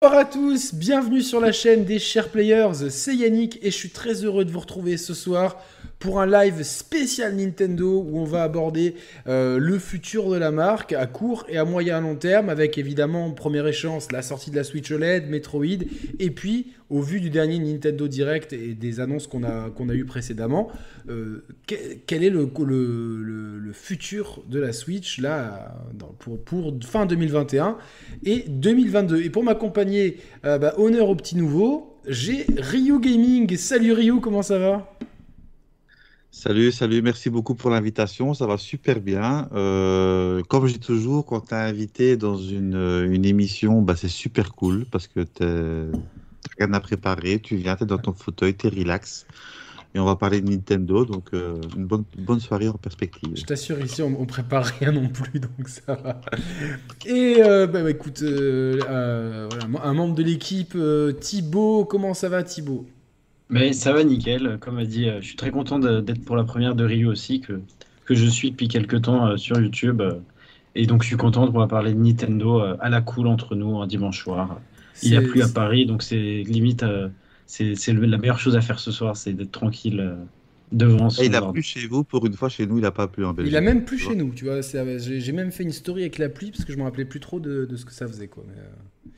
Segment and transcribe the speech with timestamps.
[0.00, 3.90] Bonjour à tous, bienvenue sur la chaîne des chers players, c'est Yannick et je suis
[3.90, 5.56] très heureux de vous retrouver ce soir
[5.98, 8.94] pour un live spécial Nintendo où on va aborder
[9.26, 13.26] euh, le futur de la marque à court et à moyen long terme avec évidemment
[13.26, 15.84] en première échéance la sortie de la Switch OLED, Metroid
[16.18, 19.94] et puis au vu du dernier Nintendo Direct et des annonces qu'on a, qu'on a
[19.94, 20.70] eues précédemment,
[21.10, 22.48] euh, quel est le,
[23.74, 25.76] futur de la Switch là
[26.18, 27.76] pour, pour fin 2021
[28.24, 33.56] et 2022 Et pour m'accompagner, euh, bah, honneur au petit nouveau, j'ai Ryu Gaming.
[33.56, 34.98] Salut Ryu, comment ça va?
[36.40, 39.48] Salut, salut, merci beaucoup pour l'invitation, ça va super bien.
[39.54, 42.76] Euh, comme je dis toujours, quand tu es invité dans une,
[43.10, 47.82] une émission, bah, c'est super cool parce que tu rien à préparer, tu viens, tu
[47.82, 49.26] es dans ton fauteuil, tu es relax.
[49.96, 53.32] Et on va parler de Nintendo, donc euh, une bonne, bonne soirée en perspective.
[53.34, 56.20] Je t'assure, ici, on, ne prépare rien non plus, donc ça va.
[57.04, 59.48] Et euh, bah, bah, écoute, voilà,
[59.82, 60.78] un membre de l'équipe,
[61.18, 62.86] Thibaut, comment ça va Thibaut?
[63.50, 66.44] Mais ça va nickel, comme a dit, euh, je suis très content d'être pour la
[66.44, 67.60] première de Ryu aussi, que,
[68.04, 70.00] que je suis depuis quelques temps euh, sur YouTube.
[70.00, 70.14] Euh,
[70.74, 73.80] et donc je suis content de pouvoir parler de Nintendo à la cool entre nous
[73.80, 74.60] un dimanche soir.
[75.02, 76.84] Il n'y a plus à Paris, donc c'est limite,
[77.46, 80.16] c'est la meilleure chose à faire ce soir, c'est d'être tranquille
[80.70, 81.22] devant son.
[81.22, 83.32] il a plu chez vous, pour une fois chez nous, il n'a pas plu en
[83.32, 83.52] Belgique.
[83.52, 84.60] Il a même plu chez nous, tu vois.
[84.62, 87.40] J'ai même fait une story avec la pluie parce que je me rappelais plus trop
[87.40, 88.44] de, de ce que ça faisait, quoi.
[88.46, 89.10] Mais, euh,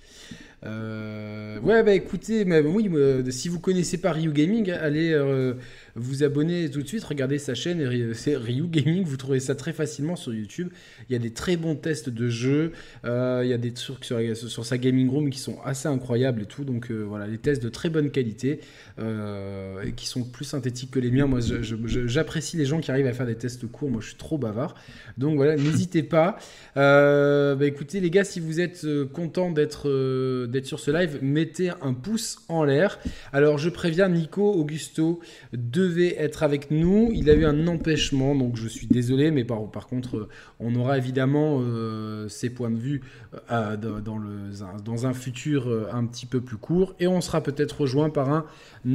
[0.62, 2.90] ouais, bah écoutez, mais, oui,
[3.30, 5.54] si vous connaissez pas Ryu Gaming, allez euh,
[5.94, 9.72] vous abonner tout de suite, regardez sa chaîne, c'est Ryu Gaming, vous trouvez ça très
[9.72, 10.68] facilement sur YouTube.
[11.08, 12.72] Il y a des très bons tests de jeux,
[13.04, 16.46] euh, il y a des trucs sur, sa gaming room qui sont assez incroyables et
[16.46, 18.60] tout, donc voilà, des tests de très bonne qualité
[18.98, 21.26] et qui sont plus synthétiques que les miens.
[21.26, 21.40] Moi,
[22.06, 24.74] j'apprécie les gens qui arrivent à faire des tests courts, moi je suis trop bavard.
[25.18, 26.38] Donc voilà, n'hésitez pas.
[26.74, 29.88] bah écoutez les gars, si vous êtes contents d'être
[30.46, 32.98] d'être sur ce live, mettez un pouce en l'air.
[33.32, 35.20] Alors je préviens, Nico Augusto
[35.80, 37.10] devait être avec nous.
[37.12, 41.60] Il a eu un empêchement, donc je suis désolé, mais par, contre, on aura évidemment
[41.60, 43.02] euh, ses points de vue
[43.50, 46.94] euh, dans, le, un futur euh, un petit peu plus court.
[47.00, 48.46] Et on sera peut-être rejoint par un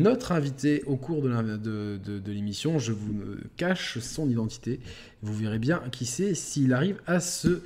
[0.05, 2.79] autre invité au cours de, l'émission.
[2.79, 3.15] Je vous
[3.57, 4.79] cache son identité.
[5.21, 7.61] Vous verrez bien qui c'est s'il arrive à se,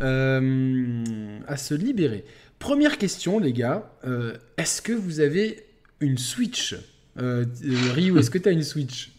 [0.00, 2.24] à se libérer.
[2.64, 3.92] Première question, les gars.
[4.06, 5.66] Euh, est-ce que vous avez
[6.00, 6.74] une Switch?
[7.18, 9.12] Euh, euh, Ryu, est-ce que tu as une Switch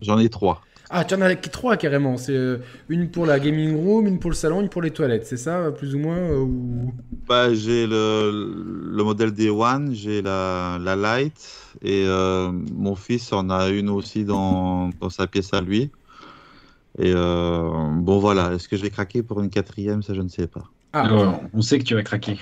[0.00, 0.62] J'en ai trois.
[0.90, 2.16] Ah, tu en as trois carrément.
[2.18, 2.36] C'est
[2.88, 5.26] une pour la gaming room, une pour le salon, une pour les toilettes.
[5.26, 6.92] C'est ça, plus ou moins ou...
[7.26, 12.04] bah, J'ai le, le, modèle D1, j'ai la, la Lite et
[12.72, 15.90] mon fils en a une aussi dans, dans sa pièce à lui.
[16.98, 18.52] Et bon, voilà.
[18.52, 20.02] Est-ce que je vais craquer pour une quatrième?
[20.02, 20.64] Ça, je ne sais pas.
[20.92, 22.38] Ah, on sait que tu vas craquer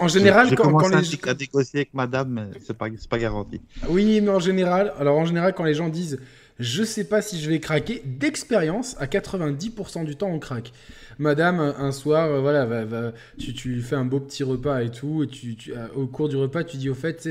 [0.00, 3.60] en général, quand, quand les à négocier avec madame, mais c'est pas, pas garanti.
[3.88, 6.18] Oui, mais en général, alors en général, quand les gens disent
[6.60, 10.72] je sais pas si je vais craquer, d'expérience, à 90% du temps, on craque.
[11.18, 15.22] Madame, un soir, euh, voilà, va, tu, tu, fais un beau petit repas et tout,
[15.22, 17.26] et tu, euh, au cours du repas, tu dis au fait,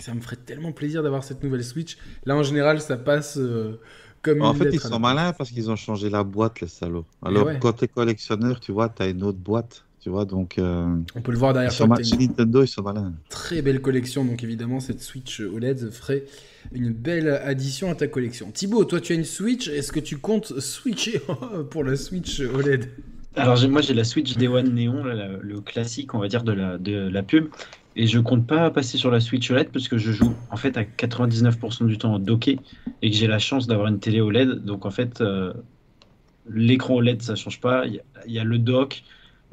[0.00, 1.96] ça me ferait tellement plaisir d'avoir cette nouvelle Switch.
[2.26, 3.38] Là, en général, ça passe.
[3.38, 3.80] Euh,
[4.20, 7.06] comme en fait, ils sont malins parce qu'ils ont changé la boîte, les salauds.
[7.24, 9.84] Alors, quand tu es collectionneur, tu vois, tu as une autre boîte.
[10.02, 10.58] Tu vois, donc.
[10.58, 13.12] Euh, On peut le voir derrière sur Nintendo, ils sont malins.
[13.28, 16.24] Très belle collection, donc évidemment, cette Switch OLED ferait
[16.72, 18.50] une belle addition à ta collection.
[18.50, 19.68] Thibaut, toi, tu as une Switch.
[19.68, 21.22] Est-ce que tu comptes switcher
[21.70, 22.90] pour la Switch OLED?
[23.34, 26.76] Alors moi j'ai la Switch Day One Neon, le classique on va dire de la,
[26.76, 27.48] de la pub,
[27.96, 30.76] et je compte pas passer sur la Switch OLED parce que je joue en fait
[30.76, 32.58] à 99% du temps en docké
[33.00, 35.54] et que j'ai la chance d'avoir une télé OLED, donc en fait euh,
[36.50, 39.02] l'écran OLED ça change pas, il y, y, a le dock,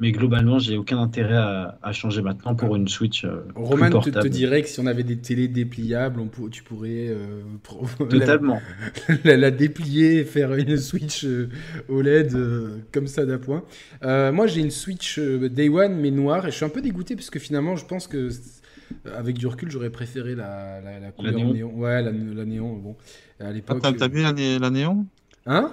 [0.00, 3.24] mais globalement, j'ai aucun intérêt à, changer maintenant pour une Switch.
[3.24, 7.08] Euh, Roman te, te, dirait que si on avait des télés dépliables, on tu pourrais
[7.08, 7.42] euh,
[8.08, 8.60] totalement
[9.24, 11.50] la, déplier et faire une Switch euh,
[11.90, 12.34] OLED
[12.92, 13.62] comme ça d'appoint.
[14.02, 17.28] moi, j'ai une Switch Day One mais noire et je suis un peu dégoûté parce
[17.28, 18.30] que finalement, je pense que
[19.14, 21.72] avec du recul, j'aurais préféré la, la, couleur néon.
[21.76, 22.74] Ouais, la, néon.
[22.76, 22.96] Bon,
[23.38, 23.80] à l'époque.
[23.84, 25.06] Ah, t'as vu la néon?
[25.46, 25.70] Hein?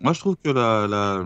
[0.00, 1.24] Moi, je trouve que la, la,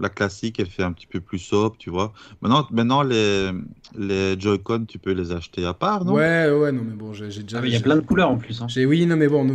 [0.00, 2.12] la, classique, elle fait un petit peu plus sobre, tu vois.
[2.42, 3.50] Maintenant, maintenant les,
[3.96, 6.14] les Joy-Con, tu peux les acheter à part, non?
[6.14, 7.60] Ouais, ouais, non, mais bon, j'ai déjà.
[7.62, 8.60] Ah, il y a plein de couleurs en plus.
[8.60, 8.66] Hein.
[8.76, 9.46] Oui, non, mais bon.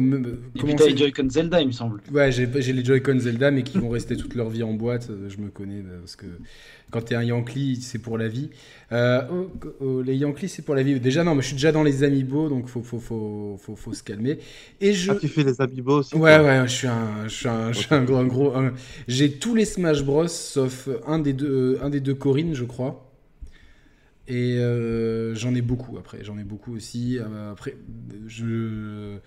[0.56, 2.02] Et puis, t'as les Joy-Con Zelda, il me semble.
[2.12, 5.10] Ouais, j'ai les Joy-Con Zelda, mais qui vont rester toute leur vie en boîte.
[5.28, 6.28] Je me connais, parce que
[6.92, 8.50] quand t'es un Yankee, c'est pour la vie.
[8.92, 9.52] Euh, oh,
[9.82, 11.00] oh, les Yankees, c'est pour la vie.
[11.00, 13.94] Déjà, non, mais je suis déjà dans les Amiibo, donc faut, faut, faut, faut, faut
[13.94, 14.40] se calmer.
[14.80, 15.12] Et je...
[15.12, 17.80] Ah, tu fais les Amiibo aussi Ouais, ouais, je suis un, je suis un, je
[17.80, 18.18] suis un gros.
[18.18, 18.54] Un gros
[19.08, 23.10] J'ai tous les Smash Bros, sauf un des deux, un des deux Corinne, je crois.
[24.28, 27.18] Et euh, j'en ai beaucoup après, j'en ai beaucoup aussi.
[27.20, 27.76] Euh, après,
[28.28, 29.18] je...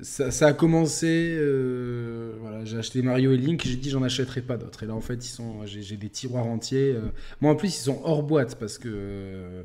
[0.00, 4.40] Ça, ça a commencé, euh, voilà, j'ai acheté Mario et Link, j'ai dit j'en achèterai
[4.40, 4.82] pas d'autres.
[4.82, 6.92] Et là en fait, ils sont, j'ai des tiroirs entiers.
[6.94, 7.02] euh.
[7.42, 8.88] Moi en plus, ils sont hors boîte parce que.
[8.90, 9.62] euh,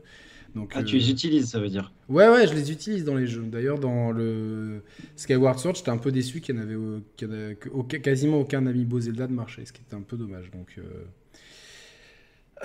[0.55, 1.93] donc, Ah, tu les utilises, ça veut dire.
[2.09, 3.43] Ouais, ouais, je les utilise dans les jeux.
[3.43, 4.81] D'ailleurs, dans le
[5.15, 7.55] Skyward Sword, j'étais un peu déçu qu'il n'y en avait, au- qu'il y en avait
[7.55, 10.49] que- aucun- quasiment aucun amiibo Zelda de marché, ce qui était un peu dommage.
[10.51, 10.79] Donc,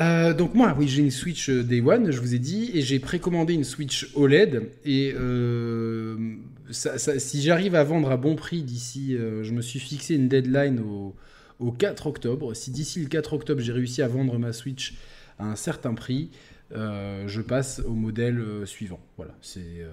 [0.01, 2.99] euh, donc moi, oui, j'ai une Switch Day One, je vous ai dit, et j'ai
[2.99, 4.71] précommandé une Switch OLED.
[4.85, 6.17] Et euh,
[6.71, 10.15] ça- ça- si j'arrive à vendre à bon prix d'ici, euh, je me suis fixé
[10.15, 11.15] une deadline au,
[11.61, 12.55] au 4 octobre.
[12.55, 14.95] Si d'ici le 4 octobre, j'ai réussi à vendre ma Switch
[15.39, 16.31] à un certain prix,
[16.73, 19.01] euh, je passe au modèle euh, suivant.
[19.17, 19.85] Voilà, c'est.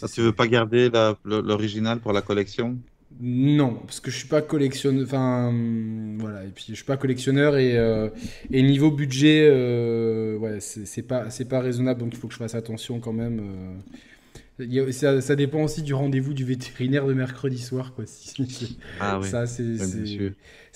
[0.00, 0.88] Ah, tu veux pas garder
[1.24, 2.82] l'original pour la collection?
[3.20, 5.04] Non, parce que je suis pas collectionneur.
[5.06, 6.44] Enfin, hum, voilà.
[6.44, 8.08] Et puis je suis pas collectionneur et, euh,
[8.50, 12.00] et niveau budget, euh, ouais, c'est c'est pas c'est pas raisonnable.
[12.00, 13.38] Donc il faut que je fasse attention quand même.
[13.40, 13.74] euh.
[14.92, 18.04] Ça, ça dépend aussi du rendez-vous du vétérinaire de mercredi soir, quoi.
[19.00, 19.28] Ah oui.
[19.28, 19.76] Ça, c'est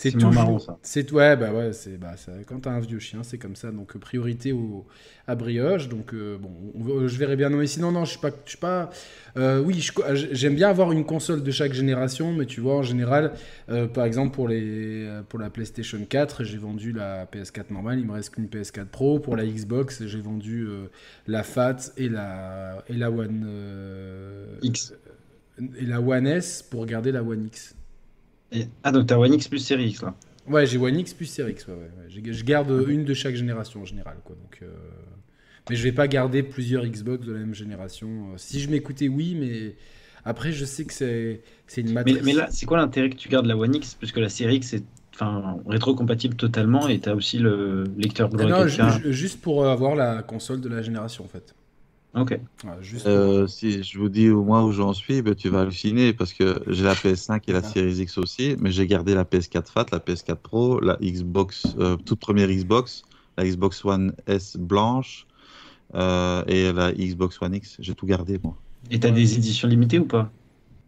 [0.03, 0.11] c'est- sûr.
[0.11, 0.45] c'est C'est moins toujours.
[0.45, 0.79] marrant, ça.
[0.83, 3.71] C'est ouais, bah ouais, c'est bah ça- quand t'as un vieux chien, c'est comme ça.
[3.71, 4.87] Donc euh, priorité au
[5.27, 5.89] à brioche.
[5.89, 7.51] Donc euh, bon, on- je verrai bien.
[7.51, 8.91] Non, mais sinon non, je suis pas, je suis pas.
[9.37, 9.87] euh, oui,
[10.33, 13.33] j'aime bien avoir une console de chaque génération, mais tu vois, en général,
[13.69, 17.99] euh, par exemple pour les pour la PlayStation 4, j'ai vendu la PS4 normale.
[18.01, 19.19] Il me reste qu'une PS4 Pro.
[19.21, 20.87] Pour la Xbox, j'ai vendu euh,
[21.27, 24.95] la Fat et la et la One euh, X.
[25.79, 27.75] et la One S pour garder la One X.
[28.53, 30.15] Et- Ah, donc t'as One X plus Series X là.
[30.49, 31.67] Ouais, j'ai One X plus Series X.
[31.69, 32.07] Ouais, ouais, ouais.
[32.09, 34.17] J'ai- Je garde une de chaque génération en général.
[34.25, 34.67] Quoi, donc, euh,
[35.69, 38.09] Mais je vais pas garder plusieurs Xbox de la même génération.
[38.09, 39.77] Euh, Si je m'écoutais, oui, mais
[40.25, 41.41] après, je sais que c'est
[41.81, 42.23] une matrice.
[42.25, 43.95] mais là, c'est quoi l'intérêt que tu gardes la One X?
[44.01, 48.37] Parce que la Series X est enfin, rétro-compatible totalement et t'as aussi le lecteur Ah
[48.37, 48.97] Blu-ray non, 4K.
[48.99, 51.55] ju- ju- juste pour avoir la console de la génération, en fait.
[52.15, 52.41] Ok.
[52.81, 56.13] Juste Euh, si je vous dis au moins où j'en suis, ben, tu vas halluciner
[56.13, 57.63] parce que j'ai la PS5 et la Ah.
[57.63, 61.97] Series X aussi, mais j'ai gardé la PS4 Fat, la PS4 Pro, la Xbox, euh,
[61.97, 63.03] toute première Xbox,
[63.39, 65.27] la Xbox One S blanche
[65.95, 67.77] euh, et la Xbox One X.
[67.79, 68.57] J'ai tout gardé, moi.
[68.91, 70.33] Et t'as des éditions limitées ou pas?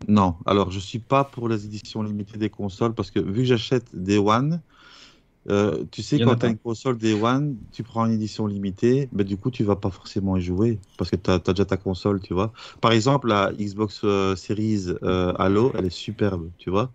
[0.09, 3.45] Non, alors je suis pas pour les éditions limitées des consoles parce que vu que
[3.45, 4.61] j'achète des One,
[5.51, 9.09] euh, tu sais, quand tu as une console Day One, tu prends une édition limitée,
[9.13, 11.77] mais du coup, tu vas pas forcément y jouer parce que tu as, déjà ta
[11.77, 12.53] console, tu vois.
[12.81, 16.93] Par exemple, la Xbox euh, Series euh, Halo, elle est superbe, tu vois.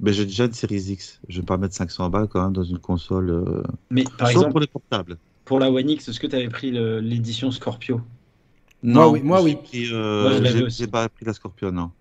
[0.00, 1.20] Mais j'ai déjà une Series X.
[1.28, 3.30] Je vais pas mettre 500 balles quand même dans une console.
[3.30, 5.18] euh, Mais par Sauf exemple, pour les portables.
[5.44, 8.02] pour la One X, est-ce que t'avais pris le- l'édition Scorpio?
[8.82, 9.56] Moi, oui, moi, oui.
[9.56, 11.92] pris, euh, Moi, je l'avais j'ai- pas pris la Scorpion, non.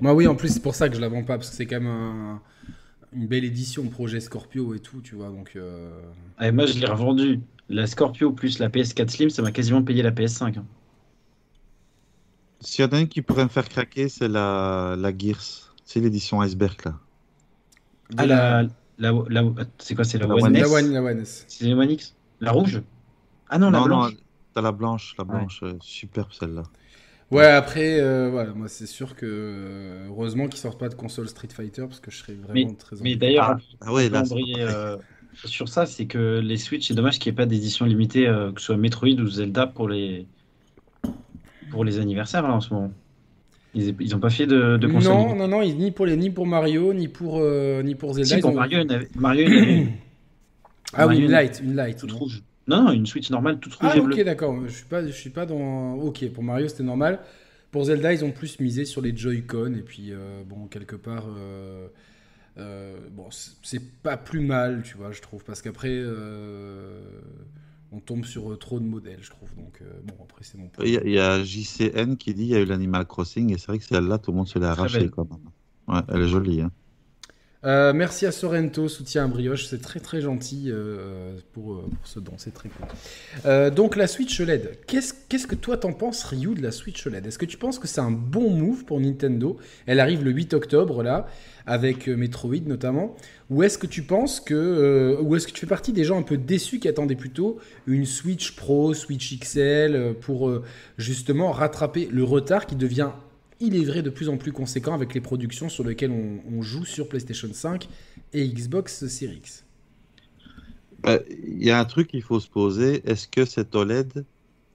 [0.00, 1.66] Moi, oui, en plus, c'est pour ça que je la vends pas, parce que c'est
[1.66, 2.42] quand même un-
[3.12, 5.28] une belle édition projet Scorpio et tout, tu vois.
[5.28, 5.90] Donc, euh,
[6.40, 7.40] Et moi, je l'ai revendu.
[7.68, 10.56] La Scorpio plus la PS4 Slim, ça m'a quasiment payé la PS5.
[10.58, 10.64] hein.
[12.60, 15.74] S'il y en a une qui pourrait me faire craquer, c'est la, la Gears.
[15.84, 17.00] C'est l'édition Iceberg, là.
[18.16, 18.62] Ah, la,
[18.98, 19.44] la, la-
[19.78, 21.44] c'est quoi C'est la, La One, S One, la One S.
[21.48, 22.14] C'est la One X?
[22.40, 22.82] La rouge?
[23.48, 24.12] Ah non, la blanche.
[24.12, 24.16] non,
[24.52, 26.62] t'as la blanche, la blanche, euh, superbe celle-là.
[27.30, 31.28] Ouais, après, euh, voilà, moi c'est sûr que euh, heureusement qu'ils sortent pas de console
[31.28, 33.16] Street Fighter parce que je serais vraiment très Mais embêté.
[33.16, 34.22] d'ailleurs, Ah, ah ouais, là,
[34.58, 34.96] euh,
[35.44, 38.52] sur ça, c'est que les Switch, c'est dommage qu'il n'y ait pas d'édition limitée, euh,
[38.52, 40.28] que ce soit Metroid ou Zelda pour les,
[41.68, 42.92] pour les anniversaires là, en ce moment.
[43.74, 45.38] Ils ils ont pas fait de, de console non, limitée.
[45.38, 48.36] non, non, ni pour les, ni pour Mario, ni pour, euh, ni pour Zelda.
[48.36, 49.88] Si, pour ont- Mario, il avait, Mario, il avait
[50.92, 51.98] Ah oui, une light, une light.
[51.98, 52.42] toute rouge.
[52.68, 54.24] Non, non, une Switch normale, toute rouge Ah et ok, bleue.
[54.24, 54.66] d'accord.
[54.66, 55.94] Je suis pas, je suis pas dans.
[55.94, 57.20] Ok, pour Mario c'était normal.
[57.70, 61.26] Pour Zelda, ils ont plus misé sur les Joy-Con et puis euh, bon quelque part.
[61.36, 61.88] euh,
[62.58, 67.00] euh, bon, c'est- pas plus mal, tu vois, je trouve, parce qu'après, euh,
[67.92, 69.54] on tombe sur trop de modèles, je trouve.
[69.56, 70.84] Donc, euh, bon, après, c'est mon point.
[70.86, 73.52] Il y, a- il y a JCN qui dit il y a eu l'Animal Crossing
[73.52, 75.10] et c'est vrai que celle-là, tout le monde se l'est Très arraché belle.
[75.10, 75.40] quand même.
[75.88, 76.62] Ouais, elle est jolie.
[76.62, 76.72] Hein.
[77.64, 82.06] Euh, merci à Sorrento, soutien à Brioche, c'est très très gentil euh, pour, euh, pour
[82.06, 83.70] ce don, c'est très cool.
[83.74, 87.38] Donc la Switch LED, qu'est-ce que toi t'en penses Ryu de la Switch LED Est-ce
[87.38, 89.56] que tu penses que c'est un bon move pour Nintendo?
[89.86, 91.26] Elle arrive le 8 octobre là,
[91.66, 93.16] avec Metroid notamment.
[93.48, 96.22] Ou est-ce que tu penses que, ou est-ce que tu fais partie des gens un
[96.22, 100.52] peu déçus qui attendaient plutôt une Switch Pro, Switch XL pour
[100.98, 103.10] justement rattraper le retard qui devient
[103.60, 106.62] il est vrai de plus en plus conséquent avec les productions sur lesquelles on, on
[106.62, 107.88] joue sur PlayStation 5
[108.32, 109.64] et Xbox Series X.
[111.06, 114.24] Euh, Il y a un truc qu'il faut se poser est-ce que cet OLED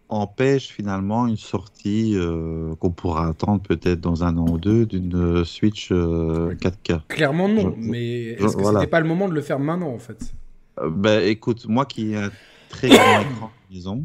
[0.09, 5.15] empêche finalement une sortie euh, qu'on pourra attendre peut-être dans un an ou deux d'une
[5.15, 8.79] euh, Switch euh, 4K Clairement non, Je- mais est-ce que voilà.
[8.81, 10.33] c'était pas le moment de le faire maintenant en fait?
[10.79, 12.31] Euh, Ben, écoute, moi qui ai un
[12.69, 14.03] très grand écran maison,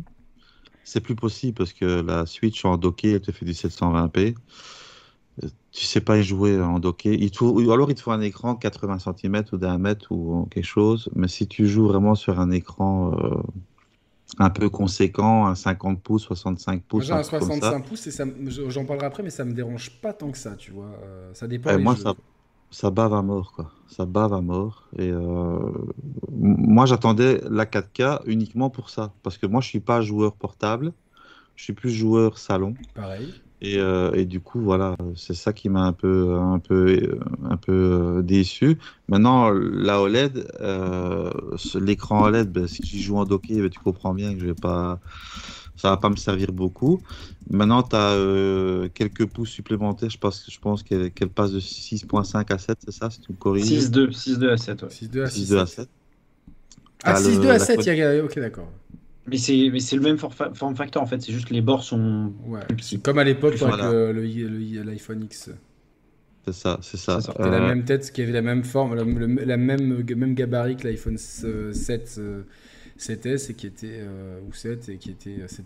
[0.86, 4.36] c'est plus possible parce que la Switch en docké, elle te fait du 720p.
[5.72, 7.12] Tu sais pas y jouer en docké.
[7.12, 10.46] Il faut, alors il te faut un écran de 80 cm ou d'un mètre ou
[10.48, 11.10] quelque chose.
[11.16, 13.42] Mais si tu joues vraiment sur un écran euh,
[14.38, 17.06] un peu conséquent, un 50 pouces, 65 pouces.
[17.06, 17.72] J'ai un un truc comme ça.
[17.72, 20.70] 65 pouces et j'en parlerai après, mais ça me dérange pas tant que ça, tu
[20.70, 20.96] vois.
[21.02, 21.76] Euh, ça dépend.
[21.76, 22.02] Des moi, jeux.
[22.02, 22.14] ça,
[22.70, 23.70] ça bave à mort, quoi.
[23.88, 24.88] Ça bave à mort.
[24.98, 25.70] Et euh,
[26.32, 29.12] moi, j'attendais la 4K uniquement pour ça.
[29.22, 30.92] Parce que moi, je suis pas joueur portable.
[31.54, 32.74] Je suis plus joueur salon.
[32.94, 33.32] Pareil.
[33.62, 37.18] Et, euh, et du coup, voilà, c'est ça qui m'a un peu, un peu, euh,
[37.48, 38.78] un peu déçu.
[39.08, 41.30] Maintenant, la OLED, euh,
[41.80, 44.54] l'écran OLED, ben, si j'y joue en docké, ben, tu comprends bien que je vais
[44.54, 45.00] pas,
[45.76, 47.00] ça va pas me servir beaucoup.
[47.50, 50.10] Maintenant, tu as quelques pouces supplémentaires.
[50.10, 53.32] Je pense, je pense qu'elle qu'elle passe de 6.5 à 7, c'est ça, si tu
[53.32, 54.88] me corriges 6-2, 6-2 à 7, ouais.
[54.88, 55.74] 6-2 à 6.2 à 6.
[55.74, 55.88] 7.
[57.04, 58.24] Ah, T'as 6-2 le- à la 7, code- il y a...
[58.24, 58.72] ok, d'accord.
[59.28, 61.82] Mais c'est mais c'est le même form factor en fait, c'est juste que les bords
[61.82, 62.60] sont Ouais.
[62.68, 63.00] plus petits.
[63.00, 64.12] Comme à l'époque avec voilà.
[64.12, 65.50] l'iPhone X.
[66.46, 67.20] C'est ça, c'est ça.
[67.20, 67.32] C'est ça.
[67.36, 70.34] C'était la Euh, même tête, qui avait la même forme, la, le- la même, même
[70.34, 72.42] gabarit que l'iPhone 7, euh,
[72.98, 75.64] 7S et qui était euh, ou 7 et qui était euh, 7,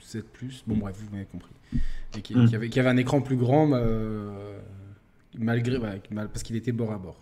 [0.00, 0.62] 7 plus.
[0.66, 1.52] Bon bref, vous m'avez compris.
[2.16, 2.48] Et qui, Mm.
[2.48, 4.58] qui avait, qui avait un écran plus grand euh,
[5.38, 5.94] malgré voilà,
[6.28, 7.20] parce qu'il était bord à bord.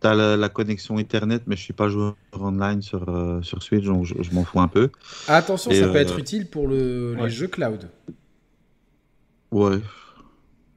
[0.00, 3.84] T'as la, la connexion Ethernet, mais je suis pas joueur online sur, euh, sur Switch,
[3.84, 4.88] donc je, je m'en fous un peu.
[5.28, 7.90] Attention, Et, ça peut euh, être utile pour le, les jeux cloud.
[9.50, 9.78] Ouais.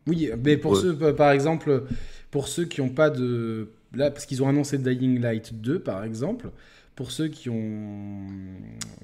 [0.08, 0.82] Oui, mais pour Ouais.
[0.82, 1.84] ceux, euh, par exemple,
[2.32, 3.70] pour ceux qui n'ont pas de.
[3.94, 6.50] Là, parce qu'ils ont annoncé Dying Light 2, par exemple,
[6.96, 8.28] pour ceux qui ont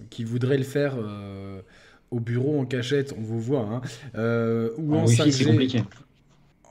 [0.09, 1.61] qui voudraient le faire euh,
[2.11, 3.81] au bureau en cachette, on vous voit, hein,
[4.15, 5.31] euh, ou en, En Wi-Fi, 5G.
[5.31, 5.83] c'est compliqué.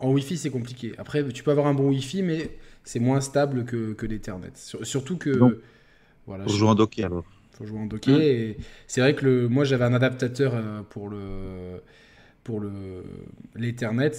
[0.01, 0.93] En Wi-Fi, c'est compliqué.
[0.99, 2.51] Après, tu peux avoir un bon Wi-Fi, mais
[2.85, 4.53] c'est moins stable que, que l'Ethernet.
[4.57, 5.61] Sur- surtout que.
[6.27, 7.25] Voilà, Pour je- jouer en docké alors.
[7.53, 8.13] faut jouer en docké.
[8.51, 8.57] Et
[8.87, 11.83] c'est vrai que le, moi j'avais un adaptateur euh, pour le
[12.45, 13.03] pour le
[13.57, 14.13] l'Ethernet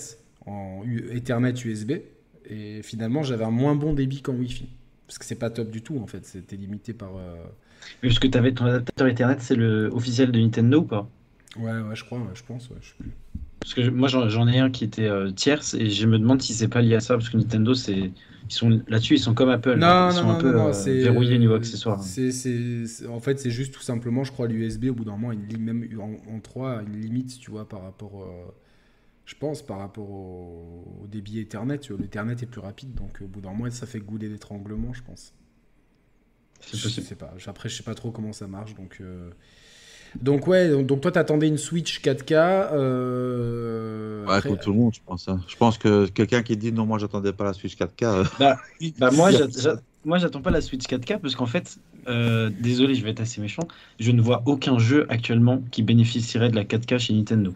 [0.45, 1.93] en Ethernet USB
[2.49, 4.67] et finalement j'avais un moins bon débit qu'en Wi-Fi
[5.09, 6.23] parce que c'est pas top du tout en fait.
[6.25, 7.35] C'était limité par euh,
[8.03, 11.09] Mais parce que tu avais ton adaptateur Ethernet, c'est le officiel de Nintendo ou pas?
[11.57, 13.11] Ouais ouais je crois ouais, je pense ouais, je sais plus.
[13.59, 16.53] Parce que moi j'en ai un qui était euh, tierce et je me demande si
[16.53, 18.11] c'est pas lié à ça parce que Nintendo c'est
[18.49, 21.01] ils sont là-dessus ils sont comme Apple Non ils sont non un peu non, euh,
[21.01, 22.01] verrouillés niveau accessoires.
[22.01, 22.31] C'est
[23.07, 25.59] en fait c'est juste tout simplement je crois l'USB au bout d'un moment il lit
[25.59, 28.51] même en, en 3 une limite tu vois par rapport euh,
[29.29, 33.19] je pense par rapport au, au débit Ethernet, tu vois, l'Ethernet est plus rapide, donc
[33.21, 35.33] au bout d'un moment, ça fait gouler d'étranglement, je pense.
[36.61, 37.07] C'est Je possible.
[37.07, 37.33] sais pas.
[37.47, 38.97] Après, je sais pas trop comment ça marche, donc.
[39.01, 39.29] euh,
[40.21, 42.33] Donc ouais, donc, toi t'attendais une Switch 4K.
[42.73, 45.27] euh, Ouais, après- comme tout le monde, je pense.
[45.27, 45.39] hein.
[45.47, 48.03] Je pense que quelqu'un qui dit non, moi j'attendais pas la Switch 4K.
[48.03, 48.23] euh,
[48.97, 52.95] Bah moi, j'a- j'a- moi j'attends pas la Switch 4K parce qu'en fait, euh, désolé,
[52.95, 53.67] je vais être assez méchant,
[53.99, 57.53] je ne vois aucun jeu actuellement qui bénéficierait de la 4K chez Nintendo.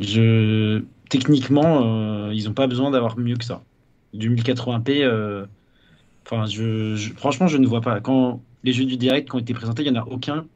[0.00, 3.64] Je techniquement, euh, ils n'ont pas besoin d'avoir mieux que ça.
[4.12, 5.46] Du 1080p, euh,
[6.26, 8.00] enfin, je, je- franchement, je ne vois pas.
[8.00, 10.48] Quand les jeux du direct qui ont été présentés, il n'y en a aucun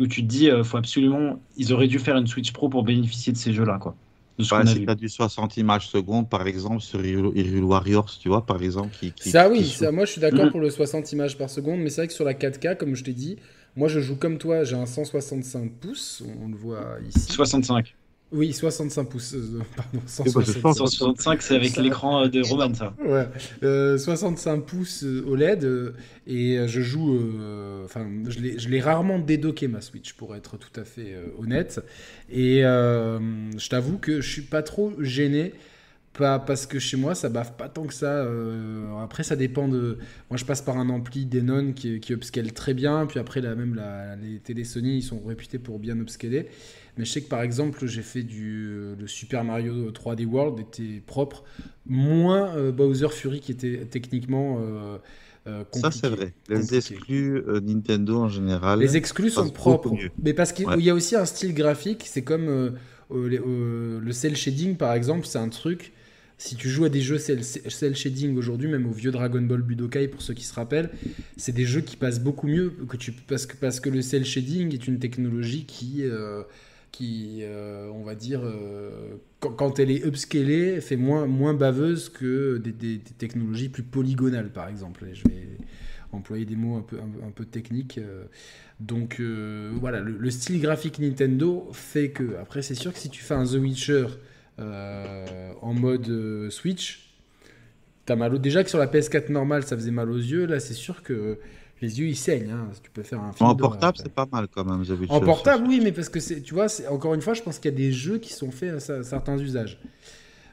[0.00, 2.84] où tu te dis, euh, faut absolument, ils auraient dû faire une Switch Pro pour
[2.84, 3.98] bénéficier de ces jeux-là, quoi.
[4.38, 4.84] De ce ouais, qu'on a si vu.
[4.84, 8.90] tu as du 60 images secondes, par exemple, sur Hyrule Warriors, tu vois, par exemple.
[8.94, 10.50] Qui, qui- Ça qui oui, ça, moi je suis d'accord Mhm.
[10.50, 13.04] pour le 60 images par seconde, mais c'est vrai que sur la 4K, comme je
[13.04, 13.36] t'ai dit,
[13.76, 17.36] moi je joue comme toi, j'ai un 165 pouces, on le voit ici.
[17.36, 17.94] 65.
[18.32, 20.60] Oui, 65 pouces, euh, pardon, bah, je 165.
[20.62, 22.94] pense- 165, c'est avec l'écran euh, de Roman, ça.
[23.04, 23.28] Ouais,
[23.62, 25.92] euh, 65 pouces euh, OLED euh,
[26.26, 30.34] et euh, je joue, euh, enfin, je l'ai- je l'ai rarement dédocké ma Switch pour
[30.34, 31.80] être tout à fait euh, honnête.
[32.30, 33.18] Et euh,
[33.58, 35.52] je t'avoue que je suis pas trop gêné.
[36.14, 38.16] Pas parce que chez moi ça baffe pas tant que ça.
[38.24, 39.96] euh, après ça dépend de.
[40.28, 43.06] Moi je passe par un ampli Denon qui, qui upscale très bien.
[43.06, 46.48] Puis après là même la- les télé Sony ils sont réputés pour bien upscaler.
[46.98, 50.60] Mais je sais que par exemple j'ai fait du euh, le Super Mario 3D World
[50.60, 51.42] était propre,
[51.86, 54.98] moins euh, Bowser Fury qui était techniquement euh,
[55.46, 56.34] euh, Ça, c'est vrai.
[56.48, 56.76] Les Compliqué.
[56.76, 58.78] exclus euh, Nintendo en général.
[58.80, 59.94] Les exclus sont propres.
[60.22, 60.80] Mais parce qu'il Ouais.
[60.82, 62.74] y a aussi un style graphique, c'est comme
[63.14, 65.92] les- le cel shading par exemple, c'est un truc.
[66.38, 69.62] Si tu joues à des jeux cel, cel shading aujourd'hui, même au vieux Dragon Ball
[69.62, 70.90] Budokai pour ceux qui se rappellent,
[71.36, 74.24] c'est des jeux qui passent beaucoup mieux que tu parce que parce que le cel
[74.24, 76.42] shading est une technologie qui euh,
[76.92, 82.58] qui euh, on va dire euh, quand, elle est upscalée fait moins moins baveuse que
[82.58, 85.06] des, technologies plus polygonales par exemple.
[85.12, 85.48] Je vais
[86.12, 87.98] employer des mots un peu un, peu techniques.
[87.98, 88.24] euh,
[88.78, 89.20] donc
[89.80, 92.36] voilà, le, le style graphique Nintendo fait que.
[92.40, 94.06] Après, c'est sûr que si tu fais un The Witcher
[94.58, 97.14] en mode Switch,
[98.04, 98.38] t'as mal au...
[98.38, 100.46] Déjà que sur la PS4 normale, ça faisait mal aux yeux.
[100.46, 101.38] Là, c'est sûr que
[101.82, 102.68] Les yeux ils saignent, hein.
[102.82, 103.50] tu peux faire un film.
[103.50, 104.82] En portable, c'est pas mal quand même.
[105.10, 107.58] En portable, oui, mais parce que c'est, tu vois, c'est, encore une fois, je pense
[107.58, 109.78] qu'il y a des jeux qui sont faits à certains usages.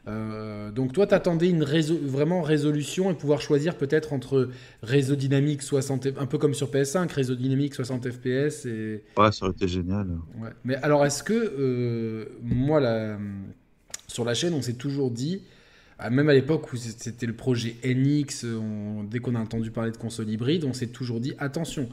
[0.08, 4.50] Euh, donc toi, t'attendais une réso- vraiment résolution et pouvoir choisir peut-être entre
[4.82, 9.46] réseau dynamique 60, un peu comme sur PS5, réseau dynamique 60 FPS et Ouais, ça
[9.46, 10.08] aurait été génial.
[10.40, 10.50] Ouais.
[10.64, 13.20] Mais alors, est-ce que euh, moi, la-
[14.08, 15.44] sur la chaîne, on s'est toujours dit,
[16.00, 19.92] ah, même à l'époque où c'était le projet NX, on- dès qu'on a entendu parler
[19.92, 21.90] de console hybride, on s'est toujours dit, attention,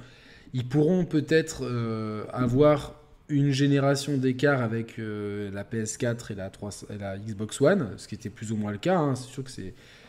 [0.55, 2.95] ils pourront peut-être euh, avoir
[3.29, 8.07] une génération d'écart avec euh, la PS4 et la, 3 et la Xbox One, ce
[8.07, 8.97] qui était plus ou moins le cas.
[8.99, 9.17] hein.
[9.17, 9.51] C'est sûr que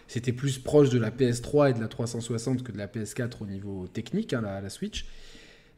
[0.07, 3.45] c'était plus proche de la PS3 et de la 360 que de la PS4 au
[3.47, 5.05] niveau technique, hein, la Switch.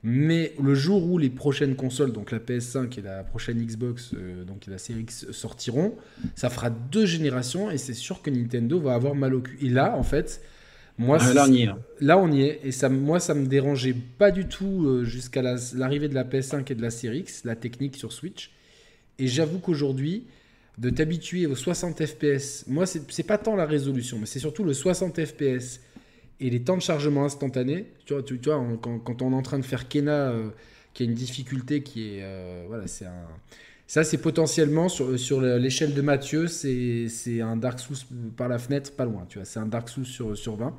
[0.02, 4.46] Mais le jour où les prochaines consoles, donc la PS5 et la prochaine Xbox, euh,
[4.46, 5.96] donc la série X, sortiront,
[6.36, 9.58] ça fera deux générations et c'est sûr que Nintendo va avoir mal au cul.
[9.62, 10.42] Et là, en fait,
[10.98, 11.70] moi, Ah, là, on y est.
[12.00, 12.18] là.
[12.18, 12.62] on y est.
[12.64, 16.24] Et ça, moi, ça me dérangeait pas du tout euh, jusqu'à la- l'arrivée de la
[16.24, 18.52] PS5 et de la série X, la technique sur Switch.
[19.18, 20.28] Et j'avoue qu'aujourd'hui,
[20.78, 24.74] de t'habituer aux 60 FPS, moi, c'est pas tant la résolution, mais c'est surtout le
[24.74, 25.82] 60 FPS
[26.40, 27.88] et les temps de chargement instantanés.
[28.06, 30.32] Tu vois, tu, tu vois on- quand, quand on est en train de faire Kena,
[30.32, 30.50] euh,
[30.94, 32.24] qui a une difficulté qui est.
[32.24, 33.28] euh, voilà, c'est un.
[33.88, 37.98] Ça, c'est potentiellement sur, sur l'échelle de Mathieu, c'est c'est un Dark Souls
[38.38, 39.26] par la fenêtre, pas loin.
[39.28, 40.76] Tu vois, c'est un Dark Souls sur, sur 20.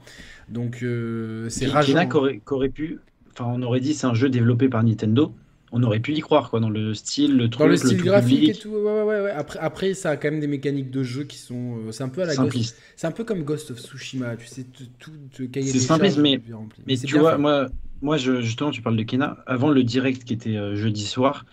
[0.49, 1.93] Donc, euh, c'est rageant.
[1.95, 3.01] Kena qu'aurait qu'aurait pu.
[3.33, 5.35] Enfin, on aurait dit c'est un jeu développé par Nintendo.
[5.73, 8.05] On aurait pu y croire, quoi, dans le style, le truc, Dans le style tout
[8.07, 9.31] graphique public, et tout, ouais, ouais, ouais.
[9.31, 11.79] Après, après, ça a quand même des mécaniques de jeu qui sont.
[11.87, 12.77] euh, c'est un peu à la simpliste.
[12.97, 14.65] C'est un peu comme Ghost of Tsushima, tu sais,
[14.99, 16.41] tout, le C'est simpliste, mais-.
[16.87, 17.39] Mais tu vois, fait.
[17.39, 17.67] moi,
[18.03, 19.39] moi je, justement, tu parles de Kena.
[19.47, 21.45] Avant le direct qui était euh, jeudi soir,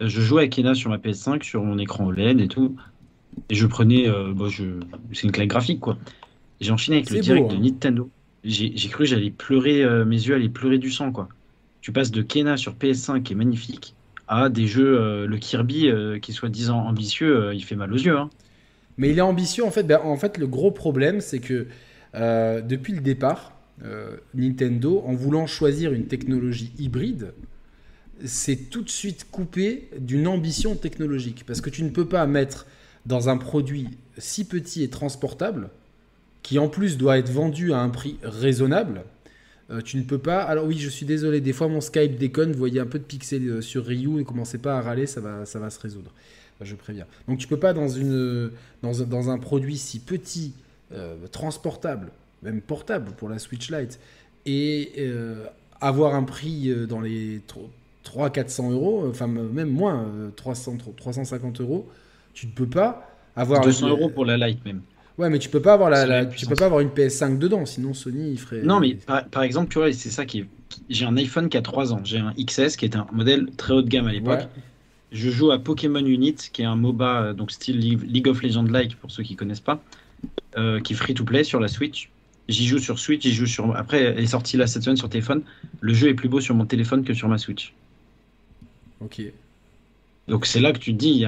[0.00, 2.76] euh, je jouais à Kena sur ma PS5, sur mon écran OLED et tout.
[3.50, 4.08] Et je prenais.
[4.08, 4.64] euh, bon, je...
[5.12, 5.98] C'est une claque graphique, quoi.
[6.60, 7.60] J'ai enchaîné avec le C'est direct beau, de hein.
[7.60, 8.10] Nintendo.
[8.44, 11.28] J'ai cru que j'allais pleurer, euh, mes yeux allaient pleurer du sang, quoi.
[11.86, 13.94] Tu passes de Kena sur PS5 qui est magnifique
[14.26, 17.92] à des jeux, euh, le Kirby euh, qui soit disant ambitieux, euh, il fait mal
[17.92, 18.18] aux yeux.
[18.18, 18.28] Hein.
[18.96, 19.84] Mais il est ambitieux en fait.
[19.84, 21.68] Ben, en fait, le gros problème, c'est que
[22.12, 23.52] depuis le départ,
[24.34, 27.34] Nintendo, en voulant choisir une technologie hybride,
[28.24, 31.44] s'est tout de suite coupé d'une ambition technologique.
[31.46, 32.66] Parce que tu ne peux pas mettre
[33.04, 35.70] dans un produit si petit et transportable,
[36.42, 39.04] qui en plus doit être vendu à un prix raisonnable,
[39.70, 40.42] euh, tu ne peux pas.
[40.42, 43.04] Alors oui, je suis désolé, des fois mon Skype déconne, vous voyez un peu de
[43.04, 46.12] pixels euh, sur Ryu, ne commencez pas à râler, ça va, ça va se résoudre.
[46.60, 47.06] Euh, Je préviens.
[47.28, 48.50] Donc tu peux pas dans, une,
[48.82, 50.52] dans, un- dans un produit si petit,
[50.92, 53.98] euh, transportable, même portable pour la Switch Lite,
[54.46, 55.44] et euh,
[55.80, 57.40] avoir un prix dans les
[58.04, 61.88] 300-400 euros, enfin même moins, euh, 300, 350 euros,
[62.34, 63.62] tu ne peux pas avoir...
[63.62, 64.80] 200 euros pour la Lite même.
[65.18, 67.94] Ouais, mais tu peux pas avoir la, tu peux pas avoir une PS5 dedans, sinon
[67.94, 68.62] Sony il ferait.
[68.62, 70.46] Non, mais par, par exemple, tu vois, c'est ça qui est.
[70.90, 72.00] J'ai un iPhone qui a 3 ans.
[72.04, 74.40] J'ai un XS qui est un modèle très haut de gamme à l'époque.
[74.40, 74.62] Ouais.
[75.12, 78.96] Je joue à Pokémon Unit, qui est un MOBA, euh, donc style League of Legends-like
[78.96, 79.80] pour ceux qui connaissent pas,
[80.58, 82.10] euh, qui est free to play sur la Switch.
[82.48, 83.74] J'y joue sur Switch, j'y joue sur.
[83.74, 85.42] Après, elle est sortie là cette semaine sur téléphone.
[85.80, 87.72] Le jeu est plus beau sur mon téléphone que sur ma Switch.
[89.00, 89.22] Ok.
[90.28, 91.24] Donc c'est là que tu te dis,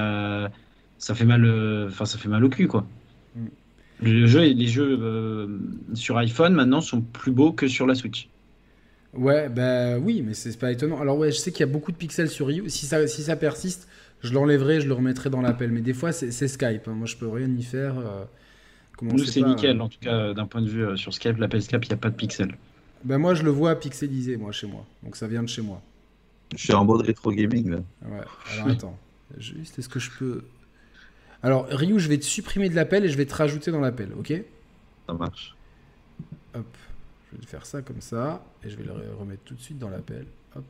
[0.98, 2.86] ça fait mal, euh, enfin ça fait mal au cul quoi.
[3.36, 3.46] Mm.
[4.00, 5.58] Le jeu, les jeux euh,
[5.94, 8.28] sur iPhone maintenant sont plus beaux que sur la Switch.
[9.14, 11.00] Ouais, bah oui, mais c'est pas étonnant.
[11.00, 12.68] Alors ouais, je sais qu'il y a beaucoup de pixels sur Ryu.
[12.68, 13.88] Si ça, si ça persiste,
[14.20, 15.70] je l'enlèverai, je le remettrai dans l'appel.
[15.72, 16.86] Mais des fois, c'est Skype.
[16.88, 16.92] hein.
[16.92, 17.98] Moi, je peux rien y faire.
[17.98, 18.24] euh,
[18.96, 21.38] comment Nous c'est nickel, euh, en tout cas d'un point de vue euh, sur Skype,
[21.38, 22.56] l'appel Skype, il n'y a pas de pixels.
[23.04, 24.84] Bah moi, je le vois pixelisé, moi, chez moi.
[25.02, 25.82] Donc ça vient de chez moi.
[26.56, 27.78] Je suis en mode rétro gaming là.
[28.02, 28.26] Ouais.
[28.52, 28.98] Alors attends.
[29.36, 30.42] Juste, est-ce que je peux.
[31.42, 34.12] Alors, Ryu, je vais te supprimer de l'appel et je vais te rajouter dans l'appel,
[34.18, 34.32] ok?
[35.06, 35.54] Ça marche.
[36.54, 36.66] Hop.
[37.32, 38.44] Je vais faire ça comme ça.
[38.64, 40.26] Et je vais le re- remettre tout de suite dans l'appel.
[40.56, 40.64] Hop.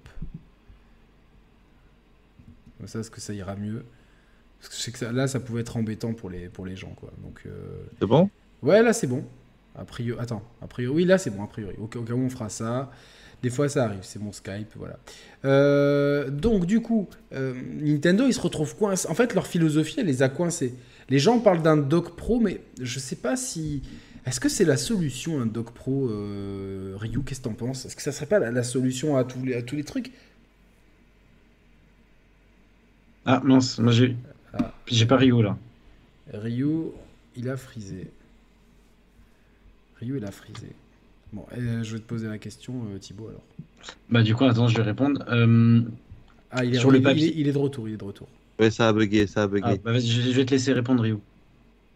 [2.78, 3.84] Comme ça, est-ce que ça ira mieux?
[4.58, 6.76] Parce que je sais que ça- là, ça pouvait être embêtant pour les, pour les
[6.76, 7.10] gens, quoi.
[7.22, 8.28] Donc, euh, C'est bon?
[8.62, 9.24] Ouais, là, c'est bon.
[9.76, 10.42] A priori, attends.
[10.60, 11.76] A priori, oui, là, c'est bon, a priori.
[11.78, 12.90] Au cas où on fera ça.
[13.42, 14.00] Des fois, ça arrive.
[14.02, 14.98] C'est mon Skype, voilà.
[15.44, 19.08] Euh, donc, du coup, euh, Nintendo, ils se retrouvent coincés.
[19.08, 20.74] En fait, leur philosophie, elle les a coincés.
[21.08, 23.82] Les gens parlent d'un dock pro, mais je sais pas si.
[24.26, 27.86] Est-ce que c'est la solution, un dock pro euh, Ryu, qu'est-ce que t'en penses?
[27.86, 30.12] Est-ce que ça serait pas la, la solution à tous les, à tous les trucs?
[33.24, 34.16] Ah mince, moi j'ai
[34.52, 34.72] Ah.
[34.86, 35.56] j'ai pas Rio là.
[36.32, 36.88] Ryu,
[37.36, 38.08] il a frisé.
[40.00, 40.68] Ryu, il a frisé.
[41.32, 43.42] Bon, euh, je vais te poser la question, euh, Thibaut, alors.
[44.10, 45.24] Bah du coup, attends, je vais répondre.
[45.28, 45.82] Euh,
[46.50, 47.26] Ah, il est, Sur le papier.
[47.26, 48.28] il est- il est de retour, il est de retour.
[48.58, 49.62] Ouais, ça a bugué, ça a bugué.
[49.66, 51.20] ah, bah, vas-y, je, je vais te laisser répondre Rio.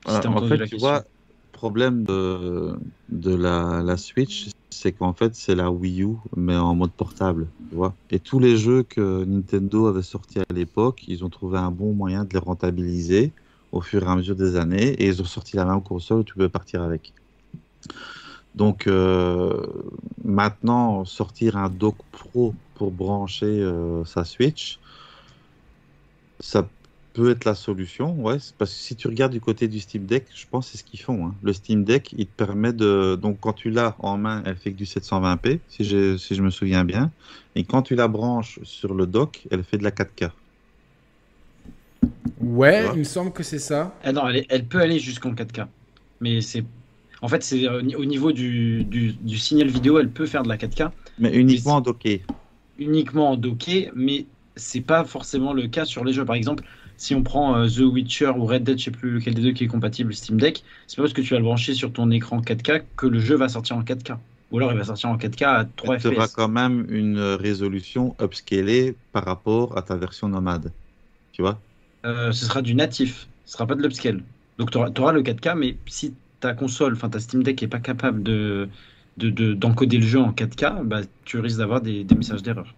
[0.07, 0.79] Si Ah, en fait, la tu question.
[0.79, 1.05] vois,
[1.53, 2.75] problème de,
[3.09, 7.49] de la, la Switch, c'est qu'en fait, c'est la Wii U, mais en mode portable,
[7.71, 7.95] tu vois.
[8.11, 11.95] Et tous les jeux que Nintendo avait sortis à l'époque, ils ont trouvé un bon
[11.95, 13.33] moyen de les rentabiliser
[13.71, 16.25] au fur et à mesure des années, et ils ont sorti la même console où
[16.25, 17.14] tu peux partir avec.
[18.55, 19.67] Donc euh,
[20.25, 24.79] maintenant, sortir un dock pro pour brancher euh, sa Switch,
[26.41, 26.69] ça
[27.12, 28.38] peut être la solution, ouais.
[28.59, 30.85] Parce que si tu regardes du côté du Steam Deck, je pense que c'est ce
[30.85, 31.27] qu'ils font.
[31.27, 31.35] Hein.
[31.43, 33.17] Le Steam Deck, il te permet de.
[33.21, 36.43] Donc, quand tu l'as en main, elle fait que du 720p, si je, si je
[36.43, 37.11] me souviens bien.
[37.55, 40.31] Et quand tu la branches sur le dock, elle fait de la 4K.
[42.41, 43.95] Ouais, il me semble que c'est ça.
[44.03, 45.67] Ah non, elle, elle peut aller jusqu'en 4K.
[46.21, 46.65] Mais c'est.
[47.23, 50.57] En fait, c'est au niveau du, du, du, signal vidéo, elle peut faire de la
[50.57, 50.91] 4K.
[51.19, 52.23] Mais uniquement en docké.
[52.79, 56.25] Uniquement en docké, mais c'est pas forcément le cas sur les jeux.
[56.25, 56.65] Par exemple,
[56.97, 59.53] si on prend euh, The Witcher ou Red Dead, je sais plus lequel des deux
[59.53, 62.11] qui est compatible Steam Deck, c'est pas parce que tu vas le brancher sur ton
[62.11, 64.17] écran 4K que le jeu va sortir en 4K.
[64.51, 66.03] Ou alors il va sortir en 4K à 3 FPS.
[66.03, 70.73] Tu auras quand même une résolution upscalée par rapport à ta version nomade.
[71.33, 71.59] Tu vois?
[72.05, 74.23] Euh, Ce sera du natif, ce sera pas de l'upscale.
[74.59, 77.81] Donc tu auras, le 4K, mais si ta console, enfin ta Steam Deck est pas
[77.81, 78.68] capable de
[79.16, 82.74] d'encoder de, le jeu en 4K, bah, tu risques d'avoir des, des messages d'erreur.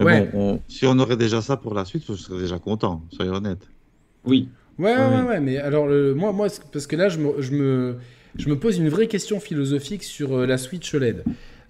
[0.00, 0.30] Ouais.
[0.32, 3.68] Bon, si on aurait déjà ça pour la suite, je serais déjà content, soyons honnêtes.
[4.24, 4.48] Oui.
[4.78, 7.96] Ouais, ouais, ouais, mais alors, le, moi, moi, parce que là, je me, je, me,
[8.36, 11.24] je me pose une vraie question philosophique sur euh, la Switch OLED.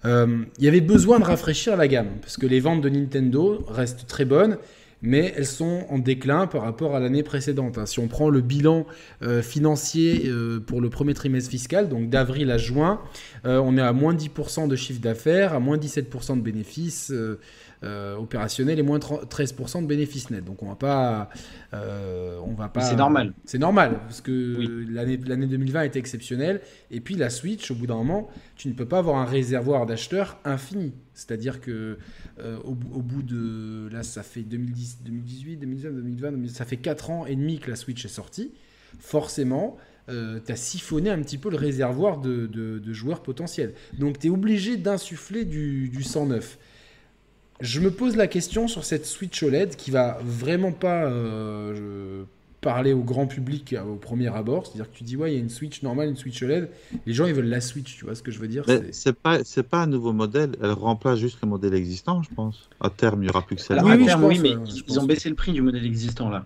[0.05, 3.65] Euh, il y avait besoin de rafraîchir la gamme, parce que les ventes de Nintendo
[3.67, 4.57] restent très bonnes,
[5.01, 7.77] mais elles sont en déclin par rapport à l'année précédente.
[7.77, 7.85] Hein.
[7.85, 8.85] Si on prend le bilan
[9.21, 13.01] euh, financier euh, pour le premier trimestre fiscal, donc d'avril à juin,
[13.45, 17.13] euh, on est à moins 10% de chiffre d'affaires, à moins 17% de bénéfices.
[17.83, 20.43] Euh, opérationnel et moins 13% de bénéfices nets.
[20.43, 21.29] Donc on va pas,
[21.75, 22.81] euh, on va pas.
[22.81, 23.35] C'est normal.
[23.45, 26.61] C'est normal parce que l'année l'année 2020 était exceptionnelle.
[26.89, 29.85] Et puis la Switch, au bout d'un moment, tu ne peux pas avoir un réservoir
[29.85, 30.93] d'acheteurs infini.
[31.13, 31.99] C'est-à-dire que
[32.39, 37.25] euh, au, bout de là, ça fait 2010, 2018, 2019, 2020, ça fait 4 ans
[37.27, 38.53] et demi que la Switch est sortie.
[38.99, 39.77] Forcément,
[40.09, 43.75] euh, tu as siphonné un petit peu le réservoir de, de, joueurs potentiels.
[43.99, 46.57] Donc tu es obligé d'insuffler du, du sang neuf
[47.59, 52.23] je me pose la question sur cette Switch OLED qui va vraiment pas euh,
[52.61, 54.67] parler au grand public au premier abord.
[54.67, 56.69] C'est-à-dire que tu dis, ouais, il y a une Switch normale, une Switch OLED.
[57.05, 58.65] Les gens, ils veulent la Switch, tu vois ce que je veux dire?
[58.91, 59.39] C'est pas,
[59.69, 60.55] pas un nouveau modèle.
[60.61, 62.69] Elle remplace juste le modèle existant, je pense.
[62.79, 63.83] À terme, il n'y aura plus que celle-là.
[63.83, 64.55] Oui, à terme, oui, mais
[64.87, 66.45] ils ont baissé le prix du modèle existant, là.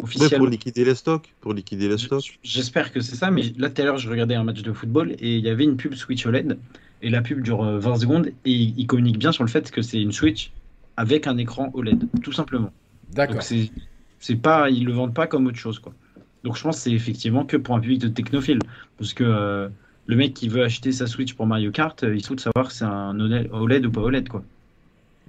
[0.00, 0.44] Officiellement.
[0.44, 1.34] pour liquider les stocks.
[1.40, 2.38] Pour liquider les stocks.
[2.44, 5.12] J'espère que c'est ça, mais là, tout à l'heure, je regardais un match de football
[5.18, 6.56] et il y avait une pub Switch OLED
[7.02, 9.82] et la pub dure 20 euh, secondes et il communique bien sur le fait que
[9.82, 10.52] c'est une Switch
[10.96, 12.72] avec un écran OLED, tout simplement.
[13.12, 13.42] D'accord.
[14.20, 15.94] C'est pas, ils le vendent pas comme autre chose, quoi.
[16.44, 18.58] Donc je pense que c'est effectivement que pour un public de technophile,
[18.96, 19.68] parce que euh,
[20.06, 22.78] le mec qui veut acheter sa Switch pour Mario Kart, euh, il souhaite savoir si
[22.78, 24.42] c'est un OLED ou pas OLED, quoi.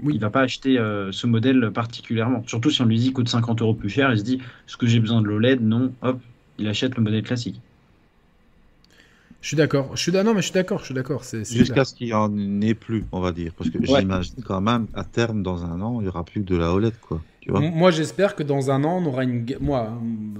[0.01, 0.13] Oui.
[0.15, 2.43] Il va pas acheter euh, ce modèle particulièrement.
[2.47, 4.77] Surtout si on lui dit qu'il coûte 50 euros plus cher, il se dit est-ce
[4.77, 6.19] que j'ai besoin de l'OLED Non, hop,
[6.57, 7.61] il achète le modèle classique.
[9.41, 9.95] Je suis d'accord.
[9.95, 10.79] Je suis non, mais je suis d'accord.
[10.79, 11.23] Je suis d'accord.
[11.23, 14.87] Jusqu'à ce qu'il n'y en ait plus, on va dire, parce que j'imagine quand même
[14.93, 17.21] à terme dans un an, il y aura plus que de la OLED, quoi.
[17.39, 17.61] Tu vois?
[17.61, 19.45] Moi, j'espère que dans un an, on aura une.
[19.61, 19.97] Moi,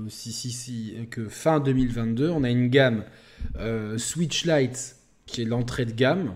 [0.10, 3.04] si si si, que fin 2022, on a une gamme
[3.58, 6.36] euh, Switch Lite qui est l'entrée de gamme,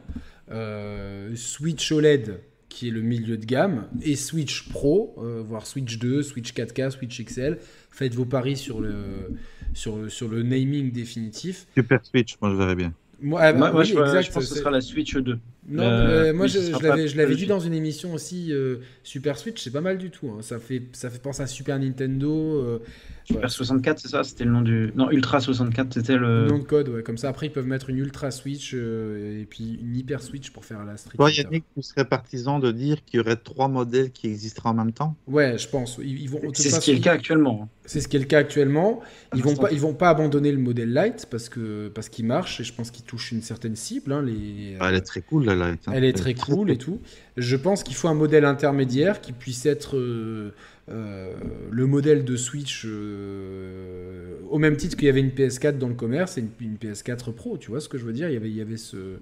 [0.51, 2.39] euh, Switch OLED
[2.73, 6.89] qui est le milieu de gamme, et Switch Pro, euh, voire Switch 2, Switch 4K,
[6.89, 7.59] Switch XL.
[7.91, 9.35] Faites vos paris sur le
[9.75, 11.67] sur le, sur le naming définitif.
[11.75, 12.91] Super Switch, moi je verrais bien.
[13.21, 15.37] Moi, moi, je, pense que ce sera la Switch 2.
[15.69, 18.51] Non, euh, moi je, je l'avais dit dans une émission aussi.
[18.51, 20.29] Euh, Super Switch, c'est pas mal du tout.
[20.29, 20.41] Hein.
[20.41, 22.61] Ça, fait, ça fait penser à Super Nintendo.
[22.61, 22.79] Euh,
[23.23, 24.23] Super 64, c'est ça?
[24.25, 24.91] C'était le nom du.
[24.95, 26.47] Non, Ultra 64, c'était le.
[26.47, 27.03] nom de code, ouais.
[27.03, 30.65] Comme ça, après, ils peuvent mettre une Ultra Switch et puis une Hyper Switch pour
[30.65, 31.15] faire la Street.
[31.15, 34.73] Toi, Yannick, tu serais partisan de dire qu'il y aurait trois modèles qui existeraient en
[34.73, 35.15] même temps?
[35.27, 35.99] Ouais, je pense.
[36.03, 36.41] Ils, vont.
[36.53, 37.61] C'est ce qui est le cas actuellement.
[37.63, 37.69] Hein.
[37.85, 39.01] C'est ce qui est le cas actuellement.
[39.35, 42.59] Ils vont pas, ils vont pas abandonner le modèle Lite parce que parce qu'il marche
[42.59, 44.11] et je pense qu'il touche une certaine cible.
[44.11, 44.75] Hein, les.
[44.81, 45.77] Ah, elle est très cool la Hein.
[45.93, 46.99] Elle est très cool et tout.
[47.37, 50.53] Je pense qu'il faut un modèle intermédiaire qui puisse être euh,
[50.89, 51.33] euh,
[51.71, 55.95] le modèle de Switch euh, au même titre qu'il y avait une PS4 dans le
[55.95, 57.57] commerce et une, PS4 Pro.
[57.57, 58.29] Tu vois ce que je veux dire?
[58.29, 59.17] Il y avait, il y avait ce,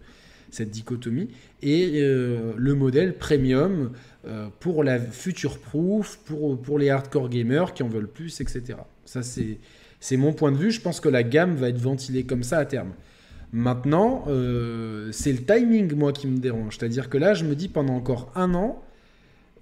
[0.49, 1.29] cette dichotomie
[1.61, 3.91] et le modèle premium
[4.59, 8.77] pour la future proof, pour, pour les hardcore gamers qui en veulent plus, etc.
[9.05, 9.57] Ça c'est
[10.01, 10.71] c'est mon point de vue.
[10.71, 12.91] Je pense que la gamme va être ventilée comme ça à terme.
[13.53, 16.77] Maintenant, euh, c'est le timing, moi, qui me dérange.
[16.77, 18.81] C'est-à-dire que là, je me dis, pendant encore un an,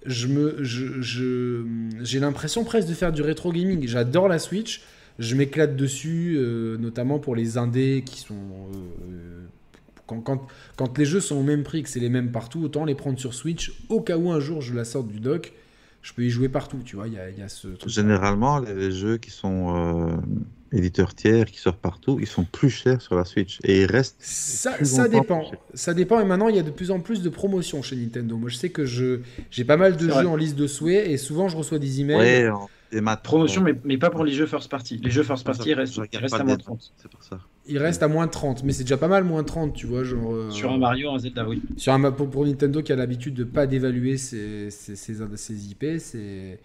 [0.06, 1.64] je me, je,
[2.00, 3.86] j'ai l'impression presque de faire du rétro gaming.
[3.86, 4.82] J'adore la Switch,
[5.18, 9.46] je m'éclate dessus, euh, notamment pour les indés qui sont, euh,
[10.06, 12.84] Quand, quand, quand les jeux sont au même prix, que c'est les mêmes partout, autant
[12.84, 13.72] les prendre sur Switch.
[13.88, 15.52] Au cas où un jour je la sorte du dock,
[16.00, 16.78] je peux y jouer partout.
[16.84, 17.68] Tu vois, il y a, y a ce.
[17.86, 20.20] Généralement, les, jeux qui sont
[20.72, 23.58] éditeurs tiers, qui sortent partout, ils sont plus chers sur la Switch.
[23.64, 24.16] Et ils restent.
[24.20, 25.50] Ça, plus ça longtemps dépend.
[25.74, 26.20] Ça dépend.
[26.20, 28.36] Et maintenant, il y a de plus en plus de promotions chez Nintendo.
[28.36, 30.26] Moi, je sais que je j'ai pas mal de jeux vrai.
[30.26, 32.16] en liste de souhaits et souvent je reçois des emails.
[32.18, 33.16] Ouais, en démat.
[33.16, 35.00] Promotion, mais, mais pas pour les jeux first party.
[35.02, 36.92] Les jeux first party ils restent, ils restent à moins de démat, 30.
[36.96, 37.40] C'est pour ça.
[37.66, 39.86] Il reste à moins de 30, mais c'est déjà pas mal moins de 30, tu
[39.86, 40.02] vois.
[40.02, 41.62] Genre, euh, Sur un Mario, un Zelda, oui.
[41.76, 45.70] sur un pour, pour Nintendo qui a l'habitude de pas d'évaluer ses, ses, ses, ses
[45.70, 46.58] IP, c'est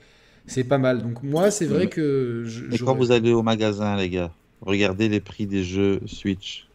[0.48, 1.02] c'est pas mal.
[1.02, 4.32] Donc moi, c'est vrai que je, Et quand vous allez au magasin, les gars,
[4.62, 6.68] regardez les prix des jeux Switch.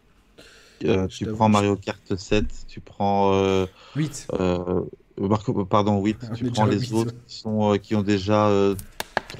[0.84, 3.32] Euh, Je tu prends Mario Kart 7, tu prends.
[3.34, 4.28] euh, 8.
[4.40, 4.80] euh,
[5.18, 8.48] Marco- pardon, 8, On tu prends les 8, autres qui, sont, euh, qui ont déjà
[8.48, 8.74] euh,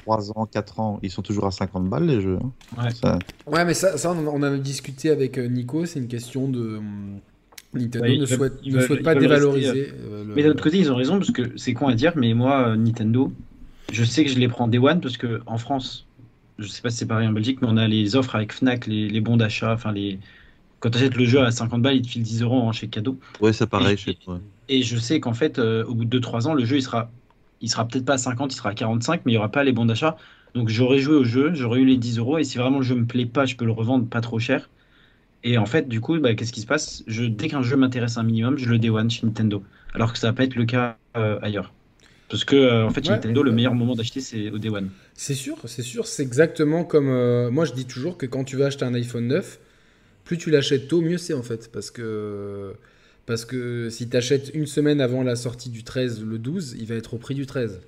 [0.03, 2.37] 3 ans, 4 ans, ils sont toujours à 50 balles les jeux.
[2.41, 2.51] hein.
[2.83, 2.91] Ouais.
[2.93, 3.17] Ça-
[3.47, 6.79] Ouais, mais ça, ça on, avait discuté avec euh, Nico, c'est une question de.
[7.73, 9.93] Nintendo Ouais, ne souhaite, ne pas dévaloriser.
[9.97, 12.13] euh, le- Mais d'un autre côté, ils ont raison parce que c'est con à dire,
[12.17, 13.31] mais moi, euh, Nintendo,
[13.91, 16.09] je sais que je les prends Day One parce que en France,
[16.57, 18.87] je sais pas si c'est pareil en Belgique, mais on a les offres avec Fnac,
[18.87, 20.19] les, les bons d'achat, enfin les.
[20.79, 22.91] Quand tu achètes le jeu à 50 balles, ils te filent 10 euros en chèque
[22.91, 23.19] cadeau.
[23.41, 24.39] Ouais, c'est pareil Et- chez toi.
[24.69, 27.11] Et je sais qu'en fait, euh, au bout de 2-3 ans, le jeu, il sera,
[27.61, 29.63] il sera peut-être pas à 50, il sera à 45, mais il n'y aura pas
[29.63, 30.17] les bons d'achat.
[30.55, 32.95] Donc j'aurais joué au jeu, j'aurais eu les 10 euros, et si vraiment le jeu
[32.95, 34.69] me plaît pas, je peux le revendre pas trop cher.
[35.43, 37.03] Et en fait, du coup, bah, qu'est-ce qui se passe?
[37.07, 39.63] Je, Dès qu'un jeu m'intéresse un minimum, je le day one chez Nintendo.
[39.93, 41.73] Alors que ça va pas être le cas euh, ailleurs.
[42.31, 43.17] Parce que, euh, en fait, chez Ouais.
[43.17, 44.89] Nintendo, le meilleur moment d'acheter, c'est au day one.
[45.13, 47.09] C'est sûr, c'est sûr, c'est exactement comme.
[47.09, 49.59] euh, moi, je dis toujours que quand tu vas acheter un iPhone 9,
[50.23, 51.69] plus tu l'achètes tôt, mieux c'est en fait.
[51.71, 52.73] Parce que,
[53.25, 56.85] parce que si tu achètes une semaine avant la sortie du 13, le 12, il
[56.87, 57.81] va être au prix du 13.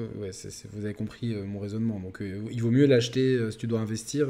[0.00, 0.30] Euh,
[0.72, 2.00] vous avez compris euh, mon raisonnement.
[2.00, 4.28] Donc, euh, il vaut mieux l'acheter si tu dois investir.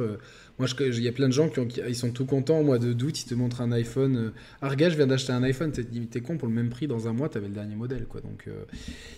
[0.59, 2.93] moi, il y a plein de gens qui, ils sont tout contents au mois de
[2.93, 3.19] d'août.
[3.21, 4.33] Ils te montrent un iPhone.
[4.61, 5.73] regarde, je viens d'acheter un iPhone.
[5.73, 7.29] T'es con pour le même prix dans un mois.
[7.29, 8.21] T'avais le dernier modèle, quoi.
[8.21, 8.49] Donc,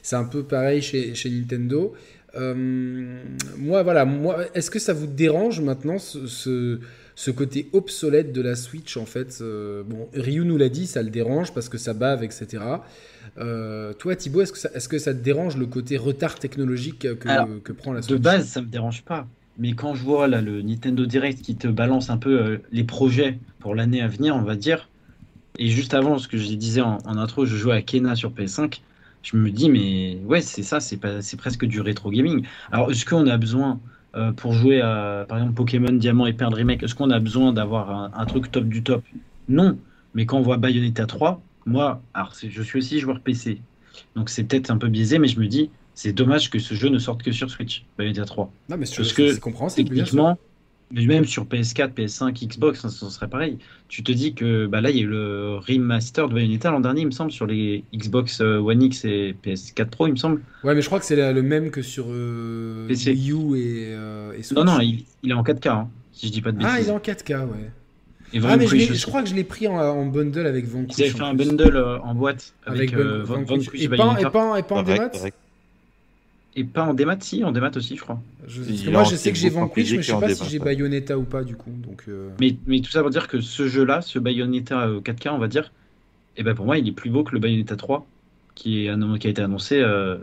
[0.03, 1.95] c'est un peu pareil chez, Nintendo.
[2.37, 4.05] Moi, voilà.
[4.05, 6.79] Moi, est-ce que ça vous dérange maintenant ce,
[7.17, 11.03] ce côté obsolète de la Switch en fait euh, Bon, Ryu nous l'a dit, ça
[11.03, 12.85] le dérange parce que ça bave, etc.
[13.39, 17.01] Euh, toi, Thibaut, est-ce que, ça, est-ce que ça te dérange le côté retard technologique
[17.19, 18.23] que, Alors, que prend la De Switch?
[18.23, 19.29] base, ça me dérange pas.
[19.59, 22.85] Mais quand je vois là, le Nintendo Direct qui te balance un peu euh, les
[22.85, 24.91] projets pour l'année à venir, on va dire,
[25.59, 28.33] et juste avant, ce que je disais en, en intro, je jouais à Kena sur
[28.33, 28.83] PS5,
[29.23, 32.47] je me dis, mais ouais, c'est ça, c'est pas, c'est presque du rétro gaming.
[32.73, 33.81] Alors, est-ce qu'on a besoin,
[34.17, 37.53] euh, pour jouer à, par exemple, Pokémon Diamant et Perle Remake, est-ce qu'on a besoin
[37.53, 39.05] d'avoir un, un truc top du top?
[39.49, 39.79] Non.
[40.15, 43.61] Mais quand on voit Bayonetta 3, moi, alors je suis aussi joueur PC,
[44.15, 46.89] donc c'est peut-être un peu biaisé, mais je me dis, c'est dommage que ce jeu
[46.89, 48.51] ne sorte que sur Switch, Bayonetta 3.
[48.69, 49.91] Non, mais c'est, Parce que c'est compréhensible.
[49.91, 50.39] Techniquement,
[50.93, 53.59] mais même sur PS4, PS5, Xbox, ça, ça serait pareil.
[53.89, 56.81] Tu te dis que bah là, il y a eu le remaster de Bayonetta l'an
[56.81, 60.17] dernier, il me semble, sur les Xbox euh, One X et PS4 Pro, il me
[60.17, 60.43] semble.
[60.65, 63.11] Ouais, mais je crois que c'est le même que sur euh, PC.
[63.13, 64.59] Wii U et, euh, et Switch.
[64.59, 66.73] Non, non, il, il est en 4K, hein, si je dis pas de bêtises.
[66.75, 67.71] Ah, il est en 4K, ouais.
[68.33, 70.99] Et Ah, mais je, crois que je l'ai pris en, en bundle avec Vanquish.
[70.99, 73.67] Ils avaient en fait un bundle euh, en boîte avec avec, euh, Van- Van- Vanquish.
[73.67, 74.31] Vanquish Et et pas, et Bayonetta.
[74.31, 75.31] pas, et pas en Correct, démat.
[76.59, 78.19] Et pas en démat, si, en démat aussi, je crois.
[78.47, 80.59] Je- parce que moi, je sais que j'ai Vanquish, mais je sais pas si j'ai
[80.59, 80.65] ouais.
[80.65, 81.71] Bayonetta ou pas, du coup.
[81.71, 85.35] Donc, euh, Mais, mais tout ça pour dire que ce jeu-là, ce Bayonetta euh, 4K,
[85.35, 85.71] on va dire,
[86.37, 88.07] et ben pour moi, il est plus beau que le Bayonetta 3
[88.55, 89.81] qui, est, annon- qui a été annoncé.
[89.81, 90.19] euh,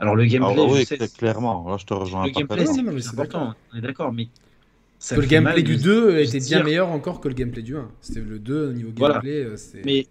[0.00, 2.66] Alors, le gameplay, Alors, je oui, sais, cl- clairement, là je te rejoins le gameplay,
[2.66, 4.28] c'est important, on est d'accord, mais
[4.98, 7.62] ça que le gameplay du de- 2 de était bien meilleur encore que le gameplay
[7.62, 7.88] du 1.
[8.00, 9.14] C'était le 2 au niveau Voilà.
[9.14, 9.44] gameplay.
[9.44, 10.06] euh, c'est- Mais,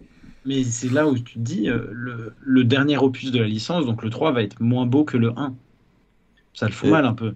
[0.45, 3.85] mais c'est là où tu te dis, euh, le, le dernier opus de la licence,
[3.85, 5.55] donc le 3, va être moins beau que le 1.
[6.55, 7.35] Ça le fout mal un peu.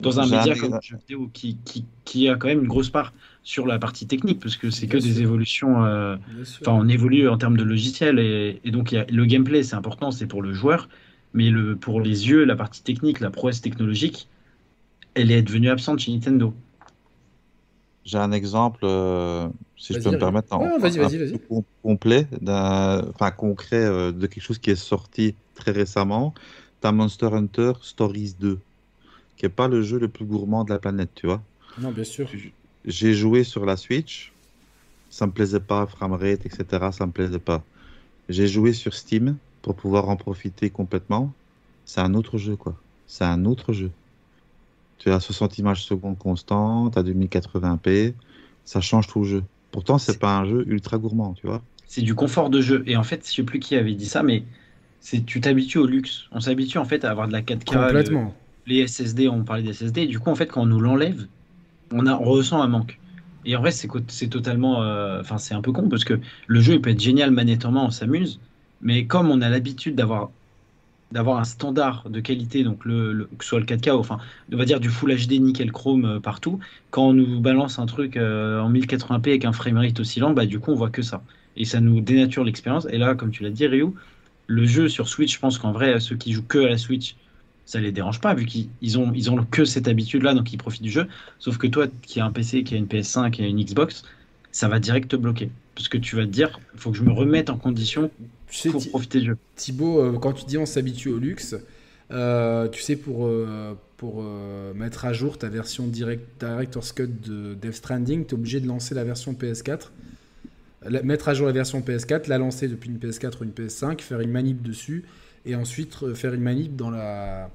[0.00, 2.90] Dans un média comme le jeu vidéo qui, qui, qui a quand même une grosse
[2.90, 5.84] part sur la partie technique, parce que c'est que des évolutions.
[5.84, 6.16] euh.
[6.62, 9.76] Enfin, on évolue en termes de logiciel et, et donc y a, le gameplay, c'est
[9.76, 10.88] important, c'est pour le joueur,
[11.34, 14.28] mais le, pour les yeux, la partie technique, la prouesse technologique,
[15.14, 16.54] elle est devenue absente chez Nintendo.
[18.04, 21.40] J'ai un exemple, euh, si je peux me permettre, en- vas-y, un vas-y, peu vas-y.
[21.48, 22.28] com- complet,
[23.14, 26.34] enfin concret euh, de quelque chose qui est sorti très récemment.
[26.92, 28.60] Monster Hunter Stories 2,
[29.36, 31.42] qui est pas le jeu le plus gourmand de la planète, tu vois.
[31.76, 32.28] Non, bien sûr.
[32.84, 34.36] J'ai joué sur la Switch,
[35.10, 36.92] ça me plaisait pas, framerate, etc.
[36.92, 37.66] Ça me plaisait pas.
[38.28, 41.36] J'ai joué sur Steam pour pouvoir en profiter complètement.
[41.84, 42.82] C'est un autre jeu, quoi.
[43.06, 43.92] C'est un autre jeu.
[44.98, 48.16] Tu as 60 images secondes constantes, à 2080p,
[48.64, 49.44] ça change tout le jeu.
[49.70, 51.62] Pourtant, C'est- pas un jeu ultra gourmand, tu vois.
[51.86, 52.82] C'est du confort de jeu.
[52.86, 54.44] Et en fait, je sais plus qui avait dit ça, mais
[55.04, 56.24] c'est tu t'habitues au luxe.
[56.32, 58.34] On s'habitue en fait à avoir de la 4K, le- Complètement.
[58.66, 61.28] les SSD, on parlait des SSD, et du coup, en fait, quand on nous l'enlève,
[61.92, 63.00] on, a, on ressent un manque.
[63.44, 63.88] Et en vrai, c'est
[64.30, 64.82] totalement.
[64.82, 67.64] euh, Enfin, c'est un peu con parce que le jeu il peut être génial manette
[67.66, 68.40] en main, on s'amuse.
[68.80, 70.32] Mais comme on a l'habitude d'avoir
[71.10, 74.18] d'avoir un standard de qualité, donc le, le- que ce soit le 4K, enfin,
[74.52, 76.58] on va dire du Full HD nickel chrome euh, partout,
[76.90, 80.58] quand on nous balance un truc euh, en 1080p avec un framerate oscillant, bah du
[80.60, 81.24] coup on voit que ça.
[81.56, 82.86] Et ça nous dénature l'expérience.
[82.90, 83.94] Et là, comme tu l'as dit, Ryu,
[84.46, 87.16] le jeu sur Switch, je pense qu'en vrai, ceux qui jouent que à la Switch,
[87.66, 90.58] ça les dérange pas, vu qu'ils ils ont, ils ont que cette habitude-là, donc ils
[90.58, 91.08] profitent du jeu.
[91.38, 94.04] Sauf que toi, qui as un PC, qui a une PS5, qui a une Xbox,
[94.52, 95.50] ça va direct te bloquer.
[95.74, 98.10] Parce que tu vas te dire, il faut que je me remette en condition
[98.50, 99.36] sais, pour profiter du jeu.
[99.56, 101.56] Thibaut, euh, quand tu dis on s'habitue au luxe,
[102.10, 107.08] euh, tu sais, pour, euh, pour euh, mettre à jour ta version direct, Director's Cut
[107.08, 109.90] de Death Stranding, tu es obligé de lancer la version PS4.
[111.02, 114.20] Mettre à jour la version PS4, la lancer depuis une PS4 ou une PS5, faire
[114.20, 115.04] une manip dessus,
[115.46, 117.50] et ensuite euh, faire une manip dans la,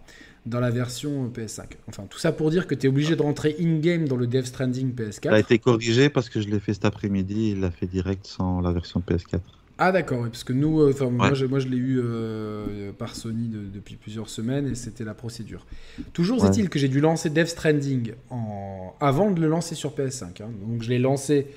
[0.45, 1.63] dans la version PS5.
[1.87, 4.47] Enfin, tout ça pour dire que tu es obligé de rentrer in-game dans le Death
[4.47, 5.39] Stranding Ça a PS4.
[5.41, 7.51] été corrigé parce que je l'ai fait cet après-midi.
[7.51, 9.39] Il l'a fait direct sans la version PS4.
[9.81, 13.47] Ah d'accord, parce que nous, euh, moi, je, moi je l'ai eu euh, par Sony
[13.47, 15.65] de- depuis plusieurs semaines et c'était la procédure.
[16.11, 16.49] Toujours Ouais.
[16.49, 18.93] est-il que j'ai dû lancer Death Stranding en...
[18.99, 20.43] avant de le lancer sur PS5.
[20.43, 20.49] hein.
[20.67, 21.47] Donc je l'ai lancé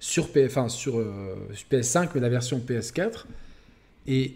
[0.00, 0.44] sur, P...
[0.44, 3.26] enfin, sur, euh, sur PS5 mais la version PS4
[4.08, 4.34] et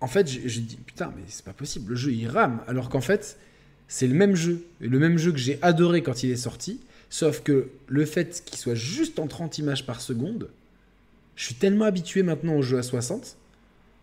[0.00, 2.60] en fait j'ai dit putain mais c'est pas possible, le jeu il rame.
[2.66, 3.38] Alors qu'en fait
[3.86, 4.64] c'est le même jeu.
[4.80, 8.58] Le même jeu que j'ai adoré quand il est sorti, sauf que le fait qu'il
[8.58, 10.48] soit juste en 30 images par seconde
[11.36, 13.36] je suis tellement habitué maintenant au jeu à 60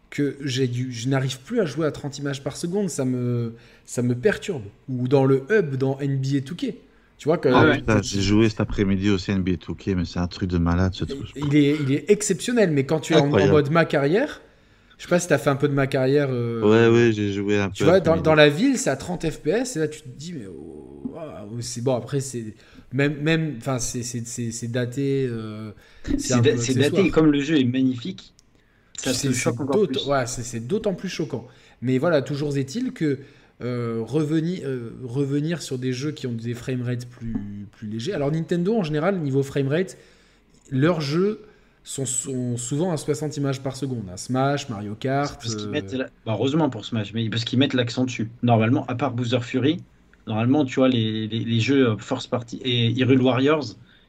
[0.10, 3.54] que je n'arrive plus à jouer à 30 images par seconde, ça me,
[3.86, 4.64] ça me perturbe.
[4.88, 6.76] Ou dans le hub dans NBA 2K.
[7.20, 7.78] Tu vois que Ah ouais.
[7.80, 11.04] Putain, J'ai joué cet après-midi au CNB 2K, mais c'est un truc de malade ce
[11.04, 11.28] truc.
[11.36, 14.42] il est, il est exceptionnel, mais quand tu es en, mode ma carrière,
[14.98, 16.30] je sais pas si tu as fait un peu de ma carrière.
[16.32, 17.74] euh, Ouais, ouais, j'ai joué un peu.
[17.76, 20.46] Tu vois, dans, la ville, c'est à 30 FPS, et là tu te dis, mais
[20.48, 22.56] oh, waouh, c'est bon, après, c'est
[22.94, 25.28] même, même, enfin, c'est- c'est c'est- c'est daté.
[25.30, 25.72] euh,
[26.18, 28.34] C'est da- daté, et comme le jeu est magnifique,
[28.98, 30.10] ça C'est- choque encore d'autant- plus.
[30.10, 31.46] ouais, c'est- c'est d'autant plus choquant.
[31.82, 33.20] Mais voilà, toujours est-il que
[33.62, 38.14] euh, revenir, euh, revenir sur des jeux qui ont des framerates plus, plus légers.
[38.14, 39.98] Alors Nintendo, en général, niveau framerate,
[40.72, 41.42] leurs jeux
[41.84, 44.04] sont, sont souvent à 60 images par seconde.
[44.12, 44.18] hein.
[44.18, 45.40] Smash, Mario Kart.
[45.42, 48.30] Parce euh, mettent la- bah, heureusement pour Smash, mais parce qu'ils mettent l'accent dessus.
[48.44, 49.78] Normalement, à part Booster Fury,
[50.28, 53.66] normalement, tu vois, les, les, les jeux first party et Hyrule Warriors,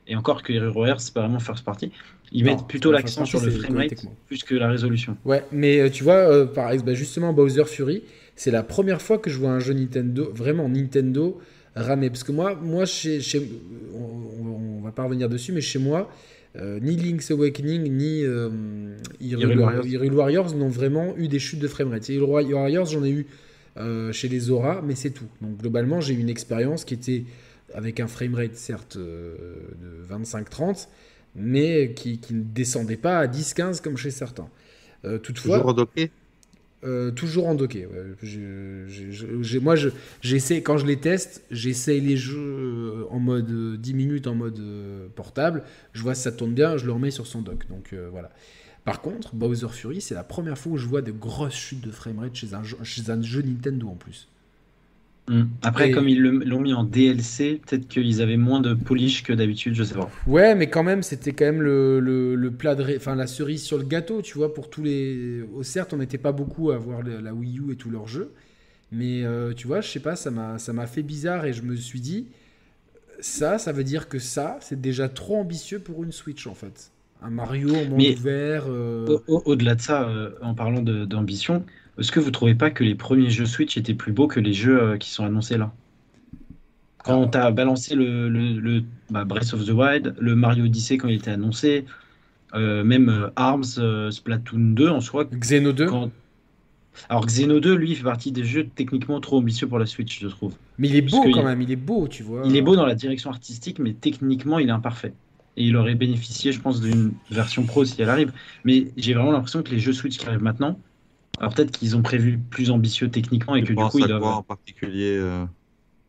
[0.06, 1.90] et encore que Hyrule Warriors, c'est pas vraiment first party,
[2.32, 3.94] ils Non, mettent plutôt l'accent sur le framerate
[4.26, 5.16] plus que la résolution.
[5.24, 8.02] Ouais, mais tu vois, euh, par exemple, bah, justement, Bowser Fury,
[8.40, 11.38] c'est la première fois que je vois un jeu Nintendo, vraiment Nintendo,
[11.76, 12.09] ramer.
[12.09, 13.46] Parce que moi, moi chez, chez-
[13.94, 16.11] on, on- va pas revenir dessus, mais chez moi,
[16.57, 18.48] euh, ni Link's Awakening, ni euh,
[19.20, 22.09] Hyrule, Warriors, n'ont vraiment eu des chutes de framerate.
[22.09, 23.26] Hyrule Warriors, j'en ai eu
[23.76, 25.29] euh, chez les Aura, mais c'est tout.
[25.42, 27.24] Donc globalement, j'ai eu une expérience qui était
[27.74, 29.35] avec un framerate, certes, euh,
[29.83, 30.88] de 25-30,
[31.37, 34.48] mais qui, qui ne descendait pas à 10-15 comme chez certains.
[35.05, 36.11] Euh, toutefois, Toujours en docké
[36.85, 37.87] euh, toujours en docké.
[38.23, 39.90] Je- moi, je-
[40.23, 44.35] j'essaie quand je les teste, j'essaie les jeux euh, en mode euh, 10 minutes en
[44.35, 45.62] mode euh, portable.
[45.93, 47.66] Je vois si ça tourne bien, je le remets sur son dock.
[47.69, 48.31] Donc euh, voilà.
[48.85, 51.90] Par contre, Bowser Fury, c'est la première fois où je vois de grosses chutes de
[51.90, 54.27] framerate chez un jeu Nintendo en plus.
[55.31, 55.45] Mm.
[55.62, 59.33] Après, Et- comme ils l'ont mis en DLC, peut-être qu'ils avaient moins de polish que
[59.33, 60.21] d'habitude, je sais pas.
[60.27, 63.62] Ouais, mais quand même, c'était quand même le, le, le plat de, enfin la cerise
[63.62, 65.43] sur le gâteau, tu vois, pour tous les.
[65.55, 68.33] Oh, certes, on n'était pas beaucoup à voir la Wii U et tous leurs jeux,
[68.93, 71.62] mais euh, tu vois, je sais pas, ça m'a, ça m'a fait bizarre et je
[71.62, 72.29] me suis dit,
[73.21, 76.90] ça, ça veut dire que ça, c'est déjà trop ambitieux pour une Switch en fait.
[77.23, 78.64] Un Mario en monde ouvert.
[78.69, 81.64] euh, Au- au- Au-delà de ça, euh, en parlant d'ambition,
[81.98, 84.53] est-ce que vous trouvez pas que les premiers jeux Switch étaient plus beaux que les
[84.53, 85.74] jeux euh, qui sont annoncés là?
[87.03, 90.98] Quand on t'a balancé le, le, le- bah, Breath of the Wild, le Mario Odyssey
[90.98, 91.87] quand il était annoncé,
[92.55, 95.24] euh, même euh, Arms, euh, Splatoon 2 en soi.
[95.26, 95.87] Xeno 2.
[95.88, 96.11] quand-
[97.09, 100.29] Alors Xeno 2, lui, fait partie des jeux techniquement trop ambitieux pour la Switch, je
[100.29, 100.57] trouve.
[100.79, 102.46] Mais il est Parce beau quand il- même, il est beau, tu vois.
[102.46, 105.14] Il est beau dans la direction artistique, mais techniquement, il est imparfait.
[105.57, 108.32] Et il aurait bénéficié, je pense, d'une version pro si elle arrive.
[108.64, 110.80] Mais j'ai vraiment l'impression que les jeux Switch qui arrivent maintenant,
[111.41, 114.07] alors peut-être qu'ils ont prévu plus ambitieux techniquement et que Tu du penses coup, ils
[114.09, 114.22] doivent.
[114.36, 115.47] en particulier euh,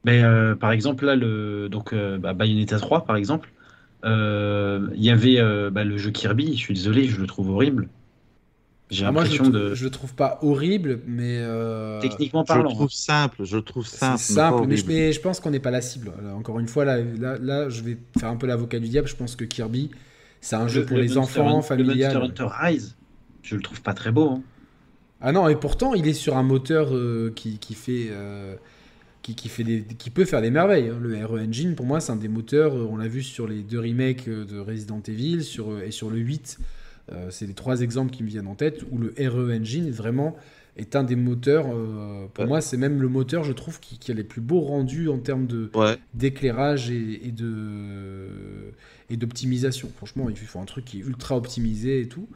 [0.06, 1.70] Mais, euh, par exemple, là, le...
[1.70, 3.54] Donc, euh, bah, Bayonetta 3, par exemple,
[4.06, 7.50] euh, il y avait euh, bah, le jeu Kirby, je suis désolé, je le trouve
[7.52, 7.90] horrible.
[8.90, 9.74] J'ai Ah, l'impression de.
[9.76, 11.38] je le trouve pas horrible, mais.
[11.40, 12.70] euh, Techniquement Je le parlant.
[12.76, 14.26] trouve simple, je le trouve simple.
[14.30, 14.88] mais pas simple, mais je, horrible.
[14.88, 16.12] mais je pense qu'on n'est pas la cible.
[16.36, 19.08] Encore une fois, là, là, là, je vais faire un peu l'avocat du diable.
[19.08, 19.92] Je pense que Kirby,
[20.42, 22.14] c'est un jeu pour le les Monster enfants, familial.
[22.14, 22.98] Le Monster Hunter Rise,
[23.42, 24.30] je le trouve pas très beau.
[24.30, 24.44] hein.
[25.22, 28.08] Ah non, et pourtant, il est sur un moteur euh, qui, qui fait.
[28.12, 28.56] euh,
[29.22, 30.90] qui, qui fait des, qui peut faire des merveilles.
[30.90, 30.98] hein.
[31.00, 32.76] Le RE Engine, pour moi, c'est un des moteurs.
[32.76, 36.18] euh, On l'a vu sur les deux remakes de Resident Evil sur, et sur le
[36.18, 36.58] 8.
[37.12, 39.92] Euh, c'est les trois exemples qui me viennent en tête où le RE Engine est
[39.92, 40.36] vraiment
[40.78, 41.68] est un des moteurs.
[41.72, 42.48] euh, pour Ouais.
[42.48, 45.20] moi, c'est même le moteur, je trouve, qui, qui a les plus beaux rendus en
[45.20, 45.98] termes de Ouais.
[46.16, 48.26] d'éclairage et, et de
[49.12, 49.92] et d'optimisation.
[49.98, 52.28] Franchement, il faut un truc qui est ultra optimisé et tout.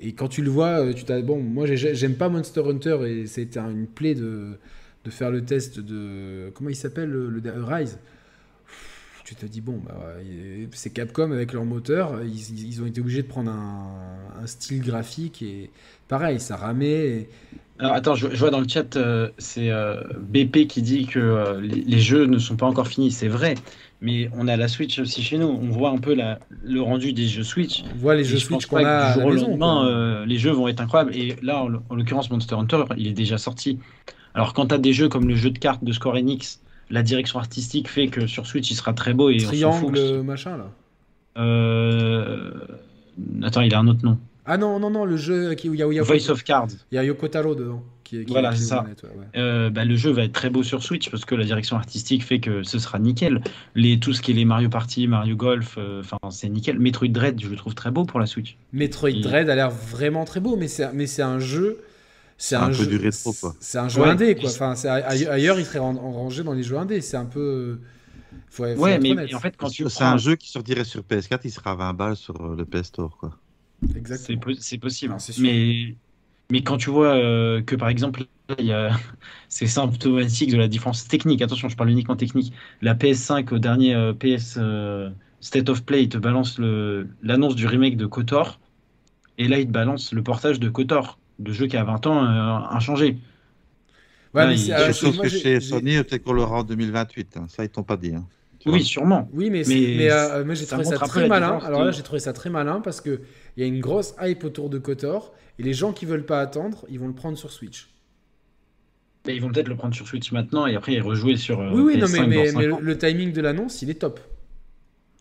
[0.00, 2.98] Et quand tu le vois, euh, tu t'as bon, moi j'ai- j'aime pas Monster Hunter
[3.06, 4.58] et c'était un- une plaie de
[5.04, 7.98] de faire le test de comment il s'appelle le, Rise?
[9.24, 9.94] Tu te dis bon, bah,
[10.72, 15.42] c'est Capcom avec leur moteur, ils, ils ont été obligés de prendre un, style graphique
[15.42, 15.70] et
[16.08, 17.06] pareil, ça ramait.
[17.06, 17.28] et-
[17.78, 21.98] Alors attends, je, vois dans le chat, euh, c'est euh, BP qui dit que les
[22.00, 23.10] jeux ne sont pas encore finis.
[23.12, 23.54] C'est vrai,
[24.00, 25.46] mais on a la Switch aussi chez nous.
[25.46, 27.84] On voit un peu la, le rendu des jeux Switch.
[27.94, 30.38] On voit les Et jeux je Switch qu'on a du jour au lendemain, euh, les
[30.38, 31.14] jeux vont être incroyables.
[31.14, 33.78] Et là, en, en l'occurrence, Monster Hunter, il est déjà sorti.
[34.34, 37.02] Alors quand tu as des jeux comme le jeu de cartes de Square Enix, la
[37.02, 40.24] direction artistique fait que sur Switch, il sera très beau et on Triangle fout.
[40.24, 40.70] machin là.
[41.36, 42.52] Euh...
[43.42, 44.18] Attends, il a un autre nom.
[44.46, 46.68] Ah non non non, le jeu qui où il y a, Voice of Cards.
[46.90, 47.82] il y a Yoko Taro dedans.
[48.10, 48.82] Qui, est- qui Voilà, est- ça.
[48.82, 49.26] honnête, ouais, ouais.
[49.36, 52.24] Euh, bah, le jeu va être très beau sur Switch parce que la direction artistique
[52.24, 53.40] fait que ce sera nickel.
[53.76, 56.80] Les, tout ce qui est les Mario Party, Mario Golf, euh, enfin c'est nickel.
[56.80, 58.56] Metroid Dread, je le trouve très beau pour la Switch.
[58.72, 61.78] Metroid Et- Dread a l'air vraiment très beau, mais c'est mais c'est un jeu.
[62.36, 63.54] C'est Un un, peu jeu du rétro, quoi.
[63.60, 64.08] C'est un jeu Ouais.
[64.08, 64.50] indé quoi.
[64.50, 67.02] Enfin, ailleurs il serait ran- rangé dans les jeux indés.
[67.02, 67.78] C'est un peu.
[68.48, 71.02] Faut, faut Ouais, mais en fait, quand tu C'est prends, un jeu qui sortirait sur
[71.02, 73.16] PS4, il sera à 20 balles sur euh, le PS Store.
[73.16, 73.38] Quoi.
[73.88, 74.40] c'est Exactement.
[74.40, 75.12] po- c'est possible.
[75.12, 75.42] Non, c'est sûr.
[75.44, 75.94] mais
[76.50, 78.90] mais quand tu vois euh, que par exemple, là, il y a
[79.48, 81.42] c'est symptomatique de la différence technique.
[81.42, 82.52] Attention, je parle uniquement technique.
[82.80, 87.54] La PS5 au dernier euh, PS euh, State of Play, il te balance le l'annonce
[87.56, 88.60] du remake de KOTOR,
[89.38, 92.24] et là il te balance le portage de KOTOR, de jeu qui a 20 ans
[92.24, 93.18] euh, inchangé.
[94.34, 97.36] Ouais, Ouais, mais il- Je que chez Sony, peut-être qu'on l'aura en 2028.
[97.36, 97.46] hein.
[97.48, 98.14] Ça, ils t'ont pas dit.
[98.14, 98.28] hein.
[98.66, 98.84] Oui, vois.
[98.84, 99.28] sûrement.
[99.32, 101.58] Oui, mais, Mais mais, euh, j'ai trouvé ça très malin.
[101.62, 103.22] Alors là, j'ai trouvé ça très malin parce que
[103.56, 106.40] il y a une grosse hype autour de Kotor et les gens qui veulent pas
[106.40, 107.88] attendre, ils vont le prendre sur Switch.
[109.26, 111.82] Mais ils vont peut-être le prendre sur Switch maintenant et après rejouer sur euh, oui,
[111.82, 114.18] oui, non, PS5 mais, mais, dans mais 5 le, timing de l'annonce, il est top.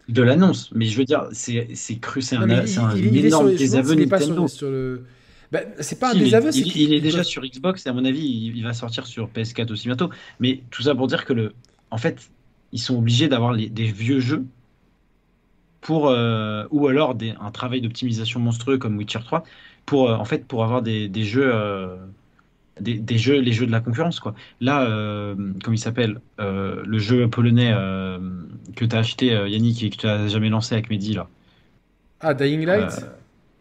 [0.08, 0.72] De l'annonce.
[0.74, 1.68] Mais je veux dire, c'est
[2.00, 2.48] cru, c'est un,
[2.96, 4.48] il, il énorme désaveu Nintendo.
[5.52, 7.24] Bah, c'est pas un Si, il est- désaveu, c'est il, qu'il- il est il déjà
[7.24, 10.10] sur Xbox et à mon avis, il, il va sortir sur PS4 aussi bientôt.
[10.40, 11.54] Mais tout ça pour dire que le,
[11.92, 12.30] en fait,
[12.72, 14.46] ils sont obligés d'avoir des vieux jeux
[15.82, 19.44] pour euh, ou alors des, un travail d'optimisation monstrueux comme Witcher 3
[19.86, 21.98] pour euh, en fait pour avoir des, des jeux euh,
[22.82, 24.36] des, des jeux les jeux de la concurrence quoi.
[24.62, 24.86] Là,
[25.64, 27.72] comme il s'appelle le jeu polonais
[28.76, 31.30] que tu as acheté Yannick et que tu as jamais lancé avec Mehdi là.
[32.22, 33.10] Ah, Dying Light?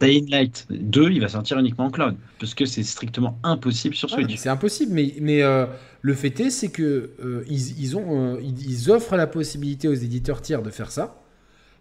[0.01, 4.09] Dying Light 2, il va sortir uniquement en cloud parce que c'est strictement impossible sur
[4.11, 4.35] Ah, Switch.
[4.35, 5.66] c'est impossible, mais, mais euh,
[6.01, 9.87] le fait est, c'est que euh, ils, ils ont, euh, ils, ils offrent la possibilité
[9.89, 11.21] aux éditeurs tiers de faire ça.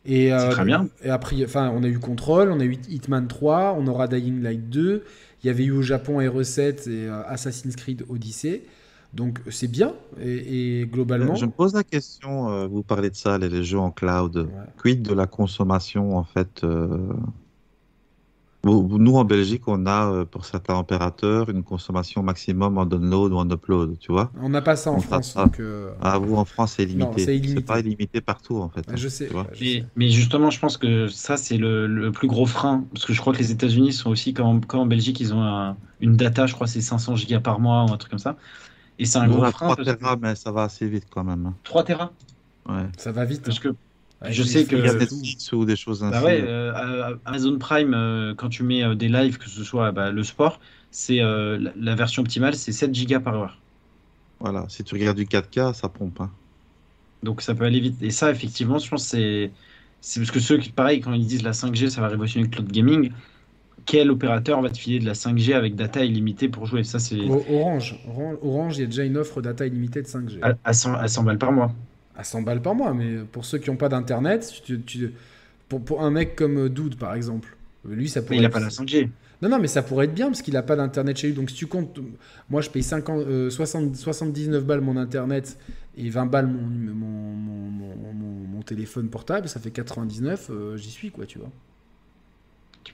[0.08, 0.88] Et, euh, C'est très bien.
[1.04, 4.42] Et après, enfin, on a eu Control, on a eu Hitman 3, on aura Dying
[4.42, 5.04] Light 2.
[5.44, 8.64] Il y avait eu au Japon RE7 et euh, Assassin's Creed Odyssey.
[9.14, 9.94] Donc c'est bien.
[10.20, 13.64] Et, et globalement, Je me pose la question, euh, vous parlez de ça, les, les
[13.64, 14.36] jeux en cloud.
[14.36, 14.46] Ouais.
[14.78, 16.98] Quid de la consommation, en fait euh,
[18.64, 23.38] Nous, en Belgique, on a, euh, pour certains opérateurs, une consommation maximum en download ou
[23.38, 24.32] en upload, tu vois.
[24.42, 25.36] on n'a pas ça en On France.
[25.36, 27.54] Donc, euh, Ah, vous, en France, c'est Non, illimité.
[27.56, 28.86] c'est pas illimité partout, en fait.
[28.96, 29.28] je sais.
[29.28, 29.44] tu vois.
[29.44, 29.86] ouais, je Mais, sais.
[29.96, 32.84] mais justement, je pense que ça, c'est le, le plus gros frein.
[32.94, 35.44] Parce que je crois que les États-Unis sont aussi, comme, comme en Belgique, ils ont
[35.44, 38.36] un- une data, je crois, c'est 500 gigas par mois ou un truc comme ça.
[39.00, 39.68] Et c'est un Nous, on gros a frein.
[39.68, 39.94] 3 Parce que...
[39.94, 41.46] Tera, mais ça va assez vite quand même.
[41.46, 41.54] hein.
[41.64, 42.12] 3 Tera
[42.68, 42.88] Ouais.
[42.98, 43.44] Ça va vite.
[43.44, 43.62] Parce hein.
[43.72, 43.76] que,
[44.26, 44.76] Je sais que-.
[44.76, 46.20] Netflix ou des choses ainsi.
[46.20, 49.64] bah ouais, euh, euh, Amazon Prime, euh, quand tu mets euh, des lives, que ce
[49.64, 50.60] soit bah, le sport,
[50.92, 53.62] c'est euh, la, la version optimale, c'est 7 gigas par heure.
[54.40, 56.22] Voilà, si tu regardes du 4K, ça pompe.
[56.22, 56.32] hein.
[57.24, 58.02] Donc ça peut aller vite.
[58.02, 59.52] Et ça, effectivement, je pense que c'est
[60.00, 62.52] c'est parce que ceux qui, pareil, quand ils disent la 5G, ça va révolutionner le
[62.52, 63.12] cloud gaming,
[63.86, 66.84] quel opérateur va te filer de la 5G avec data illimitée pour jouer?
[66.84, 68.00] Ça, c'est Orange.
[68.08, 70.40] Orange, Orange, il y a déjà une offre data illimitée de 5G.
[70.42, 71.74] à, à 100, à 100 balles par mois.
[72.18, 75.14] À 100 balles par mois, mais pour ceux qui n'ont pas d'internet, tu- tu-
[75.70, 77.58] pour, pour un mec comme euh, Dude par exemple,
[77.88, 79.10] lui ça Mais pourrait il n'a pas la 5G.
[79.42, 81.36] Non, non, mais ça pourrait être bien parce qu'il n'a pas d'internet chez lui.
[81.36, 82.00] Donc si tu comptes,
[82.50, 85.60] moi je paye 50, euh, 60 79 balles mon internet
[85.98, 86.96] et 20 balles mon, mon,
[87.36, 91.52] mon, mon- mon- mon téléphone portable, ça fait 99, euh, j'y suis quoi, tu vois.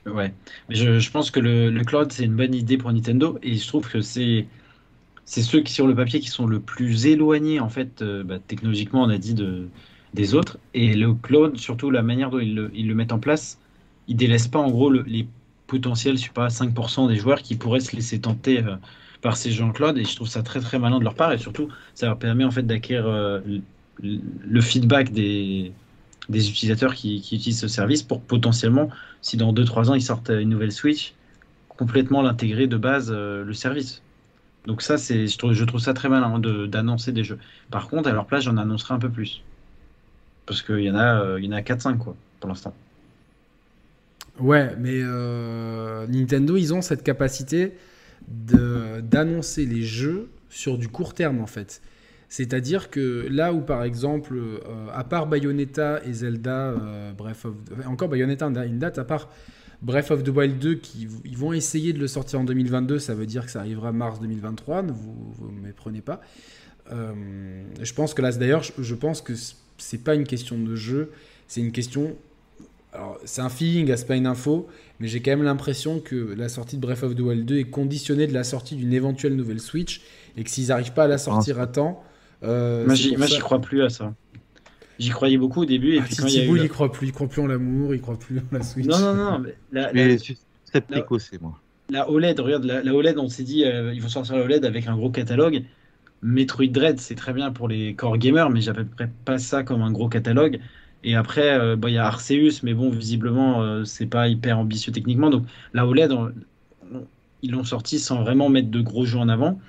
[0.05, 0.33] Ouais.
[0.69, 3.37] Mais je, je pense que le, le cloud, c'est une bonne idée pour Nintendo.
[3.43, 4.47] Et je trouve que c'est
[5.25, 8.39] c'est ceux qui, sur le papier, qui sont le plus éloignés, en fait, euh, bah,
[8.45, 9.67] technologiquement, on a dit, de,
[10.13, 10.57] des autres.
[10.73, 13.59] Et le cloud, surtout la manière dont ils le, mettent en place,
[14.07, 15.27] ils délaissent pas, en gros, le- les
[15.67, 18.75] potentiels, je sais pas, 5% des joueurs qui pourraient se laisser tenter euh,
[19.21, 21.69] par ces Jean-Claude et je trouve ça très très malin de leur part et surtout
[21.95, 23.39] ça leur permet en fait d'acquérir euh,
[24.01, 25.71] le, feedback des,
[26.29, 28.89] utilisateurs qui, utilisent ce service pour potentiellement,
[29.21, 31.13] si dans 2-3 ans ils sortent une nouvelle Switch,
[31.69, 34.03] complètement l'intégrer de base le service.
[34.65, 37.37] Donc ça, c'est, je, trouve, ça très malin d'annoncer des jeux.
[37.69, 39.43] Par contre, à leur place, j'en annoncerai un peu plus.
[40.45, 42.73] Parce qu'il y en a, euh, a 4-5 quoi, pour l'instant.
[44.39, 47.73] Ouais, mais euh, Nintendo, ils ont cette capacité
[48.27, 51.81] d'annoncer les jeux sur du court terme, en fait.
[52.29, 56.73] C'est-à-dire que là où, par exemple, euh, à part Bayonetta et Zelda,
[57.19, 57.53] enfin,
[57.85, 59.29] encore Bayonetta une date, à part
[59.83, 63.13] Breath of the Wild 2, qui ils vont essayer de le sortir en 2022, ça
[63.13, 66.21] veut dire que ça arrivera mars 2023, ne vous, vous méprenez pas.
[66.91, 67.13] Euh,
[67.81, 69.33] je pense que là, d'ailleurs, je, je pense que
[69.77, 71.11] c'est pas une question de jeu,
[71.47, 72.15] c'est une question
[72.93, 74.67] alors, c'est un feeling, c'est pas une info,
[74.99, 77.63] mais j'ai quand même l'impression que la sortie de Breath of the Wild 2 est
[77.63, 80.01] conditionnée de la sortie d'une éventuelle nouvelle Switch
[80.37, 82.03] et que s'ils n'arrivent pas à la sortir à temps.
[82.43, 84.13] euh, Moi, j'y crois plus à ça.
[84.99, 86.49] J'y croyais beaucoup au début et Ah, puis quand il y a eu.
[86.49, 88.61] il la- y croit plus, il croit plus en l'amour, il croit plus en la
[88.63, 88.85] Switch.
[88.87, 91.59] Non, non, non, mais la, la- Mais je suis sceptique aussi, moi.
[91.89, 94.65] la OLED, regarde, la, la OLED, on s'est dit, euh, il faut sortir la OLED
[94.65, 95.63] avec un gros catalogue.
[96.21, 99.91] Metroid Dread, c'est très bien pour les core gamers, mais j'appellerais pas ça comme un
[99.91, 100.59] gros catalogue.
[101.03, 104.57] Et après, euh, bon, il y a Arceus, mais bon, visiblement, euh, c'est pas hyper
[104.59, 105.29] ambitieux techniquement.
[105.29, 106.31] Donc la OLED, on-
[106.93, 107.07] on-
[107.41, 109.59] ils l'ont sorti sans vraiment mettre de gros jeux en avant.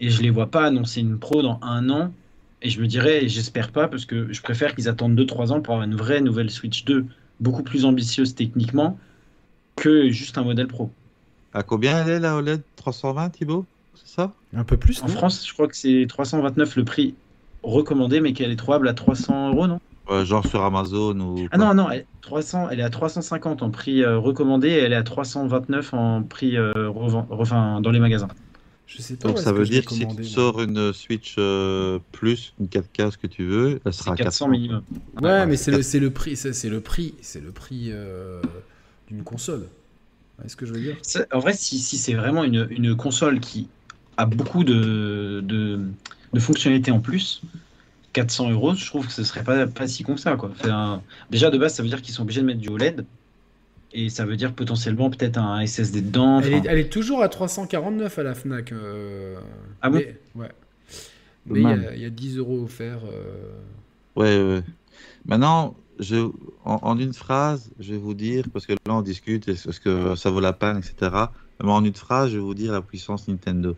[0.00, 2.14] Et je les vois pas annoncer une pro dans un an.
[2.60, 5.60] Et je me dirais, et j'espère pas, parce que je préfère qu'ils attendent 2-3 ans
[5.62, 7.06] pour avoir une vraie nouvelle Switch 2,
[7.40, 8.98] beaucoup plus ambitieuse techniquement,
[9.76, 10.90] que juste un modèle pro.
[11.52, 13.66] À combien elle est la OLED 320, Thibaut?
[13.94, 14.34] C'est ça?
[14.52, 17.16] Un peu plus, En France, je crois que c'est 329 le prix
[17.62, 19.78] recommandé, mais qu'elle est trouvable à 300 euros, non?
[20.10, 21.48] Euh, Genre sur Amazon ou.
[21.50, 24.92] Ah non, non, elle, 300, elle est à 350 en prix euh, recommandé et elle
[24.92, 28.28] est à 329 en prix euh, reven- enfin, dans les magasins.
[28.88, 29.28] Je sais pas.
[29.28, 33.18] Donc ça veut dire que si tu sors une Switch euh, plus, une 4K, ce
[33.18, 34.82] que tu veux, elle sera C'est à 400 minimum.
[35.20, 38.40] Ouais, mais c'est le, c'est le prix, c'est c'est le prix, c'est le prix euh,
[39.06, 39.68] d'une console.
[40.44, 40.96] Est-ce que je veux dire?
[41.02, 43.68] Ça, En vrai, si, si c'est vraiment une, une console qui
[44.16, 45.80] a beaucoup de, de,
[46.32, 47.42] de fonctionnalités en plus,
[48.14, 50.36] 400 euros, je trouve que ce serait pas, pas si con que ça.
[50.36, 50.50] Quoi.
[50.52, 53.04] Enfin, déjà, de base, ça veut dire qu'ils sont obligés de mettre du OLED.
[53.92, 56.40] Et ça veut dire potentiellement peut-être un SSD dedans.
[56.40, 58.72] elle est, enfin, elle est toujours à 349 à la Fnac.
[58.72, 59.36] euh,
[59.80, 59.96] Ah bon?
[59.98, 60.48] mais, Ouais.
[61.46, 63.00] Mais il y, a- il y a 10 euros offerts.
[63.10, 63.58] euh,
[64.16, 64.62] Ouais, ouais.
[65.24, 66.16] Maintenant, je,
[66.64, 70.14] en, en une phrase, je vais vous dire, parce que là on discute, est-ce que
[70.16, 71.10] ça vaut la peine, etc.
[71.62, 73.74] Mais en une phrase, je vais vous dire la puissance Nintendo.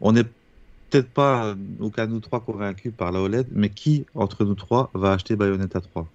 [0.00, 4.06] On n'est peut-être pas, euh, aucun de nous trois, convaincus par la OLED, mais qui,
[4.14, 6.08] entre nous trois, va acheter Bayonetta 3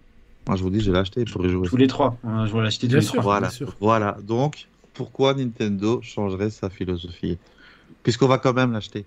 [0.47, 1.67] Moi, je vous dis, je vais l'acheter pour y jouer.
[1.67, 2.17] tous les trois.
[2.23, 3.13] Hein, je vais l'acheter tous Bien les sûr.
[3.13, 3.23] trois.
[3.23, 3.47] Voilà.
[3.47, 3.75] bien sûr.
[3.79, 4.17] Voilà.
[4.23, 7.37] Donc, pourquoi Nintendo changerait sa philosophie?
[8.03, 9.05] Puisqu'on va quand même l'acheter.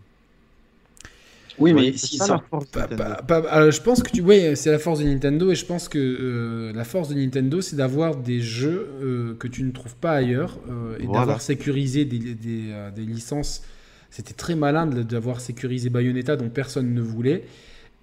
[1.58, 2.86] Oui, mais si ça, pas-
[3.22, 5.88] pas- alors, je pense que tu, ouais, c'est la force de Nintendo et je pense
[5.88, 9.96] que euh, la force de Nintendo, c'est d'avoir des jeux euh, que tu ne trouves
[9.96, 11.20] pas ailleurs euh, et Voilà.
[11.20, 13.62] d'avoir sécurisé des, des, des licences.
[14.10, 17.44] C'était très malin de- d'avoir sécurisé Bayonetta dont personne ne voulait.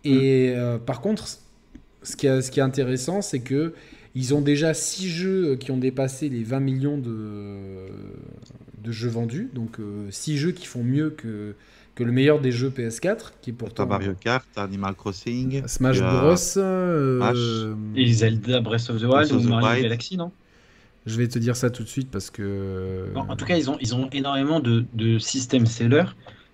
[0.04, 1.28] Et euh, par contre,
[2.04, 3.74] ce qui est, ce qui est intéressant, c'est que
[4.16, 7.88] ils ont déjà 6 jeux qui ont dépassé les 20 millions de,
[8.84, 9.50] de jeux vendus.
[9.54, 9.78] Donc
[10.12, 11.56] 6 jeux qui font mieux que,
[11.96, 15.64] que le meilleur des jeux PS4, qui est pourtant Mario Kart, Animal Crossing.
[15.68, 16.36] Smash tu as- Bros.
[16.58, 19.84] euh, Et Zelda Breath of the Wild ou the Mario Wild.
[19.84, 20.32] Galaxy, non?
[21.06, 23.08] Je vais te dire ça tout de suite parce que.
[23.14, 26.06] Non, En tout cas, ils ont, ils ont énormément de, de systèmes sellers.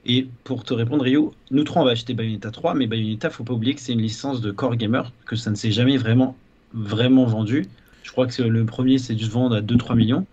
[0.05, 3.43] Et pour te répondre, Rio, nous trois, on va acheter Bayonetta 3, mais Bayonetta, faut
[3.43, 6.35] pas oublier que c'est une licence de core gamer, que ça ne s'est jamais vraiment,
[6.73, 7.65] vraiment vendu.
[8.03, 10.25] Je crois que le premier, c'est dû se vendre à 2-3 millions.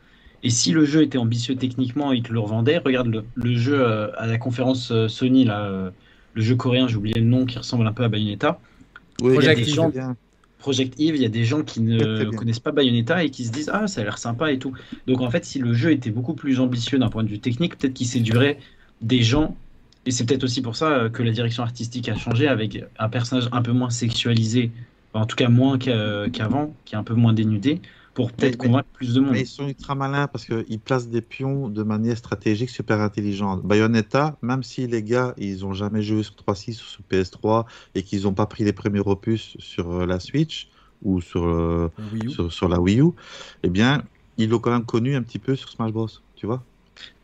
[0.42, 3.80] Et si le jeu était ambitieux techniquement et qu'ils le revendaient, regarde le, le jeu
[3.80, 5.90] euh, à la conférence euh, Sony, là, euh,
[6.34, 8.60] le jeu coréen, j'ai oublié le nom, qui ressemble un peu à Bayonetta.
[9.20, 9.74] Oui, Project il y a des Eve.
[9.74, 10.16] gens.
[10.58, 13.52] Project Eve, il y a des gens qui ne connaissent pas Bayonetta et qui se
[13.52, 14.72] disent Ah, ça a l'air sympa et tout.
[15.06, 17.76] Donc en fait, si le jeu était beaucoup plus ambitieux d'un point de vue technique,
[17.76, 18.58] peut-être qu'il séduirait
[19.00, 19.56] des gens.
[20.04, 23.08] Et c'est peut-être aussi pour ça euh, que la direction artistique a changé avec un
[23.08, 24.70] personnage un peu moins sexualisé,
[25.12, 27.80] enfin, en tout cas moins qu'a- qu'avant, qui est un peu moins dénudé,
[28.14, 29.32] pour peut-être convaincre plus de monde.
[29.32, 33.62] Mais ils sont ultra malins parce qu'ils placent des pions de manière stratégique super intelligente.
[33.64, 38.02] Bayonetta, même si les gars, ils ont jamais joué sur 3.6 ou sur PS3 et
[38.02, 40.68] qu'ils n'ont pas pris les premiers opus sur euh, la Switch
[41.02, 42.30] ou sur, euh, Wii U.
[42.30, 43.10] sur, sur la Wii U,
[43.62, 44.02] eh bien,
[44.38, 46.08] ils l'ont quand même connu un petit peu sur Smash Bros.
[46.36, 46.64] Tu vois?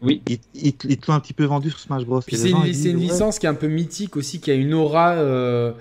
[0.02, 2.20] Oui, Ils, ils, ils te l'ont un petit peu vendu sur Smash Bros.
[2.20, 2.56] Puis c'est une,
[2.96, 5.72] ouais, licence qui est un peu mythique aussi, qui a une aura, euh,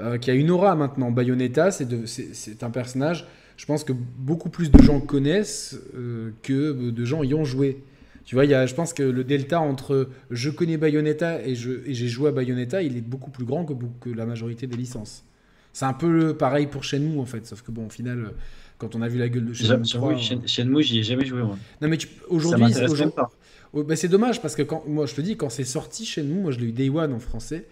[0.00, 1.10] euh, qui a une aura maintenant.
[1.10, 3.26] Bayonetta, c'est un personnage,
[3.56, 7.82] je pense que beaucoup plus de gens connaissent euh, que de gens y ont joué.
[8.24, 11.54] Tu vois, il y a, je pense que le delta entre je connais Bayonetta et
[11.56, 15.24] j'ai joué à Bayonetta, il est beaucoup plus grand que, que la majorité des licences.
[15.72, 18.32] C'est un peu pareil pour Shenmue en fait, sauf que bon, au final,
[18.78, 21.24] quand on a vu la gueule de Shenmue 3, J'avoue, Shen- Shenmue, j'y ai jamais
[21.24, 21.56] joué, moi.
[21.80, 21.98] non mais
[22.28, 23.12] aujourd'hui, aujourd'hui-.
[23.72, 26.40] Bah, c'est dommage parce que quand moi je te dis quand c'est sorti chez nous,
[26.40, 27.66] moi je l'ai eu Day One en français,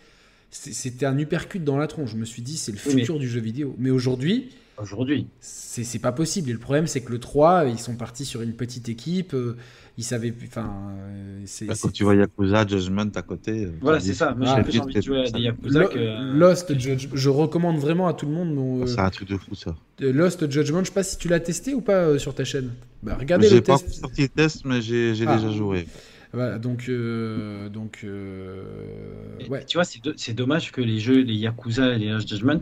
[0.50, 2.10] c'était un uppercut dans la tronche.
[2.12, 3.74] Je me suis dit c'est le Oui, mais- futur du jeu vidéo.
[3.78, 5.26] Mais aujourd'hui, Aujourd'hui.
[5.40, 6.50] c'est pas possible.
[6.50, 9.56] Et le problème c'est que le 3, ils sont partis sur une petite équipe, euh,
[9.98, 13.64] ils savaient enfin euh, c'est Bah, c'est- Quand tu vois Yakuza, Judgment à côté.
[13.64, 14.34] euh, Voilà, c'est ça.
[14.34, 16.32] Moi, Ah, j'ai envie de jouer à des Yakuza Lo- que.
[16.38, 19.36] Lost Judge- je recommande vraiment à tout le monde mon, euh, C'est un truc de
[19.36, 19.74] fou ça.
[20.00, 22.70] Lost Judgment, je sais pas si tu l'as testé ou pas euh, sur ta chaîne.
[23.02, 24.00] Bah, regardez J'ai le pas test.
[24.00, 25.36] sorti le test, mais j'ai j'ai Ah.
[25.36, 25.86] déjà joué.
[26.32, 29.64] Voilà, donc euh, donc euh, ouais.
[29.64, 32.60] Tu vois, c'est do- c'est dommage que les jeux, les Yakuza et les Last Judgment,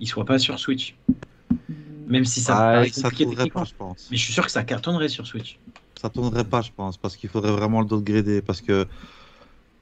[0.00, 0.96] ils soient pas sur Switch.
[2.06, 4.10] Même si ça Ah, paraît ça compliqué tournerait pas, je pense.
[4.10, 5.58] Mais je suis sûr que ça cartonnerait sur Switch.
[5.94, 8.42] Ça tournerait pas, je pense, parce qu'il faudrait vraiment le downgrader.
[8.42, 8.86] Parce que.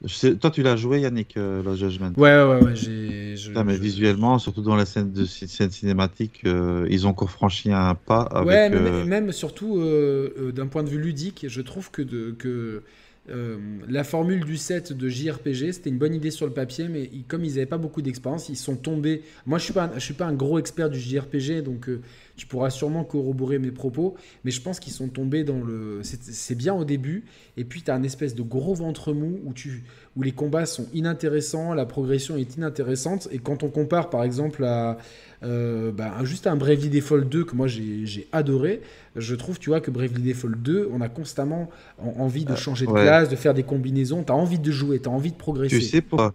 [0.05, 2.13] Je sais, toi, tu l'as joué, Yannick, euh, Lost Judgment.
[2.17, 5.71] Ouais ouais ouais, j'ai je- Putain, mais je- visuellement, surtout dans la scène de scène
[5.71, 8.47] cinématique, euh, ils ont encore franchi un pas avec.
[8.47, 12.31] Ouais, mais euh, même- surtout euh, d'un point de vue ludique, je trouve que, de,
[12.37, 12.83] que
[13.29, 13.57] euh,
[13.87, 17.45] la formule du set de JRPG, c'était une bonne idée sur le papier, mais comme
[17.45, 19.23] ils n'avaient pas beaucoup d'expérience, ils sont tombés.
[19.45, 22.01] Moi, je suis suis pas un gros expert du JRPG, donc euh,
[22.35, 25.99] tu pourras sûrement corroborer mes propos, mais je pense qu'ils sont tombés dans le.
[26.03, 27.25] C'est c'est bien au début,
[27.57, 29.83] et puis tu as un espèce de gros ventre mou où tu
[30.15, 34.63] où les combats sont inintéressants, la progression est inintéressante, et quand on compare par exemple
[34.63, 34.97] à
[35.43, 38.81] euh, bah, juste un Bravely Default 2 que moi j'ai adoré,
[39.15, 42.55] je trouve tu vois que Bravely Default 2, on a constamment en- envie de Euh,
[42.55, 43.01] changer de ouais.
[43.01, 45.79] classe, de faire des combinaisons, tu as envie de jouer, tu as envie de progresser.
[45.79, 46.33] Tu sais pourquoi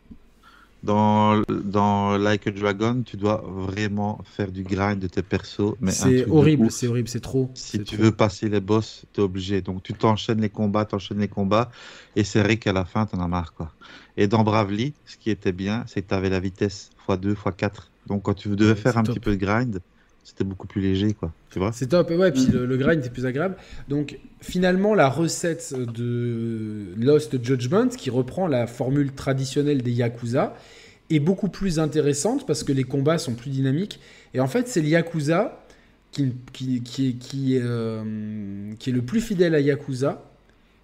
[0.85, 5.74] dans, dans Like a Dragon, tu dois vraiment faire du grind de tes persos.
[5.89, 7.51] C'est horrible, c'est horrible, c'est trop.
[7.55, 8.05] Si tu trop.
[8.05, 9.62] veux passer les boss, tu es obligé.
[9.62, 11.70] Donc tu t'enchaînes les combats, t'enchaînes les combats,
[12.16, 13.55] et c'est vrai qu'à la fin, t'en as marre.
[13.55, 13.72] Quoi.
[14.16, 17.91] Et dans Bravely, ce qui était bien, c'est que tu avais la vitesse x2, x4.
[18.07, 19.14] Donc quand tu devais Ouais, faire un top.
[19.14, 19.80] petit peu de grind,
[20.24, 21.12] c'était beaucoup plus léger.
[21.12, 21.30] Quoi.
[21.50, 23.56] Tu vois C'est top, ouais, puis le, grind est plus agréable.
[23.88, 30.56] Donc finalement, la recette de Lost Judgment, qui reprend la formule traditionnelle des Yakuza,
[31.10, 34.00] est beaucoup plus intéressante parce que les combats sont plus dynamiques.
[34.32, 35.62] Et en fait, c'est le Yakuza
[36.10, 40.22] qui, qui, qui, euh, qui est le plus fidèle à Yakuza,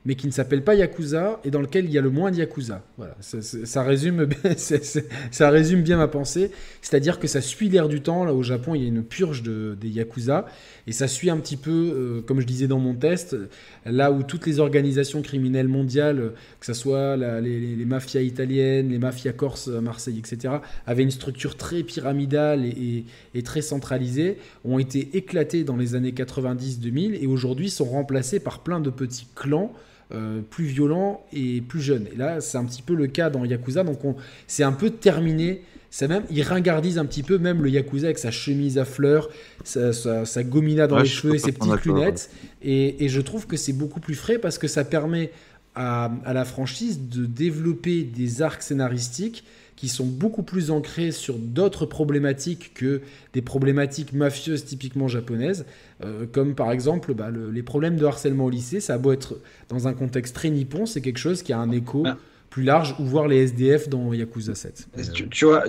[0.07, 2.37] mais qui ne s'appelle pas Yakuza et dans lequel il y a le moins de
[2.37, 2.83] Yakuza.
[2.97, 4.29] Voilà, ça, résume,
[5.31, 6.51] ça résume bien ma pensée.
[6.81, 8.25] C'est-à-dire que ça suit l'air du temps.
[8.25, 10.47] Là, au Japon, il y a une purge de, des Yakuza.
[10.87, 13.37] Et ça suit un petit peu, euh, comme je disais dans mon test,
[13.85, 19.33] là où toutes les organisations criminelles mondiales, que ce soit les, mafias italiennes, les mafias
[19.33, 20.55] corses à Marseille, etc.,
[20.87, 27.19] avaient une structure très pyramidale et très centralisée, ont été éclatées dans les années 90-2000
[27.21, 29.73] et aujourd'hui sont remplacées par plein de petits clans.
[30.13, 32.07] Euh, plus violents et plus jeunes.
[32.13, 33.85] Et là, c'est un petit peu le cas dans Yakuza.
[33.85, 35.63] Donc, on- c'est un peu terminé.
[35.93, 39.29] C'est même, il ringardise un petit peu même le Yakuza avec sa chemise à fleurs,
[39.65, 42.31] sa, sa- sa gomina dans Ouais, les cheveux et ses petites lunettes.
[42.63, 45.31] Et, et je trouve que c'est beaucoup plus frais parce que ça permet
[45.75, 49.45] à, à la franchise de développer des arcs scénaristiques
[49.81, 53.01] qui sont beaucoup plus ancrés sur d'autres problématiques que
[53.33, 55.64] des problématiques mafieuses typiquement japonaises,
[56.05, 58.81] euh, comme par exemple bah, le- les problèmes de harcèlement au lycée.
[58.81, 59.39] Ça a beau être
[59.70, 62.18] dans un contexte très nippon, c'est quelque chose qui a un écho Ah.
[62.51, 64.87] plus large, ou voir les SDF dans Yakuza 7.
[64.99, 65.64] Euh, Tu, tu vois,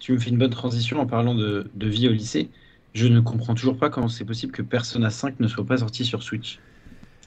[0.00, 2.48] tu me fais une bonne transition en parlant de, de vie au lycée.
[2.94, 6.04] Je ne comprends toujours pas comment c'est possible que Persona 5 ne soit pas sorti
[6.04, 6.58] sur Switch.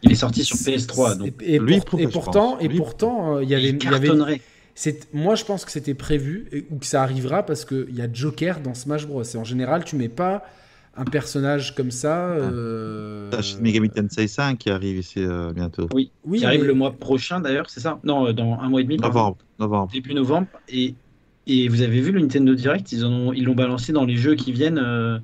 [0.04, 2.64] Il est sorti sur PS3, donc Et, et Lui, pour- pourquoi, et je pourtant, pense.
[2.66, 4.10] et Lui, pourtant, euh, il y avait, il y avait,
[5.14, 8.08] moi je pense que c'était prévu et- ou que ça arrivera parce qu'il y a
[8.12, 9.24] Joker dans Smash Bros.
[9.24, 10.44] Et en général, tu mets pas
[10.98, 12.30] un personnage comme ça.
[12.32, 15.88] euh, T'as Shin Megami Tensei 5 qui arrive ici euh, bientôt.
[15.94, 18.00] Oui, oui, qui arrive mais- le mois prochain d'ailleurs, c'est ça?
[18.04, 18.98] Non, euh, dans un mois et demi.
[18.98, 19.38] Novembre.
[19.60, 19.92] Novembre.
[19.94, 20.48] Début novembre.
[20.70, 20.96] Et,
[21.48, 22.92] et vous avez vu le Nintendo Direct?
[22.92, 25.18] Ils en ont- ils l'ont balancé dans les jeux qui viennent euh,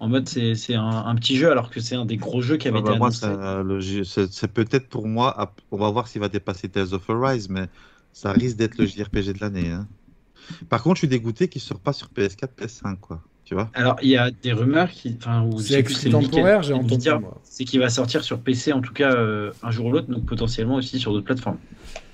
[0.00, 2.56] en mode c'est c'est un, un petit jeu alors que c'est un des gros jeux
[2.56, 3.20] qui avait Ah bah, été moi, annoncé.
[3.20, 6.92] ça, le J- c'est c'est peut-être pour moi, on va voir s'il va dépasser Tales
[6.94, 7.66] of Arise, mais
[8.12, 9.70] ça risque d'être le JRPG de l'année.
[9.70, 9.86] hein.
[10.68, 13.22] Par contre, je suis dégoûté qu'il ne sort pas sur PS4, PS5, quoi.
[13.44, 13.70] Tu vois?
[13.74, 17.08] Alors il y a des rumeurs qui, enfin, C'est temporaire, j'ai entendu.
[17.10, 17.40] Moi.
[17.42, 20.24] C'est qu'il va sortir sur PC en tout cas euh, un jour ou l'autre, donc
[20.26, 21.58] potentiellement aussi sur d'autres plateformes.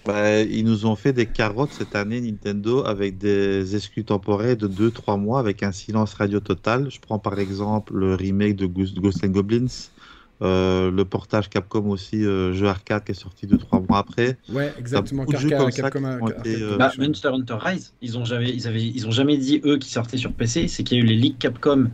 [0.06, 4.66] Bah, Ils nous ont fait des carottes cette année, Nintendo, avec des exclus temporaires de
[4.66, 6.90] 2-3 mois, avec un silence radio total.
[6.90, 9.90] Je prends par exemple le remake de Ghost Ghosts and Goblins,
[10.40, 14.36] euh, le portage Capcom aussi, euh, jeu arcade qui est sorti 2-3 mois après.
[14.48, 15.24] Ouais, exactement.
[15.24, 16.92] beaucoup de jeux Capcom, comme ça Capcom, été, euh, Bah.
[16.98, 20.16] Monster Hunter Rise, ils ont jamais, ils avaient, ils ont jamais dit eux qui sortaient
[20.16, 20.68] sur PC.
[20.68, 21.90] C'est qu'il y a eu les leaks Capcom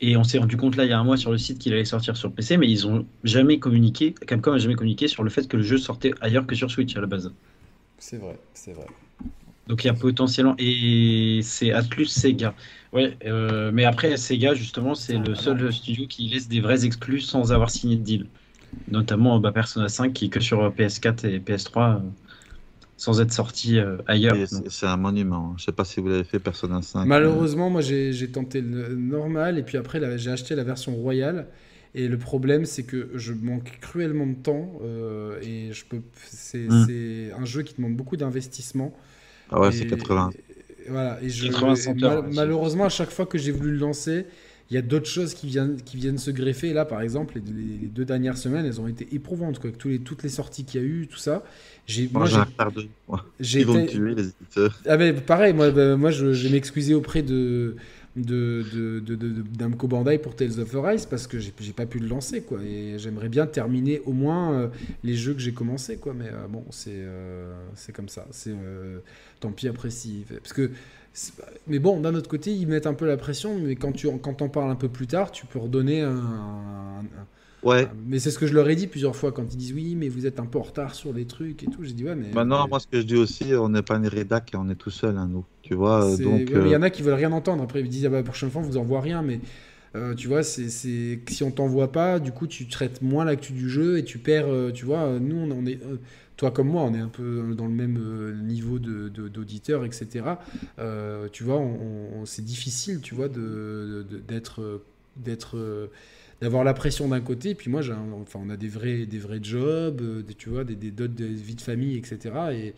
[0.00, 1.72] Et on s'est rendu compte là il y a un mois sur le site qu'il
[1.72, 5.30] allait sortir sur PC, mais ils ont jamais communiqué, Capcom a jamais communiqué sur le
[5.30, 7.32] fait que le jeu sortait ailleurs que sur Switch à la base.
[7.98, 8.86] C'est vrai, c'est vrai.
[9.66, 10.54] Donc il y a potentiellement.
[10.58, 12.54] Et c'est Atlus Sega.
[12.92, 17.20] Ouais, euh, mais après, Sega, justement, c'est le seul studio qui laisse des vrais exclus
[17.20, 18.26] sans avoir signé de deal.
[18.88, 22.00] Notamment bah, Persona 5 qui est que sur PS4 et PS3 euh,
[22.96, 24.36] sans être sorti euh, ailleurs.
[24.46, 25.54] C'est- un monument.
[25.58, 27.06] Je sais pas si vous l'avez fait, Persona 5.
[27.06, 31.46] Malheureusement, moi j'ai tenté le normal et puis après j'ai acheté la version royale.
[31.94, 36.00] Et le problème, c'est que je manque cruellement de temps euh, et je peux.
[36.24, 36.84] C'est Hmm.
[36.86, 38.94] c'est un jeu qui demande beaucoup d'investissement.
[39.50, 40.30] Ah ouais, Et- c'est 80.
[40.30, 40.51] et
[40.88, 41.18] Voilà.
[41.22, 43.78] Et je, 80 et centeurs, mal- ouais, malheureusement, à chaque fois que j'ai voulu le
[43.78, 44.26] lancer,
[44.70, 46.68] il y a d'autres choses qui viennent, qui viennent se greffer.
[46.70, 49.58] Et là, par exemple, les, deux dernières semaines, elles ont été éprouvantes.
[49.58, 49.68] Quoi.
[49.68, 51.42] Avec tous les, toutes les sorties qu'il y a eu, tout ça.
[51.86, 52.26] J'ai, Moi,
[53.40, 54.80] j'ai Ils vont été- tuer, les éditeurs.
[54.86, 57.76] ah ben pareil, moi, ben, moi je, je vais m'excuser auprès de,
[58.16, 59.16] de, de, de,
[60.18, 62.58] pour Tales of Arise parce que j'ai, j'ai pas pu le lancer quoi.
[62.62, 64.68] Et j'aimerais bien terminer au moins euh,
[65.02, 66.14] les jeux que j'ai commencé quoi.
[66.14, 68.26] Mais euh, bon c'est euh, c'est comme ça.
[68.30, 68.52] C'est
[69.40, 70.70] tant pis après si parce que
[71.66, 74.34] mais bon d'un autre côté ils mettent un peu la pression mais quand tu quand
[74.34, 77.04] t'en parles un peu plus tard tu peux redonner un-
[77.62, 77.86] Ouais.
[78.06, 80.08] mais c'est ce que je leur ai dit plusieurs fois quand ils disent oui mais
[80.08, 82.30] vous êtes un peu en retard sur les trucs et tout j'ai dit ouais mais
[82.32, 84.74] Maintenant, Bah moi, ce que je dis aussi, on n'est pas une rédac, on est
[84.74, 85.44] tout seul, hein, nous.
[85.62, 86.34] Tu vois, euh, donc.
[86.40, 87.62] ouais, Il y euh, en a qui veulent rien entendre.
[87.62, 89.22] Après, ils disent ah bah, la prochaine fois, on vous envoie rien.
[89.22, 89.40] Mais
[89.94, 93.68] euh, tu vois, c'est si on t'envoie pas, du coup, tu traites moins l'actu du
[93.70, 94.48] jeu et tu perds.
[94.48, 95.80] euh, tu vois, nous, on est.
[95.84, 95.98] euh,
[96.36, 97.98] toi comme moi, on est un peu dans le même
[98.44, 100.24] niveau de- de- d'auditeur, etc.
[101.32, 104.82] Tu vois, on- on- c'est difficile, tu vois, de- de- d'être,
[105.16, 105.88] d'être,
[106.42, 107.50] d'avoir la pression d'un côté.
[107.50, 110.50] Et puis moi, j'ai enfin, on a des vrais, des vrais jobs, euh, des, tu
[110.50, 112.18] vois, des, des des vies de famille, etc.
[112.52, 112.74] Et,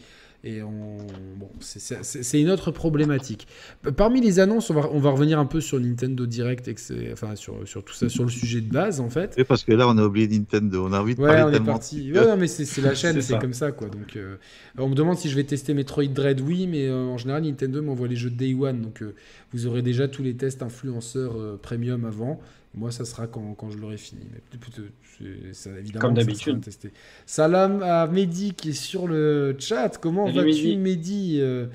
[0.47, 0.99] et on,
[1.39, 3.49] bon, c'est- c'est une autre problématique.
[3.97, 6.81] Parmi les annonces, on va, on va revenir un peu sur Nintendo Direct, et que
[6.83, 9.35] c'est- enfin sur, sur tout ça, sur le sujet de base en fait.
[9.39, 10.85] Oui, parce que là, on a oublié Nintendo.
[10.87, 12.13] On a envie de Ouais, parler on est parti.
[12.13, 13.89] Ouais, non, mais c'est la chaîne, C'est comme ça quoi.
[13.89, 14.37] Donc, euh,
[14.77, 17.81] on me demande si je vais tester Metroid Dread, oui, mais euh, en général Nintendo
[17.81, 19.15] m'envoie les jeux de Day One, donc euh,
[19.55, 22.39] vous aurez déjà tous les tests influenceurs premium avant.
[22.77, 24.23] Moi, ça sera quand, quand je l'aurai fini.
[24.33, 26.61] Mais ça, évidemment, Comme ça d'habitude.
[27.27, 29.97] Salam à Mehdi qui est sur le chat.
[30.01, 30.77] Comment vas-tu, Mehdi.
[30.77, 31.67] Mehdi Euh,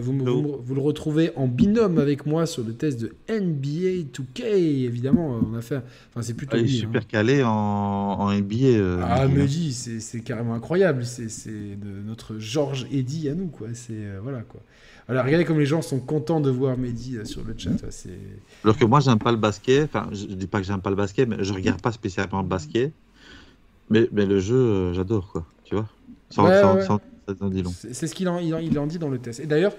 [0.00, 4.42] vous, vous, le retrouvez en binôme avec moi sur le test de NBA 2K.
[4.44, 5.82] Évidemment, euh, on a fait.
[6.10, 6.80] Enfin, c'est plutôt Ah, il est lui, hein.
[6.80, 8.56] super calé en, en NBA.
[8.64, 9.72] euh, Ah, Mehdi, hein.
[9.74, 11.04] C'est c'est carrément incroyable.
[11.04, 11.28] C'est
[12.06, 13.68] notre Georges Eddy à nous, quoi.
[13.74, 14.62] C'est euh, voilà, quoi.
[15.08, 17.70] Alors, regardez comme les gens sont contents de voir Mehdi euh, sur le chat.
[18.64, 19.84] Alors que moi, j'aime pas le basket.
[19.84, 22.48] Enfin, je dis pas que j'aime pas le basket, mais je regarde pas spécialement le
[22.48, 22.92] basket.
[23.90, 25.44] Mais, mais le jeu, euh, j'adore, quoi.
[25.64, 25.88] Tu vois
[26.30, 26.84] Sans, Ouais, sans, ouais.
[26.86, 27.70] sans- ça en dit long.
[27.70, 29.40] c'est- c'est ce qu'il en, il en, il en dit dans le test.
[29.40, 29.74] Et d'ailleurs,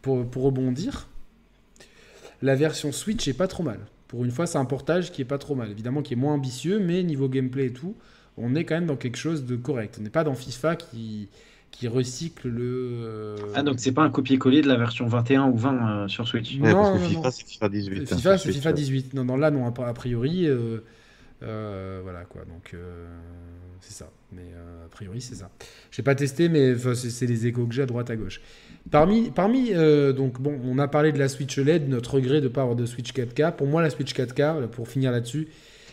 [0.00, 1.08] pour, pour rebondir,
[2.42, 3.80] la version Switch est pas trop mal.
[4.06, 5.70] Pour une fois, c'est un portage qui est pas trop mal.
[5.70, 7.94] Évidemment, qui est moins ambitieux, mais niveau gameplay et tout,
[8.36, 9.96] on est quand même dans quelque chose de correct.
[9.98, 11.28] On n'est pas dans FIFA qui,
[11.70, 12.90] qui recycle le.
[13.04, 16.26] euh, Ah, donc c'est pas un copier-coller de la version 21 ou 20 euh, sur
[16.26, 16.56] Switch.
[16.58, 17.08] Non, Ouais, parce que non.
[17.08, 18.12] FIFA, c'est FIFA 18.
[18.12, 18.74] hein, FIFA, sur c'est FIFA ouais.
[18.74, 19.14] 18.
[19.14, 20.46] Non, non, là, non, a priori.
[20.48, 20.78] euh,
[21.42, 22.42] euh, voilà, quoi.
[22.46, 23.06] Donc, euh,
[23.80, 24.10] c'est ça.
[24.32, 25.50] Mais euh, a priori, c'est ça.
[25.90, 28.40] J'ai pas testé, mais c'est les échos que j'ai à droite, à gauche.
[28.90, 32.44] Parmi, parmi euh, donc, bon, on a parlé de la Switch LED, notre regret de
[32.44, 33.54] ne pas avoir de Switch 4K.
[33.54, 35.48] Pour moi, la Switch 4K, là, pour finir là-dessus,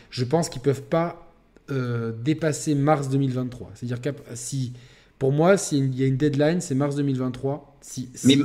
[0.09, 1.31] je pense qu'ils peuvent pas
[1.69, 3.71] euh, dépasser mars 2023.
[3.75, 4.73] C'est-à-dire que si,
[5.19, 7.77] pour moi, s'il y a une deadline, c'est mars 2023.
[7.81, 8.37] Si, Mais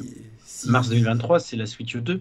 [0.45, 2.21] si- Mars 2023, c'est la Switch 2.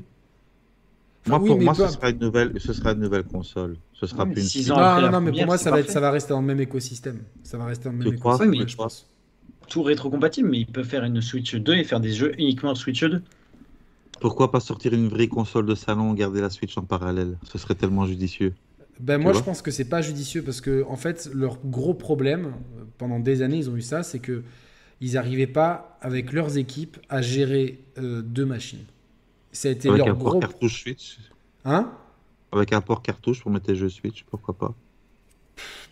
[1.27, 3.75] Moi, Enfin, oui, pour moi, ce sera, une nouvelle, ce sera une nouvelle console.
[3.93, 4.71] Ce sera plus une six Switch.
[4.71, 5.93] ans Non, après non, la non, mais pour moi, ça va, être, parfait.
[5.93, 7.19] ça va rester dans le même écosystème.
[7.43, 9.05] Ça va rester dans le même écosystème, Oui, mais- je pense.
[9.67, 13.03] Tout rétrocompatible, mais ils peuvent faire une Switch 2 et faire des jeux uniquement Switch
[13.03, 13.21] 2.
[14.21, 17.37] Pourquoi pas sortir une vraie console de salon, garder la Switch en parallèle?
[17.43, 18.53] Ce serait tellement judicieux.
[18.99, 22.53] Ben, moi, je pense que c'est pas judicieux parce que, en fait, leur gros problème,
[22.97, 24.43] pendant des années, ils ont eu ça, c'est que
[25.01, 28.83] ils n'arrivaient pas, avec leurs équipes, à gérer euh, deux machines.
[29.51, 31.17] Ça a été Avec leur un port cartouche Switch.
[31.65, 31.91] Hein?
[32.51, 34.75] Avec un port cartouche pour mettre tes jeux Switch, pourquoi pas?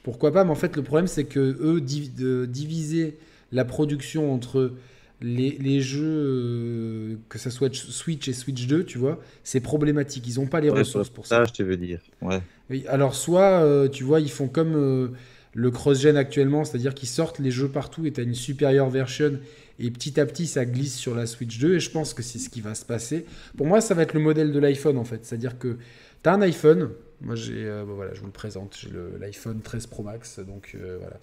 [0.04, 3.18] Pourquoi pas Mais en fait, le problème, c'est que eux, div- diviser
[3.52, 4.74] la production entre
[5.22, 10.28] les, les jeux, euh, que ça soit Switch et Switch 2, tu vois, c'est problématique.
[10.28, 11.38] Ils n'ont pas les Ouais, ressources pour ça.
[11.38, 12.02] Ça, je te veux dire.
[12.22, 12.42] Ouais.
[12.88, 15.08] Alors soit, euh, tu vois, ils font comme euh,
[15.54, 19.40] le cross-gen actuellement, c'est-à-dire qu'ils sortent les jeux partout et tu as une supérieure version
[19.80, 22.40] et petit à petit ça glisse sur la Switch 2 et je pense que c'est
[22.40, 23.26] ce qui va se passer.
[23.56, 25.78] Pour moi, ça va être le modèle de l'iPhone en fait, c'est-à-dire que
[26.24, 26.90] tu as un iPhone,
[27.22, 28.78] Moi, j'ai, euh, bah, voilà, je vous le présente.
[28.80, 31.18] J'ai le- l'iPhone 13 Pro Max, donc euh, voilà.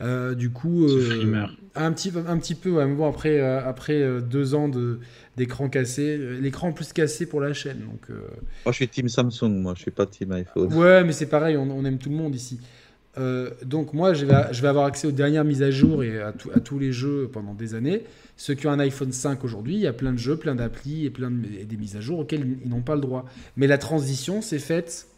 [0.00, 2.70] Euh, du coup, euh, un petit, peu- un petit peu.
[2.70, 5.00] ouais, mais bon, après, euh, après euh, deux ans de
[5.36, 8.02] d'écran cassé, l'écran plus cassé pour la chaîne, donc.
[8.10, 8.20] euh,
[8.64, 10.72] Moi, je suis team Samsung, moi, je suis pas team iPhone.
[10.74, 12.60] Ouais, mais c'est pareil, on, on aime tout le monde ici.
[13.18, 16.20] Euh, donc moi, je vais, je vais avoir accès aux dernières mises à jour et
[16.22, 18.04] à, tout- à tous les jeux pendant des années.
[18.36, 21.06] Ceux qui ont un iPhone 5 aujourd'hui, il y a plein de jeux, plein d'applis
[21.06, 23.24] et plein de, et des mises à jour auxquelles ils, ils n'ont pas le droit.
[23.56, 25.08] Mais la transition s'est faite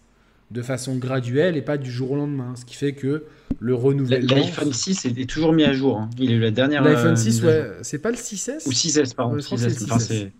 [0.53, 3.25] de façon graduelle et pas du jour au lendemain, ce qui fait que
[3.59, 4.35] le renouvellement.
[4.37, 5.99] L'iPhone 6 est, est toujours mis à jour.
[5.99, 6.11] hein.
[6.19, 6.83] Il eu la dernière.
[6.83, 7.71] L'iPhone euh, 6, mise à jour.
[7.71, 9.35] ouais, c'est pas le 6S Ou 6S, pardon.
[9.35, 9.69] Ouais, je crois que 6S.
[9.71, 10.07] c'est le Enfin, 6S.
[10.09, 10.33] c'est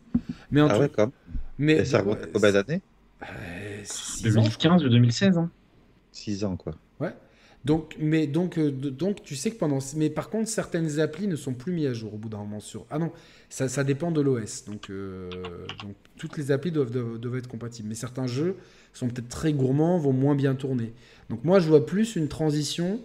[0.51, 1.07] Mais en Ah tout- ouais,
[1.59, 2.83] mais Et ça remonte à combien d'années
[3.23, 3.27] Euh,
[3.85, 4.71] six ans, je crois.
[4.71, 5.39] 2015 ou 2016.
[5.39, 5.51] hein.
[6.13, 6.75] 6 ans, quoi.
[7.65, 9.79] Donc, mais donc, euh, donc, tu sais que pendant.
[9.95, 12.59] Mais par contre, certaines applis ne sont plus mises à jour au bout d'un moment
[12.59, 12.87] sur.
[12.91, 13.13] Ah non,
[13.51, 14.65] ça, ça dépend de l'OS.
[14.65, 15.31] Donc, euh,
[15.81, 17.89] donc, toutes les applis doivent, doivent, doivent être compatibles.
[17.89, 18.57] Mais certains jeux
[18.93, 20.93] sont peut-être très gourmands, vont moins bien tourner.
[21.31, 23.01] Donc, moi, je vois plus une transition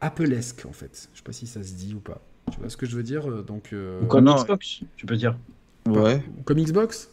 [0.00, 1.08] Applesque, en fait.
[1.12, 2.20] Je sais pas si ça se dit ou pas.
[2.52, 4.34] Tu vois ce que je veux dire euh, Donc, euh, Ou comme non.
[4.34, 5.36] Xbox, tu peux dire.
[5.88, 6.22] Ouais.
[6.44, 7.08] comme Xbox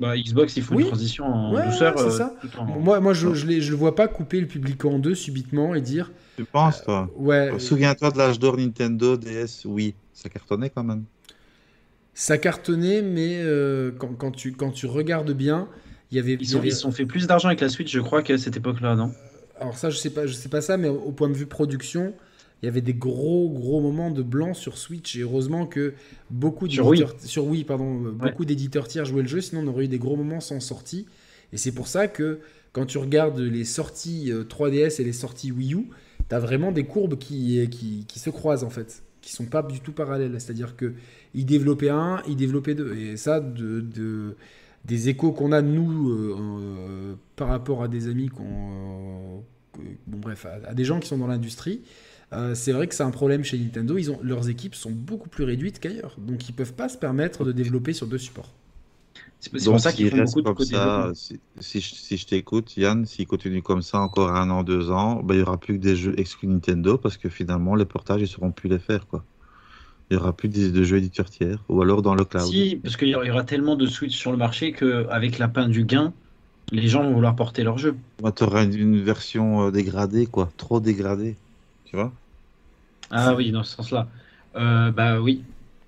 [0.00, 0.82] Bah, Xbox, ils font Oui.
[0.82, 1.98] une transition en Ouais, douceur.
[1.98, 2.34] euh, ça.
[2.40, 5.74] tout en- Moi, moi je, je le vois pas couper le public en deux subitement
[5.74, 9.94] et dire Tu penses, toi Ouais, Souviens-toi de l'âge d'or Nintendo, DS, oui.
[10.14, 11.04] Ça cartonnait quand même.
[12.14, 15.68] ça cartonnait, mais euh, quand, quand, tu, quand tu regardes bien,
[16.10, 16.34] il y avait.
[16.34, 18.96] il Ils avait- sont fait plus d'argent avec la Switch, je crois, qu'à cette époque-là,
[18.96, 19.12] non?
[19.60, 22.12] Alors ça, je sais pas, je sais pas ça, mais au point de vue production,
[22.62, 25.94] il y avait des gros gros moments de blanc sur Switch et heureusement que
[26.30, 27.00] beaucoup Sur Wii.
[27.00, 29.88] d'éditeurs sur Wii, pardon, euh, beaucoup d'éditeurs tiers jouaient le jeu, sinon on aurait eu
[29.88, 31.06] des gros moments sans sortie.
[31.52, 32.40] Et c'est pour ça que
[32.72, 35.88] quand tu regardes les sorties euh, 3DS et les sorties Wii U,
[36.28, 39.62] tu as vraiment des courbes qui, qui, qui se croisent en fait, qui sont pas
[39.62, 40.34] du tout parallèles.
[40.40, 40.94] C'est-à-dire que
[41.34, 42.94] ils développaient un, ils développaient deux.
[42.96, 44.34] Et ça, de, de-
[44.84, 50.18] des échos qu'on a nous euh, euh, par rapport à des amis qu'on euh, bon
[50.18, 51.82] bref à, à des gens qui sont dans l'industrie
[52.32, 55.28] euh, c'est vrai que c'est un problème chez Nintendo ils ont leurs équipes sont beaucoup
[55.28, 58.52] plus réduites qu'ailleurs donc ils peuvent pas se permettre de développer sur deux supports
[59.40, 62.76] C'est pour ça qu'ils font beaucoup de côté ça, si, si je, si je t'écoute,
[62.76, 65.74] Yann, s'il continue comme ça encore un an, deux ans, ben, il n'y aura plus
[65.78, 68.78] que des jeux exclus Nintendo parce que finalement, les portages, ils ne sauront plus les
[68.78, 69.06] faire.
[69.06, 69.24] Quoi.
[70.10, 72.44] Il n'y aura plus de, de jeux éditeurs tiers ou alors dans le cloud.
[72.44, 75.84] Si, parce qu'il y aura tellement de Switch sur le marché qu'avec la peine du
[75.84, 76.12] gain,
[76.72, 77.96] les gens vont vouloir porter leur jeu.
[78.36, 81.36] tu auras une, une version euh, dégradée, quoi, trop dégradée.
[81.84, 82.12] Tu vois?
[83.10, 84.08] Ah oui, dans ce sens-là.
[84.56, 85.42] Euh, bah oui,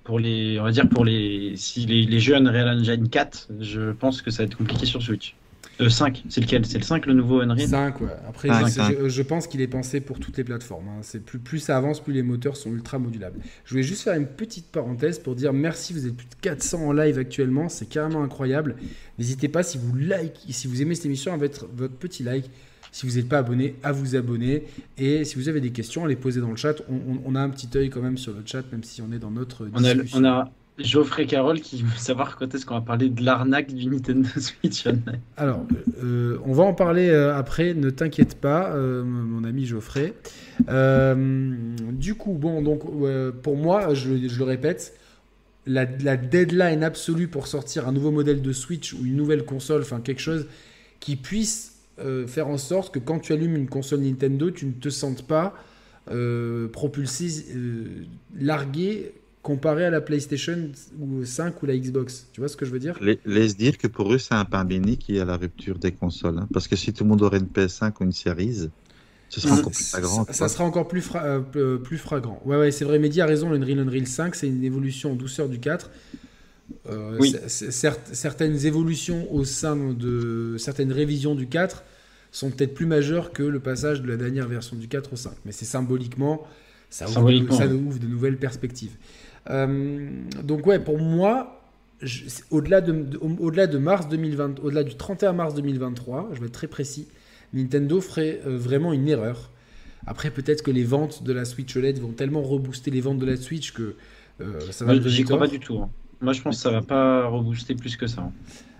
[0.05, 3.93] pour les, on va dire pour les, si les, les jeux Unreal Engine 4, je
[3.93, 5.35] pense que ça va être compliqué sur Switch.
[5.81, 6.64] Euh, 5, c'est lequel?
[6.64, 7.68] C'est le 5 le nouveau Unreal?
[7.68, 8.95] 5 ouais après je, cinq.
[9.03, 11.01] je- je pense qu'il est pensé pour toutes les plateformes hein.
[11.03, 14.14] c'est plus plus ça avance plus les moteurs sont ultra modulables je voulais juste faire
[14.16, 17.87] une petite parenthèse pour dire merci vous êtes plus de 400 en live actuellement c'est
[17.89, 18.77] carrément incroyable
[19.18, 22.49] n'hésitez pas si vous like si vous aimez cette émission à mettre votre petit like
[22.93, 24.62] si vous n'êtes pas abonné, à vous abonner.
[24.97, 26.77] Et si vous avez des questions, à les poser dans le chat.
[26.89, 29.12] On, on- on a un petit œil quand même sur le chat, même si on
[29.12, 32.74] est dans notre on a, on a Geoffrey Carroll qui veut savoir quand est-ce qu'on
[32.74, 34.85] va parler de l'arnaque du Nintendo Switch.
[35.37, 35.64] Alors,
[36.03, 40.12] euh, on va en parler euh, après, ne t'inquiète pas, euh, mon ami Geoffrey.
[40.68, 42.83] Du coup, bon, donc
[43.43, 44.95] pour moi, je, le- répète,
[45.66, 49.81] la, la deadline absolue pour sortir un nouveau modèle de Switch ou une nouvelle console,
[49.83, 50.47] enfin quelque chose
[51.01, 51.72] qui puisse
[52.27, 55.55] faire en sorte que quand tu allumes une console Nintendo, tu ne te sentes pas
[56.72, 57.47] propulsé,
[58.39, 59.12] largué
[59.47, 60.59] comparé à la PlayStation
[60.99, 62.27] ou 5 ou la Xbox.
[62.33, 62.99] Tu vois ce que je veux dire?
[63.01, 65.79] La- Laisse dire que pour eux, c'est un pain béni qui est à la rupture
[65.79, 66.39] des consoles.
[66.39, 66.49] hein.
[66.53, 68.69] Parce que si tout le monde aurait une PS5 ou une Series,
[69.29, 69.59] ce serait Mm.
[69.61, 70.27] encore plus flagrant.
[70.33, 71.25] Ça, sera encore plus, fra-
[71.57, 72.43] euh, plus- fragrant.
[72.45, 75.49] Ouais, ouais, c'est vrai, Mehdi a raison, l'Unreal Unreal 5, c'est une évolution en douceur
[75.49, 75.91] du 4.
[76.91, 77.33] Euh, Oui.
[77.49, 81.85] certes- certaines évolutions au sein de certaines révisions du 4
[82.33, 85.35] sont peut-être plus majeures que le passage de la dernière version du 4 au 5.
[85.45, 86.45] Mais c'est symboliquement,
[86.91, 88.93] ça ouvre, Symboliquement, ça ouvre de nouvelles perspectives.
[89.51, 90.09] Euh,
[90.43, 91.61] donc ouais, pour moi,
[92.51, 96.47] au-delà de, de- au- au-delà de mars 2020, au-delà du 31 mars 2023, je vais
[96.47, 97.09] être très précis,
[97.53, 99.51] Nintendo ferait euh, vraiment une erreur.
[100.07, 103.27] Après, peut-être que les ventes de la Switch OLED vont tellement rebooster les ventes de
[103.27, 103.95] la Switch que
[104.41, 105.79] euh, ça va J'y crois pas du tout.
[105.79, 105.91] hein.
[106.21, 108.23] Moi, je pense que ça va pas rebooster plus que ça.
[108.23, 108.33] hein.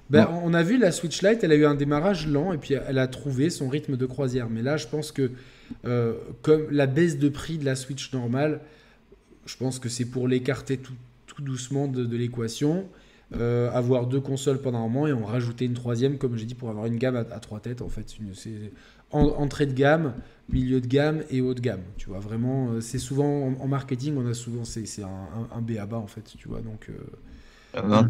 [0.09, 2.75] Ben, on a vu la Switch Lite, elle a eu un démarrage lent et puis
[2.75, 4.49] elle a trouvé son rythme de croisière.
[4.49, 5.33] Mais là, je pense que
[5.85, 6.13] euh,
[6.43, 8.61] comme la baisse de prix de la Switch normale,
[9.47, 10.95] je pense que c'est pour l'écarter tout,
[11.27, 12.87] tout doucement de, l'équation.
[13.35, 16.55] Euh, avoir deux consoles pendant un moment et en rajouter une troisième, comme j'ai dit,
[16.55, 17.83] pour avoir une gamme à, trois têtes.
[17.83, 18.73] En fait, c'est
[19.11, 20.15] en- entrée de gamme,
[20.49, 21.83] milieu de gamme et haut de gamme.
[21.97, 25.61] Tu vois, vraiment, euh, c'est souvent en, marketing, on a souvent, c'est un, un, un
[25.61, 26.23] B à bas en fait.
[26.39, 26.89] Tu vois, donc.
[26.89, 26.95] euh,
[27.85, 28.07] Non,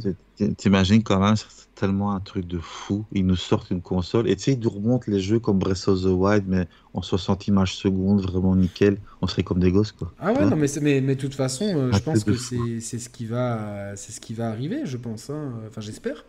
[0.57, 3.05] t'imagines quand même, c'est tellement un truc de fou.
[3.13, 5.89] Ils nous sortent une console et tu sais, ils nous remontent les jeux comme Breath
[5.89, 8.99] of the Wild, mais en 60 images secondes, vraiment nickel.
[9.23, 10.13] On serait comme des gosses, quoi.
[10.19, 10.51] Ah ouais, Ouais.
[10.51, 12.37] non, mais c'est- mais, mais de toute façon, euh, je pense de que
[12.81, 15.31] c'est ce qui va, ce qui va arriver, je pense.
[15.31, 15.53] hein.
[15.69, 16.25] Enfin, j'espère.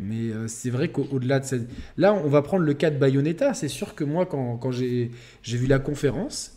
[0.00, 1.68] Mais euh, c'est vrai qu'au-delà de cette...
[1.96, 3.54] Là, on va prendre le cas de Bayonetta.
[3.54, 5.10] C'est sûr que moi, quand, quand j'ai
[5.42, 6.52] j'ai vu la conférence,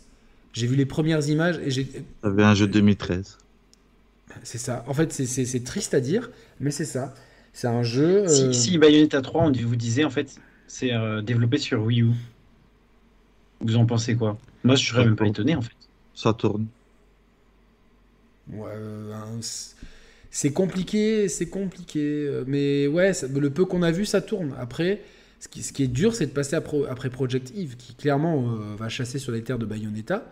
[0.52, 1.86] j'ai vu les premières images et j'ai...
[2.22, 3.38] T'avais un jeu de 2013.
[4.42, 4.84] C'est ça.
[4.86, 6.30] En fait, c'est- triste à dire,
[6.60, 7.14] mais c'est ça.
[7.52, 8.24] C'est un jeu...
[8.24, 12.02] euh, Si, si Bayonetta 3, on vous disait en fait, c'est euh, développé sur Wii
[12.02, 12.10] U.
[13.60, 14.38] Vous en pensez quoi?
[14.64, 15.72] Moi, je serais même pas étonné en fait.
[16.14, 16.66] Ça tourne.
[18.52, 19.12] Ouais, euh,
[20.30, 22.42] c'est compliqué, c'est compliqué.
[22.46, 24.54] Mais ouais, ça- le peu qu'on a vu, ça tourne.
[24.58, 25.00] Après,
[25.40, 27.94] ce qui, ce qui est dur, c'est de passer à Pro- après Project Eve, qui
[27.94, 30.30] clairement euh, va chasser sur les terres de Bayonetta.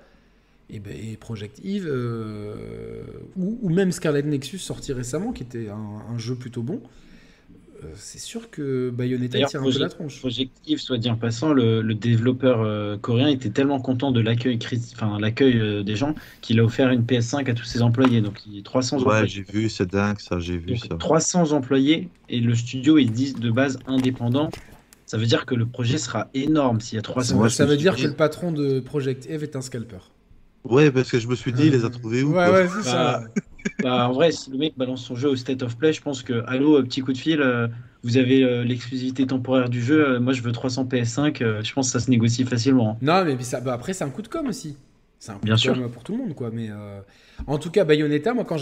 [0.71, 3.03] Et, ben, et Project Eve, euh,
[3.37, 6.81] ou, ou même Scarlet Nexus sorti récemment, qui était un, un jeu plutôt bon.
[7.83, 10.19] euh, c'est sûr que Bayonetta tire un peu la Project, tronche.
[10.21, 14.21] Project Eve, soit dit en passant, le, le développeur euh, coréen était tellement content de
[14.21, 17.83] l'accueil crit- enfin, l'accueil euh, des gens qu'il a offert une PS5 à tous ses
[17.83, 18.21] employés.
[18.23, 19.29] Donc, il y a 300 Ouais, employés.
[19.29, 20.97] j'ai vu, c'est dingue ça, j'ai vu Donc, ça.
[20.97, 24.51] 300 employés et le studio est dit de base indépendant.
[25.07, 27.77] Ça veut dire que le projet sera énorme s'il y a 300 moi, ça veut
[27.77, 29.99] dire que le patron de Project Eve est un scalper.
[30.65, 32.69] Ouais, parce que je me suis dit, il les a trouvés où Ouais, quoi ouais,
[32.69, 33.21] c'est ça.
[33.23, 33.25] Bah,
[33.81, 36.23] bah, en vrai, si le mec balance son jeu au State of Play, je pense
[36.23, 37.69] que, allô, euh, petit coup de fil, euh,
[38.03, 41.73] vous avez euh, l'exclusivité temporaire du jeu, euh, moi je veux 300 PS5, euh, je
[41.73, 42.99] pense que ça se négocie facilement.
[43.03, 44.77] Non, mais ça, bah après, c'est un coup de com aussi.
[45.19, 45.75] C'est un coup Bien de sûr.
[45.75, 46.51] com pour tout le monde, quoi.
[46.51, 47.01] Mais euh,
[47.47, 48.59] en tout cas, Bayonetta, moi, quand,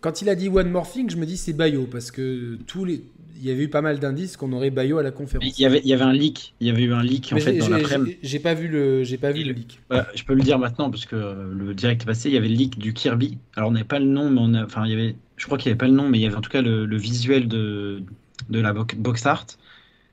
[0.00, 2.84] quand il a dit One More Thing, je me dis c'est Bayo, parce que tous
[2.84, 3.04] les...
[3.36, 5.58] il y avait eu pas mal d'indices qu'on aurait Bayo à la conférence.
[5.58, 7.38] Il y avait, il y avait un leak, il y avait eu un leak en
[7.38, 8.16] fait dans l'après-midi.
[8.22, 9.80] j'ai pas vu le, j'ai pas vu le le- leak.
[9.90, 12.38] Bah, je peux le dire maintenant parce que euh, le direct est passé, il y
[12.38, 13.38] avait le leak du Kirby.
[13.56, 15.58] Alors on n'avait pas le nom, mais on a, enfin il y avait, je crois
[15.58, 16.96] qu'il n'y avait pas le nom, mais il y avait en tout cas le, le
[16.96, 18.02] visuel de,
[18.50, 19.46] de la bo- box art.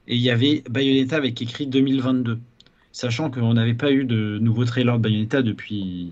[0.07, 2.39] Et il y avait Bayonetta avec écrit 2022.
[2.93, 6.11] Sachant qu'on n'avait pas eu de nouveau trailer de Bayonetta depuis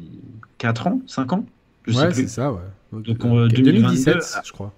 [0.59, 1.45] 4 ans, 5 ans,
[1.85, 2.21] je sais ouais, plus.
[2.21, 2.59] c'est ça, ouais.
[2.93, 4.73] Donc, en, euh, 2022, 2017, je crois.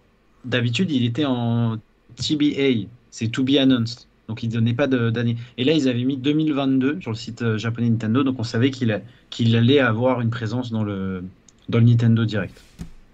[0.46, 1.78] D'habitude, il était en
[2.16, 4.08] TBA, c'est To Be Announced.
[4.28, 5.36] Donc, il ne donnait pas de- d'année.
[5.58, 8.24] Et là, ils avaient mis 2022 sur le site euh, japonais Nintendo.
[8.24, 11.24] Donc, on savait qu'il allait avoir une présence dans le,
[11.68, 12.62] dans le Nintendo Direct.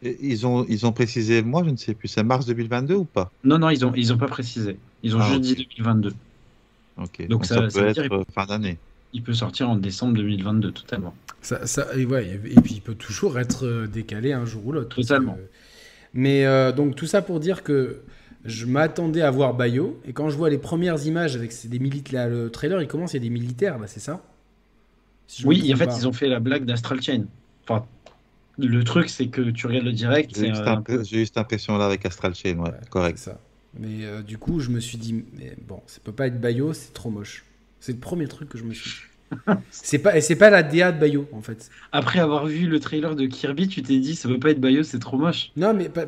[0.03, 3.03] Et Ils ont, ils ont précisé, moi je ne sais plus, c'est mars 2022 ou
[3.05, 3.31] pas?
[3.43, 4.77] Non, non, ils n'ont ils ont pas précisé.
[5.01, 5.57] Ils ont Ah, juste ok.
[5.57, 6.13] dit 2022.
[6.97, 8.77] Ok, Donc, donc, ça- ça, ça peut veut être dire- euh, fin d'année.
[9.13, 11.15] Il peut sortir en décembre 2022, totalement.
[11.41, 14.71] Ça, ça- et, ouais, et puis il peut toujours être euh, décalé un jour ou
[14.71, 14.95] l'autre.
[14.95, 15.33] Totalement.
[15.33, 15.39] que-
[16.13, 17.97] Mais euh, donc tout ça pour dire que
[18.47, 21.79] je m'attendais à voir Bayo, et quand je vois les premières images avec ces- des
[21.79, 24.23] militaires, le trailer il commence, il y a des militaires là, c'est ça?
[25.27, 25.97] Si Oui, en fait, pas.
[25.97, 27.25] ils ont fait la blague d'Astral Chain.
[27.63, 27.85] Enfin,
[28.57, 31.37] le truc, c'est que tu regardes le direct, J'ai c'est eu cette euh, eu cette
[31.37, 33.17] impression là avec Astral Chain, ouais, correct.
[33.17, 33.39] C'est ça.
[33.79, 36.73] Mais euh, du coup, je me suis dit, mais bon, ça peut pas être Bayo,
[36.73, 37.45] c'est trop moche.
[37.79, 38.97] C'est le premier truc que je me suis dit.
[39.71, 41.69] c'est pas, et c'est pas la DA de Bayo en fait.
[41.91, 44.83] Après avoir vu le trailer de Kirby, tu t'es dit, ça peut pas être Bayo,
[44.83, 45.51] c'est trop moche.
[45.57, 46.05] Non, mais pas-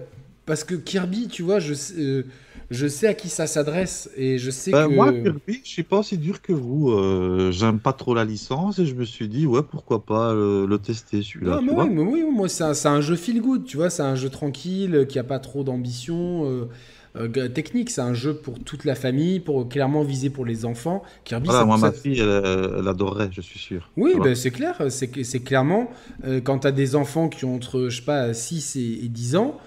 [0.50, 2.24] parce que Kirby, tu vois, je sais, euh,
[2.72, 4.96] je sais à qui ça s'adresse et je sais Ben, que.
[4.96, 6.90] Moi, Kirby, je suis pas aussi dur que vous.
[6.90, 10.78] euh, J'aime pas trop la licence et je me suis dit, ouais, pourquoi pas le
[10.80, 11.62] tester celui-là.
[11.72, 14.96] Oui, mais oui, moi, c'est un, jeu feel good, tu vois, c'est un jeu tranquille,
[14.96, 16.68] euh, qui a pas trop d'ambition
[17.16, 21.04] euh, technique, c'est un jeu pour toute la famille, pour clairement visé pour les enfants.
[21.26, 22.42] Kirby, Voilà, ça- moi, ça- ma fille, elle,
[22.80, 23.88] elle adorait, je suis sûr.
[23.98, 25.92] Oui, vois ben, c'est clair, c'est clairement,
[26.24, 29.10] euh, quand tu as des enfants qui ont entre, je sais pas, 6 et, et
[29.10, 29.60] 10 ans,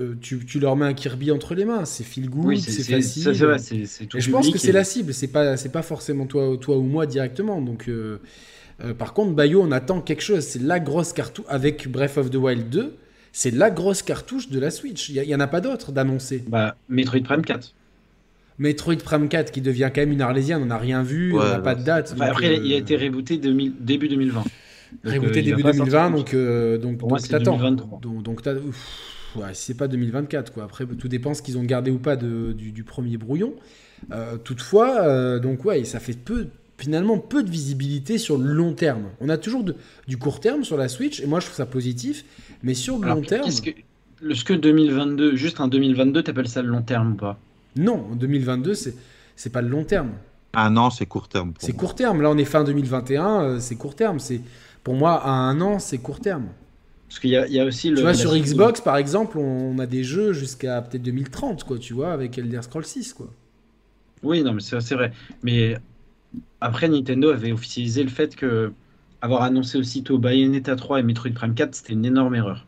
[0.00, 2.82] euh, tu, tu leur mets un Kirby entre les mains, c'est feel good, Oui, c'est
[2.82, 3.22] facile.
[3.22, 6.26] ça, tout Et je pense que c'est et- la cible, c'est pas, c'est pas forcément
[6.26, 7.60] toi, toi ou moi directement.
[7.60, 8.18] Donc, euh,
[8.84, 10.40] euh, par contre, Bayo, on attend quelque chose.
[10.44, 12.94] C'est la grosse cartouche avec Breath of the Wild 2.
[13.32, 15.08] C'est la grosse cartouche de la Switch.
[15.10, 16.42] Il y, en a pas d'autre d'annoncer.
[16.48, 17.74] Bah, Metroid Prime 4.
[18.58, 21.58] Metroid Prime 4 qui devient quand même une arlésienne, on n'a rien vu, on n'a
[21.58, 22.12] pas non, de date.
[22.14, 24.42] Enfin, donc, après, euh, il a été rebooté 2000 début 2020.
[25.04, 27.56] Donc, rebooté euh, début pas 2020, sortir donc, euh, donc, Pour moi, donc c'est t'attends.
[27.58, 28.00] 2023.
[28.00, 30.64] Donc, donc t'as- ouf, ouais, c'est pas 2024, quoi.
[30.64, 33.54] Après, tout dépend ce qu'ils ont gardé ou pas de- du, du premier brouillon.
[34.12, 36.48] Euh, toutefois, euh, donc ouais, ça fait peu,
[36.78, 39.04] finalement peu de visibilité sur le long terme.
[39.20, 39.74] On a toujours de-
[40.06, 42.24] du court terme sur la Switch, et moi je trouve ça positif,
[42.62, 43.70] mais sur le Alors, long terme, qu'est-ce que,
[44.20, 47.38] le- ce que 2022, juste un 2022, t'appelles ça le long terme ou pas?
[47.76, 48.94] Non, en 2022, c'est
[49.34, 50.12] c'est pas le long terme.
[50.54, 51.52] Un an, c'est court terme.
[51.52, 51.80] pour C'est moi.
[51.80, 52.22] court terme.
[52.22, 54.18] Là, on est fin 2021, euh, c'est court terme.
[54.18, 54.40] C'est
[54.82, 56.46] pour moi à un an, c'est court terme.
[57.08, 57.96] Parce qu'il y a, il y a aussi le.
[57.96, 61.94] Tu vois, sur Xbox, par exemple, on a des jeux jusqu'à peut-être 2030, quoi, tu
[61.94, 63.30] vois, avec Elder Scrolls 6, quoi.
[64.22, 65.12] Oui, non, mais c'est vrai.
[65.42, 65.76] Mais
[66.60, 68.72] après, Nintendo avait officialisé le fait que
[69.22, 72.66] avoir annoncé aussitôt Bayonetta 3 et Metroid Prime 4, c'était une énorme erreur.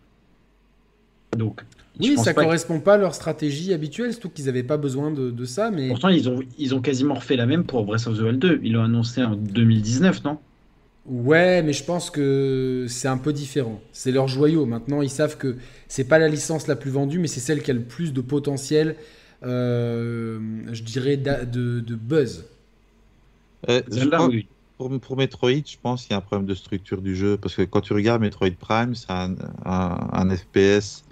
[1.36, 1.62] Donc,
[2.00, 5.44] Oui, ça correspond pas à leur stratégie habituelle, surtout qu'ils n'avaient pas besoin de, de,
[5.44, 5.70] ça.
[5.70, 5.88] Mais...
[5.88, 8.60] Pourtant, ils ont, ils ont quasiment refait la même pour Breath of the Wild 2.
[8.62, 10.38] Ils l'ont annoncé en 2019, non?
[11.06, 13.80] Ouais, mais je pense que c'est un peu différent.
[13.92, 14.66] C'est leur joyau.
[14.66, 15.56] Maintenant, ils savent que
[15.88, 18.20] c'est pas la licence la plus vendue, mais c'est celle qui a le plus de
[18.20, 18.96] potentiel,
[19.42, 20.38] euh,
[20.70, 22.44] je dirais, de, de buzz.
[23.68, 23.80] Euh,
[24.76, 27.38] pour, pour, Metroid, je pense qu'il y a un problème de structure du jeu.
[27.38, 29.34] Parce que quand tu regardes Metroid Prime, c'est un,
[29.64, 31.04] un, FPS,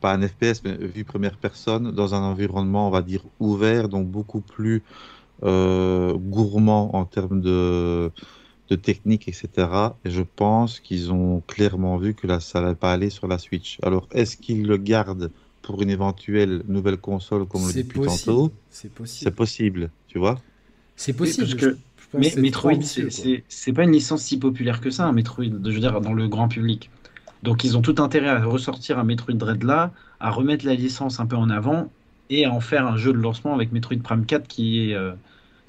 [0.00, 4.08] pas un FPS, mais vue première personne, dans un environnement, on va dire, ouvert, donc
[4.08, 4.82] beaucoup plus
[5.44, 8.10] euh, gourmand en termes de
[8.68, 9.68] de technique, etc.
[10.04, 13.38] Et je pense qu'ils ont clairement vu que là, ça n'allait pas aller sur la
[13.38, 13.78] Switch.
[13.82, 15.30] Alors, est-ce qu'ils le gardent
[15.62, 18.52] pour une éventuelle nouvelle console, comme le dit depuis tantôt?
[18.70, 19.24] C'est possible.
[19.24, 20.40] C'est possible, tu vois?
[20.96, 21.46] C'est possible.
[21.46, 21.78] parce que,
[22.14, 26.00] mais Metroid, c'est pas une licence si populaire que ça, un Metroid, je veux dire,
[26.00, 26.90] dans le grand public.
[27.42, 31.20] Donc, ils ont tout intérêt à ressortir un Metroid Dread là, à remettre la licence
[31.20, 31.90] un peu en avant
[32.30, 34.94] et à en faire un jeu de lancement avec Metroid Prime 4 qui est.
[34.94, 35.12] Euh,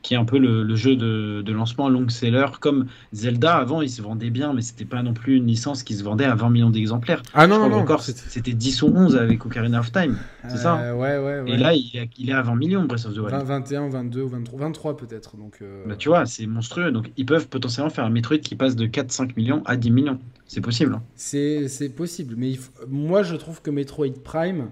[0.02, 2.46] qui est un peu le, jeu de, lancement long seller.
[2.60, 5.96] Comme Zelda, avant, il se vendait bien, mais c'était pas non plus une licence qui
[5.96, 7.22] se vendait à 20 millions d'exemplaires.
[7.34, 7.78] Ah non, non, non.
[7.78, 10.18] Encore, c'était 10 ou 11 avec Ocarina of Time.
[10.48, 10.78] C'est ça?
[10.80, 13.44] Euh, ouais, ouais, ouais, Et là, il est, à 20 millions, Breath of the Wild.
[13.44, 15.38] 21, 22, 23, 23 peut-être.
[15.38, 16.92] Donc, euh, bah, tu vois, c'est monstrueux.
[16.92, 20.20] Donc, ils peuvent potentiellement faire un Metroid qui passe de 4-5 millions à 10 millions.
[20.46, 20.96] C'est possible.
[20.96, 21.04] Hein.
[21.16, 22.36] C'est possible.
[22.38, 22.54] Mais
[22.88, 24.70] moi, je trouve que Metroid Prime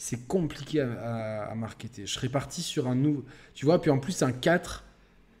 [0.00, 2.06] c'est compliqué à, marketer.
[2.06, 3.22] Je serais parti sur un nouveau.
[3.52, 4.82] Tu vois, puis en plus, un 4,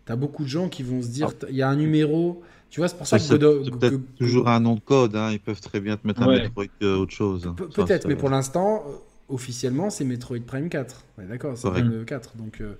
[0.04, 1.46] tu as beaucoup de gens qui vont se dire ah.
[1.48, 2.42] il y a un numéro.
[2.68, 3.24] Tu vois, c'est pour ça, que.
[3.24, 5.16] C'est peut-être toujours un nom de code.
[5.16, 5.30] Hein.
[5.32, 7.50] Ils peuvent très bien te mettre un Metroid euh, autre chose.
[7.56, 11.04] peut-être, mais pour l'instant, euh, officiellement, c'est Metroid Prime 4.
[11.26, 12.36] D'accord, c'est le 4.
[12.36, 12.74] Donc, euh,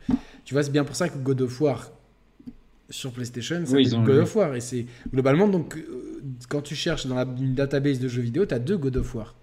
[0.45, 1.91] tu vois, c'est bien pour ça que God of War
[2.91, 4.55] sur PlayStation, c'est God of War.
[4.55, 5.83] Et c'est globalement, donc,
[6.51, 9.15] quand tu cherches dans la, une database de jeux vidéo, tu as deux God of
[9.15, 9.35] War,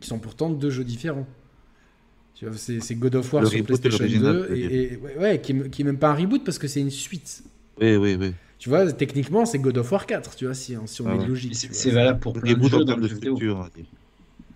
[0.00, 1.26] qui sont pourtant deux jeux différents.
[2.56, 6.44] C'est God of War sur PlayStation 2, et, ouais, qui, est, même pas un reboot
[6.44, 7.42] parce que c'est une suite.
[7.80, 8.34] Oui, oui, oui.
[8.58, 11.26] Tu vois, techniquement, c'est God of War 4, tu vois, si, si on ah est
[11.26, 11.54] logique.
[11.54, 13.68] C'est valable pour plein de jeux dans de structure,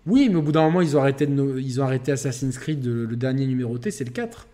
[0.06, 2.84] Oui, mais au bout d'un moment, ils ont arrêté, de ils ont arrêté Assassin's Creed,
[2.84, 4.46] le, dernier numéroté, c'est le 4.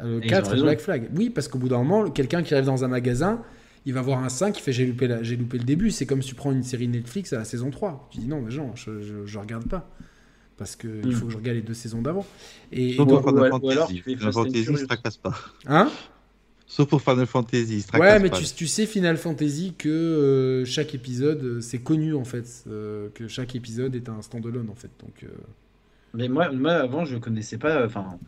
[0.00, 1.08] Le 4 Black Flag.
[1.14, 3.42] Oui, parce qu'au bout d'un moment, quelqu'un qui arrive dans un magasin,
[3.86, 5.90] il va voir un 5, il fait j'ai loupé, loupé le début.
[5.90, 8.08] C'est comme si tu prends une série Netflix à la saison 3.
[8.10, 9.90] Tu dis non, mais genre, je, je, je regarde pas
[10.56, 11.12] parce qu'il il hmm.
[11.12, 12.26] faut que je regarde les deux saisons d'avant.
[12.72, 15.34] Et, Sauf pour Final Fantasy, Final Fantasy ne se tracasse pas.
[15.66, 15.90] Hein
[16.66, 20.94] Sauf pour Final Fantasy, se Ouais, mais tu, tu, sais Final Fantasy que euh, chaque
[20.94, 24.90] épisode, euh, c'est connu en fait, euh, que chaque épisode est un standalone en fait.
[25.00, 25.26] Donc.
[26.14, 27.84] Mais moi, moi, avant, je connaissais pas.
[27.84, 28.18] Enfin,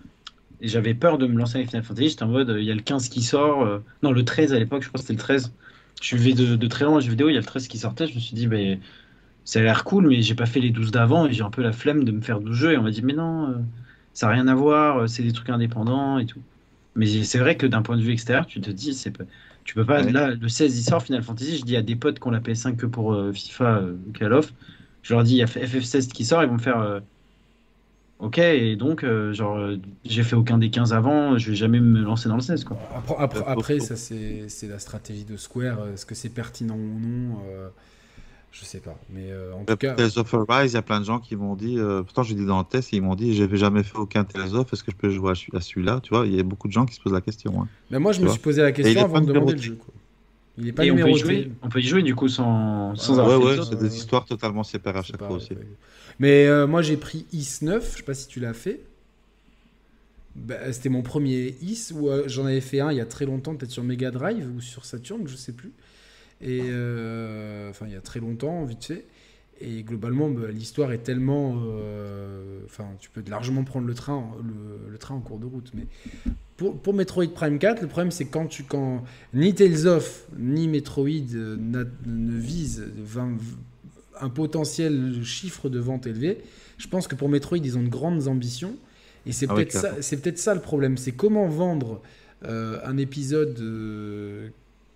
[0.61, 2.11] j'avais peur de me lancer avec Final Fantasy.
[2.11, 3.81] J'étais en mode, il y a le 15 qui sort.
[4.03, 5.53] non, le 13 à l'époque, je crois que c'était le 13.
[6.03, 8.07] Je vais de, de très loin jeux vidéo, il y a le 13 qui sortait.
[8.07, 8.79] Je me suis dit, mais
[9.47, 11.63] ça a l'air cool, mais j'ai pas fait les 12 d'avant et j'ai un peu
[11.63, 12.73] la flemme de me faire 12 jeux.
[12.73, 13.55] Et on m'a dit, mais non, euh,
[14.13, 16.41] ça n'a rien à voir, euh, c'est des trucs indépendants et tout.
[16.97, 19.13] Mais c'est vrai que d'un point de vue extérieur, tu te dis, c'est
[19.63, 20.03] tu peux pas.
[20.03, 21.59] Là, le 16, il sort Final Fantasy.
[21.59, 23.83] Je dis à des potes qu'on la PS5 que pour euh, FIFA
[24.15, 24.53] Call of.
[25.03, 27.01] Je leur dis, il y a FF16 qui sort, ils vont me faire.
[28.19, 29.59] Ok, et donc, genre,
[30.05, 32.65] j'ai fait aucun des 15 avant, je vais jamais me lancer dans le 16.
[32.65, 32.79] Quoi.
[33.19, 35.87] Après, après, ça, c'est la stratégie de Square.
[35.95, 37.39] Est-ce que c'est pertinent ou non
[38.59, 38.99] je sais pas.
[39.11, 39.95] Mais euh, en tout cas.
[39.95, 41.79] Tales of Arise, il y a plein de gens qui m'ont dit.
[41.79, 44.55] Euh, pourtant, j'ai dit dans le test, ils m'ont dit j'avais jamais fait aucun Tales
[44.55, 46.73] of, est-ce que je peux jouer à celui-là Tu vois, il y a beaucoup de
[46.73, 47.61] gens qui se posent la question.
[47.61, 47.69] Hein.
[47.91, 49.79] Mais moi, je me suis posé la question avant de demander le jeu.
[50.59, 51.13] Il est pas numéroté.
[51.13, 53.59] On peut, y jouer, on peut y jouer du coup sans, sans ah, Ouais, ouais,
[53.69, 55.53] c'est des histoires totalement séparées à chaque fois aussi.
[56.19, 58.81] Mais euh, moi, j'ai pris Is 9, je sais pas si tu l'as fait.
[60.35, 63.55] Bah, C'était mon premier Is, où j'en avais fait un il y a très longtemps,
[63.55, 65.73] peut-être sur Mega Drive ou sur Saturn, je sais plus.
[66.41, 69.05] Et euh, enfin, il y a très longtemps, vite fait.
[69.61, 71.63] Et globalement, bah, l'histoire est tellement.
[71.67, 74.23] Euh, enfin, tu peux largement prendre le train,
[74.91, 75.71] le, train en cours de route.
[75.73, 75.87] Mais
[76.59, 78.65] pour, pour, Metroid Prime 4, le problème, c'est quand tu.
[78.65, 79.03] Quand
[79.33, 81.57] ni Tales of, ni Metroid euh,
[82.05, 82.85] ne visent
[84.21, 86.43] un potentiel chiffre de vente élevé,
[86.77, 88.77] je pense que pour Metroid, ils ont de grandes ambitions.
[89.25, 90.99] Et c'est ah peut-être ça, peut ça, le problème.
[90.99, 92.03] C'est comment vendre
[92.45, 93.59] un épisode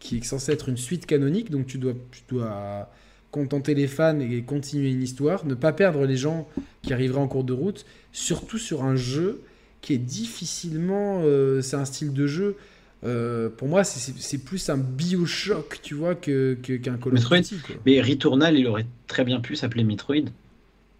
[0.00, 2.90] qui est censé être une suite canonique, donc tu dois, tu dois
[3.30, 6.48] contenter les fans et continuer une histoire, ne pas perdre les gens
[6.82, 9.42] qui arriveraient en cours de route, surtout sur un jeu
[9.82, 11.22] qui est difficilement...
[11.24, 12.56] Euh, c'est un style de jeu...
[13.02, 17.56] Euh, pour moi, c'est plus un Bioshock, tu vois, qu'un que, qu'un Call of Duty.
[17.86, 20.26] Mais Returnal, il aurait très bien pu s'appeler Metroid.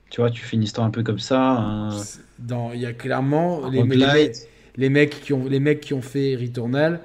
[0.08, 1.90] Tu vois, tu fais une histoire un peu comme ça.
[2.38, 4.32] Dans, il y a clairement les, les,
[4.76, 7.00] les, mecs qui ont, les mecs qui ont fait Returnal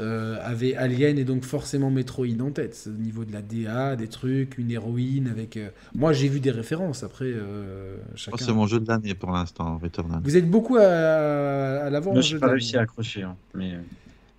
[0.00, 2.88] euh, avait Alien et donc forcément Metroid en tête.
[2.88, 5.56] Au niveau de la DA, des trucs, une héroïne avec.
[5.56, 7.02] euh, Moi, j'ai vu des références.
[7.02, 8.44] Après, euh, chacun.
[8.44, 10.20] c'est mon jeu de l'année pour l'instant, Returnal.
[10.22, 12.12] Vous êtes beaucoup à, à l'avant.
[12.12, 13.22] Moi, j'ai jeu pas réussi à accrocher.
[13.22, 13.72] hein, mais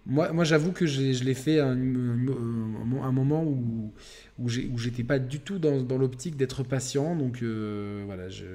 [0.06, 3.92] Moi, moi j'avoue que je l'ai je l'ai fait à un, un- un moment où,
[4.40, 7.16] où j'ai- où j'étais pas du tout dans, dans l'optique d'être patient.
[7.16, 8.46] Donc euh, voilà, je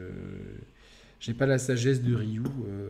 [1.25, 2.43] j'ai pas la sagesse de Ryu.
[2.67, 2.89] euh,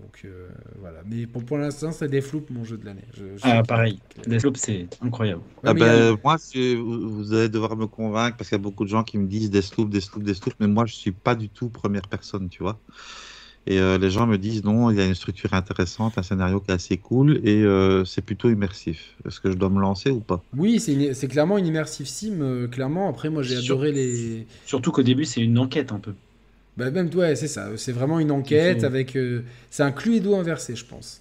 [0.00, 0.48] donc euh,
[0.78, 1.02] voilà.
[1.06, 3.04] Mais pour, pour l'instant, c'est Deathloop mon jeu de l'année.
[3.14, 4.00] Je- je- Ah, pareil.
[4.26, 5.42] Deathloop, c'est incroyable.
[5.62, 6.36] Ouais, Ah a- ben, moi,
[6.76, 9.50] vous allez devoir me convaincre parce qu'il y a beaucoup de gens qui me disent
[9.50, 12.80] Deathloop, Deathloop, Deathloop, mais moi, je suis pas du tout première personne, tu vois.
[13.66, 16.60] Et euh, les gens me disent non, il y a une structure intéressante, un scénario
[16.60, 19.16] qui est assez cool et euh, c'est plutôt immersif.
[19.26, 20.44] Est-ce que je dois me lancer ou pas?
[20.56, 23.08] Oui, c'est clairement une immersive sim, euh, clairement.
[23.08, 24.46] Après, moi, j'ai adoré les.
[24.64, 26.14] Surtout qu'au début, c'est une enquête un peu.
[26.76, 27.68] Bah, même, ouais, c'est ça.
[27.76, 29.16] C'est vraiment une enquête avec.
[29.16, 31.20] euh, c'est un Cluedo inversé, je pense.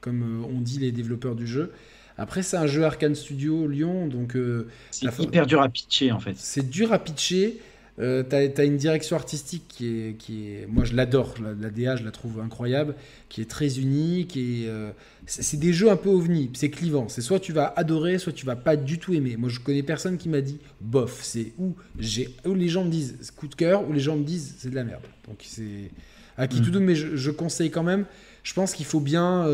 [0.00, 1.72] Comme euh, on dit les développeurs du jeu.
[2.18, 6.20] Après, c'est un jeu Arkane Studio Lyon, donc euh, C'est hyper dur à pitcher en
[6.20, 6.34] fait.
[6.36, 7.58] c'est dur à pitcher.
[7.98, 11.68] Euh, t'as, t'as une direction artistique qui est, qui est moi je l'adore, la, la
[11.68, 12.94] DA je la trouve incroyable,
[13.28, 14.90] qui est très unique et euh,
[15.26, 17.08] c'est, des jeux un peu ovni, c'est clivant.
[17.10, 19.36] C'est soit tu vas adorer, soit tu vas pas du tout aimer.
[19.36, 21.74] Moi je connais personne qui m'a dit bof, c'est où?
[21.98, 24.70] J'ai où les gens me disent coup de cœur, ou les gens me disent c'est
[24.70, 25.02] de la merde.
[25.28, 25.90] Donc c'est
[26.38, 26.64] à qui Mm.
[26.64, 28.06] tout donne, mais je, je conseille quand même.
[28.42, 29.46] Je pense qu'il faut bien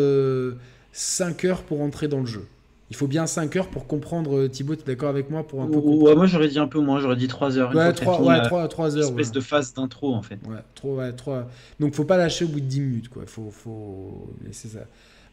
[0.92, 2.46] 5 heures pour entrer dans le jeu.
[2.90, 4.36] Il faut bien 5 heures pour comprendre.
[4.36, 6.68] euh, Thibaut, tu es d'accord avec moi pour un peu Ouais, moi j'aurais dit un
[6.68, 7.72] peu moins, j'aurais dit 3 heures.
[7.72, 9.10] Une Ouais, fois que t'as 3, fini ouais, la- 3, 3 heures.
[9.10, 9.32] espèce ouais.
[9.32, 10.40] de phase d'intro en fait.
[10.46, 11.36] Ouais, trop, ouais, trop.
[11.80, 13.24] Donc, faut pas lâcher au bout de 10 minutes, quoi.
[13.26, 14.80] Faut, faut laisser ça.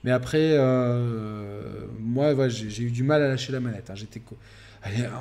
[0.03, 3.89] Mais après, euh, moi, ouais, j'ai j'ai eu du mal à lâcher la manette.
[3.89, 3.95] hein.
[3.95, 4.21] J'étais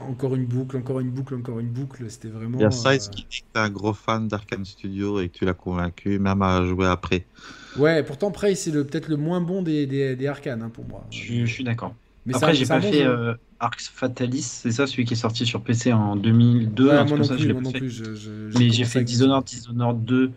[0.08, 2.10] encore une boucle, encore une boucle, encore une boucle.
[2.10, 2.58] C'était vraiment.
[2.58, 5.20] Il y a Size euh, qui dit que tu es un gros fan d'Arkane Studio
[5.20, 7.28] et que tu l'as convaincu, même à jouer après.
[7.76, 10.86] Ouais, pourtant, Prey, c'est le- peut-être le moins bon des, des, des arcanes hein, pour
[10.86, 11.04] moi.
[11.10, 11.94] Je, je suis d'accord.
[12.26, 15.44] Mais Après, j'ai pas bon fait euh, Arx Fatalis, c'est ça celui qui est sorti
[15.46, 16.88] sur PC en 2002.
[16.88, 17.78] Ouais, moi non ça, je plus, l'ai moi pas non fait.
[17.78, 17.90] plus.
[17.90, 20.30] je- je- Mais j'ai fait Dishonored, Dishonored 2,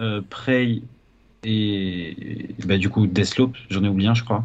[0.00, 0.82] euh, Prey
[1.44, 4.44] et bah, du coup Deathloop, j'en ai oublié un, je crois.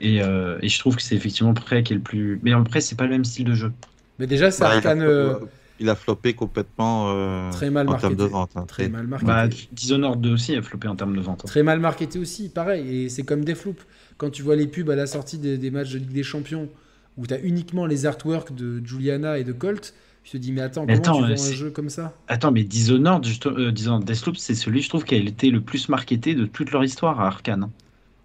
[0.00, 2.38] Et, euh, et je trouve que c'est effectivement Prey qui est le plus.
[2.42, 3.72] Mais après, c'est pas le même style de jeu.
[4.18, 5.34] Mais déjà, c'est Ouais, il, a, arcane euh,
[5.80, 8.32] il a floppé complètement euh, très mal en termes de marketé.
[8.32, 8.50] vente.
[8.56, 8.64] hein.
[8.66, 9.26] Très mal marketé.
[9.26, 11.40] Bah, Dishonored 2 aussi a floppé en termes de vente.
[11.44, 11.48] hein.
[11.48, 13.04] Très mal marketé aussi, pareil.
[13.04, 13.80] Et c'est comme Deathloop.
[14.18, 16.68] Quand tu vois les pubs à la sortie des, des matchs de Ligue des Champions,
[17.16, 20.60] où tu as uniquement les artworks de Juliana et de Colt, tu te dis, mais
[20.60, 22.14] attends, Mais comment attends, tu euh, vends un jeu comme ça?
[22.28, 25.60] Attends, mais Dishonored, juste- euh, Dishonored Deathloop, c'est celui, je trouve, qui a été le
[25.62, 27.62] plus marketé de toute leur histoire à Arkane.
[27.64, 27.70] hein.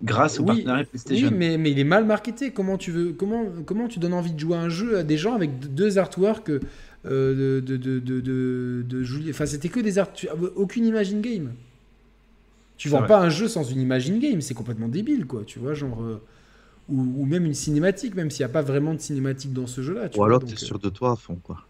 [0.03, 1.29] Grâce au Oui, partenariat PlayStation.
[1.29, 2.51] Oui, mais, mais il est mal marketé.
[2.51, 5.15] Comment tu, veux, comment, comment tu donnes envie de jouer à un jeu à des
[5.17, 6.59] gens avec deux artworks euh,
[7.05, 10.11] de, de, de, de, de, de Julie- Enfin, c'était que des art...
[10.11, 11.51] tu- Aucune imagine game.
[12.83, 14.41] Tu vends pas un jeu sans une imagine game.
[14.41, 15.43] C'est complètement débile, quoi.
[15.45, 16.01] Tu vois, genre.
[16.03, 16.21] euh,
[16.89, 19.81] ou, ou même une cinématique, même s'il n'y a pas vraiment de cinématique dans ce
[19.83, 20.09] jeu-là.
[20.09, 21.35] tu Ou vois, alors tu es euh, sûr de toi à fond.
[21.39, 21.67] Quoi.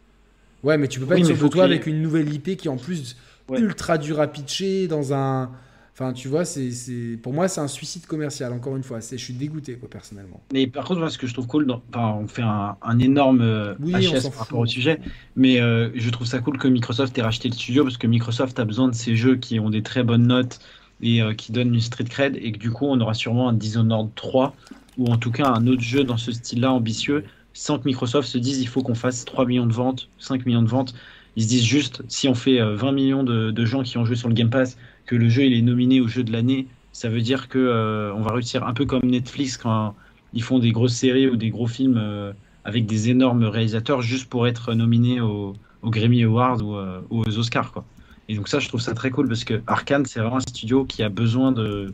[0.63, 2.67] Ouais, mais tu peux pas Oui, être sûr de toi avec une nouvelle IP qui
[2.67, 3.17] est en plus
[3.47, 3.63] Ouais.
[3.63, 5.51] ultra dur à pitcher dans un.
[5.93, 7.17] Enfin, tu vois, c'est, c'est...
[7.21, 9.01] pour moi, c'est un suicide commercial, encore une fois.
[9.01, 9.17] C'est...
[9.17, 10.41] Je suis dégoûté, quoi, personnellement.
[10.51, 12.99] Mais par contre, moi, ce que je trouve cool, dans- enfin, on fait un, un
[12.99, 14.99] énorme euh, Oui, on HS s'en par rapport au sujet,
[15.35, 18.59] mais euh, je trouve ça cool que Microsoft ait racheté le studio parce que Microsoft
[18.59, 20.59] a besoin de ces jeux qui ont des très bonnes notes
[21.01, 23.53] et euh, qui donnent une street cred et que du coup, on aura sûrement un
[23.53, 24.55] Dishonored 3
[24.97, 28.37] ou en tout cas un autre jeu dans ce style-là ambitieux sans que Microsoft se
[28.37, 30.93] dise il faut qu'on fasse 3 millions de ventes, 5 millions de ventes.
[31.35, 34.15] Ils se disent juste si on fait euh, 20 millions de, gens qui ont joué
[34.15, 37.09] sur le Game Pass, que le jeu il est nominé au jeu de l'année, ça
[37.09, 39.95] veut dire que euh, on va réussir un peu comme Netflix quand
[40.33, 42.33] ils font des grosses séries ou des gros films euh,
[42.65, 47.21] avec des énormes réalisateurs juste pour être nominé aux au Grammy Awards ou, euh, ou
[47.21, 47.85] aux Oscars quoi.
[48.29, 50.85] Et donc ça je trouve ça très cool parce que Arkane c'est vraiment un studio
[50.85, 51.93] qui a besoin de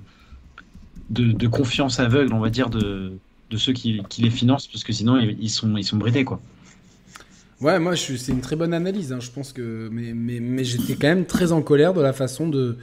[1.09, 3.13] de, confiance aveugle on va dire de,
[3.49, 6.39] de ceux qui, qui les financent parce que sinon ils, sont ils sont bridés quoi.
[7.61, 9.11] Ouais, moi, c'est une très bonne analyse.
[9.11, 9.19] hein.
[9.19, 12.47] Je pense que, mais, mais, mais j'étais quand même très en colère de la façon
[12.47, 12.77] de.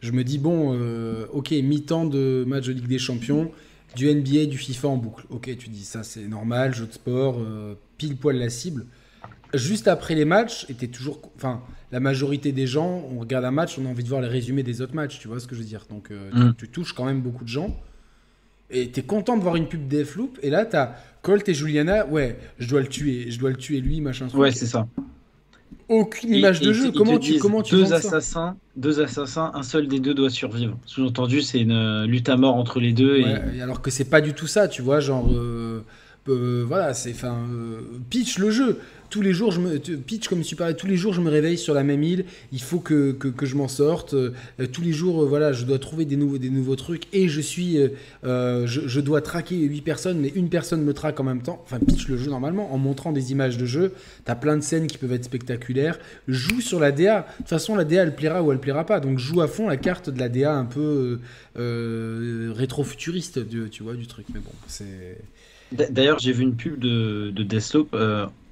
[0.00, 3.50] Je me dis bon, euh, ok, mi-temps de match de Ligue des Champions,
[3.96, 5.24] du NBA, du FIFA en boucle.
[5.30, 8.86] Ok, tu dis ça, c'est normal, jeu de sport, euh, pile poil la cible.
[9.54, 11.62] Juste après les matchs, était toujours, enfin,
[11.92, 14.62] la majorité des gens, on regarde un match, on a envie de voir les résumés
[14.62, 15.18] des autres matchs.
[15.18, 16.54] Tu vois ce que je veux dire Donc, euh, tu- Mm.
[16.58, 17.74] tu, touches quand même beaucoup de gens.
[18.70, 20.38] Et t'es content de voir une pub Deathloop.
[20.42, 20.92] Et là, t'as
[21.22, 22.06] Colt et Juliana.
[22.06, 23.30] Ouais, je dois le tuer.
[23.30, 24.28] Je dois le tuer lui, machin.
[24.34, 24.86] Ouais c'est ça.
[25.88, 26.92] Aucune image de jeu.
[26.92, 30.78] comment tu comment tu deux assassins, deux assassins, un seul des deux doit survivre.
[30.84, 33.16] Sous-entendu, c'est une euh, lutte à mort entre les deux.
[33.16, 33.24] Et...
[33.24, 35.82] Ouais, et alors que c'est pas du tout ça, tu vois, genre euh,
[36.28, 37.38] euh, voilà, c'est enfin
[38.10, 38.80] pitch le jeu.
[39.10, 41.82] Tous les jours, je me, pitch comme tous les jours je me réveille sur la
[41.82, 44.32] même île, il faut que, que, je m'en sorte, euh,
[44.72, 47.40] tous les jours, euh, voilà, je dois trouver des nouveaux, des nouveaux trucs, et je
[47.40, 47.78] suis,
[48.24, 51.78] euh, je, dois traquer 8 personnes, mais une personne me traque en même temps, enfin
[51.78, 53.92] pitch le jeu normalement, en montrant des images de jeu,
[54.24, 57.76] t'as plein de scènes qui peuvent être spectaculaires, joue sur la DA, de toute façon
[57.76, 60.18] la DA elle plaira ou elle plaira pas, donc joue à fond la carte de
[60.18, 61.20] la DA un peu
[61.56, 63.40] rétro-futuriste,
[63.70, 65.18] tu vois, du truc, mais bon, c'est...
[65.70, 67.94] D'ailleurs, j'ai vu une pub de, de Deathloop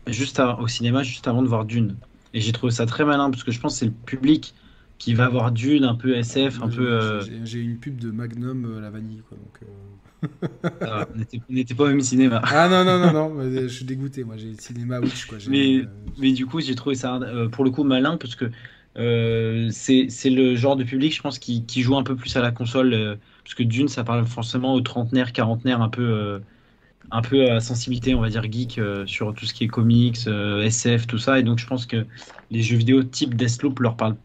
[0.06, 1.96] juste à- au cinéma, juste avant de voir Dune.
[2.32, 4.54] Et j'ai trouvé ça très malin parce que je pense que c'est le public
[4.98, 6.90] qui va voir Dune, un peu SF, un peu.
[6.90, 9.36] euh, J'ai une pub de Magnum euh, la vanille, quoi.
[9.36, 10.26] Donc, euh.
[10.80, 12.40] ah, on n'était- on n'était pas au même cinéma.
[12.44, 14.24] Ah non, non, non, non, je suis dégoûté.
[14.24, 15.38] Moi, j'ai le cinéma Witch, quoi.
[15.48, 15.84] Mais- euh,
[16.18, 18.50] Mais du coup, j'ai trouvé ça euh, pour le coup malin parce que
[18.96, 22.34] euh, c'est c'est le genre de public, je pense, qui, qui joue un peu plus
[22.36, 22.94] à la console.
[22.94, 26.40] euh, parce que Dune, ça parle forcément aux trentenaires, quarantenaires, un peu, euh,
[27.10, 30.18] un peu à sensibilité, on va dire, geek euh, sur tout ce qui est comics,
[30.26, 31.38] euh, SF, tout ça.
[31.38, 32.06] Et donc, je pense que
[32.50, 34.16] les jeux vidéo type Deathloop leur parlent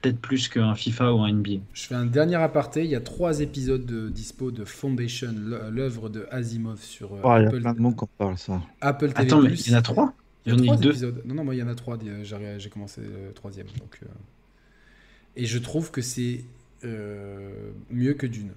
[0.00, 1.60] peut-être plus qu'un FIFA ou un NBA.
[1.74, 2.84] Je fais un dernier aparté.
[2.84, 5.34] Il y a trois épisodes de dispo de Foundation,
[5.70, 8.08] l'œuvre de Asimov sur euh, Oh, il y a Apple, plein de monde qui en
[8.18, 8.60] parle, ça.
[8.80, 9.26] Apple TV+.
[9.26, 10.14] Attends, mais il y en a trois?
[10.46, 10.90] Il y a trois que deux.
[10.90, 11.22] épisodes.
[11.26, 11.98] Non, non, moi, il y en a trois.
[12.22, 13.66] J'ai j'ai commencé le troisième.
[13.78, 14.06] Donc, euh,
[15.36, 16.44] Et je trouve que c'est
[16.84, 18.52] euh, mieux que Dune.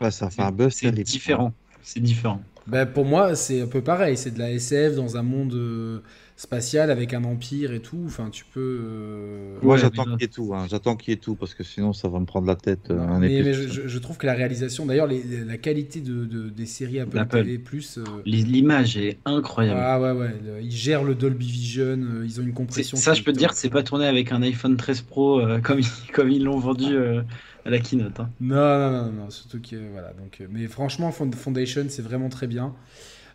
[0.00, 1.52] Ouais, ça fait un buzz C'est différent.
[1.88, 2.42] C'est différent.
[2.66, 4.18] Ben, pour moi, c'est un peu pareil.
[4.18, 6.00] C'est de la SF dans un monde euh,
[6.36, 8.02] spatial avec un empire et tout.
[8.04, 8.60] Enfin, tu peux.
[8.60, 10.52] euh, Moi, Ouais, j'attends qu'il y ait tout.
[10.54, 10.66] hein.
[10.68, 12.90] J'attends qu'il y ait tout parce que sinon, ça va me prendre la tête.
[12.90, 16.50] euh, un mais, je, trouve que la réalisation, d'ailleurs, les- les- la qualité de, de-
[16.50, 17.24] des séries Apple.
[17.30, 17.58] TV+,
[17.96, 19.80] euh, Les- L'image est incroyable.
[19.82, 22.98] ah ouais, ouais, ils gèrent le Dolby Vision, ils ont une compression.
[22.98, 25.40] Ça, qui je peux est te dire, c'est pas tourné avec un iPhone 13 Pro
[25.40, 27.22] euh, comme, ils- comme ils l'ont vendu euh,
[27.68, 28.18] à la keynote.
[28.18, 28.30] hein.
[28.40, 30.12] Non, non, non, non, surtout que voilà.
[30.14, 32.74] Donc, euh, mais franchement, Foundation, c'est vraiment très bien.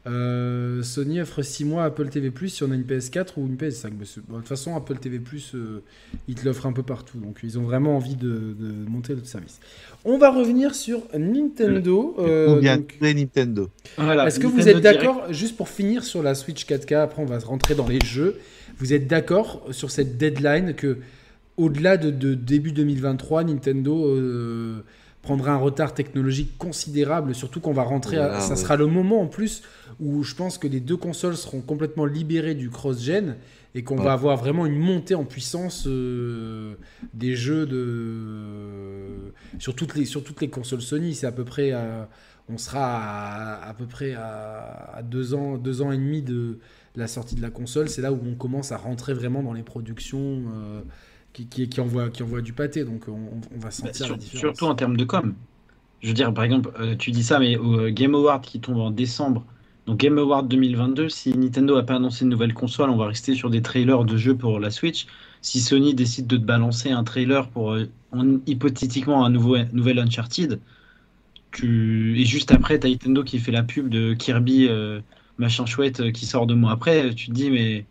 [0.06, 3.92] Euh, Sony offre 6 mois Apple TV+, si on a une PS4 ou une PS5.
[3.98, 5.22] Mais c'est- bon, de toute façon, Apple TV+,
[5.56, 5.80] euh,
[6.28, 7.20] ils te l'offrent un peu partout.
[7.20, 9.62] Donc, ils ont vraiment envie de, de monter le service.
[10.04, 12.16] On va revenir sur Nintendo.
[12.20, 13.70] euh, bien donc- Nintendo.
[13.98, 17.26] Voilà, Est-ce que vous êtes d'accord, juste pour finir sur la Switch 4K, après on
[17.26, 18.38] va rentrer dans les jeux,
[18.80, 20.98] vous êtes d'accord sur cette deadline que
[21.58, 24.82] au-delà de, de début 2023, Nintendo euh,
[25.22, 28.56] prendra un retard technologique considérable, surtout qu'on va rentrer, à- ça ouais.
[28.56, 29.62] sera le moment en plus
[30.00, 33.36] où je pense que les deux consoles seront complètement libérées du cross-gen
[33.76, 34.04] et qu'on Ouais.
[34.04, 36.74] va avoir vraiment une montée en puissance euh,
[37.14, 41.14] des jeux de sur toutes les sur toutes les consoles Sony.
[41.16, 42.10] C'est à peu près à-
[42.50, 42.98] on sera
[43.64, 46.60] à, à peu près à, à deux ans deux ans et demi de
[46.96, 47.90] la sortie de la console.
[47.90, 50.82] C'est là où on commence à rentrer vraiment dans les productions euh,
[51.34, 52.10] qui, qui, qui envoient
[52.42, 52.86] du pâté.
[52.86, 54.40] Donc on, on va Bah, sentir sur- la différence.
[54.40, 55.36] surtout en termes de com.
[56.02, 58.60] Je veux dire, par exemple, euh, tu dis ça, mais au euh, Game Award qui
[58.62, 59.46] tombe en décembre,
[59.88, 63.36] donc Game Award 2022, si Nintendo n'a pas annoncé une nouvelle console, on va rester
[63.36, 65.08] sur des trailers de jeux pour la Switch.
[65.42, 70.00] Si Sony décide de te balancer un trailer pour euh, en- hypothétiquement un nouveau, nouvel
[70.00, 70.62] Uncharted,
[71.52, 72.20] tu...
[72.20, 75.02] et juste après, tu Nintendo qui fait la pub de Kirby euh,
[75.38, 77.86] machin chouette qui sort deux mois après, tu te dis, mais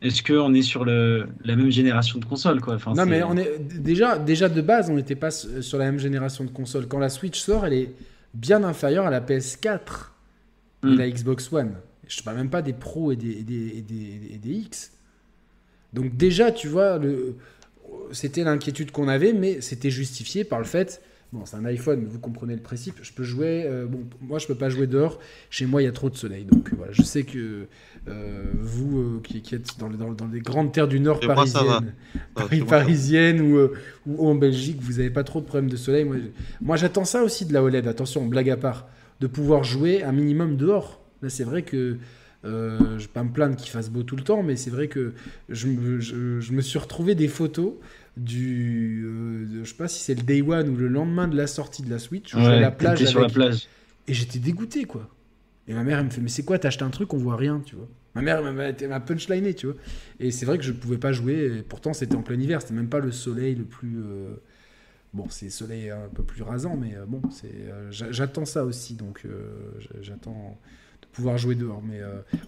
[0.00, 2.74] est-ce qu'on est sur le, la même génération de consoles quoi?
[2.74, 5.98] Enfin, Non, mais on est déjà, déjà de base, on n'était pas sur la même
[5.98, 6.86] génération de consoles.
[6.86, 7.90] Quand la Switch sort, elle est
[8.34, 10.12] bien inférieure à la PS4
[10.84, 10.94] et Hmm.
[10.96, 11.72] la Xbox One.
[12.06, 14.50] Je ne parle même pas des Pro et des, et des, et des- et des
[14.50, 14.92] X.
[15.92, 17.00] Donc déjà, tu vois,
[18.12, 21.02] c'était l'inquiétude qu'on avait, mais c'était justifié par le fait.
[21.30, 23.00] Bon, c'est un iPhone, vous comprenez le principe.
[23.02, 23.64] Je peux jouer.
[23.66, 25.18] euh, bon, moi, je peux pas jouer dehors.
[25.50, 26.44] Chez moi, il y a trop de soleil.
[26.46, 27.66] Donc euh, voilà, je sais que
[28.08, 31.20] euh, vous euh, qui, qui êtes dans, les- dans, dans les grandes terres du Nord
[31.20, 31.80] Et moi, ça va.
[31.80, 31.94] parisiennes,
[32.36, 32.66] ça va.
[32.66, 33.68] parisienne ou,
[34.06, 36.04] ou en Belgique, vous n'avez pas trop de problèmes de soleil.
[36.04, 36.16] Moi,
[36.62, 37.86] moi, j'attends ça aussi de la OLED.
[37.88, 38.88] Attention, blague à part,
[39.20, 41.02] de pouvoir jouer un minimum dehors.
[41.22, 41.98] Là, c'est vrai que
[42.44, 44.88] euh, je vais pas me plaindre qu'il fasse beau tout le temps, mais c'est vrai
[44.88, 45.12] que
[45.48, 47.72] je me, je, je me suis retrouvé des photos
[48.18, 51.46] du, euh, je sais pas si c'est le day one ou le lendemain de la
[51.46, 52.32] sortie de la Switch.
[52.32, 53.68] Je à Ouais, la plage t'étais sur la plage.
[54.06, 55.08] et j'étais dégoûté, quoi.
[55.66, 57.36] Et ma mère, elle me fait, mais c'est quoi, t'as acheté un truc, on voit
[57.36, 57.88] rien, tu vois.
[58.14, 59.76] Ma mère elle m'a- punchliné, tu vois.
[60.18, 62.74] Et c'est vrai que je pouvais pas jouer, et pourtant c'était en plein hiver, c'était
[62.74, 63.98] même pas le soleil le plus...
[63.98, 64.34] euh,
[65.14, 68.44] Bon, c'est le soleil un peu plus rasant, mais euh, bon, c'est, euh, j'a- j'attends
[68.44, 69.22] ça aussi, donc
[69.78, 70.58] j'a- j'attends
[71.02, 71.82] de pouvoir jouer dehors.
[71.82, 72.00] Mais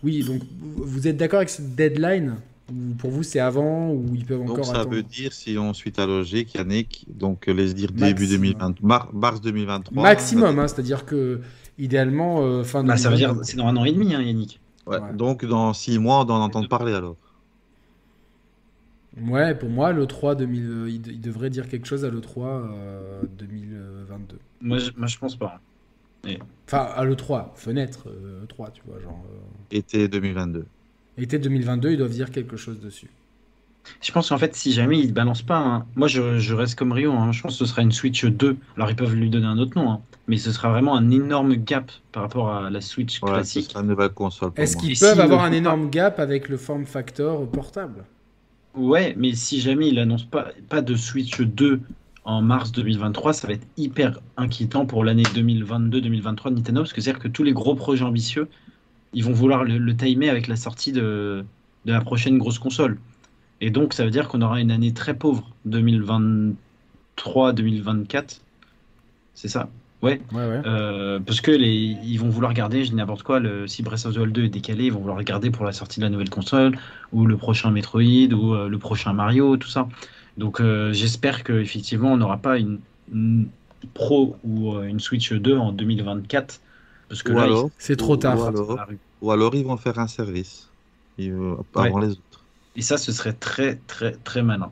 [0.02, 2.36] oui, donc vous êtes d'accord avec cette deadline?
[2.70, 5.58] Ou pour vous c'est avant, ou ils peuvent Donc encore ça attendre veut dire, si
[5.58, 8.74] on suit ta logique, Yannick, donc euh, laisse dire début Maximum.
[8.74, 10.02] 2020, mar- mars 2023.
[10.02, 11.40] Maximum, hein, c'est-à-dire que
[11.78, 13.44] idéalement, euh, fin Bah, ça veut dire 2022.
[13.44, 14.60] c'est dans un an et demi, hein, Yannick.
[14.86, 15.12] Ouais, Ouais.
[15.14, 17.16] Donc dans six mois, on doit en entendre parler alors.
[19.20, 22.10] Ouais, pour moi, le 3 2000, euh, il, de- il devrait dire quelque chose à
[22.10, 22.38] l'E3
[22.72, 24.38] euh, 2022.
[24.60, 25.60] Moi, je, moi, je pense pas.
[26.66, 29.20] Enfin, à l'E3, fenêtre euh, E3, tu vois, genre.
[29.32, 30.64] euh, Été 2022.
[31.18, 33.10] Été 2022, ils doivent dire quelque chose dessus.
[34.02, 36.74] Je pense qu'en fait, si jamais ils ne balancent pas, hein, moi je, je reste
[36.78, 38.56] comme Rio, hein, je pense que ce sera une Switch 2.
[38.76, 41.54] Alors ils peuvent lui donner un autre nom, hein, mais ce sera vraiment un énorme
[41.56, 43.70] gap par rapport à la Switch Ouais, ce classique.
[43.70, 46.56] sera une nouvelle console pour Est-ce qu'ils peuvent avoir le un énorme gap avec le
[46.56, 48.04] form factor portable?
[48.74, 51.80] Ouais, mais si jamais il annonce pas, pas de Switch 2
[52.24, 57.00] en mars 2023, ça va être hyper inquiétant pour l'année 2022-2023 de Nintendo, parce que
[57.00, 58.48] c'est-à-dire que tous les gros projets ambitieux,
[59.12, 61.44] ils vont vouloir le, le timer avec la sortie de,
[61.84, 62.98] de la prochaine grosse console.
[63.60, 68.40] Et donc, ça veut dire qu'on aura une année très pauvre, 2023-2024.
[69.34, 69.68] C'est ça?
[70.02, 70.20] Ouais.
[70.32, 70.62] Ouais, ouais.
[70.64, 74.06] Euh, parce que les, ils vont vouloir garder, je dis n'importe quoi, le, si Breath
[74.06, 76.04] of the Wild 2 est décalé, ils vont vouloir le garder pour la sortie de
[76.04, 76.78] la nouvelle console,
[77.12, 79.88] ou le prochain Metroid, ou euh, le prochain Mario, tout ça.
[80.38, 82.80] Donc euh, j'espère qu'effectivement on n'aura pas une,
[83.12, 83.48] une
[83.94, 86.60] Pro ou une Switch 2 en 2024.
[87.10, 88.42] Parce que Ou là, alors, C'est trop ou tard.
[88.46, 88.78] alors-.
[89.20, 90.70] Ou alors ils vont faire un service
[91.18, 91.30] et,
[91.74, 92.44] avant les autres.
[92.76, 94.70] Et ça, ce serait très, très, très malin.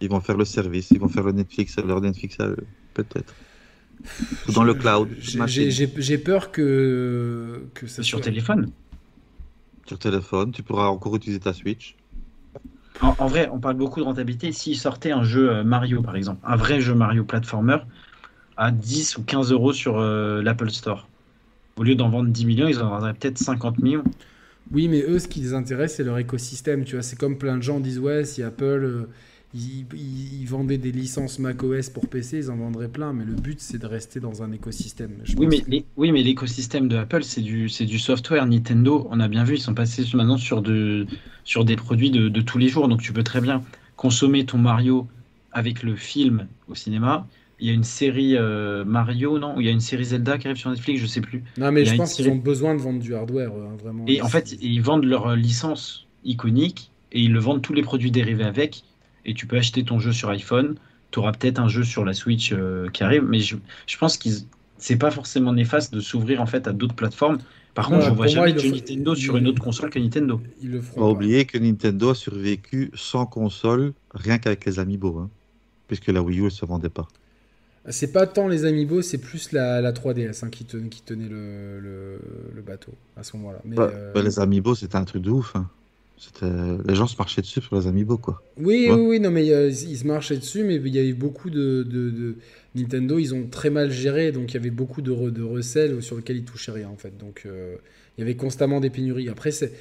[0.00, 2.56] Ils vont faire le service, ils vont faire le Netflix, leur Netflix à eux,
[2.94, 3.34] peut-être.
[4.48, 5.70] Ou dans le cloud, J'ai-.
[5.70, 8.70] J'ai peur que, que ça Sur soit- téléphone.
[9.86, 11.96] sur téléphone, tu pourras encore utiliser ta Switch.
[13.02, 14.52] En, en vrai, on parle beaucoup de rentabilité.
[14.52, 17.78] S'ils sortaient un jeu euh, Mario, par exemple, un vrai jeu Mario platformer,
[18.56, 21.08] à 10 ou 15 euros sur euh, l'Apple Store,
[21.76, 24.04] au lieu d'en vendre 10 millions, ils en vendraient peut-être 50 millions.
[24.70, 26.84] Oui, mais eux, ce qui les intéresse, c'est leur écosystème.
[26.84, 29.06] Tu vois, c'est comme plein de gens disent ouais, si Apple euh,
[29.54, 33.12] ils, ils- ils vendaient des licences macOS pour PC, ils en vendraient plein.
[33.12, 35.18] Mais le but, c'est de rester dans un écosystème.
[35.24, 38.46] Je Oui, mais, que- les- oui, mais l'écosystème de Apple, c'est du, c'est du software.
[38.46, 41.06] Nintendo, on a bien vu, ils sont passés maintenant sur, de,
[41.44, 42.88] sur des produits de, de tous les jours.
[42.88, 43.64] Donc tu peux très bien
[43.96, 45.08] consommer ton Mario
[45.52, 47.28] avec le film au cinéma.
[47.60, 50.38] Il y a une série euh, Mario, non Ou il y a une série Zelda
[50.38, 51.44] qui arrive sur Netflix, je sais plus.
[51.58, 54.04] Non, mais je pense qu'ils ont besoin de vendre du hardware, euh, vraiment.
[54.08, 58.10] Et en fait, ils vendent leur licence iconique et ils le vendent tous les produits
[58.10, 58.82] dérivés avec.
[59.26, 60.76] Et tu peux acheter ton jeu sur iPhone.
[61.10, 63.24] Tu auras peut-être un jeu sur la Switch euh, qui arrive.
[63.24, 63.56] Mais je,
[63.86, 64.34] je pense qu'ils
[64.78, 67.36] c'est pas forcément néfaste de s'ouvrir en fait à d'autres plateformes.
[67.74, 69.98] Par Ouais, contre, je vois moi, jamais de faut- Nintendo sur une autre console que
[69.98, 70.40] Nintendo.
[70.62, 71.00] ils le Faut feront.
[71.00, 71.12] pas pas.
[71.12, 75.28] oublier que Nintendo a survécu sans console, rien qu'avec les Amiibo, hein,
[75.86, 77.06] puisque la Wii U ne se vendait pas.
[77.88, 81.28] C'est pas tant les Amiibo, c'est plus la, la 3DS hein, qui, tenait, qui tenait
[81.28, 82.18] le, le,
[82.54, 83.60] le bateau à ce moment-là.
[83.64, 85.56] Mais, Bah, euh, bah, les Amiibo, c'était un truc de ouf.
[85.56, 85.68] hein.
[86.86, 88.42] Les gens se marchaient dessus sur les Amiibo, quoi.
[88.58, 88.94] Oui, Ouais.
[88.94, 91.82] oui, oui, non, mais euh, ils se marchaient dessus, mais il y avait beaucoup de,
[91.82, 92.34] de- de-
[92.74, 96.02] Nintendo, ils ont très mal géré, donc il y avait beaucoup de, re- de recels
[96.02, 97.16] sur lesquels ils touchaient rien, en fait.
[97.16, 97.76] Donc euh,
[98.18, 99.30] il y avait constamment des pénuries.
[99.30, 99.72] Après, c'est,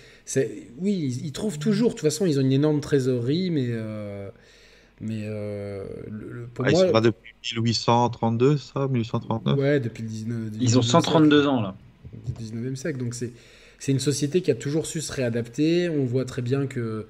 [0.80, 3.68] oui, ils, ils trouvent toujours, de toute façon, ils ont une énorme trésorerie, mais,
[5.02, 10.04] mais euh, le- le- pour Ah, ils sont là depuis 1832, ça 1839 ouais, depuis
[10.04, 11.76] le 19, Ils ont 19e 132 ans là.
[12.26, 13.00] du 19e siècle.
[13.00, 13.32] Donc c'est
[13.80, 15.88] c'est une société qui a toujours su se réadapter.
[15.90, 17.08] On voit très bien que,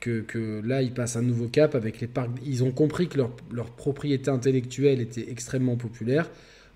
[0.00, 2.30] que, que là, ils passent un nouveau cap avec les parcs.
[2.44, 6.28] Ils ont compris que leur, leur propriété intellectuelle était extrêmement populaire,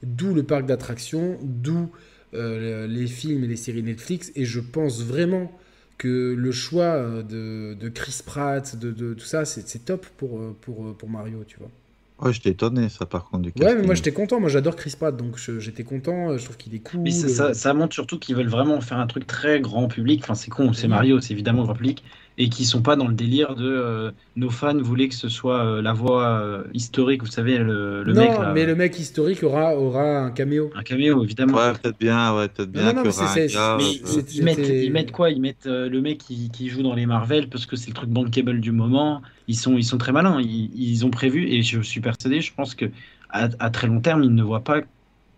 [0.02, 1.90] d'où le parc d'attractions, d'où
[2.32, 4.32] euh, les films et les séries Netflix.
[4.34, 5.52] Et je pense vraiment
[5.98, 10.06] que le choix euh, de, de Chris Pratt, de, de tout ça, c'est c'est top
[10.16, 11.70] pour, euh, pour, euh, pour Mario, tu vois.
[12.18, 13.86] Ouais, j'étais étonné, ça, par contre, du Ouais, mais casting.
[13.86, 17.00] moi j'étais content, moi j'adore Chris Pratt, donc j'étais content, je trouve qu'il est cool.
[17.00, 20.22] Mais ça, ça montre surtout qu'ils veulent vraiment faire un truc très grand public.
[20.24, 20.88] Enfin, c'est con, c'est.
[20.88, 22.02] Mario, c'est évidemment grand public.
[22.36, 25.64] Et qui sont pas dans le délire de euh, nos fans voulaient que ce soit
[25.64, 28.52] euh, la voix euh, historique, vous savez, le, le non, mec là.
[28.52, 30.68] mais le mec historique aura, aura un caméo.
[30.74, 31.58] Un caméo, évidemment.
[31.58, 33.92] Ouais, peut-être bien, ouais, peut-être bien non, non, mais gars, Mais
[34.34, 35.30] ils, mettent, ils mettent quoi?
[35.30, 37.94] Ils mettent euh, le mec qui, qui joue dans les Marvel parce que c'est le
[37.94, 39.22] truc bankable du moment.
[39.46, 40.40] Ils sont, ils sont très malins.
[40.40, 42.86] Ils, ils ont prévu, et je suis persuadé, je pense que
[43.30, 44.80] à, à très long terme, ils ne voient pas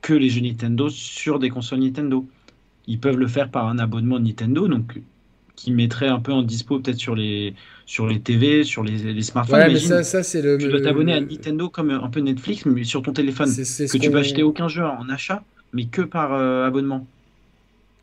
[0.00, 2.26] que les jeux Nintendo sur des consoles Nintendo.
[2.86, 4.98] Ils peuvent le faire par un abonnement Nintendo, donc
[5.56, 7.54] qui mettrait un peu en dispo peut-être sur les,
[7.86, 9.60] sur les TV, sur les, les smartphones.
[9.60, 10.58] Ouais, mais Imagine, ça, ça c'est le.
[10.58, 13.98] tu dois t'abonner à Nintendo comme un peu Netflix, mais sur ton téléphone ce que
[13.98, 17.06] tu peux qu'on- acheter aucun jeu en achat, mais que par euh, abonnement.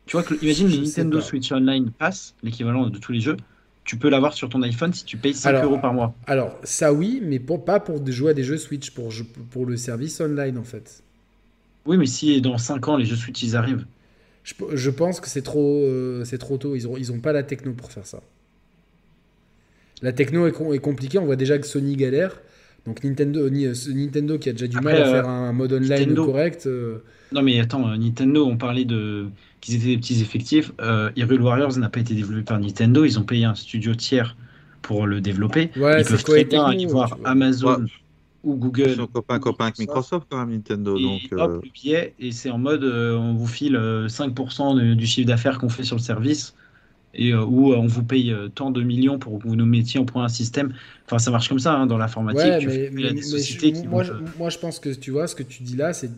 [0.06, 1.20] Tu vois, que, imagine le Nintendo.
[1.20, 3.36] Switch Online Pass, l'équivalent de tous les jeux,
[3.84, 6.14] tu peux l'avoir sur ton iPhone si tu payes 5 Alors, euros par mois.
[6.26, 9.10] Alors, ça oui, mais pour, pas pour jouer à des jeux Switch, pour,
[9.50, 11.02] pour le service online en fait.
[11.86, 13.86] Oui, mais si dans 5 ans les jeux Switch ils arrivent,
[14.44, 16.76] Je, je pense que c'est trop, euh, c'est trop tôt.
[16.76, 18.20] Ils ont, ils ont pas la techno pour faire ça.
[20.02, 21.18] La techno est, com- est compliquée.
[21.18, 22.40] On voit déjà que Sony galère.
[22.86, 25.28] Donc Nintendo, ni- euh, ce Nintendo qui a déjà du Après, mal à euh, faire
[25.28, 26.66] un mode online Nintendo- correct.
[26.66, 26.98] euh,
[27.32, 29.28] Non mais attends, euh, Nintendo, on parlait de
[29.62, 30.72] qu'ils étaient des petits effectifs.
[30.80, 34.36] Euh, Hyrule Warriors n'a pas été développé par Nintendo, ils ont payé un studio tiers
[34.82, 35.70] pour le développer.
[35.76, 37.18] Ouais, ils c'est peuvent quoi très bien aller voir.
[37.24, 37.86] Amazon Ouais.
[38.44, 38.90] Ou Ils Google.
[38.90, 40.98] sont copains, copains avec Microsoft, quand même, Nintendo.
[40.98, 44.08] Et donc, hop, euh, le billet, et c'est en mode euh, on vous file euh,
[44.08, 46.54] 5% de- du chiffre d'affaires qu'on fait sur le service
[47.14, 49.66] et euh, où euh, on vous paye euh, tant de millions pour que vous nous
[49.66, 50.74] mettiez en point un système.
[51.06, 52.58] Enfin, ça marche comme ça hein, dans l'informatique.
[52.58, 55.26] Ouais, Tu mais, je- qui moi, vont je, te- moi, je pense que tu vois,
[55.28, 56.10] ce que tu dis là, c'est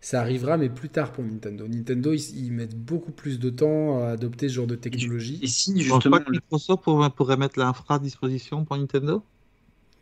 [0.00, 1.66] ça arrivera, mais plus tard pour Nintendo.
[1.68, 5.44] Nintendo, ils, ils mettent beaucoup plus de temps à adopter ce genre de Et technologie.
[5.46, 9.22] si Je pense justement pas que Microsoft pourrait, pourrait mettre l'infra à disposition pour Nintendo?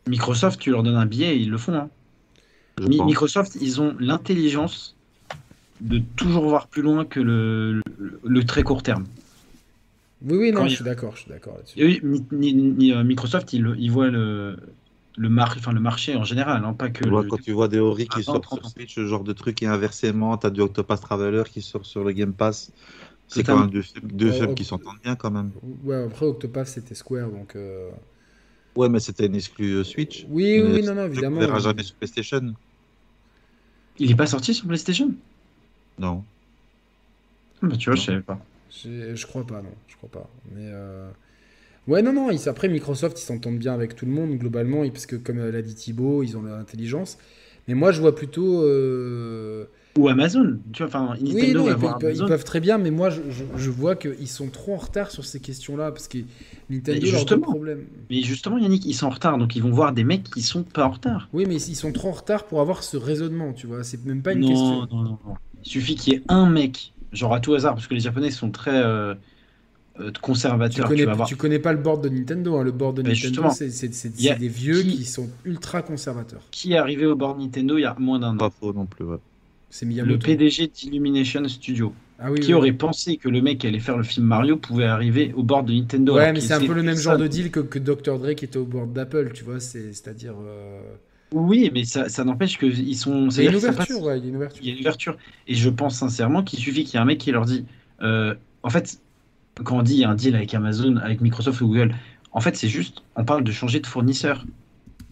[0.07, 1.73] Microsoft, tu leur donnes un billet et ils le font.
[1.75, 1.89] hein.
[2.79, 3.07] Je Mi- pense.
[3.07, 4.95] Microsoft, ils ont l'intelligence
[5.81, 9.05] de toujours voir plus loin que le, le- le très court terme.
[10.21, 11.79] Oui, oui, non, Quand je il- suis d'accord, je suis d'accord là-dessus.
[11.79, 12.01] Et oui,
[12.31, 14.57] ni- ni- ni- euh, Microsoft, ils, ils voient le,
[15.17, 17.51] le, mar- enfin, le marché en général, hein, pas que Tu vois, le- quand tu
[17.51, 18.69] vois des Ori Ah, qui non, sortent 30 sur.
[18.69, 22.03] Switch, ce genre de truc, et inversement, tu as du Octopath Traveler qui sort sur
[22.03, 22.71] le Game Pass.
[23.27, 24.55] C'est quand même deux, deux films oh.
[24.55, 25.51] qui s'entendent bien quand même.
[25.83, 27.55] Ouais, après, Octopath, c'était Square, donc...
[27.55, 27.89] euh,
[28.75, 30.25] Ouais, mais c'était une exclue euh, Switch.
[30.29, 31.37] Oui, oui, Mais oui, non, non, évidemment.
[31.37, 32.55] On verra jamais sur PlayStation.
[33.97, 35.15] Il est pas sorti sur PlayStation?
[35.97, 36.29] Non.
[37.61, 38.01] Ah, bah, Tu vois, Non.
[38.01, 38.39] je savais pas.
[38.69, 40.29] Je, crois pas, non, je crois pas.
[40.51, 41.09] Mais euh,
[41.87, 42.31] ouais, non, non.
[42.31, 45.39] Ils, après, Microsoft, ils s'entendent bien avec tout le monde globalement, et- parce que comme
[45.39, 47.17] euh, l'a dit Thibaut, ils ont l'intelligence.
[47.67, 48.63] Mais moi, je vois plutôt.
[48.63, 49.67] euh,
[49.97, 52.89] Ou Amazon, tu vois, enfin, Nintendo Oui, non, va ils, peuvent, ils très bien, mais
[52.89, 56.17] moi, je, je- je vois qu'ils sont trop en retard sur ces questions-là, parce que
[56.69, 57.41] Nintendo Mais justement.
[57.41, 57.85] pose problème.
[58.09, 60.63] Mais justement, Yannick, ils sont en retard, donc ils vont voir des mecs qui sont
[60.63, 61.29] pas en retard.
[61.31, 63.83] Oui, mais ils sont trop en retard pour avoir ce raisonnement, tu vois.
[63.83, 64.87] C'est même pas une non, question.
[64.91, 65.35] non, non, non.
[65.63, 68.31] Il suffit qu'il y ait un mec, genre à tout hasard, parce que les Japonais
[68.31, 69.13] sont très euh,
[69.99, 70.87] euh, Tu conservateurs.
[70.87, 72.63] connais, tu connais pas le board de Nintendo, hein.
[72.63, 76.41] Le board de Mais Nintendo, justement, c'est a des vieux qui- qui sont ultra conservateurs.
[76.49, 78.37] Qui est arrivé au bord Nintendo il y a moins d'un an?
[78.37, 79.05] Pas faux non plus.
[79.05, 79.17] ouais.
[79.73, 80.19] C'est Le.
[80.19, 81.95] PDG d'Illumination Studio.
[82.19, 82.53] Ah oui, qui oui.
[82.53, 85.63] aurait pensé que le mec qui allait faire le film Mario pouvait arriver au bord
[85.63, 88.19] de Nintendo Ouais, mais c'est un peu le même genre de deal que, que Dr.
[88.19, 89.59] Dre qui était au board d'Apple, tu vois.
[89.59, 90.35] c'est- C'est-à-dire.
[90.45, 90.79] euh,
[91.31, 93.29] Oui, mais ça, ça n'empêche qu'ils sont.
[93.29, 94.61] Il y a une ouverture, passe- ouais, il y a une ouverture.
[94.61, 95.17] Il y a une ouverture.
[95.47, 97.65] Et je pense sincèrement qu'il suffit qu'il y ait un mec qui leur dit.
[98.03, 98.99] euh, en fait,
[99.63, 101.95] quand on dit il y a un deal avec Amazon, avec Microsoft ou Google,
[102.31, 104.45] en fait, c'est juste, on parle de changer de fournisseur.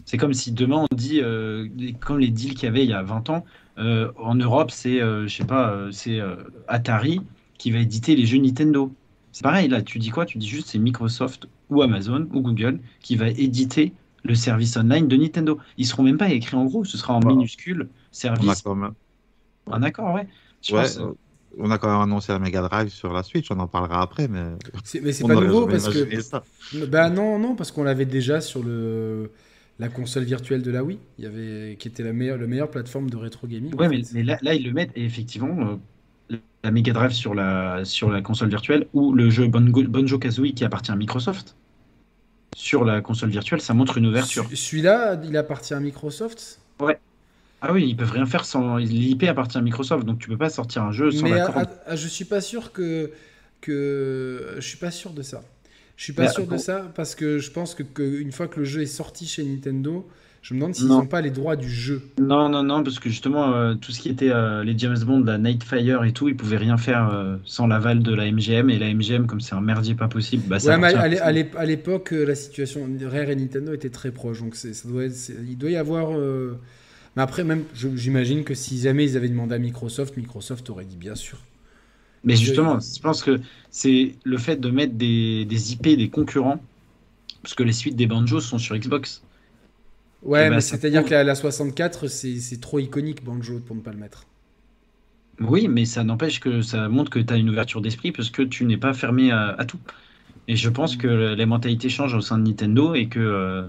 [0.04, 1.68] C'est comme si demain on dit, euh,
[2.00, 3.44] comme les deals qu'il y avait il y a 20 ans,
[3.76, 6.36] en Europe, c'est, euh, je sais pas, euh, c'est euh,
[6.68, 7.26] Atari
[7.58, 8.92] qui va éditer les jeux Nintendo.
[9.32, 10.26] C'est pareil, là, tu dis quoi?
[10.26, 13.94] Tu dis juste c'est Microsoft ou Amazon ou Google qui va éditer
[14.24, 15.58] le service online de Nintendo.
[15.78, 17.88] Ils seront même pas écrits en gros, ce sera en Bah, minuscule,
[18.36, 18.56] On a service.
[18.56, 18.94] quand même,
[19.70, 20.28] Un accord, ouais.
[20.62, 21.12] Je ouais, pense, euh,
[21.58, 24.28] on a quand même annoncé la Mega Drive sur la Switch, on en parlera après,
[24.28, 26.20] mais C'est- Mais c'est pas nouveau parce que.
[26.20, 26.44] ça.
[26.72, 29.32] Bah non, non, parce qu'on l'avait déjà sur le
[29.78, 32.70] la console virtuelle de la Wii, il y avait qui était la meilleure, le meilleure
[32.70, 33.74] plateforme de rétro gaming.
[33.74, 35.78] Ouais, mais, là, là, ils le mettent, et effectivement,
[36.30, 40.18] euh, la Mega Drive sur la, sur la console virtuelle ou le jeu Bongo- Banjo
[40.18, 41.56] Kazooie qui appartient à Microsoft
[42.54, 44.46] sur la console virtuelle, ça montre une ouverture.
[44.50, 46.60] Ce- Celui-là, il appartient à Microsoft?
[47.64, 48.76] Ah oui, ils peuvent rien faire sans.
[48.76, 51.46] L'IP appartient à Microsoft, donc tu peux pas sortir un jeu sans Mais à-
[51.86, 53.10] à- je suis pas sûr que
[53.60, 55.42] que je suis pas sûr de ça.
[55.96, 58.48] Je suis pas Bah, sûr de ça parce que je pense que, que une fois
[58.48, 60.08] que le jeu est sorti chez Nintendo,
[60.40, 60.98] je me demande s'ils Non.
[61.00, 62.02] n'ont pas les droits du jeu.
[62.18, 65.20] Non, non, non, parce que justement, euh, tout ce qui était euh, les James Bond,
[65.22, 68.68] la Nightfire et tout, ils pouvaient rien faire euh, sans l'aval de la MGM.
[68.70, 71.64] Et la MGM, comme c'est un merdier pas possible, bah, ça Ouais, mais appartient à
[71.64, 75.70] l'époque, la situation Rare et Nintendo étaient très proches, donc ça doit être- il doit
[75.70, 76.10] y avoir.
[77.14, 80.96] Mais après, même, j'imagine que si jamais ils avaient demandé à Microsoft, Microsoft aurait dit
[80.96, 81.38] bien sûr.
[82.24, 83.40] Mais justement, je pense que
[83.70, 86.60] c'est le fait de mettre des, des IP, des concurrents,
[87.42, 89.24] parce que les suites des Banjos sont sur Xbox.
[90.22, 93.76] Ouais, Eh ben, mais c'est-à-dire que la, la 64, c'est c'est trop iconique Banjo pour
[93.76, 94.26] ne pas le mettre.
[95.40, 98.42] Oui, mais ça n'empêche que ça montre que tu as une ouverture d'esprit parce que
[98.42, 99.80] tu n'es pas fermé à, à tout.
[100.48, 103.68] Et je pense que les mentalités changent au sein de Nintendo et que euh,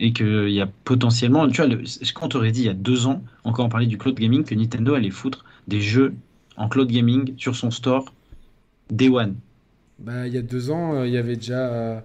[0.00, 2.74] et qu'il y a potentiellement, tu vois, le, ce qu'on t'aurait dit il y a
[2.74, 6.14] deux ans, encore on parlait du cloud gaming, que Nintendo allait foutre des jeux
[6.58, 8.12] en cloud gaming sur son store
[8.90, 9.36] Day One.
[9.98, 12.00] Bah, il y a deux ans, euh, il y avait déjà euh,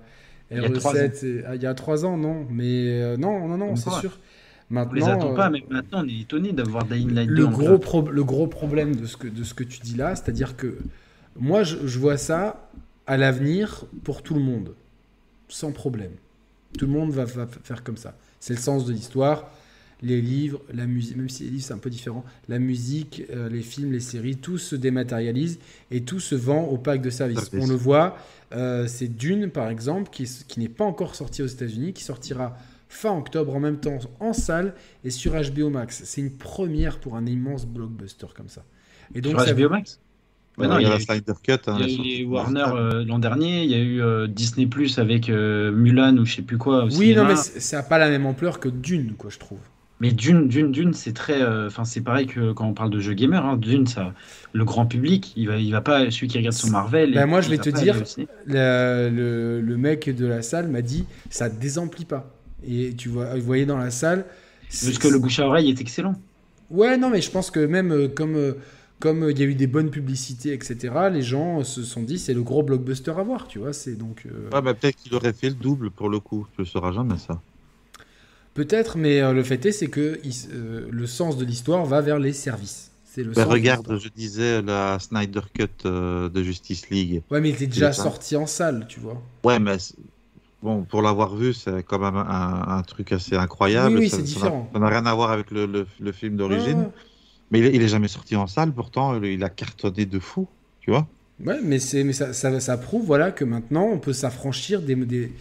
[0.51, 1.25] Il y a trois RE7.
[1.25, 2.47] et- ah, il y a trois ans, non?
[2.49, 4.17] Mais euh, non, non, non, c'est sûr.
[4.71, 7.45] On les Maintenant, attend pas, mais maintenant on est étonné d'avoir Dying Light 2 le
[7.47, 10.55] gros, pro- le gros problème de ce, que, de ce que tu dis là, c'est-à-dire
[10.57, 10.77] que
[11.37, 12.69] moi, je, je vois ça
[13.05, 14.73] à l'avenir pour tout le monde,
[15.47, 16.11] sans problème.
[16.77, 18.15] Tout le monde va, va faire comme ça.
[18.39, 19.51] C'est le sens de l'histoire.
[20.05, 23.47] Les livres, la musique, même si les livres c'est un peu différent, la musique, euh,
[23.49, 25.59] les films, les séries, tout se dématérialise
[25.91, 27.39] et tout se vend au pack de service.
[27.39, 27.63] Service.
[27.63, 28.17] On le voit,
[28.53, 32.03] euh, c'est Dune par exemple, qui, est- qui n'est pas encore sorti aux États-Unis, qui
[32.03, 32.57] sortira
[32.89, 34.75] fin octobre en même temps en salle
[35.05, 36.01] et sur HBO Max.
[36.05, 38.63] C'est une première pour un immense blockbuster comme ça.
[39.15, 39.99] Et donc, Sur ça- HBO Max?
[40.57, 41.53] Ouais, non, il y a il y la a eu- Snyder Cut.
[41.67, 44.27] hein, Il y a eu les Warner euh, l'an dernier, il y a eu euh,
[44.27, 46.83] Disney Plus avec euh, Mulan ou je sais plus quoi.
[46.85, 49.57] au Oui, non, mais ça n'a pas la même ampleur que Dune, quoi, je trouve.
[49.99, 51.41] Mais d'une, d'une, d'une, c'est très.
[51.41, 53.45] euh, Enfin, c'est pareil que quand on parle de jeux gamer.
[53.45, 54.13] Hein, d'une, ça,
[54.51, 56.09] le grand public, il va, il va pas.
[56.11, 57.15] Celui qui regarde son Marvel.
[57.15, 57.95] Il- moi, je vais va te dire.
[58.45, 62.35] Le, le- le mec de la salle m'a dit ça désemplit pas.
[62.65, 64.25] Et tu vois, vous voyez dans la salle.
[64.69, 66.15] Parce que le bouche à oreille est excellent.
[66.69, 68.53] Ouais, non, mais je pense que même euh, comme euh,
[68.99, 72.01] comme euh, il y a eu des bonnes publicités, etc., les gens euh, se sont
[72.03, 73.73] dit c'est le gros blockbuster à voir, tu vois.
[73.73, 76.47] C'est donc euh, Ouais, mais peut-être qu'il aurait fait le double pour le coup.
[76.53, 77.43] Tu ne sauras jamais ça.
[78.53, 80.19] Peut-être, mais euh, le fait est c'est que
[80.53, 82.91] euh, le sens de l'histoire va vers les services.
[83.05, 87.21] C'est le Ben, sens regarde, je disais la Snyder Cut euh, de Justice League.
[87.29, 89.21] Ouais, mais il était déjà sorti en salle, tu vois.
[89.43, 89.77] Ouais, mais
[90.61, 93.97] bon, pour l'avoir vu, c'est quand même un, un truc assez incroyable.
[93.97, 94.67] Oui, oui, c'est différent.
[94.73, 96.87] Ça n'a rien à voir avec le, le- le film d'origine.
[97.51, 100.47] Mais il il est jamais sorti en salle, pourtant il a cartonné de fou,
[100.81, 101.07] tu vois.
[101.43, 104.95] Ouais, mais, ça, ça, ça prouve voilà, que maintenant on peut s'affranchir des.
[104.95, 105.31] des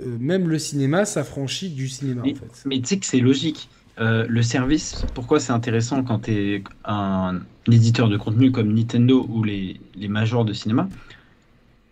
[0.00, 2.62] euh, même le cinéma s'affranchit du cinéma Mais, en fait.
[2.66, 3.68] mais tu sais que c'est logique.
[4.00, 7.40] Euh, le service, pourquoi c'est intéressant quand tu es un,
[7.70, 10.88] éditeur de contenu comme Nintendo ou les, les majors de cinéma?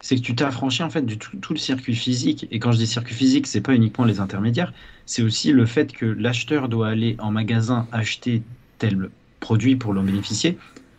[0.00, 2.48] C'est que tu t'affranchis en fait du tout, tout le circuit physique.
[2.50, 4.72] Et quand je dis circuit physique, c'est pas uniquement les intermédiaires,
[5.04, 8.42] c'est aussi le fait que l'acheteur doit aller en magasin acheter
[8.78, 9.10] tel
[9.40, 10.56] produit pour l'en bénéficier.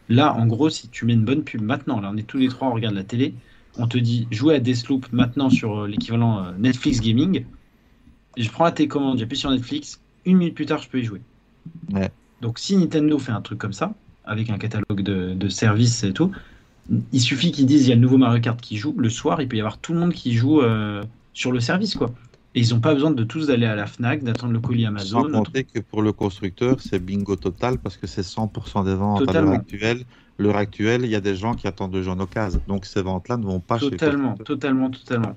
[0.08, 2.50] Là, en gros, si tu mets une bonne pub maintenant, là on est tous les
[2.50, 3.34] trois, on regarde la télé,
[3.78, 7.46] on te dit jouer à Deathloop maintenant sur euh, l'équivalent euh, Netflix Gaming.
[8.38, 11.22] Je prends la télécommande, j'appuie sur Netflix, une minute plus tard, je peux y jouer.
[11.92, 12.12] Ouais.
[12.42, 13.94] Donc si Nintendo fait un truc comme ça,
[14.26, 16.32] avec un catalogue de, de services et tout,
[17.12, 19.42] il suffit qu'ils disent il y a le nouveau Mario Kart qui joue, le soir,
[19.42, 21.04] il peut y avoir tout le monde qui joue euh,
[21.34, 22.12] sur le service, quoi.
[22.54, 25.22] Et ils n'ont pas besoin de tous aller à la FNAC, d'attendre le colis Amazon.
[25.22, 29.30] Sans compter que pour le constructeur, c'est bingo total parce que c'est 100% des ventes
[29.30, 30.04] à l'heure actuelle.
[30.42, 32.62] L'heure actuelle, il y a des gens qui attendent le jeu en occasion.
[32.68, 35.36] Donc ces ventes-là ne vont pas Totalement, totalement, totalement.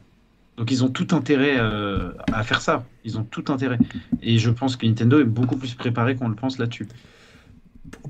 [0.57, 2.85] Donc ils ont tout intérêt euh, à faire ça.
[3.05, 3.79] Ils ont tout intérêt.
[4.23, 6.87] Et je pense que Nintendo est beaucoup plus préparé qu'on le pense là-dessus.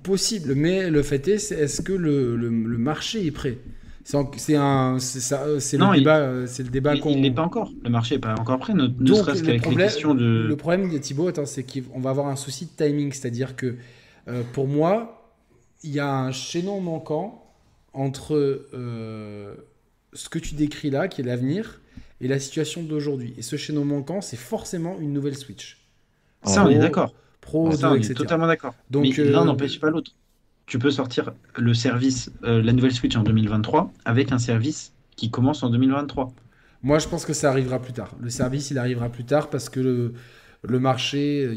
[0.02, 3.58] Possible, mais le fait est, est-ce que le, le, le marché est prêt?
[4.04, 7.08] C'est un, c'est ça, euh, c'est Non, le débat, c'est le débat qu'on.
[7.10, 7.72] il n'est pas encore.
[7.82, 10.14] Le marché n'est pas encore prêt, ne, ne Donc, serait-ce le qu'avec les problème- questions
[10.14, 10.44] de.
[10.46, 13.76] Le problème de Thibaut, c'est qu'on va avoir un souci de timing, c'est-à-dire que
[14.28, 15.13] euh, pour moi,
[15.84, 17.44] il y a un chaînon manquant
[17.92, 18.34] entre
[18.74, 19.54] euh,
[20.12, 21.80] ce que tu décris là, qui est l'avenir,
[22.20, 23.34] et la situation d'aujourd'hui.
[23.36, 25.86] Et ce chaînon manquant, c'est forcément une nouvelle Switch.
[26.42, 27.14] Ça, on est Pro, d'accord.
[27.40, 28.14] Pro, Ça, 2, on est etc.
[28.14, 28.74] totalement d'accord.
[28.90, 30.12] Donc, Mais euh, l'un n'empêche pas l'autre.
[30.66, 35.30] Tu peux sortir le service, euh, la nouvelle Switch en 2023 avec un service qui
[35.30, 36.32] commence en 2023.
[36.82, 38.14] Moi, je pense que ça arrivera plus tard.
[38.20, 40.14] Le service, il arrivera plus tard parce que le,
[40.62, 41.48] le marché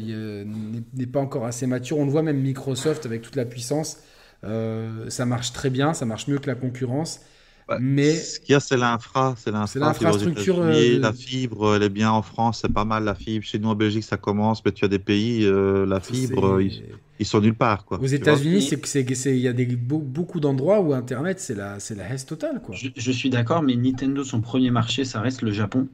[0.94, 1.98] n'est pas encore assez mature.
[1.98, 3.98] On le voit même Microsoft avec toute la puissance.
[4.44, 7.20] Euh, ça marche très bien, ça marche mieux que la concurrence.
[7.68, 7.76] Ouais.
[7.80, 9.34] Mais Ce qu'il y a, c'est l'infra.
[9.36, 12.60] C'est l'infrastructure, euh, de- La fibre, elle est bien en France.
[12.62, 13.44] C'est pas mal la fibre.
[13.44, 14.64] Chez nous en Belgique, ça commence.
[14.64, 16.82] Mais tu as des pays, euh, la fibre, ils,
[17.18, 17.84] ils sont nulle part.
[17.84, 18.06] Quoi, aux.
[18.06, 21.54] États-Unis, c'est que c'est- que c'est- il y a des, beaucoup d'endroits où Internet, c'est
[21.54, 22.62] la, c'est la hesse totale.
[22.62, 22.74] Quoi.
[22.74, 25.88] Je, je suis d'accord, mais Nintendo, son premier marché, ça reste le Japon.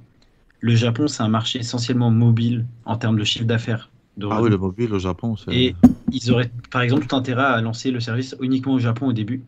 [0.60, 3.90] Le Japon, c'est un marché essentiellement mobile en termes de chiffre d'affaires.
[4.16, 5.54] De Ah oui, le mobile au Japon, c'est.
[5.54, 5.74] Et
[6.12, 9.42] ils auraient, par exemple, tout intérêt à lancer le service uniquement au Japon au début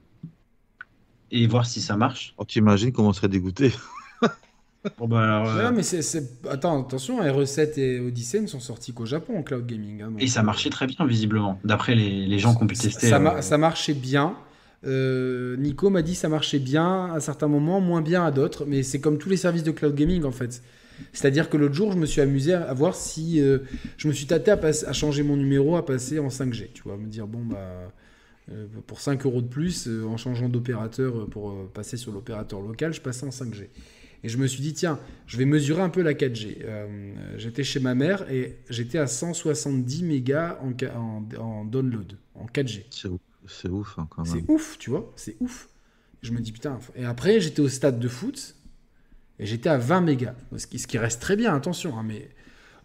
[1.31, 2.35] et voir si ça marche.
[2.39, 3.73] Oh, tu imagines comment on serait dégoûté.
[4.99, 8.61] Bon, bah, alors, euh, Ouais, mais c'est, c'est- Attends, attention, RE7 et Odyssey ne sont
[8.61, 10.03] sortis qu'au Japon en cloud gaming.
[10.03, 12.77] hein, donc, Et ça marchait très bien, visiblement, d'après les, les gens qui ont pu
[12.77, 13.09] tester.
[13.09, 14.35] Ça, euh, ma- ça marchait bien.
[14.85, 18.83] Euh, Nico m'a dit ça marchait bien à certains moments, moins bien à d'autres, mais
[18.85, 20.63] c'est comme tous les services de cloud gaming en fait.
[21.13, 23.59] C'est-à-dire que l'autre jour, je me suis amusé à, voir si euh,
[23.97, 26.73] je me suis tâté à, changer mon numéro, à passer en 5G.
[26.73, 27.93] Tu vois, me dire bon bah
[28.51, 32.93] euh, pour 5 euros de plus, euh, en changeant d'opérateur pour passer sur l'opérateur local,
[32.95, 33.69] je passais en 5G.
[34.25, 36.59] Et je me suis dit tiens, je vais mesurer un peu la 4G.
[36.65, 42.15] Euh, j'étais chez ma mère et j'étais à 170 mégas en, ca- en- en download
[42.35, 42.85] en 4G.
[42.91, 44.45] C'est ouf, c'est ouf hein, quand C'est même.
[44.49, 45.69] ouf, tu vois, c'est ouf.
[46.23, 46.81] Je me dis putain.
[46.97, 48.56] Et après, j'étais au stade de foot
[49.39, 50.35] et j'étais à 20 mégas.
[50.57, 51.99] Ce qui, ce qui reste très bien, attention.
[51.99, 52.31] hein, mais...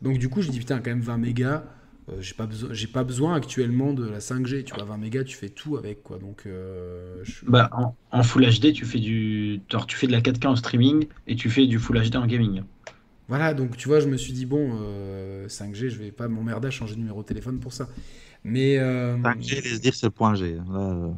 [0.01, 1.63] Donc, du coup, je dis putain, quand même 20 mégas,
[2.09, 4.63] euh, j'ai pas, besoin, j'ai pas besoin actuellement de la 5G.
[4.63, 6.17] Tu vois, 20 mégas, tu fais tout avec quoi.
[6.19, 10.11] Donc, euh, je- Bah, en, en Full HD, tu fais du, alors, tu fais de
[10.11, 12.63] la 4K en streaming et tu fais du Full HD en gaming.
[13.27, 13.53] voilà.
[13.53, 16.71] Donc, tu vois, je me suis dit bon, euh, 5G, je vais pas m'emmerder à
[16.71, 17.87] changer de numéro de téléphone pour ça.
[18.43, 18.77] Mais.
[18.79, 20.55] euh, 5G, laisse dire, c'est le point G.
[20.55, 21.13] Là, euh,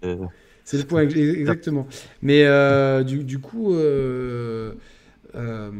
[0.66, 1.88] c'est- le point ex- exactement.
[2.22, 4.74] Mais euh, du, du coup, euh,
[5.36, 5.72] euh,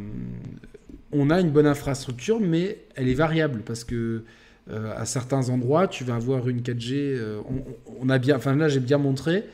[1.11, 4.23] on a une bonne infrastructure, mais elle est variable parce que
[4.69, 6.95] à certains endroits, tu vas avoir une 4G.
[7.17, 7.63] euh, on,
[8.01, 9.45] on a bien, enfin là, j'ai bien montré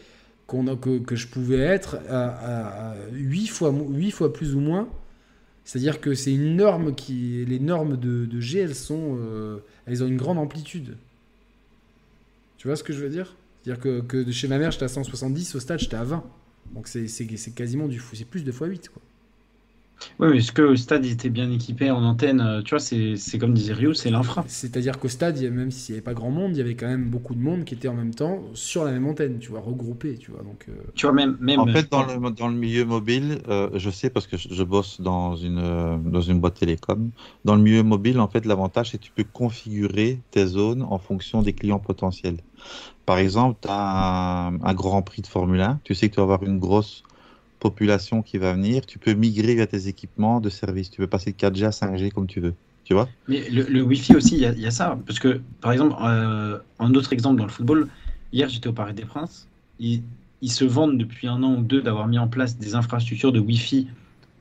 [0.48, 4.62] qu'on a, que, que je pouvais être à, 8 fois, mo- huit fois plus ou
[4.62, 4.90] moins
[5.66, 7.46] C'est-à-dire que c'est une norme qui.
[7.48, 9.20] Les normes de, de G, elles sont.
[9.88, 10.98] elles ont une grande amplitude.
[12.58, 13.36] Tu vois ce que je veux dire?
[13.64, 16.24] C'est-à-dire que, que de chez ma mère, j'étais à 170, au stade, j'étais à 20.
[16.74, 18.16] Donc c'est c'est- c'est quasiment du fou.
[18.16, 19.02] C'est plus de x8, quoi.
[20.20, 23.16] Oui, mais est-ce que le stade était bien équipé en antenne euh, Tu vois, c'est
[23.16, 24.44] c'est comme disait Rio, c'est l'infra.
[24.48, 27.10] C'est-à-dire qu'au stade, même s'il n'y avait pas grand monde, il y avait quand même
[27.10, 30.18] beaucoup de monde qui était en même temps sur la même antenne, tu vois, regroupé,
[30.18, 30.44] tu vois.
[30.44, 31.38] Donc, euh, Tu vois, même.
[31.40, 34.48] même En fait, dans le, dans le milieu mobile, euh, je sais parce que je,
[34.54, 37.12] je bosse dans une, euh, dans une boîte télécom.
[37.46, 41.00] Dans le milieu mobile, en fait, l'avantage, c'est que tu peux configurer tes zones en
[41.00, 42.38] fonction des clients potentiels.
[43.06, 45.80] Par exemple, tu as un, Grand Prix de Formule 1.
[45.84, 47.04] Tu sais que tu vas avoir une grosse
[47.60, 48.86] population qui va venir.
[48.86, 50.90] Tu peux migrer vers tes équipements de service.
[50.90, 52.56] Tu peux passer de 4G à 5G comme tu veux.
[52.84, 53.10] Tu vois?
[53.28, 55.00] Mais le, Wi-Fi aussi, il y, a- ça.
[55.06, 57.88] Parce que, par exemple, euh, un autre exemple dans le football,
[58.32, 59.48] hier j'étais au Paris des Princes.
[59.80, 60.04] Ils,
[60.44, 63.88] se vendent depuis un an ou deux d'avoir mis en place des infrastructures de Wi-Fi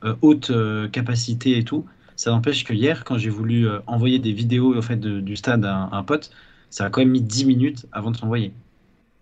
[0.03, 1.85] euh, haute euh, capacité et tout.
[2.15, 5.89] Ça n'empêche que hier, quand j'ai voulu envoyer des vidéos au fait, du stade à
[5.91, 6.31] un pote,
[6.73, 8.51] ça a quand même mis 10 minutes avant de s'envoyer.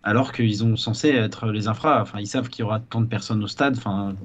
[0.03, 2.02] Alors qu'ils ont censé être les infras.
[2.02, 3.76] Enfin, ils savent qu'il y aura tant de personnes au stade.
[3.78, 4.15] Enfin,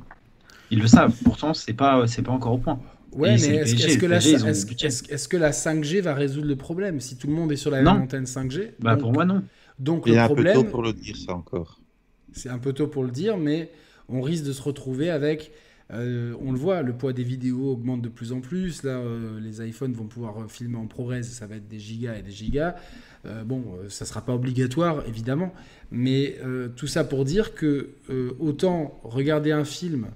[0.71, 1.15] ils le savent.
[1.25, 2.79] Pourtant, c'est pas, c'est pas encore au point.
[3.13, 4.87] Ouais, Et c'est mais le est-ce que, le la, PSG, ils ont est-ce- le budget.
[4.89, 7.71] est-ce- est-ce que la 5G va résoudre le problème si tout le monde est sur
[7.71, 7.95] la Non.
[7.95, 9.43] même antenne 5G Bah, donc, pour moi, non.
[9.79, 11.81] donc Il est le un peu problème, tôt pour le dire, ça encore.
[12.33, 13.71] c'est un peu tôt pour le dire, mais
[14.09, 15.51] on risque de se retrouver avec,
[15.93, 18.83] euh, on le voit, le poids des vidéos augmente de plus en plus.
[18.83, 22.17] Là, euh, les iPhones vont pouvoir euh, filmer en ProRes, ça va être des gigas
[22.17, 22.77] et des gigas.
[23.45, 25.53] Bon, ça sera pas obligatoire, évidemment,
[25.91, 26.39] mais
[26.77, 27.91] tout ça pour dire que
[28.39, 30.07] autant regarder un film,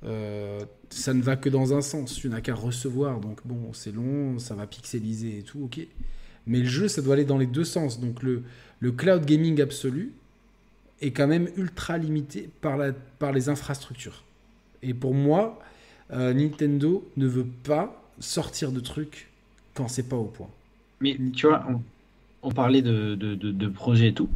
[0.00, 2.14] ça ne va que dans un sens.
[2.14, 5.86] Tu n'as qu'à recevoir, donc bon, c'est long, ça va pixeliser et tout, ok.
[6.46, 8.00] Mais le jeu, ça doit aller dans les deux sens.
[8.00, 8.42] Donc le,
[8.92, 10.14] cloud gaming absolu
[11.02, 14.24] est quand même ultra limité par les infrastructures.
[14.82, 15.58] Et pour moi,
[16.12, 19.28] euh, Nintendo ne veut pas sortir de trucs
[19.74, 20.48] quand c'est pas au point.
[21.00, 21.80] Mais tu vois, on,
[22.42, 24.28] on parlait de, de, de, de projets et tout.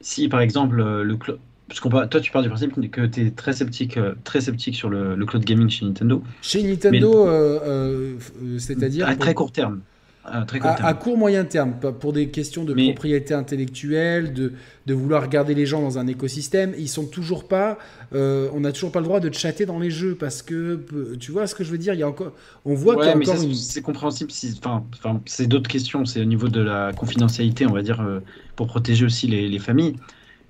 [0.00, 1.38] Si par exemple euh, le cloud.
[1.68, 4.74] Parce qu'on toi, tu pars du principe que tu es très sceptique, euh, très sceptique
[4.74, 6.22] sur le, le cloud gaming chez Nintendo.
[6.42, 9.80] Chez Nintendo, euh, euh, euh, c'est-à-dire à très court terme.
[10.24, 10.88] À très court à, terme.
[10.88, 14.52] à court moyen terme, pour des questions de Mais- propriété intellectuelle, de,
[14.86, 17.76] de vouloir garder les gens dans un écosystème, ils sont toujours pas,
[18.14, 20.54] euh, on n'a toujours pas le droit de chatter dans les jeux parce que
[20.94, 22.32] euh, tu vois ce que je veux dire, il y a encore,
[22.64, 24.30] on voit Ouais, encore une, c'est compréhensible.
[24.30, 26.04] Si, enfin, enfin, c'est d'autres questions.
[26.04, 28.20] C'est au niveau de la confidentialité, on va dire, euh,
[28.54, 29.96] pour protéger aussi les, les familles.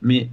[0.03, 0.29] Mais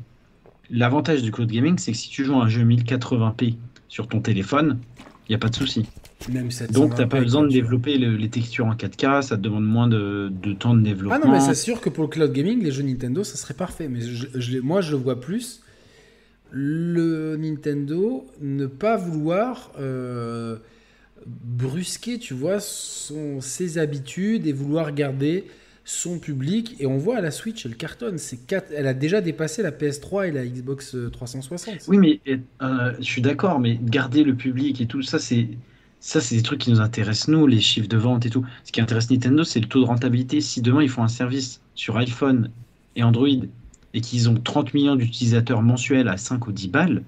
[0.70, 3.56] l'avantage du cloud gaming, c'est que si tu joues à un jeu 1080p
[3.88, 4.80] sur ton téléphone,
[5.28, 5.86] il n'y a pas de souci.
[6.28, 9.38] Même 720p, Donc, tu n'as pas besoin de développer le- les textures en 4K, ça
[9.38, 11.16] te demande moins de, de temps de développement.
[11.24, 13.54] Ah non, mais c'est sûr que pour le cloud gaming, les jeux Nintendo, ça serait
[13.54, 13.88] parfait.
[13.88, 15.62] Mais je, je l'ai- moi, je le vois plus.
[16.52, 20.58] Le Nintendo ne pas vouloir euh,
[21.26, 25.46] brusquer, tu vois, son, ses habitudes et vouloir garder
[25.86, 26.76] son public.
[26.80, 28.18] Et on voit à la Switch, elle cartonne.
[28.18, 31.86] C'est quatre- elle a déjà dépassé la PS3 et la Xbox 360.
[31.88, 32.20] Oui, mais
[32.62, 35.48] euh, je suis d'accord, mais garder le public et tout, ça, c'est.
[36.02, 38.46] Ça, c'est des trucs qui nous intéressent, nous, les chiffres de vente et tout.
[38.64, 40.40] Ce qui intéresse Nintendo, c'est le taux de rentabilité.
[40.42, 42.52] Si demain, ils font un service sur iPhone
[42.96, 43.28] et Android
[43.94, 47.04] et qu'ils ont 30 millions d'utilisateurs mensuels à 5 ou 10 balles,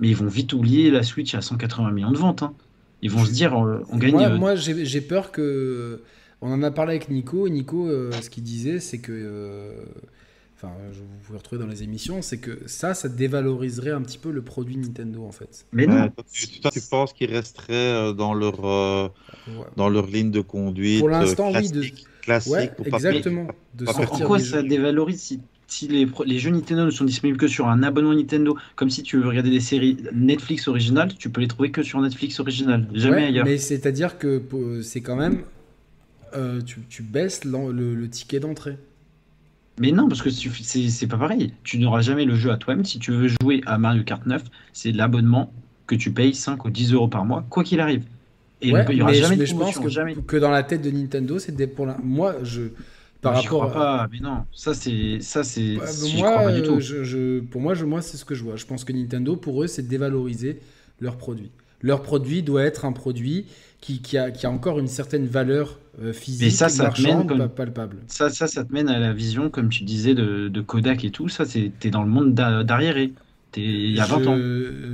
[0.00, 2.42] mais ils vont vite oublier la Switch à 180 millions de ventes.
[2.42, 2.54] hein.
[3.02, 4.12] Ils vont se dire, euh, on gagne.
[4.12, 6.02] Moi, euh, moi, j'ai peur que.
[6.40, 7.46] On en a parlé avec Nico.
[7.46, 9.12] Et Nico, euh, ce qu'il disait, c'est que.
[9.12, 9.84] euh,
[10.64, 14.18] Enfin, je vous pouvez retrouver dans les émissions, c'est que ça, ça dévaloriserait un petit
[14.18, 15.66] peu le produit Nintendo en fait.
[15.72, 19.08] Mais Ouais, non, toi, tu, toi, tu penses qu'ils resteraient euh, dans leur, euh,
[19.46, 19.66] Ouais.
[19.76, 21.84] dans leur ligne de conduite Pour l'instant, euh, oui, de-
[22.22, 23.46] classique, Ouais, pour pas exactement.
[23.74, 24.68] De pas En- en sortir quoi des ça jeux.
[24.68, 28.56] dévalorise si, si les, jeux Nintendo ne sont disponibles que sur un abonnement Nintendo?
[28.76, 32.00] Comme si tu veux regarder des séries Netflix originales, tu peux les trouver que sur
[32.00, 33.44] Netflix original, jamais Ouais, ailleurs.
[33.44, 34.42] Mais c'est-à-dire que
[34.82, 35.42] c'est quand même.
[36.34, 38.76] euh, tu, tu baisses le ticket d'entrée.
[39.78, 41.52] Mais non, parce que c'est pas pareil.
[41.64, 42.84] Tu n'auras jamais le jeu à toi-même.
[42.84, 45.52] Si tu veux jouer à Mario Kart 9, c'est l'abonnement
[45.86, 48.04] que tu payes 5 ou 10 euros par mois, quoi qu'il arrive.
[48.60, 50.14] Et Ouais, il n'y aura mais, jamais de mais je pense que, jamais.
[50.14, 51.98] que dans la tête de Nintendo, c'est des pour la...
[52.02, 52.62] Moi, je.
[53.20, 55.76] Par Moi, rapport crois pas, mais non, ça c'est ça c'est
[56.18, 56.78] moi, crois pas du tout.
[56.80, 58.56] je- je- pour moi, je, moi c'est ce que je vois.
[58.56, 60.60] Je pense que Nintendo, pour eux, c'est dévaloriser
[61.00, 61.50] leur produit.
[61.84, 63.44] Leur produit doit être un produit
[63.80, 67.02] qui, qui a, qui a encore une certaine valeur euh, physique, Mais ça, ça te
[67.02, 67.98] mène marchande, comme- pa- palpable.
[68.08, 71.10] Ça, ça, ça te mène à la vision, comme tu disais, de, de Kodak et
[71.10, 71.28] tout.
[71.28, 73.12] Ça, c'est t'es dans le monde d'a- d'arriéré.
[73.56, 74.36] Il y a 20 ans.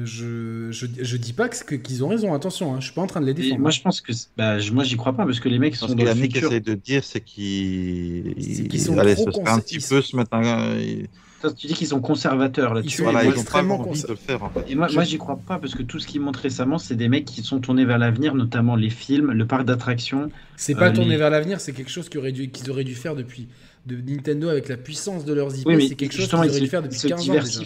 [0.05, 3.07] Je, je, je dis pas que- qu'ils ont raison, attention, hein, je suis pas en
[3.07, 3.61] train de les Et défendre.
[3.63, 4.13] moi, je pense que.
[4.37, 6.09] Bah, je- moi, j'y crois pas parce que les mecs Ce sont que dans le
[6.11, 6.49] Yannick futur.
[6.51, 10.03] essaie de dire, c'est qu'ils ils- sont allez, trop ce serait un petit ils peu
[10.03, 11.09] se ils- Toi,
[11.57, 13.01] Tu dis qu'ils sont conservateurs là-dessus.
[13.01, 14.65] et Voilà, ils ont pas extrêmement envie de le faire en fait.
[14.69, 16.97] Et moi, Je- moi j'y crois pas parce que tout ce qu'ils montrent récemment, c'est
[16.97, 20.31] des mecs qui sont tournés vers l'avenir, notamment les films, le parc d'attractions.
[20.57, 22.85] C'est pas Euh, tourné les- vers l'avenir, c'est quelque chose qu'ils auraient, dû, qu'ils auraient
[22.85, 23.49] dû faire depuis
[23.87, 25.67] de Nintendo avec la puissance de leurs IP.
[25.67, 27.33] Oui, mais c'est quelque chose qu'ils auraient ils dû faire ils depuis se 15 ans.
[27.33, 27.61] déjà.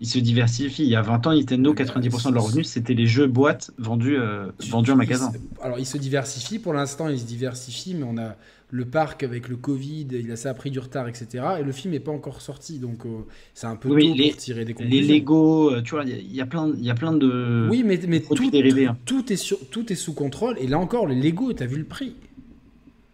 [0.00, 0.82] Ils se diversifient.
[0.82, 4.18] Il y a 20 ans, Nintendo, 90% de leurs revenus, c'était les jeux boîtes vendus,
[4.18, 5.32] euh, vendus en Ils magasin.
[5.62, 6.58] Alors, ils se diversifient.
[6.58, 8.34] Pour l'instant, ils se diversifient, mais on a
[8.70, 11.44] le parc avec le Covid, il a, ça a pris du retard, etc.
[11.60, 13.20] Et le film n'est pas encore sorti, donc euh,
[13.54, 15.14] c'est un peu Oui, tôt les- pour tirer des Les conclusions.
[15.14, 17.12] Lego, euh, tu vois, il y a- il y, a plein, il y a plein
[17.12, 17.68] de.
[17.70, 18.96] Oui, mais, mais tout, dérivés, hein.
[19.04, 20.56] tout, est sur, tout est sous contrôle.
[20.58, 22.16] Et là encore, les Lego, t'as vu le prix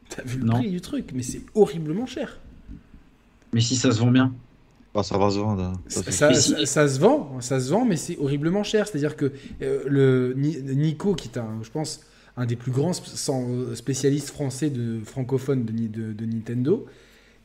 [0.08, 0.54] T'as vu le Non.
[0.54, 2.38] prix du truc Mais c'est horriblement cher.
[3.52, 4.32] Mais si ça se vend bien.
[4.94, 5.62] Bah, ça va se vendre.
[5.62, 5.72] hein.
[5.88, 5.98] Ça,
[6.88, 8.88] se vend, ça se vend, mais c'est horriblement cher.
[8.88, 9.30] C'est-à-dire que
[9.62, 12.00] euh, le Ni- Nico, qui est un, je pense,
[12.40, 16.86] un des plus grands sans- spécialistes français de francophones de, Ni- de- de Nintendo,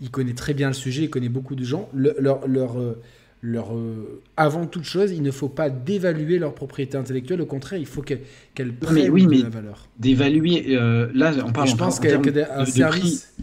[0.02, 1.90] il connaît très bien le sujet, il connaît beaucoup de gens.
[1.94, 3.02] Le- leur, leur, euh,
[3.42, 7.42] leur, euh, avant toute chose, il ne faut pas dévaluer leur propriété intellectuelle.
[7.42, 8.22] Au contraire, il faut qu'elle
[8.56, 9.88] qu'elle prenne oui, de la valeur.
[10.00, 10.76] D'évaluer.
[10.78, 13.34] euh, là, on parle je en- pense en que, termes que de- un de service.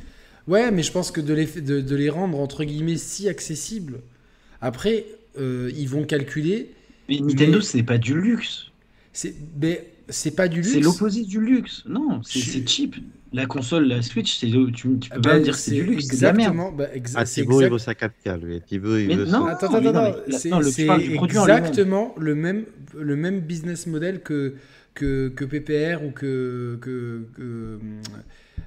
[0.48, 4.00] Ouais, mais je pense que de les, de, de les rendre entre guillemets si accessibles.
[4.62, 5.04] Après,
[5.38, 6.70] euh, ils vont calculer.
[7.08, 8.70] Mais Nintendo, Mais- c'est pas du luxe.
[9.12, 10.72] C'est, mais c'est pas du luxe.
[10.72, 11.84] C'est l'opposé du luxe.
[11.86, 12.96] Non, c'est Je- cheap.
[13.34, 15.84] La console, la Switch, c'est tu, tu peux pas bah, me dire que c'est du
[15.84, 16.52] luxe, c'est de la merde.
[16.52, 16.72] exactement.
[16.72, 18.60] bah, exa- Ah, c'est Thibaut, il exact- veut sa 4K, lui.
[18.60, 20.18] Thibaut, il Mais veut non, sa- Attends, attends, attends.
[20.30, 20.50] C'est
[21.24, 22.64] exactement le même,
[22.98, 24.54] le même business model que,
[24.94, 27.78] que, que PPR ou que, que, que,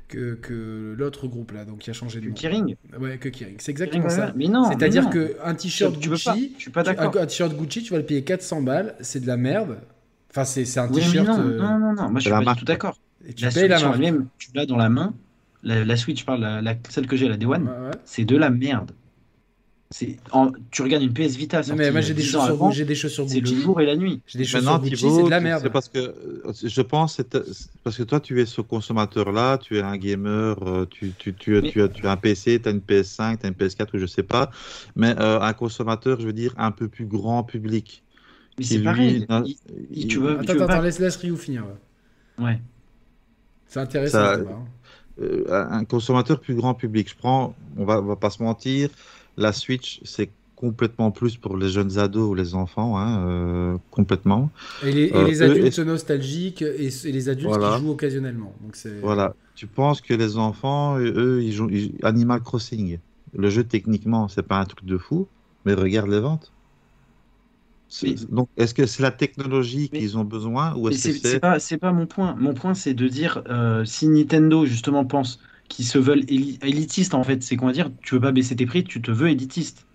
[0.07, 2.33] que, que l'autre groupe là, donc qui a changé de nom.
[2.33, 2.75] Kering.
[2.99, 3.55] Ouais, que Kering.
[3.59, 4.33] C'est Kering, exactement ça.
[4.35, 4.69] Mais non.
[4.71, 6.09] C'est-à-dire que un t-shirt tu.
[6.09, 7.15] Gucci, Je suis pas tu- d'accord.
[7.17, 9.77] un, un t-shirt Gucci, tu vas le payer 400 balles, c'est de la merde.
[10.35, 11.27] Enfin, c'est c'est un Oui, mais t-shirt.
[11.27, 12.57] non, euh, non, non, non, moi je suis la pas marque.
[12.57, 12.97] du tout d'accord.
[13.25, 14.01] et tu La payes la Switch en marque.
[14.03, 15.13] elle-même, tu l'as dans la main.
[15.63, 17.91] La, la Switch, je parle, la, la- celle que j'ai, la Day One, Ouais, ouais.
[18.03, 18.91] c'est de la merde.
[19.91, 22.53] C'est en- tu regardes une PS Vita, Non, mais moi j'ai des 10 ans chaussures,
[22.53, 24.19] avant, j'ai des chaussures c'est le jour et la nuit.
[24.27, 25.61] J'ai des chaussures Gucci, c'est de la merde.
[25.63, 29.57] c'est parce que euh, je pense c'est c'est parce que toi tu es ce consommateur-là,
[29.59, 32.59] tu es un gamer, euh, tu, tu, tu, Mais- tu, as, tu as un PC,
[32.61, 34.49] tu as une PS5, tu as une PS4 ou je sais pas,
[34.95, 38.03] mais euh, un consommateur, je veux dire, un peu plus grand public.
[38.57, 39.25] Mais c'est pareil.
[39.29, 39.55] n'a- il-
[39.91, 41.63] il- il- tu veux, Attends, tu veux attends, laisse, laisse Ryu finir.
[41.65, 42.45] ouais.
[42.45, 42.59] Ouais.
[43.67, 44.17] C'est intéressant.
[44.17, 44.65] Ça- hein.
[45.21, 47.09] euh, un consommateur plus grand public.
[47.09, 48.89] Je prends, on va, on va pas se mentir,
[49.37, 54.49] la Switch, c'est complètement plus pour les jeunes ados ou les enfants, hein, euh, complètement.
[54.83, 57.75] Et les, et Euh, les adultes nostalgiques et, et les adultes Voilà.
[57.75, 58.53] qui jouent occasionnellement.
[58.61, 58.99] Donc c'est.
[59.01, 59.35] Voilà.
[59.55, 62.99] Tu penses que les enfants, eux, ils jouent ils- Animal Crossing.
[63.37, 65.27] Le jeu, techniquement, c'est pas un truc de fou,
[65.65, 66.51] mais regarde les ventes.
[67.97, 71.13] C'est- Mais- Donc, est-ce que c'est la technologie qu'ils ont besoin ou est-ce que c'est
[71.13, 72.35] c'est c'est pas, c'est pas mon point.
[72.35, 75.39] Mon point, c'est de dire euh, si Nintendo justement pense
[75.69, 78.55] qu'ils se veulent éli- élitistes, en fait, c'est qu'on va dire tu veux pas baisser
[78.55, 79.85] tes prix, tu te veux élitiste.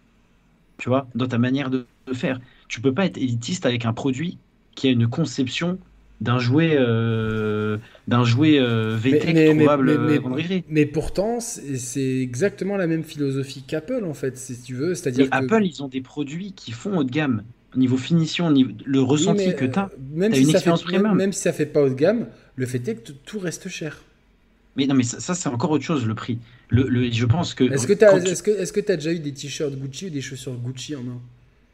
[0.78, 2.40] Tu vois, dans ta manière de, de faire.
[2.68, 4.39] Tu peux pas être élitiste avec un produit
[4.74, 5.78] qui a une conception
[6.22, 7.78] d'un jouet, euh,
[8.09, 13.62] d'un jouet euh, VTech mais- euh, mais- mais pourtant, c'est c'est exactement la même philosophie
[13.62, 14.90] qu'Apple, en fait, si tu veux.
[14.90, 15.36] Mais C'est-à-dire que.
[15.36, 17.43] Apple, ils ont des produits qui font haut de gamme.
[17.74, 19.84] Au niveau finition, niveau, le ressenti que tu as.
[19.84, 21.16] euh, même t'as si une ça expérience fait, même, premium.
[21.18, 22.26] même si ça fait pas haut de gamme,
[22.56, 24.02] le fait est que tout reste cher.
[24.76, 26.38] Mais non, mais ça, ça, c'est encore autre chose, le prix.
[26.68, 27.64] Le, le- je pense que.
[27.64, 30.10] Est-ce que tu as, est-ce que, est-ce que as déjà eu des t-shirts Gucci ou
[30.10, 31.20] des chaussures Gucci en main?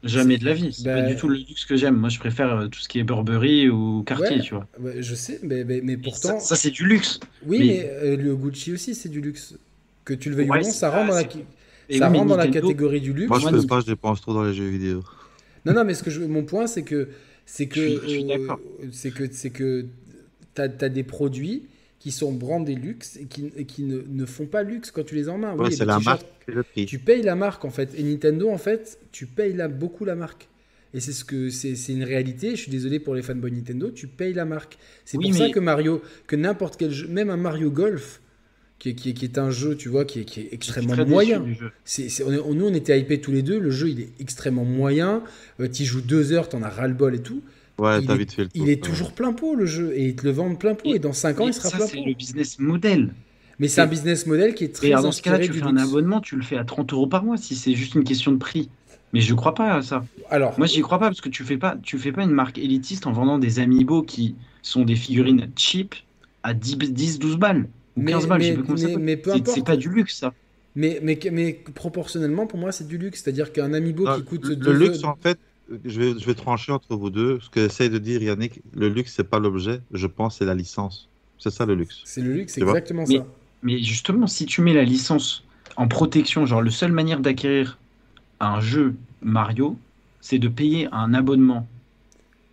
[0.03, 0.71] Jamais de la vie.
[0.71, 1.95] C'est Bah- pas du tout le luxe que j'aime.
[1.95, 4.41] Moi, je préfère euh, tout ce qui est Burberry ou Cartier, Ouais.
[4.41, 4.67] tu vois.
[4.79, 6.39] Ouais, Je sais, mais, mais, pourtant.
[6.39, 7.19] Ça, ça, c'est du luxe.
[7.45, 9.55] oui, mais- mais euh, le Gucci aussi, c'est du luxe.
[10.05, 11.29] Que tu le veuilles Ouais, ou non, ça rentre dans la, ça
[11.89, 13.29] oui, rentre dans la catégorie du luxe.
[13.29, 15.03] Moi, je Moi, peux pas, je dépense trop dans les jeux vidéo.
[15.67, 17.09] Non, non, mais ce que je, mon point, c'est que
[17.45, 18.55] c'est que euh,
[18.91, 19.85] c'est que c'est que
[20.53, 21.65] t'as as des produits
[21.99, 25.15] qui sont brandés luxe et qui, et qui ne, ne font pas luxe quand tu
[25.15, 25.53] les as en main.
[25.55, 26.85] Ouais, Oui, c'est la marque le prix.
[26.85, 27.89] Tu payes la marque en fait.
[27.97, 30.47] Et Nintendo en fait, tu payes la, beaucoup la marque.
[30.93, 32.51] Et c'est ce que c'est c'est une réalité.
[32.51, 33.91] Je suis désolé pour les fanboys Nintendo.
[33.91, 34.77] Tu payes la marque.
[35.03, 38.21] C'est Oui, pour ça que Mario, que n'importe quel jeu, même un Mario Golf,
[38.79, 41.43] qui est, qui est, qui est un jeu, tu vois, qui est, qui extrêmement moyen.
[41.83, 43.59] C'est, c'est- on nous, on était hypés tous les deux.
[43.59, 45.23] Le jeu, il est extrêmement moyen.
[45.59, 47.41] Euh, tu joues deux heures, t'en as ras-le-bol et tout.
[47.79, 48.63] Ouais, il t'as est- vite fait le tour.
[48.63, 48.77] Il est ouais.
[48.89, 49.93] toujours plein pot, le jeu.
[49.95, 50.87] Et ils te le vendent plein pot.
[50.89, 52.03] Et, Et- dans 5 ans, il sera ça, plein c'est pot.
[52.07, 53.13] le business model.
[53.59, 55.63] Mais c'est un business model qui est très Et alors, dans ce cas-là, tu fais
[55.63, 58.31] un abonnement, tu le fais à 30 euros par mois si c'est juste une question
[58.31, 58.69] de prix.
[59.13, 60.05] Mais je crois pas à ça.
[60.29, 62.59] Alors, Moi, j'y crois pas parce que tu fais pas, tu fais pas une marque
[62.59, 65.95] élitiste en vendant des amiibo qui sont des figurines cheap
[66.43, 67.67] à 10, 10 12 balles
[67.97, 68.41] Mais- 15 balles.
[68.41, 69.55] je sais mais- pas comment ça mais- mais peu C'est- importe.
[69.57, 70.33] C'est pas du luxe, ça.
[70.75, 73.21] mais, mais, mais proportionnellement, pour moi, c'est du luxe.
[73.23, 75.37] C'est-à-dire qu'un amiibo Non, qui coûte le deux luxe, en fait,
[75.85, 77.39] je vais, je vais trancher entre vous deux.
[77.41, 79.81] Ce que essaye de dire Yannick, le luxe, c'est pas l'objet.
[79.91, 81.09] Je pense c'est la licence.
[81.39, 82.01] C'est ça le luxe.
[82.05, 83.25] C'est le luxe, c'est exactement Mais- ça.
[83.63, 85.43] Mais justement, si tu mets la licence
[85.75, 87.77] en protection, genre la seule manière d'acquérir
[88.39, 89.77] un jeu Mario,
[90.21, 91.67] c'est de payer un abonnement.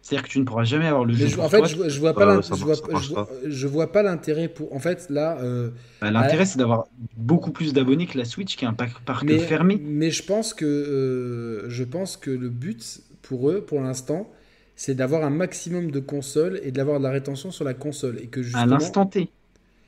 [0.04, 1.26] C'est-à-dire que tu ne pourras jamais avoir le jeu.
[1.28, 3.32] je- en fait, je, vois- je vois pas, Euh, je vois, je vois- pas.
[3.46, 4.70] je vois pas l'intérêt pour.
[4.74, 5.70] En fait, là, euh,
[6.02, 9.24] Bah, L'intérêt, c'est d'avoir beaucoup plus d'abonnés que la Switch, qui est un parc, parc
[9.24, 9.80] mais, fermé.
[9.82, 14.30] mais je pense que euh, je pense que le but pour eux, pour l'instant,
[14.76, 18.26] c'est d'avoir un maximum de consoles et d'avoir de la rétention sur la console et
[18.26, 19.30] que À l'instant T.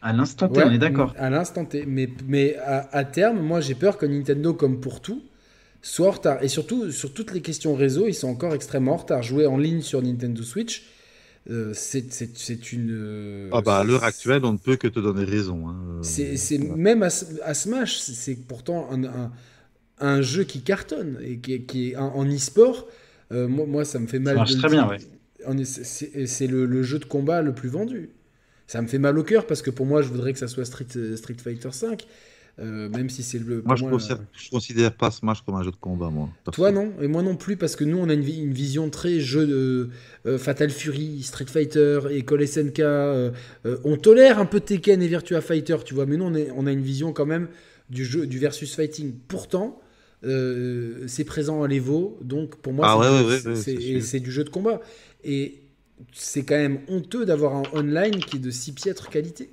[0.01, 1.13] À l'instant T, Ouais, on est d'accord.
[1.19, 1.85] À l'instant T.
[1.87, 5.21] Mais, mais à, à terme, moi j'ai peur que Nintendo, comme pour tout,
[5.83, 6.43] soit en retard.
[6.43, 9.23] Et surtout, sur toutes les questions réseau, ils sont encore extrêmement en retard.
[9.23, 10.85] Jouer en ligne sur Nintendo Switch,
[11.51, 12.91] euh, c'est une.
[12.93, 15.69] euh, Ah bah, à l'heure actuelle, on ne peut que te donner raison.
[15.69, 15.77] hein.
[16.03, 16.75] C'est Voilà.
[16.77, 17.09] même à,
[17.45, 19.33] à Smash, c'est- pourtant un, un-
[19.99, 22.89] un jeu qui cartonne et qui, est- qui est en, en e-sport.
[23.33, 24.37] euh, moi, moi, ça me fait mal.
[24.37, 24.87] marche de le très dire.
[24.87, 25.65] bien, ouais.
[25.65, 28.11] C'est c'est le, le jeu de combat le plus vendu.
[28.67, 30.65] Ça me fait mal au cœur parce que pour moi, je voudrais que ça soit
[30.65, 30.87] Street,
[31.17, 32.05] Street Fighter 5,
[32.59, 33.63] même si c'est le.
[33.65, 36.31] Moi, je ne considère, euh, considère pas Smash comme un jeu de combat, moi.
[36.53, 38.89] toi non et moi non plus parce que nous on a une, vi- une vision
[38.89, 39.91] très jeu de
[40.27, 42.81] euh, Fatal Fury, Street Fighter, École SNK.
[42.81, 43.31] euh,
[43.67, 46.51] euh, on tolère un peu Tekken et Virtua Fighter, tu vois, mais nous on, est-
[46.57, 47.49] on a une vision quand même
[47.91, 49.15] du jeu du versus fighting.
[49.29, 49.79] Pourtant,
[50.25, 53.55] euh, c'est présent à l'Evo, donc pour moi Ah ouais, ouais,
[54.01, 54.81] c'est du jeu de combat.
[55.25, 55.61] Et
[56.13, 59.51] c'est quand même honteux d'avoir un online qui est de si piètre qualité.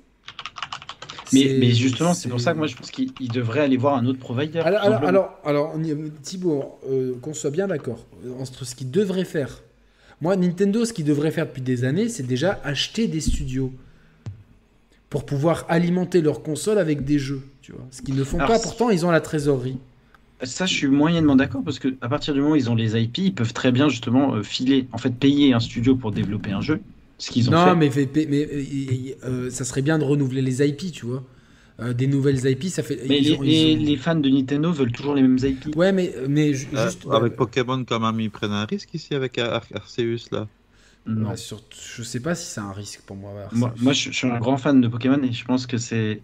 [1.34, 4.06] Mais, justement, c'est pour ça que moi, je pense qu'il il devrait aller voir un
[4.06, 4.60] autre provider.
[4.60, 8.74] alors, alors, alors, alors, on y- Thibaut, euh, qu'on soit bien d'accord, euh, entre ce
[8.74, 9.62] qu'il devrait faire.
[10.20, 13.72] Moi, Nintendo, ce qu'il devrait faire depuis des années, c'est déjà acheter des studios
[15.10, 17.42] pour pouvoir alimenter leur console avec des jeux.
[17.62, 18.58] Tu vois, ce qu'ils ne font Alors, pas.
[18.58, 19.78] Pourtant, ils ont la trésorerie.
[20.42, 23.00] Ça, je suis moyennement d'accord parce que à partir du moment où ils ont les
[23.00, 26.50] IP, ils peuvent très bien justement euh, filer, en fait, payer un studio pour développer
[26.50, 26.80] un jeu.
[27.18, 27.76] Ce qu'ils ont Non, fait.
[27.76, 31.22] mais, mais, mais, euh, euh, ça serait bien de renouveler les IP, tu vois.
[31.80, 33.00] Euh, des nouvelles IP, ça fait.
[33.08, 35.74] Mais les, ont- les- ils ont- les fans de Nintendo veulent toujours les mêmes IP.
[35.76, 37.06] Ouais, mais, mais ju- Euh, juste.
[37.10, 40.46] avec Pokémon, quand même, ils prennent un risque ici avec Ar- Arceus, là.
[41.06, 41.30] Non.
[41.30, 41.62] Ouais, sur-
[41.96, 43.32] je sais pas si c'est un risque pour moi.
[43.52, 46.22] Moi, je, je suis un grand fan de Pokémon et je pense que c'est,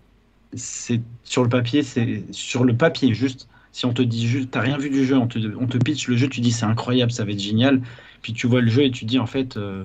[0.54, 3.48] c'est sur le papier, c'est sur le papier juste.
[3.72, 6.08] Si on te dit juste, t'as rien vu du jeu, on te, on te pitch
[6.08, 7.82] le jeu, tu dis c'est incroyable, ça va être génial.
[8.22, 9.84] Puis tu vois le jeu et tu dis en fait, euh,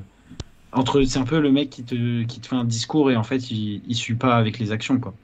[0.75, 3.23] entre, c'est un peu le mec qui te, qui te fait un discours et en
[3.23, 5.17] fait il, il suit pas avec les actions quoi.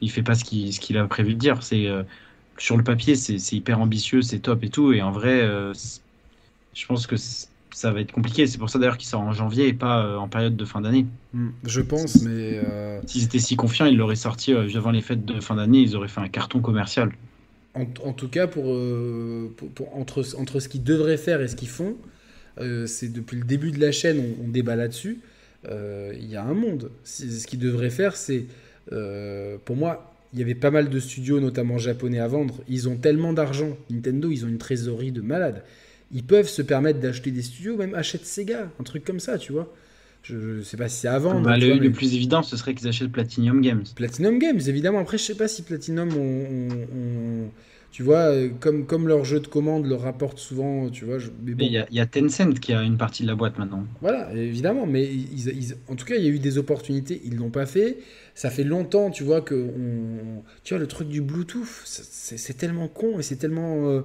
[0.00, 1.62] Il fait pas ce qu'il, ce qu'il a prévu de dire.
[1.62, 2.04] C'est euh,
[2.58, 4.92] sur le papier, c'est, c'est hyper ambitieux, c'est top et tout.
[4.92, 5.72] Et en vrai, euh,
[6.74, 8.46] je pense que ça va être compliqué.
[8.46, 10.80] C'est pour ça d'ailleurs qu'il sort en janvier et pas euh, en période de fin
[10.80, 11.06] d'année.
[11.32, 12.58] Hmm, Je pense, mais.
[12.58, 15.80] euh, S'ils étaient si confiants, ils l'auraient sorti euh, avant les fêtes de fin d'année,
[15.80, 17.12] ils auraient fait un carton commercial.
[17.74, 21.48] En, en tout cas, pour, euh, pour- pour- entre, entre ce qu'ils devraient faire et
[21.48, 22.08] ce qu'ils font, euh,
[22.86, 25.20] c'est depuis le début de la chaîne, on, on débat là-dessus.
[25.68, 26.90] euh, Il y a un monde.
[27.04, 28.44] Ce qu'ils devraient faire, c'est.
[28.92, 32.62] euh, pour moi, il y avait pas mal de studios, notamment japonais, à vendre.
[32.68, 33.76] Ils ont tellement d'argent.
[33.90, 35.62] Nintendo, ils ont une trésorerie de malade.
[36.12, 39.52] Ils peuvent se permettre d'acheter des studios, même achète Sega, un truc comme ça, tu
[39.52, 39.72] vois.
[40.22, 41.40] Je, je sais pas si c'est à vendre.
[41.42, 43.84] Bah, le, vois, le mais- plus évident, ce serait qu'ils achètent Platinum Games.
[43.96, 45.00] Platinum Games, évidemment.
[45.00, 46.10] Après, je sais pas si Platinum,
[47.92, 51.18] tu vois, euh, comme, comme leur jeu de commande leur rapporte souvent, tu vois.
[51.18, 53.28] je- mais bon, il y, a- il y a Tencent qui a une partie de
[53.28, 53.84] la boîte maintenant.
[54.00, 54.86] voilà, évidemment.
[54.86, 57.66] Mais ils, ils- en tout cas, il y a eu des opportunités, ils l'ont pas
[57.66, 57.98] fait.
[58.34, 62.88] Ça fait longtemps, tu vois, que on, tu vois, le truc du Bluetooth, c'est- tellement
[62.88, 64.00] con et c'est tellement euh,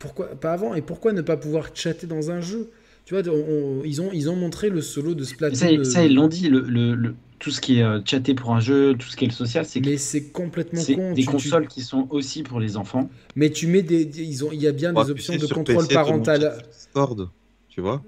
[0.00, 2.70] pourquoi pas avant et pourquoi ne pas pouvoir chatter dans un jeu?
[3.04, 3.32] Tu vois, on-
[3.80, 5.56] on- ils ont ils ont montré le solo de Splatoon.
[5.56, 8.32] ça, euh, ça, ils l'ont dit, le, le- le- tout ce qui est euh, chaté
[8.32, 11.12] pour un jeu, tout ce qui est le social, c'est mais c'est complètement con.
[11.12, 13.10] des Tu- tu- consoles qui sont aussi pour les enfants.
[13.36, 15.46] Mais tu mets des, des- ils ont, il y a bien Ouais, des options de
[15.46, 16.62] contrôle PC, parental.
[16.72, 17.28] Discord,
[17.68, 18.02] tu vois.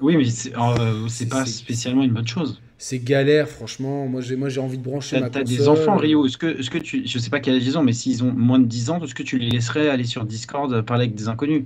[0.00, 2.60] Oui, mais c'est euh, pas spécialement une bonne chose.
[2.76, 4.06] C'est galère, franchement.
[4.06, 6.26] Moi, j'ai, moi, j'ai envie de brancher T'as ma t'as des enfants, Rio.
[6.26, 8.32] Est-ce que, est-ce que tu, je sais pas quel âge ils ont, mais s'ils ont
[8.32, 11.14] moins de 10 ans, est-ce que tu les laisserais aller sur Discord euh, parler avec
[11.14, 11.64] des inconnus?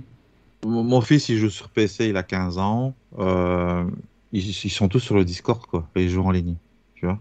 [0.65, 2.93] Mon mon fils, il joue sur PC, il a 15 ans.
[3.17, 3.83] euh,
[4.31, 5.87] ils, ils sont tous sur le Discord, quoi.
[5.95, 6.55] Ils jouent en ligne,
[6.99, 7.19] tu vois.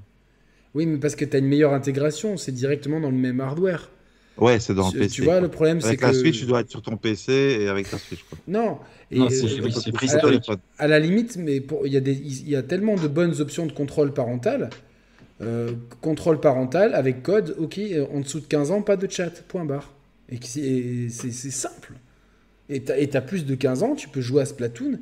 [0.74, 2.36] Oui, mais parce que tu as une meilleure intégration.
[2.36, 3.90] C'est directement dans le même hardware.
[4.36, 5.08] Ouais, c'est dans le PC.
[5.16, 5.40] tu vois, quoi.
[5.40, 6.06] le problème, c'est Avec que.
[6.06, 8.38] la Switch, tu dois être sur ton PC et avec ta Switch, quoi.
[8.46, 8.78] Non.
[9.10, 10.42] Et, Non, c'est- euh, oui, c'est préhistorique.
[10.42, 10.58] téléphone.
[10.78, 13.66] à la limite, mais il y, a des- il y a tellement de bonnes options
[13.66, 14.70] de contrôle parental.
[15.40, 19.30] Euh, contrôle parental avec code, ok, euh, en dessous de 15 ans, pas de chat,
[19.48, 19.92] point barre.
[20.30, 21.92] Et que c'est et c'est- c'est simple.
[22.68, 24.98] Et t'as et t'as plus de 15 ans, tu peux jouer à Splatoon.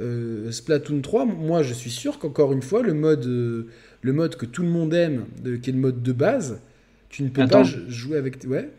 [0.00, 3.68] Euh, Splatoon 3, moi je suis sûr qu'encore une fois, le mode, euh,
[4.04, 6.60] le mode que tout le monde aime, de- qui est le mode de base,
[7.08, 7.62] tu ne peux Attends.
[7.62, 8.38] pas jouer avec.
[8.46, 8.70] Ouais.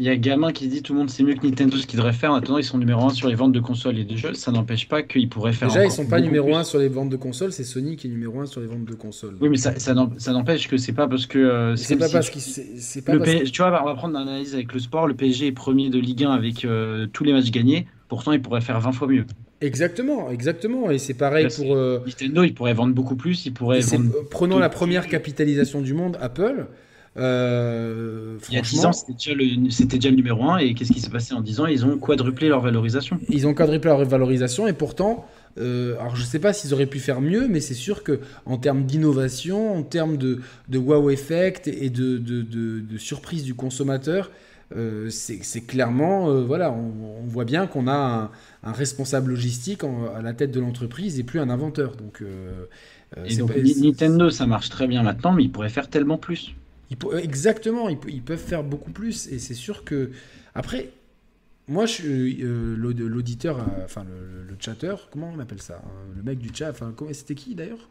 [0.00, 1.96] il y a Gamin qui dit tout le monde c'est mieux que Nintendo ce qu'ils
[1.98, 2.30] devrait faire.
[2.30, 4.32] En attendant, ils sont numéro 1 sur les ventes de consoles et de jeux.
[4.34, 5.66] Ça n'empêche pas qu'ils pourraient faire.
[5.66, 6.54] Déjà, ils sont pas numéro plus.
[6.54, 8.84] 1 sur les ventes de consoles, c'est Sony qui est numéro 1 sur les ventes
[8.84, 9.34] de consoles.
[9.40, 9.72] Oui, mais ça,
[10.32, 11.38] n'empêche que c'est pas parce que.
[11.40, 12.42] euh, c'est pas si parce tu- qu'ils.
[12.42, 14.78] c'est- C'est pas Le parce que- P- Tu vois, on va prendre l'analyse avec le
[14.78, 15.08] sport.
[15.08, 17.88] Le PSG est premier de Ligue 1 avec euh, tous les matchs gagnés.
[18.08, 19.24] Pourtant, il pourrait faire 20 fois mieux.
[19.60, 20.90] Exactement, exactement.
[20.90, 21.74] Et c'est pareil Là, pour.
[21.74, 23.44] euh, Nintendo, il pourrait vendre beaucoup plus.
[23.46, 24.10] Il pourrait et c'est- vendre.
[24.16, 26.66] euh, prenons tout- la première capitalisation du monde, Apple.
[27.16, 30.58] Euh, Il y a 10 franchement, ans, c'était déjà, le- c'était déjà le numéro 1.
[30.58, 31.66] Et qu'est-ce qui s'est passé en 10 ans?
[31.66, 33.18] Ils ont quadruplé leur valorisation.
[33.28, 35.26] Ils ont quadruplé leur valorisation et pourtant,
[35.58, 38.56] euh, alors je sais pas s'ils auraient pu faire mieux, mais c'est sûr que en
[38.58, 43.54] termes d'innovation, en termes de, de wow effect et de, de, de- de surprise du
[43.54, 44.30] consommateur,
[44.76, 47.92] euh, c'est clairement, euh, voilà, on, on voit bien qu'on a
[48.64, 51.96] un, un responsable logistique en- à la tête de l'entreprise et plus un inventeur.
[51.96, 52.64] Donc, euh,
[53.24, 56.54] Et donc, pas- Nintendo, ça marche très bien maintenant, mais ils pourraient faire tellement plus.
[56.90, 59.28] Ils exactement, ils, peuvent faire beaucoup plus.
[59.28, 60.10] Et c'est sûr que.
[60.54, 60.90] Après,
[61.68, 62.04] moi, je
[62.76, 66.94] l'auditeur, enfin le, le chatter, comment on appelle ça hein, Le mec du chat, enfin,
[67.12, 67.88] c'était qui d'ailleurs?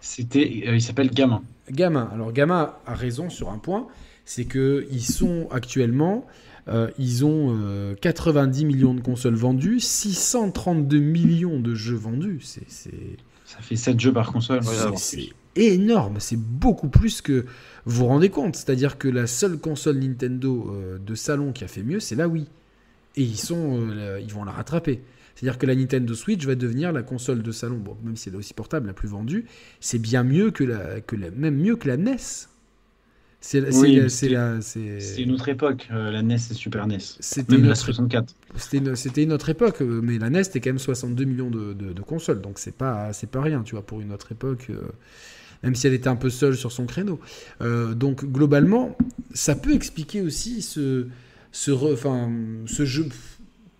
[0.00, 1.42] C'était, il s'appelle Gamin.
[1.70, 2.08] Gamin.
[2.12, 3.86] Alors, Gamin a raison sur un point
[4.24, 6.26] c'est qu'ils sont actuellement.
[6.68, 12.40] euh, ils ont euh, 90 millions de consoles vendues, 632 millions de jeux vendus.
[12.42, 13.16] C'est- C'est.
[13.44, 14.60] Ça fait 7 jeux par console.
[14.96, 17.44] C'est énorme, c'est beaucoup plus que
[17.84, 18.56] vous vous rendez compte.
[18.56, 22.28] C'est-à-dire que la seule console Nintendo euh, de salon qui a fait mieux, c'est la
[22.28, 22.46] Wii.
[23.16, 25.02] Et ils, sont, euh, ils vont la rattraper.
[25.34, 28.36] C'est-à-dire que la Nintendo Switch va devenir la console de salon, bon, même si elle
[28.36, 29.44] est aussi portable, la plus vendue.
[29.80, 32.16] C'est bien mieux que la, que la, même mieux que la NES.
[33.44, 34.00] C'est Oui,
[35.18, 36.98] une autre époque, euh, la NES et Super NES.
[37.18, 38.34] C'était Même la notre 64.
[38.56, 41.92] c'était une, autre époque, euh, mais la NES c'était quand même 62 millions de, de-
[41.92, 44.80] de consoles, donc c'est pas, pas rien, tu vois, pour une autre époque, euh,
[45.64, 47.18] même si elle était un peu seule sur son créneau.
[47.62, 48.96] Euh, donc globalement,
[49.34, 51.08] ça peut expliquer aussi ce,
[51.50, 53.08] ce, re- ce jeu,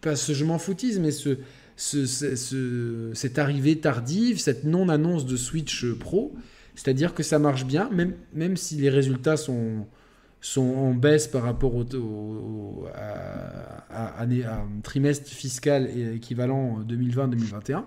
[0.01, 1.39] pas ce je m'en foutise, mais ce,
[1.77, 6.35] ce, ce- ce- cette arrivée tardive, cette non-annonce de Switch Pro,
[6.75, 9.87] c'est-à-dire que ça marche bien, même, même si les résultats sont
[10.45, 16.81] sont en baisse par rapport au, au- à, à- année- à un trimestre fiscal équivalent
[16.83, 17.85] 2020-2021,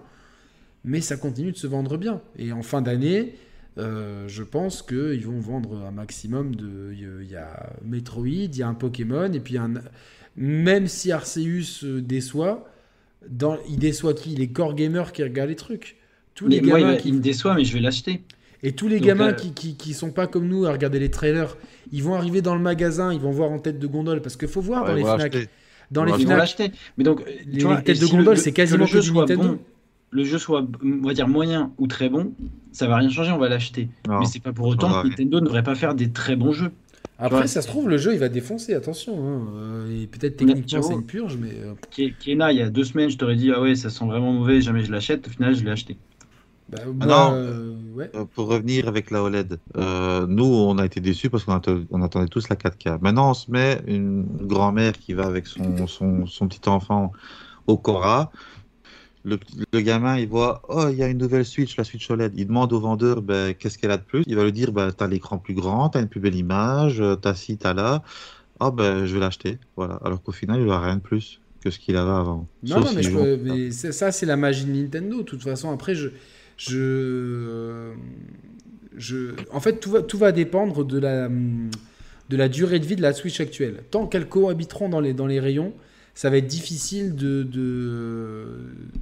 [0.86, 2.22] mais ça continue de se vendre bien.
[2.38, 3.36] Et en fin d'année,
[3.78, 6.94] euh, je pense qu'ils vont vendre un maximum de...
[6.94, 9.74] Il y a Metroid, il y a un Pokémon, et puis un...
[10.38, 12.70] Même si Arceus déçoit,
[13.30, 13.58] dans...
[13.70, 14.30] il déçoit qui?
[14.36, 15.98] Les core gamers qui regardent les trucs.
[16.36, 17.10] Tous les moi, il, gamins va- qui...
[17.10, 18.24] il me déçoit, mais je vais l'acheter.
[18.68, 20.98] Et tous les Donc, gamins euh, qui, qui, qui sont pas comme nous à regarder
[21.00, 21.56] les trailers,
[21.92, 24.48] ils vont arriver dans le magasin, ils vont voir en tête de gondole, parce qu'il
[24.48, 25.22] faut voir dans les Fnac.
[25.36, 25.50] acheter.
[25.92, 26.72] Dans On les Fnac, l'acheter.
[26.98, 28.56] Mais donc, euh, les, vois, les têtes et de si le- gondole, le- c'est que
[28.58, 29.48] quasiment le que jeu du soit Nintendo.
[29.50, 29.60] bon,
[30.10, 32.34] le jeu soit, on va dire, moyen ou très bon,
[32.72, 33.88] ça va rien changer, on va l'acheter.
[34.08, 34.20] Non.
[34.20, 35.08] Mais c'est pas pour autant que.
[35.10, 36.72] Nintendo ne devrait pas faire des très bons jeux.
[37.20, 39.14] Après, ça se trouve, le jeu, il va défoncer, attention.
[39.26, 39.48] hein.
[39.56, 41.52] Euh, Et peut-être techniquement, c'est une purge, mais...
[42.20, 44.60] Kena, il y a deux semaines, je t'aurais dit, ah ouais, ça sent vraiment mauvais,
[44.60, 45.28] jamais je l'achète.
[45.28, 45.96] Au final, je l'ai acheté.
[46.70, 47.32] Bah, Ah moi, non.
[47.34, 48.10] euh, ouais.
[48.16, 51.86] Euh, Pour revenir avec la OLED, euh, nous, on a été déçus parce qu'on atte-
[51.92, 52.98] on attendait tous la 4K.
[53.02, 57.12] Maintenant, on se met une grand-mère qui va avec son, son, son petit enfant
[57.68, 58.32] au Cora.
[59.24, 59.40] Le,
[59.74, 62.34] le gamin, il voit, oh, il y a une nouvelle Switch, la Switch OLED.
[62.38, 64.24] Il demande au vendeur, ben, qu'est-ce qu'elle a de plus?
[64.28, 67.34] Il va lui dire, ben, t'as l'écran plus grand, t'as une plus belle image, t'as
[67.34, 68.04] ci, t'as là.
[68.60, 69.58] Ah, ben, je vais l'acheter.
[69.76, 69.96] Voilà.
[70.04, 72.48] Alors qu'au final, il aura rien de plus que ce qu'il avait avant.
[72.64, 75.18] Non, Sauf non, mais, je- mais ça, c'est la magie de Nintendo.
[75.18, 76.10] De toute façon, après, je,
[76.58, 77.92] je,
[78.98, 82.96] je, en fait, tout va, tout va dépendre de la, de la durée de vie
[82.96, 83.84] de la Switch actuelle.
[83.92, 85.74] Tant qu'elles cohabiteront dans les, dans les rayons,
[86.14, 88.46] ça va être difficile de, de,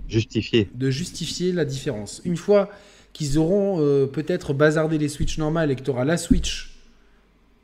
[0.10, 0.68] Justifié.
[0.74, 2.22] de justifier la différence.
[2.26, 2.72] Une fois
[3.14, 6.73] qu'ils auront euh, peut-être bazardé les Switch normales et que tu auras la Switch,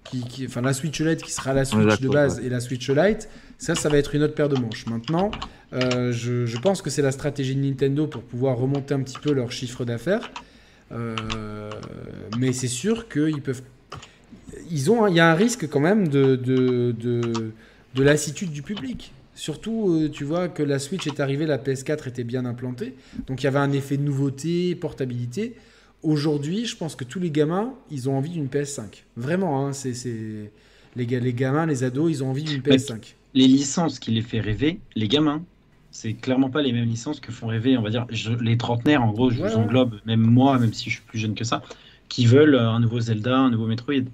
[0.03, 2.89] qui, qui- enfin la Switch LED qui sera la Switch de base et la Switch
[2.89, 4.85] Lite, ça, ça va être une autre paire de manches.
[4.87, 5.29] Maintenant,
[5.73, 9.19] euh, je, je pense que c'est la stratégie de Nintendo pour pouvoir remonter un petit
[9.19, 10.31] peu leur chiffre d'affaires.
[10.91, 11.69] Euh,
[12.39, 13.61] mais c'est sûr qu'ils peuvent.
[14.71, 17.21] Ils ont, un- il y a un risque quand même de, de, de,
[17.95, 19.11] de lassitude du public.
[19.35, 22.95] Surtout, euh, tu vois que la Switch est arrivée, la PS4 était bien implantée,
[23.27, 25.55] donc il y avait un effet de nouveauté, portabilité.
[26.03, 29.03] Aujourd'hui, je pense que tous les gamins, ils ont envie d'une PS5.
[29.17, 30.51] Vraiment, hein, c'est c'est-
[30.95, 33.15] les, ga- les gamins, les ados, ils ont envie d'une PS5.
[33.33, 35.43] Les licences qui les fait rêver, les gamins,
[35.91, 39.03] c'est clairement pas les mêmes licences que font rêver, on va dire, je- les trentenaires,
[39.03, 41.43] en gros, je Ouais, vous englobe, même moi, même si je suis plus jeune que
[41.43, 41.61] ça,
[42.07, 44.05] qui veulent euh, un nouveau Zelda, un nouveau Metroid.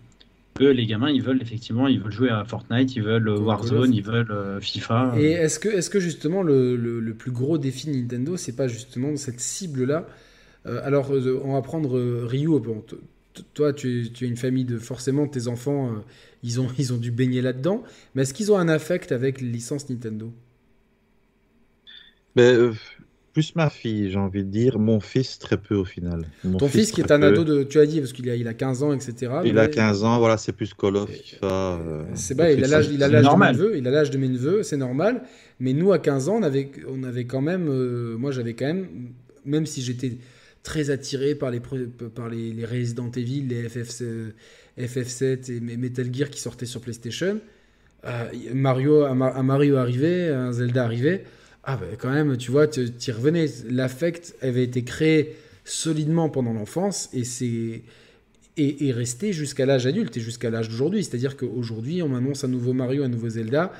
[0.61, 3.39] Eux, les gamins, ils veulent effectivement, ils veulent jouer à Fortnite, ils veulent euh.
[3.39, 5.13] Warzone, ils veulent euh, FIFA.
[5.17, 8.55] Et est-ce que, est que justement le, le- le plus gros défi de Nintendo, c'est
[8.55, 10.07] pas justement cette cible-là
[10.65, 12.59] Alors, euh, on va prendre euh, Ryu.
[12.59, 12.95] Bon, t-
[13.53, 15.99] toi, tu, tu, es une famille de forcément tes enfants, euh,
[16.43, 17.83] ils ont ils ont dû baigner là-dedans.
[18.15, 20.31] Mais est-ce qu'ils ont un affect avec les licences Nintendo?
[22.35, 22.73] Mais, euh,
[23.33, 24.79] plus ma fille, j'ai envie de dire.
[24.79, 26.25] Mon fils, très peu au final.
[26.43, 28.47] Mon Ton fils, qui est un ado de, tu as dit parce qu'il a il
[28.47, 29.31] a 15 ans, etc.
[29.43, 31.47] Il a mais- 15 ans, voilà, c'est plus Call of, FIFA.
[31.47, 33.55] euh, C'est bah, il a l'âge, il a c'est l'âge de mes normal.
[33.55, 35.23] neveux, il a l'âge de mes neveux, c'est normal.
[35.59, 38.65] Mais nous, à 15 ans, on avait, on avait quand même, euh, moi, j'avais quand
[38.65, 38.87] même,
[39.45, 40.17] même si j'étais
[40.65, 44.01] très attiré par les, par les, les Resident Evil, les FF,
[44.77, 47.39] FF7 et Metal Gear qui sortaient sur PlayStation,
[48.05, 51.23] euh, Mario, un Ma- un Mario arrivait, un Zelda arrivait.
[51.63, 53.47] Ah ben quand même, tu vois, tu y revenais.
[53.69, 57.81] L'affect avait été créé solidement pendant l'enfance et c'est
[58.57, 61.03] et resté jusqu'à l'âge adulte et jusqu'à l'âge d'aujourd'hui.
[61.03, 63.73] C'est-à-dire qu'aujourd'hui, on m'annonce un nouveau Mario, un nouveau Zelda.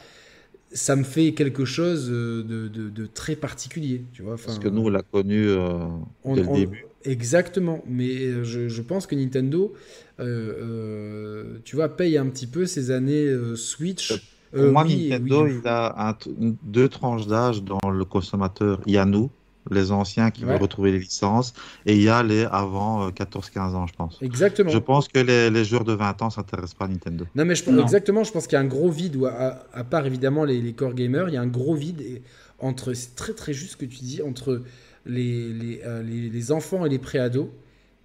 [0.75, 4.35] Ça me fait quelque chose euh, de, de- de très particulier, tu vois.
[4.35, 5.79] Parce que nous, on l'a connu euh,
[6.25, 6.85] on- dès le on- début.
[7.05, 9.73] Exactement, mais euh, je, je pense que Nintendo,
[10.19, 14.13] euh, tu vois, paye un petit peu ces années Switch.
[14.51, 16.17] Pour moi, oui, Nintendo, oui, il a un
[16.63, 18.81] deux tranches d'âge dans le consommateur.
[18.85, 19.29] Il y a nous,
[19.71, 20.51] les anciens qui Ouais.
[20.53, 21.53] veulent retrouver les licences,
[21.85, 24.17] et il y a les avant euh, 14-15 ans, je pense.
[24.21, 24.69] Exactement.
[24.69, 27.25] Je pense que les, les joueurs de 20 ans s'intéressent pas à Nintendo.
[27.35, 27.81] Non, mais je pense, Non.
[27.83, 30.61] exactement, je pense qu'il y a un gros vide, où, à, à part évidemment les,
[30.61, 32.21] les core gamers, il y a un gros vide et-
[32.59, 34.61] entre, c'est très très juste ce que tu dis, entre
[35.05, 37.51] les, les, euh, les, les enfants et les préados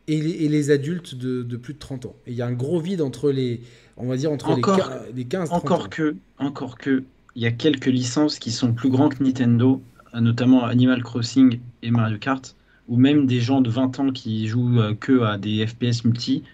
[0.08, 2.16] et les, et les adultes de, de plus de 30 ans.
[2.26, 3.60] Et il y a un gros vide entre les,
[3.96, 5.64] on va dire, entre Encore- les, quin- les 15 30 ans.
[5.74, 7.04] Encore que, encore que,
[7.36, 9.80] il y a quelques licences qui sont plus grands que Nintendo,
[10.14, 12.56] notamment Animal Crossing et Mario Kart,
[12.88, 16.44] ou même des gens de 20 ans qui jouent euh, que à des FPS multi.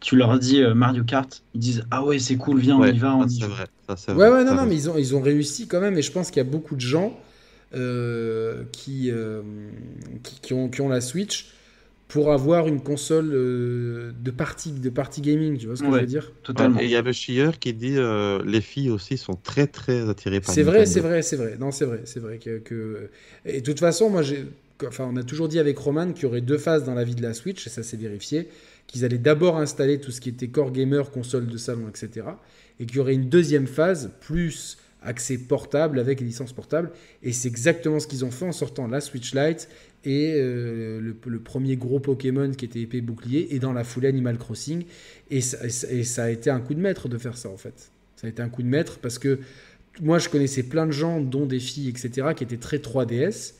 [0.00, 2.92] Tu leur dis euh, Mario Kart, ils disent ah ouais c'est cool, viens Ouais, on
[2.92, 3.54] y va, on ça, y c'est joue.
[3.54, 3.66] vrai.
[3.88, 4.30] Ça, c'est Ouais, vrai.
[4.30, 6.38] ouais, non, non, mais ils ont, ils ont réussi quand même, et je pense qu'il
[6.38, 7.18] y a beaucoup de gens
[7.74, 9.42] euh, qui, euh,
[10.22, 11.52] qui, qui ont, qui ont la Switch
[12.08, 15.98] pour avoir une console euh, de partie de partie gaming, tu vois ce que je
[15.98, 16.32] veux dire?
[16.42, 16.80] Totalement.
[16.80, 20.40] Et il y avait Chieur qui dit euh, les filles aussi sont très très attirées
[20.40, 21.56] par C'est vrai, c'est vrai, c'est vrai.
[21.58, 23.10] Non, c'est vrai, c'est vrai que, que-
[23.44, 24.44] Et de toute façon, moi, j'ai...
[24.86, 27.14] Enfin, on a toujours dit avec Roman qu'il y aurait deux phases dans la vie
[27.14, 28.48] de la Switch, et ça s'est vérifié,
[28.86, 32.38] qu'ils allaient d'abord installer tout ce qui était core gamer, console de salon, etc.
[32.80, 36.90] Et qu'il y aurait une deuxième phase, plus accès portable avec les licences portables.
[37.22, 39.68] Et c'est exactement ce qu'ils ont fait en sortant la Switch Lite
[40.04, 44.08] et euh, le, le premier gros Pokémon qui était épée bouclier, et dans la foulée
[44.08, 44.84] Animal Crossing.
[45.30, 47.48] Et ça, et ça- et ça a été un coup de maître de faire ça,
[47.48, 47.90] en fait.
[48.16, 49.38] Ça a été un coup de maître parce que
[50.02, 53.54] moi, je connaissais plein de gens, dont des filles, etc., qui étaient très 3DS,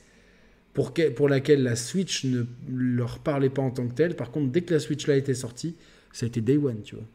[0.73, 2.43] pour, que- pour laquelle la Switch ne
[2.73, 4.15] leur parlait pas en tant que telle.
[4.15, 5.75] Par contre, dès que la Switch là était sortie,
[6.11, 7.05] ça a été Day One, tu vois.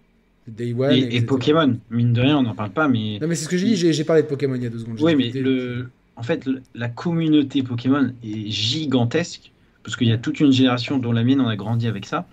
[0.49, 0.93] Day One.
[0.93, 1.21] Et.
[1.23, 3.67] Pokémon, mine de rien, on n'en parle pas, mais Non, mais c'est ce que j'ai
[3.67, 4.99] dit, j'ai parlé de Pokémon il y a deux secondes.
[5.01, 5.89] Oui, mais le,
[6.21, 9.53] en fait, la communauté Pokémon est gigantesque,
[9.83, 12.27] parce qu'il y a toute une génération dont la mienne, on a grandi avec ça.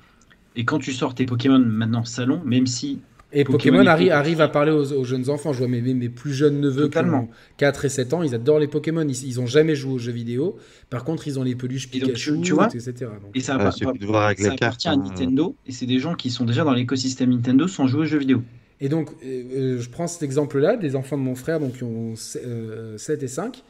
[0.55, 2.99] Et quand tu sors tes Pokémon maintenant salon, même si
[3.33, 5.53] Et Pokémon arrive à parler aux, aux jeunes enfants.
[5.53, 7.25] Je vois mes, mes- mes plus jeunes neveux Totalement.
[7.25, 9.05] qui ont 4 et 7 ans, ils adorent les Pokémon.
[9.07, 10.57] Ils, ils ont jamais joué aux jeux vidéo.
[10.89, 13.11] Par contre, ils ont les peluches Et donc, Pikachu, tu- tu vois etc.
[13.21, 14.63] Donc, et ça, voir avec ça les cartes.
[14.63, 14.97] appartient à hein.
[14.97, 18.17] Nintendo, et c'est des gens qui sont déjà dans l'écosystème Nintendo sans jouer aux jeux
[18.19, 18.41] vidéo.
[18.79, 19.43] Et donc, euh,
[19.77, 22.13] euh, je prends cet exemple-là, des enfants de mon frère, donc qui ont
[22.45, 23.63] euh, 7 et 5.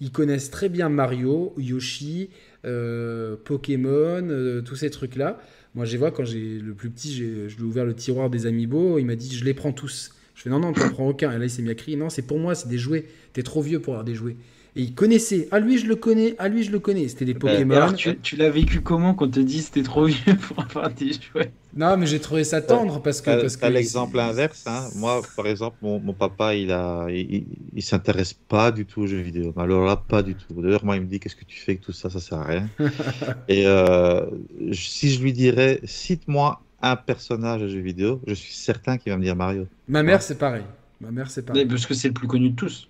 [0.00, 2.30] Ils connaissent très bien Mario, Yoshi,
[2.66, 5.40] euh, Pokémon, euh, tous ces trucs-là.
[5.74, 7.94] Moi, je les vois quand j'ai le plus petit, j'ai- je lui ai ouvert le
[7.94, 10.10] tiroir des Amiibo, il m'a dit je les prends tous.
[10.34, 11.32] Je fais non, non, t'en prends aucun.
[11.32, 13.06] Et là, il s'est mis à crier non, c'est pour moi, c'est des jouets.
[13.32, 14.36] T'es trop vieux pour avoir des jouets.
[14.78, 15.48] Et il connaissait.
[15.50, 16.34] Ah, lui, je le connais.
[16.38, 17.08] Ah, lui, je le connais.
[17.08, 17.74] C'était des Et Pokémon.
[17.74, 20.90] alors, tu, tu l'as vécu comment quand on te dit c'était trop vieux pour avoir
[20.90, 23.40] des jouets Non, mais j'ai trouvé ça tendre parce que.
[23.40, 24.64] Parce que l'exemple inverse.
[24.66, 24.88] Hein.
[24.96, 29.00] Moi, par exemple, mon, mon papa, il a, il, il- il s'intéresse pas du tout
[29.02, 29.54] aux jeux vidéo.
[29.56, 30.60] Alors là, pas du tout.
[30.60, 32.10] D'ailleurs, moi, il me dit, qu'est-ce que tu fais avec tout ça?
[32.10, 32.68] Ça sert à rien.
[33.48, 34.26] Et euh,
[34.72, 39.16] si je lui dirais, cite-moi un personnage de jeu vidéo, je suis certain qu'il va
[39.18, 39.66] me dire Mario.
[39.88, 40.64] Ma mère, c'est pareil.
[41.00, 41.64] Ma mère, c'est pareil.
[41.64, 42.88] Parce que c'est le plus connu de tous.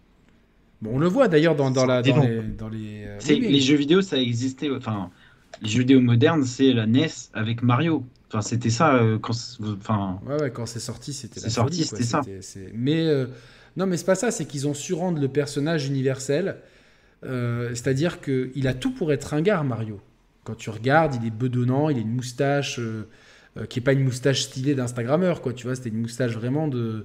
[0.83, 2.13] Bon, on le voit d'ailleurs dans, dans, la, les.
[2.13, 3.41] Dans les euh, oui.
[3.41, 4.71] Les jeux vidéo, ça existait.
[4.71, 5.11] Enfin,
[5.63, 8.05] les jeux vidéo modernes, c'est la NES avec Mario.
[8.29, 9.35] Enfin, c'était ça euh, quand.
[9.79, 12.21] Enfin, Ouais, ouais, quand c'est sorti, c'était C'est sorti, c'était ça.
[12.75, 13.27] Mais euh,
[13.77, 14.31] non, mais c'est pas ça.
[14.31, 16.57] C'est qu'ils ont su rendre le personnage universel.
[17.23, 20.01] C'est-à-dire que il a tout pour être ringard, Mario.
[20.45, 22.79] Quand tu regardes, il est bedonnant, il a une moustache
[23.69, 25.53] qui est pas une moustache stylée d'Instagrammeur, quoi.
[25.53, 27.05] Tu vois, c'était une moustache vraiment de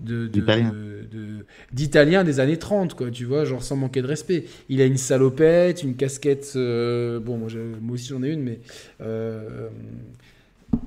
[0.00, 0.70] de- D'Italien.
[0.72, 4.80] de- de- d'italien des années 30 quoi tu vois genre sans manquer de respect il
[4.82, 7.48] a une salopette une casquette euh, bon moi,
[7.80, 8.60] moi aussi j'en ai une mais
[9.00, 9.68] euh,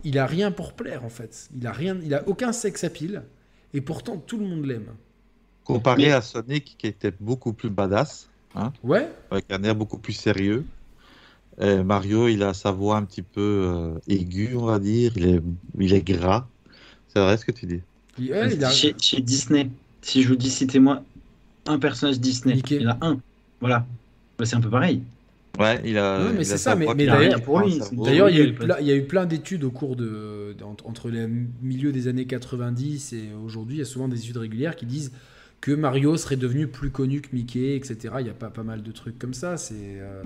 [0.04, 1.50] il a rien pour plaire en fait.
[1.58, 3.24] Il a rien, il a aucun sex appeal
[3.74, 4.88] et pourtant tout le monde l'aime.
[5.64, 8.30] Comparé à Sonic, qui était beaucoup plus badass,
[8.84, 9.08] Ouais.
[9.32, 10.66] avec un air beaucoup plus sérieux.
[11.62, 15.12] Et Mario, il a sa voix un petit peu euh, aiguë, on va dire.
[15.16, 15.42] Il est,
[15.80, 16.48] il est gras.
[17.08, 17.82] C'est vrai ce que tu dis.
[18.20, 19.70] Il- ouais, il a- chez, chez Disney,
[20.02, 21.04] si je vous dis citez-moi
[21.66, 22.76] un personnage Disney, Mickey.
[22.78, 23.20] il y en a un.
[23.62, 23.86] Voilà.
[24.38, 25.02] Bah, c'est un peu pareil.
[25.60, 26.26] Ouais, il a.
[26.26, 26.86] Ouais, mais c'est ça, mais-
[28.06, 30.56] d'ailleurs, il y, a eu plein, il y a eu plein d'études au cours de,
[30.64, 31.30] entre, entre le
[31.62, 33.76] milieu des années 90 et aujourd'hui.
[33.76, 35.12] Il y a souvent des études régulières qui disent
[35.60, 37.98] que Mario serait devenu plus connu que Mickey, etc.
[38.22, 39.58] Il y a pas, pas mal de trucs comme ça.
[39.58, 40.24] C'est euh,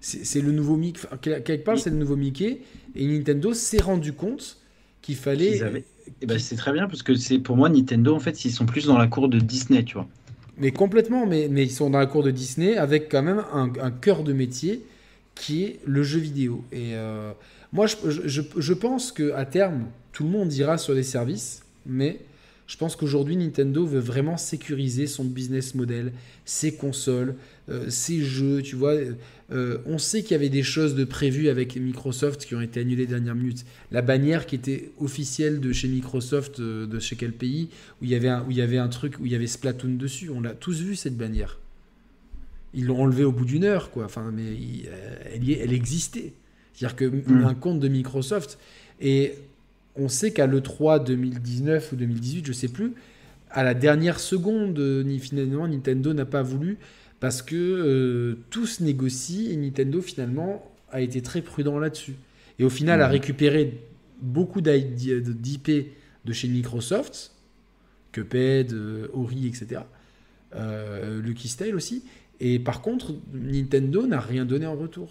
[0.00, 1.00] c'est le nouveau Mickey.
[1.04, 2.62] enfin, quelque part, c'est le nouveau Mickey.
[2.96, 4.56] Et Nintendo s'est rendu compte
[5.02, 5.60] qu'il fallait.
[5.62, 5.84] Avaient-
[6.20, 8.66] Et bah, c'est très bien parce que c'est pour moi Nintendo en fait ils sont
[8.66, 10.06] plus dans la cour de Disney, tu vois.
[10.58, 13.90] Mais complètement, mais, mais ils sont dans la cour de Disney avec quand même un,
[13.90, 14.84] cœur de métier
[15.34, 16.62] qui est le jeu vidéo.
[16.72, 17.32] Et euh,
[17.72, 21.62] moi, je, je- je- je pense qu'à terme, tout le monde ira sur les services,
[21.86, 22.18] mais
[22.72, 26.10] je pense qu'aujourd'hui, Nintendo veut vraiment sécuriser son business model,
[26.46, 27.34] ses consoles,
[27.68, 28.94] euh, ses jeux, tu vois.
[29.52, 32.80] Euh, on sait qu'il y avait des choses de prévues avec Microsoft qui ont été
[32.80, 33.66] annulées dernière minute.
[33.90, 37.68] La bannière qui était officielle de chez Microsoft, euh, de chez quel pays,
[38.00, 39.46] où il y avait un, où il y avait un truc, où il y avait
[39.46, 40.30] Splatoon dessus.
[40.30, 41.58] On l'a tous vu cette bannière.
[42.72, 44.06] Ils l'ont enlevée au bout d'une heure, quoi.
[44.06, 44.88] Enfin, mais il-
[45.34, 46.32] elle, y est- elle existait.
[46.72, 47.44] C'est-à-dire que Mm.
[47.44, 48.58] un compte de Microsoft
[48.98, 49.34] et
[49.96, 52.94] on sait qu'à l'E3 2019 ou 2018, je sais plus,
[53.50, 56.78] à la dernière seconde, euh, ni finalement Nintendo n'a pas voulu
[57.20, 62.14] parce que euh, tout se négocie et Nintendo finalement a été très prudent là-dessus.
[62.58, 63.12] Et au final a Mhm.
[63.12, 63.80] récupéré
[64.20, 65.70] beaucoup d'IP
[66.24, 67.32] de chez Microsoft,
[68.12, 69.82] Cuphead, euh, Ori, etc.
[70.54, 72.04] Euh, Lucky Tale aussi.
[72.40, 75.08] Et par contre, Nintendo n'a rien donné en retour.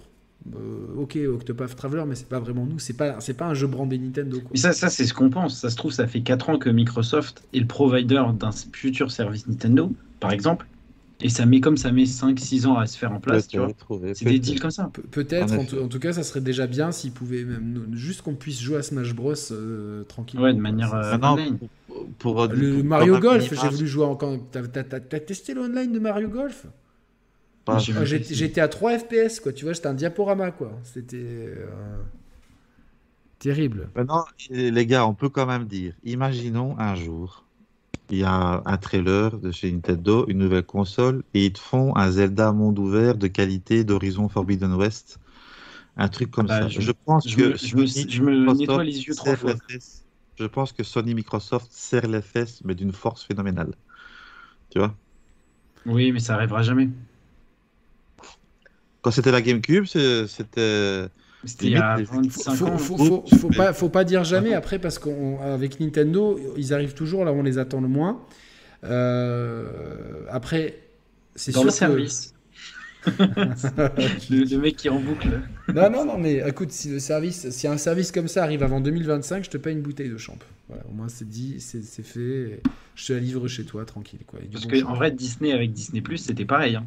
[0.55, 2.79] Euh, ok, Octopath Traveler, mais c'est pas vraiment nous.
[2.79, 4.39] C'est pas, c'est pas un jeu brandé Nintendo.
[4.39, 4.49] Quoi.
[4.53, 5.59] Mais ça, ça c'est ce qu'on pense.
[5.59, 9.47] Ça se trouve, ça fait 4 ans que Microsoft est le provider d'un futur service
[9.47, 10.65] Nintendo, par exemple.
[11.23, 13.67] Et ça met comme ça met 5-6 ans à se faire en place, tu vois.
[14.15, 14.89] C'est des deals comme ça.
[14.91, 17.95] Pe- Peut-être, En tout- en tout cas, ça serait déjà bien s'ils pouvaient même nous-
[17.95, 20.45] juste qu'on puisse jouer à Smash Bros euh, tranquillement.
[20.47, 21.59] Ouais, de manière, euh, online.
[21.59, 24.35] pour, pour- Le pour- Mario Golf, j'ai voulu jouer encore.
[24.51, 26.65] T'as, t'as- t'as- t'as testé le online de Mario Golf?
[27.73, 27.85] Ah.
[28.29, 29.53] J'étais à 3 FPS, quoi.
[29.53, 30.79] Tu vois, j'étais un diaporama, quoi.
[30.83, 32.03] C'était euh,
[33.39, 33.89] terrible.
[33.95, 37.45] Maintenant, les gars, on peut quand même dire, imaginons un jour,
[38.09, 41.95] il y a un trailer de chez Nintendo, une nouvelle console, et ils te font
[41.97, 45.19] un Zelda monde ouvert de qualité d'Horizon Forbidden West.
[45.97, 46.69] Un truc comme Bah, ça.
[46.69, 49.15] je- Je, pense je que me- je me- Sony, je me Microsoft nettoie les yeux
[49.15, 49.55] trois fois.
[49.69, 49.79] les.
[50.39, 53.75] Je pense que Sony Microsoft serre les fesses, mais d'une force phénoménale.
[54.71, 54.97] Tu vois?
[55.85, 56.89] Oui, mais ça arrivera jamais.
[59.01, 61.05] Quand c'était la GameCube, c'était.
[61.43, 62.77] C'était il y a Limite, les- 25 Faut, ans.
[62.77, 67.25] faut, faut- faut pas, faut pas dire jamais après parce qu'avec Nintendo, ils arrivent toujours
[67.25, 68.21] là où on les attend le moins.
[68.83, 69.65] Euh,
[70.29, 70.77] après,
[71.35, 72.33] c'est Dans sûr le que- service.
[74.29, 75.41] le, le mec qui est en boucle.
[75.73, 78.79] Non, non, non, mais écoute, si le service, si un service comme ça arrive avant
[78.79, 80.37] 2025, je te paye une bouteille de champ.
[80.67, 82.61] Voilà, au moins c'est dit, c'est fait.
[82.95, 84.19] Je te la livre chez toi, tranquille.
[84.27, 84.89] Quoi, Parce bon que champ.
[84.89, 86.75] en vrai, Disney avec Disney Plus, c'était pareil.
[86.75, 86.85] hein.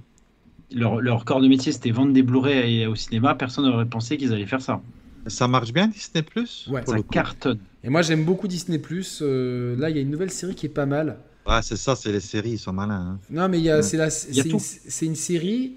[0.74, 3.34] Leur, leur corps de métier, c'était vendre des Blu-ray au cinéma.
[3.34, 4.80] Personne n'aurait pensé qu'ils allaient faire ça.
[5.26, 7.58] Ça marche bien, Disney Plus Ouais, pour Ça le cartonne.
[7.82, 8.80] Et moi j'aime beaucoup Disney
[9.22, 11.16] euh, Là, il y a une nouvelle série qui est pas mal.
[11.46, 13.16] Ouais, c'est ça, c'est les séries, ils sont malins.
[13.16, 13.18] hein.
[13.30, 13.82] Non, mais il y a, Ouais.
[13.82, 15.72] c'est une, une série.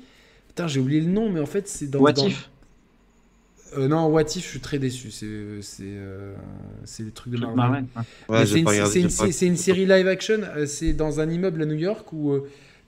[0.48, 2.00] Putain, j'ai oublié le nom, mais en fait c'est dans.
[2.00, 2.50] What dans- if?
[3.78, 5.12] Euh, non, What If, je suis très déçu.
[5.12, 6.34] C'est c'est euh,
[6.86, 7.86] c'est les trucs de Truc Marvel.
[8.30, 8.46] Ouais.
[8.46, 10.40] C'est une, une série live action.
[10.56, 12.38] euh, C'est dans un immeuble à New York où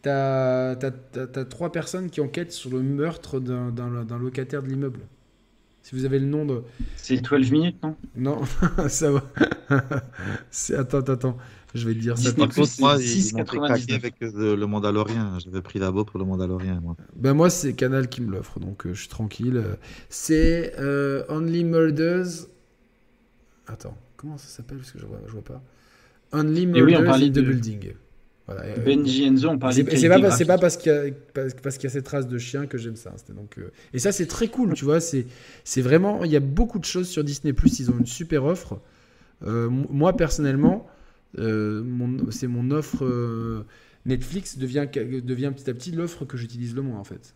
[0.02, 3.72] t'as as, trois personnes qui enquêtent sur le meurtre d'un-
[4.20, 5.02] locataire de l'immeuble.
[5.82, 6.62] Si vous avez le nom de.
[6.98, 7.96] C'est 12 minutes, non?
[8.16, 8.42] Non,
[8.90, 9.24] ça va.
[10.52, 11.38] C'est- attends, attends, attends.
[11.76, 12.34] Je vais te dire ça.
[12.34, 13.66] Par contre, moi, ils m'ont fait 6,99.
[13.68, 15.38] craquer avec euh, le Mandalorien.
[15.44, 16.96] J'avais pris l'abo pour le Mandalorien, moi.
[17.16, 19.64] Ben moi, c'est Canal qui me l'offre, donc euh, je suis tranquille.
[20.10, 22.48] C'est euh, Only Murders.
[23.68, 24.78] Attends, comment ça s'appelle?
[24.80, 25.62] Parce que je vois, je vois pas.
[26.34, 27.94] Only oui, on Murders parlait in the de- Building.
[28.50, 29.90] Voilà, euh, Benji Enzo, on parlait C'est de
[30.32, 31.04] c'est pas, parce qu'il y a,
[31.34, 33.14] parce, parce qu'il y a cette race de chien que j'aime ça.
[33.16, 35.00] C'était donc, euh, Et ça, c'est très cool, tu vois.
[35.00, 35.28] C'est
[35.64, 36.24] c'est vraiment.
[36.24, 37.54] Il y a beaucoup de choses sur Disney.
[37.80, 38.82] Ils ont une super offre.
[39.46, 40.88] Euh, moi, personnellement,
[41.38, 43.06] euh, mon- c'est mon offre.
[43.06, 43.66] euh,
[44.06, 47.36] Netflix devient, devient petit à petit l'offre que j'utilise le moins, en fait.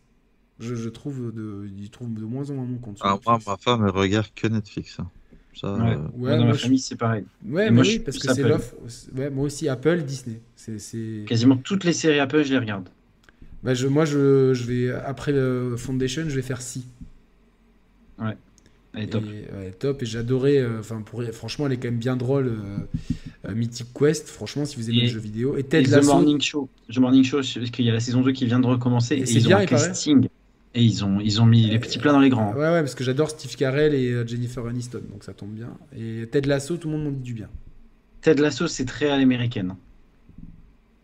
[0.60, 2.98] Je, je trouve de, il trouve de moins en moins mon compte.
[2.98, 3.48] sur Ah, moi, Netflix.
[3.48, 5.00] ma femme, elle regarde que Netflix.
[5.00, 5.10] hein.
[5.56, 5.92] Ça, Ouais.
[5.92, 7.24] euh, Ouais, Moi, dans ma je- famille, c'est pareil.
[7.48, 8.50] Ouais, Et mais moi, oui, parce que c'est Apple.
[8.50, 8.74] l'offre.
[9.16, 10.40] Ouais, moi aussi, Apple, Disney.
[10.56, 11.26] C'est-.
[11.28, 12.90] Quasiment toutes les séries Apple, je les regarde.
[13.64, 16.86] Bah, je, moi, je, je vais après euh, Foundation, je vais faire si.
[18.96, 19.24] Elle est top.
[19.26, 20.04] Et, ouais, top.
[20.04, 20.58] Et j'adorais.
[20.60, 22.48] euh, Enfin, pour franchement, elle est quand même bien drôle.
[22.48, 22.78] euh,
[23.50, 24.30] euh, Mythic Quest.
[24.30, 25.58] Franchement, si vous aimez Et- le jeu vidéo.
[25.58, 26.14] Et Et Ted The Lasso.
[26.14, 26.70] Morning Show.
[26.94, 29.16] The Morning Show, parce qu'il y a la saison 2 qui vient de recommencer.
[29.16, 29.94] Et Et, c'est ils bien, ont un il paraît.
[30.76, 32.52] Et ils ont, ils ont mis les petits plats dans les grands.
[32.54, 35.78] Ouais, ouais, parce que j'adore Steve Carell et euh, Jennifer Aniston, donc ça tombe bien.
[35.96, 37.50] Et Ted Lasso, tout le monde m'en dit du bien.
[38.22, 39.76] Ted Lasso, c'est très à l'américaine.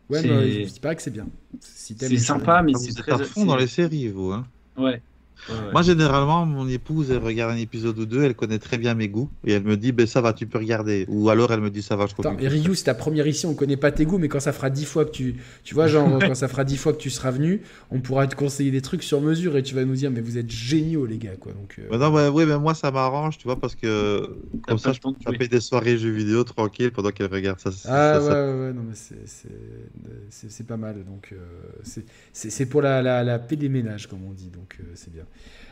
[0.10, 1.28] Ouais, mais il paraît que c'est bien.
[1.60, 3.12] Si C'est sympa, mais Ah, c'est très.
[3.12, 4.32] à fond dans les séries, vous.
[4.32, 4.48] Hein.
[4.76, 5.02] Ouais.
[5.48, 5.72] Ouais, ouais.
[5.72, 9.08] Moi, généralement, mon épouse, elle regarde un épisode ou deux, elle connaît très bien mes
[9.08, 11.06] goûts, et elle me dit, ben ça va, tu peux regarder.
[11.08, 12.44] Ou alors, elle me dit, ça va, je Attends, continue.
[12.46, 14.70] et Ryu, c'est ta première ici, on connaît pas tes goûts, mais quand ça fera
[14.70, 15.36] dix fois que tu.
[15.64, 17.62] Tu vois, genre, quand ça fera dix fois que tu seras venu,
[17.92, 20.38] on pourra te conseiller des trucs sur mesure et tu vas nous dire, mais vous
[20.38, 21.54] êtes géniaux, les gars, quoi.
[21.54, 24.38] Donc, euh, Mais non, oui, mais moi, ça m'arrange, tu vois, parce que
[24.68, 27.70] comme ça, je peux taper des soirées jeux vidéo tranquille pendant qu'elle regarde ça.
[27.86, 31.04] Ah ça- ouais, ça- ouais, ouais, non, mais c'est- pas mal.
[31.06, 31.38] Donc, euh,
[31.84, 34.50] c'est- c'est c'est pour la, la, la paix des ménages, comme on dit.
[34.50, 35.24] Donc, euh, c'est bien.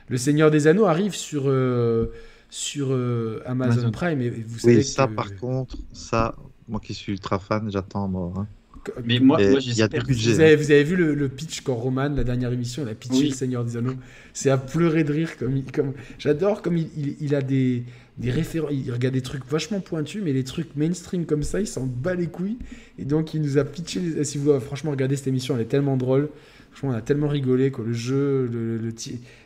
[0.10, 2.08] Le Seigneur des Anneaux arrive sur, euh,
[2.50, 3.92] sur euh, Amazon, Amazon.
[3.92, 4.22] Prime.
[4.22, 6.36] Et vous savez Oui, ça, que- par contre, ça,
[6.68, 8.34] moi qui suis ultra fan, j'attends mort.
[8.40, 8.48] hein.
[8.86, 10.06] que- Mais moi, moi j'espère.
[10.06, 10.32] budget.
[10.34, 12.96] Vous avez, vous avez vu le, le pitch quand Roman, la dernière émission, il a
[12.96, 13.30] pitché Oui.
[13.30, 13.96] le Seigneur des Anneaux.
[14.34, 15.36] C'est à pleurer de rire.
[15.38, 17.84] Comme, il- comme, J'adore comme il, il- il a des,
[18.18, 18.72] des références.
[18.72, 22.16] Il regarde des trucs vachement pointus, mais les trucs mainstream comme ça, il s'en bat
[22.16, 22.58] les couilles.
[22.98, 24.00] Et donc, il nous a pitché.
[24.00, 26.30] les- Si vous franchement regardez cette émission, elle est tellement drôle.
[26.78, 27.72] Franchement, on a tellement rigolé.
[27.72, 27.86] Quoi.
[27.86, 28.80] Le jeu, le,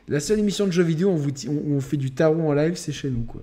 [0.09, 2.91] la seule émission de jeux vidéo où on, vous fait du tarot en live, c'est
[2.91, 3.21] chez nous.
[3.23, 3.41] Quoi.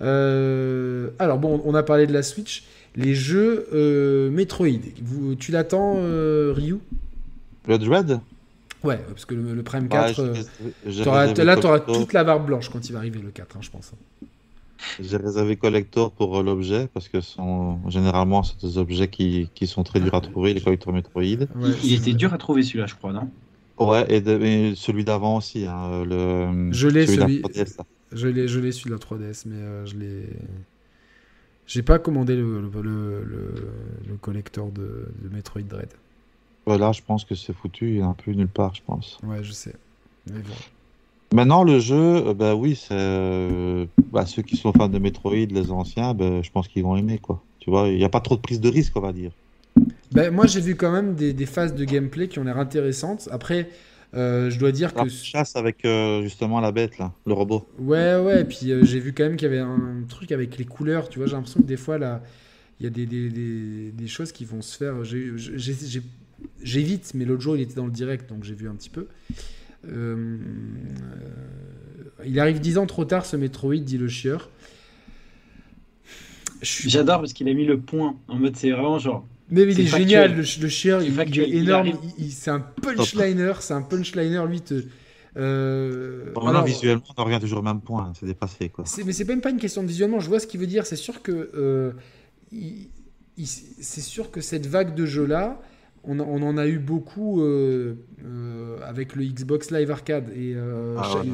[0.00, 2.64] Euh, alors, bon, on a parlé de la Switch.
[2.94, 4.68] Les jeux euh, Metroid.
[5.02, 6.78] Vous, tu l'attends, euh, Ryu?
[7.68, 8.20] Le Dread
[8.82, 11.56] Ouais, parce que le, le Prime Ouais, 4, j'ai euh, réservé- j'ai t'auras- réservé là,
[11.56, 13.92] tu auras toute la barbe blanche quand il va arriver le 4, hein, je pense.
[15.00, 19.66] J'ai réservé collector pour euh, l'objet parce que sont, généralement c'est des objets qui, qui
[19.66, 21.22] sont très durs à trouver, les collectors Metroid.
[21.22, 21.46] Ouais,
[21.84, 23.30] Il, était dur à trouver celui-là, je crois, non?
[23.78, 25.66] Ouais, et, de- et celui d'avant aussi.
[25.66, 27.84] Hein, le, Je l'ai, celui d'un celui- 3DS, là.
[28.12, 30.28] Je l'ai, je l'ai sur la 3DS, mais euh, je l'ai.
[31.66, 33.70] J'ai pas commandé le, le, le, le-
[34.08, 35.88] le collector de, de Metroid Dread.
[36.64, 39.18] Voilà, je pense que c'est foutu, il est un peu nulle part, je pense.
[39.24, 39.74] Ouais, je sais.
[40.32, 40.54] Mais bon.
[41.32, 45.70] Maintenant, le jeu, euh, bah oui, euh, bah, ceux qui sont fans de Metroid, les
[45.70, 47.42] anciens, bah, je pense qu'ils vont aimer, quoi.
[47.58, 49.32] Tu vois, il n'y a pas trop de prise de risque, on va dire.
[50.12, 53.28] Ben, moi, j'ai vu quand même des, des phases de gameplay qui ont l'air intéressantes.
[53.32, 53.68] Après,
[54.14, 55.10] euh, je dois dire La que.
[55.10, 57.66] chasse avec euh, justement la bête, là, le robot.
[57.78, 60.56] Ouais, ouais, et puis euh, j'ai vu quand même qu'il y avait un truc avec
[60.56, 62.22] les couleurs, tu vois, j'ai l'impression que des fois, là,
[62.80, 64.94] il y a des, des, des, des choses qui vont se faire.
[66.62, 69.08] J'évite, mais l'autre jour, il était dans le direct, donc j'ai vu un petit peu.
[69.88, 70.38] Euh,
[72.24, 74.50] il arrive 10 ans trop tard, ce Metroid, dit le chieur.
[76.62, 79.26] J'adore parce qu'il a mis le point en mode c'est vraiment genre.
[79.50, 80.08] Mais il est factuel.
[80.08, 81.92] génial, le, le chieur, C'est il, il est énorme,
[82.30, 84.60] c'est un punchliner, c'est un punchliner, lui.
[84.60, 84.82] Te,
[85.36, 88.84] euh, Bon, maintenant, alors- visuellement, on revient toujours au même point, c'est dépassé, quoi.
[89.04, 90.18] Mais c'est même pas une question de visuellement.
[90.18, 90.84] Je vois ce qu'il veut dire.
[90.86, 91.92] C'est sûr que euh,
[93.36, 95.60] c'est sûr que cette vague de jeux là,
[96.08, 101.16] on, en a eu beaucoup euh, euh, avec le Xbox Live Arcade et euh, Ah
[101.16, 101.26] ouais.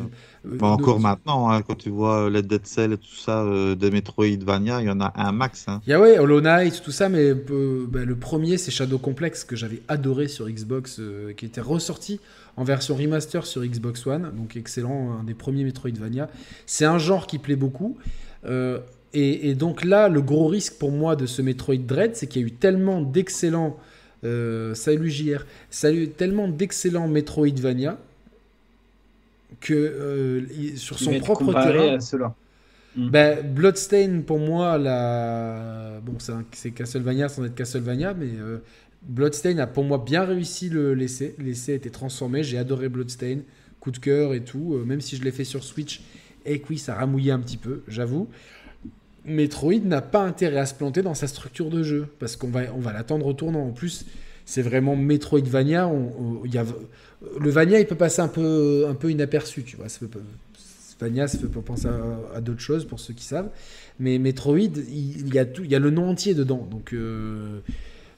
[0.44, 3.44] Bah, encore maintenant, hein, quand tu vois les Dead Cell et tout ça,
[3.77, 5.66] des Metroidvania, il y en a un max.
[5.69, 5.81] Hein.
[5.86, 9.44] Il y a ouais, Hollow Knight, tout ça, mais bah, le premier c'est Shadow Complex
[9.44, 11.01] que j'avais adoré sur Xbox,
[11.36, 12.19] qui était ressorti
[12.57, 16.28] en version remaster sur Xbox One, donc excellent, un des premiers Metroidvania.
[16.66, 17.99] C'est un genre qui plaît beaucoup.
[18.44, 22.43] et, et donc là, le gros risque pour moi de ce Metroid Dread, c'est qu'il
[22.43, 23.77] y a eu tellement d'excellents.
[24.24, 25.44] Euh, salut JR.
[25.70, 27.99] Salut, tellement d'excellents Metroidvania
[29.61, 31.97] que euh, sur son propre terrain.
[31.97, 32.35] à cela.
[32.97, 36.01] Ben, Bloodstain, pour moi, la...
[36.05, 36.16] bon,
[36.53, 38.59] c'est Castlevania sans être Castlevania, mais euh,
[39.03, 41.35] Bloodstain a pour moi bien réussi le l'essai.
[41.39, 43.39] L'essai a été transformé, j'ai adoré Bloodstain,
[43.81, 46.03] coup de cœur et tout, même si je l'ai fait sur Switch,
[46.44, 48.28] et que oui, ça ramouillait un petit peu, j'avoue.
[49.24, 52.62] Metroid n'a pas intérêt à se planter dans sa structure de jeu, parce qu'on va,
[52.74, 53.66] on va l'attendre au tournant.
[53.66, 54.05] En plus,
[54.44, 55.86] c'est vraiment Metroidvania.
[55.89, 56.65] on- on- y a,
[57.40, 59.89] le Vania, il peut passer un peu, un peu inaperçu, tu vois.
[59.89, 60.20] Ça peut,
[61.01, 61.89] Vania, ça fait penser
[62.35, 63.51] à, d'autres choses pour ceux qui savent.
[63.99, 67.59] Mais Metroid, il, y a tout, il y a le nom entier dedans, donc euh,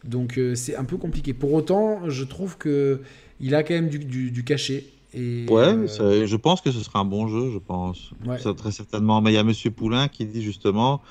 [0.04, 1.32] donc euh, c'est un peu compliqué.
[1.32, 3.00] Pour autant, je trouve que
[3.40, 4.84] il a quand même du, du cachet.
[5.14, 8.12] Et, Ouais, euh, ça- je pense que ce sera un bon jeu, je pense.
[8.26, 8.38] Ouais.
[8.38, 9.20] Ça, très certainement.
[9.20, 11.02] Mais il y a Monsieur Poulain qui dit justement,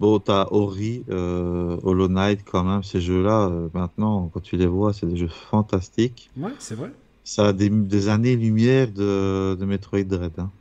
[0.00, 4.66] bon, t'as Ori, euh, Hollow Knight quand même, ces jeux-là, euh, maintenant, quand tu les
[4.66, 6.30] vois, c'est des jeux fantastiques.
[6.36, 6.90] ouais, c'est vrai.
[7.24, 10.38] Ça a des, des années-lumière de, de Metroid Dread.
[10.38, 10.52] Hein.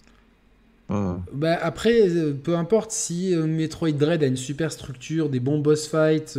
[0.90, 1.18] Ouais.
[1.34, 2.08] Bah, après,
[2.44, 6.38] peu importe si Metroid Dread a une super structure, des bons boss fights,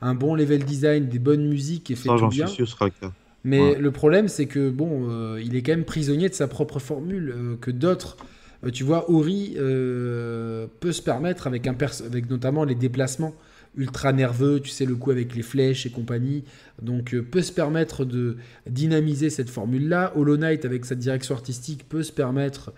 [0.00, 2.46] un bon level design, des bonnes musiques et fait Ça, tout j'en bien.
[2.46, 3.12] suis sûr, ce sera le cas.
[3.44, 3.78] Mais Ouais.
[3.78, 7.34] le problème, c'est que bon, euh, il est quand même prisonnier de sa propre formule,
[7.36, 8.16] euh, que d'autres,
[8.64, 11.76] euh, tu vois, Ori peut se permettre avec un
[12.06, 13.34] avec notamment les déplacements,
[13.76, 16.44] ultra nerveux, tu sais, le coup avec les flèches et compagnie.
[16.80, 18.36] Donc, peut se permettre de
[18.68, 20.12] dynamiser cette formule-là.
[20.16, 22.72] Hollow Knight, avec sa direction artistique, peut se permettre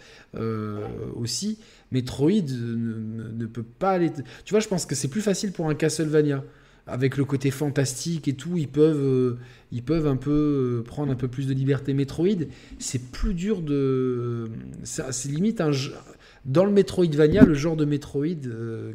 [1.14, 1.58] aussi.
[1.92, 4.10] Metroid ne, ne, peut pas aller.
[4.44, 6.42] Tu vois, je pense que c'est plus facile pour un Castlevania.
[6.88, 9.38] Avec le côté fantastique et tout, ils peuvent, euh,
[9.72, 11.94] ils peuvent un peu prendre un peu plus de liberté.
[11.94, 12.46] Metroid,
[12.78, 14.48] c'est plus dur de.
[14.84, 15.92] C'est limite un jeu.
[16.44, 18.36] Dans le Metroidvania, le genre de Metroid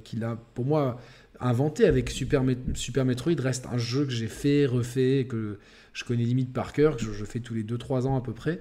[0.06, 1.02] qu'il a, pour moi,
[1.42, 2.44] inventé avec Super,
[2.76, 5.58] Super Metroid reste un jeu que j'ai fait, refait, que
[5.94, 8.60] je connais limite par cœur, que je, fais tous les 2-3 ans à peu près.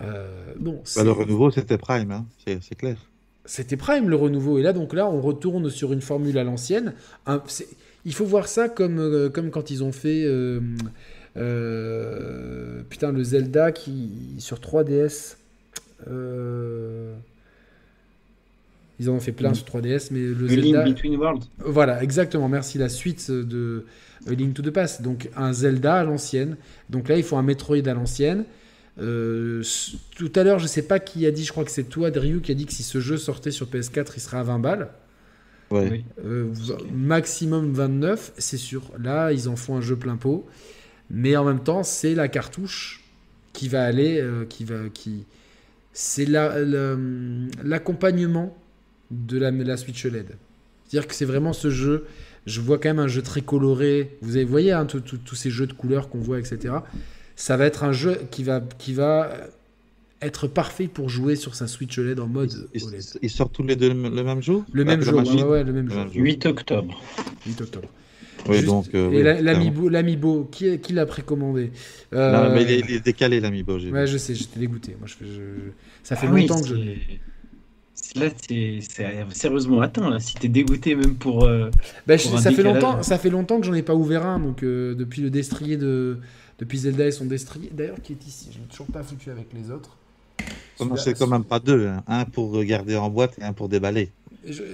[0.00, 2.96] Euh, bon, bah, le renouveau, c'était Prime, hein, c'est clair.
[3.44, 4.58] C'était Prime le renouveau.
[4.58, 6.94] Et là, donc là, on retourne sur une formule à l'ancienne.
[8.04, 10.24] Il faut voir ça comme, euh, comme quand ils ont fait.
[10.24, 10.60] Euh,
[12.90, 15.36] putain, le Zelda qui, sur 3DS.
[18.98, 19.54] Ils en ont fait plein mm.
[19.54, 20.84] sur 3DS, mais le, Zelda...
[20.84, 21.46] Link Between Worlds.
[21.58, 22.48] Voilà, exactement.
[22.48, 22.78] Merci.
[22.78, 23.84] La suite de
[24.26, 25.02] Link to the Past.
[25.02, 26.56] Donc un Zelda à l'ancienne.
[26.90, 28.44] Donc là, il faut un Metroid à l'ancienne.
[29.00, 29.62] Euh,
[30.16, 32.40] tout à l'heure, je sais pas qui a dit, je crois que c'est toi, Drew,
[32.40, 34.88] qui a dit que si ce jeu sortait sur PS4, il serait à 20 balles.
[35.74, 36.52] Euh,
[36.92, 38.82] maximum 29, c'est sûr.
[38.98, 40.46] Là, ils en font un jeu plein pot.
[41.10, 43.04] Mais en même temps, c'est la cartouche
[43.52, 45.26] qui va aller, euh, qui va, qui,
[45.92, 48.56] c'est l'accompagnement
[49.10, 50.36] de la, la Switch LED.
[50.88, 52.06] C'est-à-dire que c'est vraiment ce jeu.
[52.46, 54.16] Je vois quand même un jeu très coloré.
[54.20, 56.74] Vous avez, voyez hein, tous ces jeux de couleurs qu'on voit, etc.
[57.36, 59.30] Ça va être un jeu qui va, qui va
[60.22, 63.02] être parfait pour jouer sur sa Switch LED en mode ils, OLED.
[63.22, 64.64] Ils sortent tous les deux le, même jour?
[64.72, 66.06] Le même jour, ouais, le même jour.
[66.14, 67.02] 8 octobre.
[67.46, 67.88] 8 octobre.
[68.48, 71.70] Oui, donc, euh, et l'Amiibo, qui, qui l'a précommandé?
[72.12, 72.52] Euh...
[72.52, 73.78] mais il est, décalé l'Amiibo.
[73.78, 74.96] Ouais, je sais, j'étais dégoûté.
[74.98, 75.14] Moi, je,
[76.02, 76.74] ça fait ah longtemps que je
[78.16, 78.80] là, c'est
[79.30, 80.10] sérieusement atteint.
[80.10, 80.20] Là.
[80.20, 81.44] Si t'es dégoûté même pour.
[81.44, 81.70] Euh,
[82.06, 84.38] bah, ça, fait longtemps, ça fait longtemps que j'en ai pas ouvert un.
[84.38, 86.18] Donc, euh, depuis le destrier de.
[86.58, 87.70] Depuis Zelda et son destrier.
[87.72, 88.50] D'ailleurs, qui est ici.
[88.52, 89.96] Je n'ai toujours pas foutu avec les autres.
[90.96, 91.86] C'est quand même pas deux.
[91.86, 92.02] Hein.
[92.06, 94.10] Un pour garder en boîte et un pour déballer.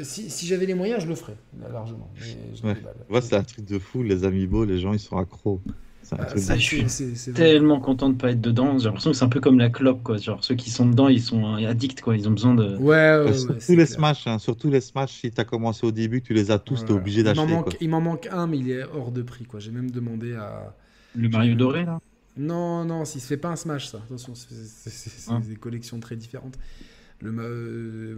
[0.03, 1.37] si, si j'avais les moyens, je le ferais,
[1.73, 2.11] largement.
[2.65, 3.21] Ouais.
[3.21, 4.03] c'est un truc de fou.
[4.03, 5.61] Les amiibo, les gens, ils sont accros.
[6.13, 8.79] Ah, je suis tellement content de pas être dedans.
[8.79, 10.17] J'ai l'impression que c'est un peu comme la clope, quoi.
[10.17, 12.17] Genre ceux qui sont dedans, ils sont addicts, quoi.
[12.17, 12.77] Ils ont besoin de.
[12.77, 13.33] Ouais.
[13.35, 14.39] surtout les Smash, hein.
[14.39, 15.21] surtout les Smash.
[15.21, 17.43] Si t'as commencé au début, tu les as tous, t'es obligé d'acheter.
[17.81, 19.61] Il m'en manque, un, mais il est hors de prix, quoi.
[19.61, 20.75] J'ai même demandé à.
[21.15, 22.01] Le Mario doré là.
[22.39, 23.99] Non, non, s'il se fait pas un Smash, ça.
[24.07, 24.51] Attention, c'est
[25.29, 25.41] ah.
[25.47, 26.59] des collections très différentes.
[27.21, 28.17] Le, euh,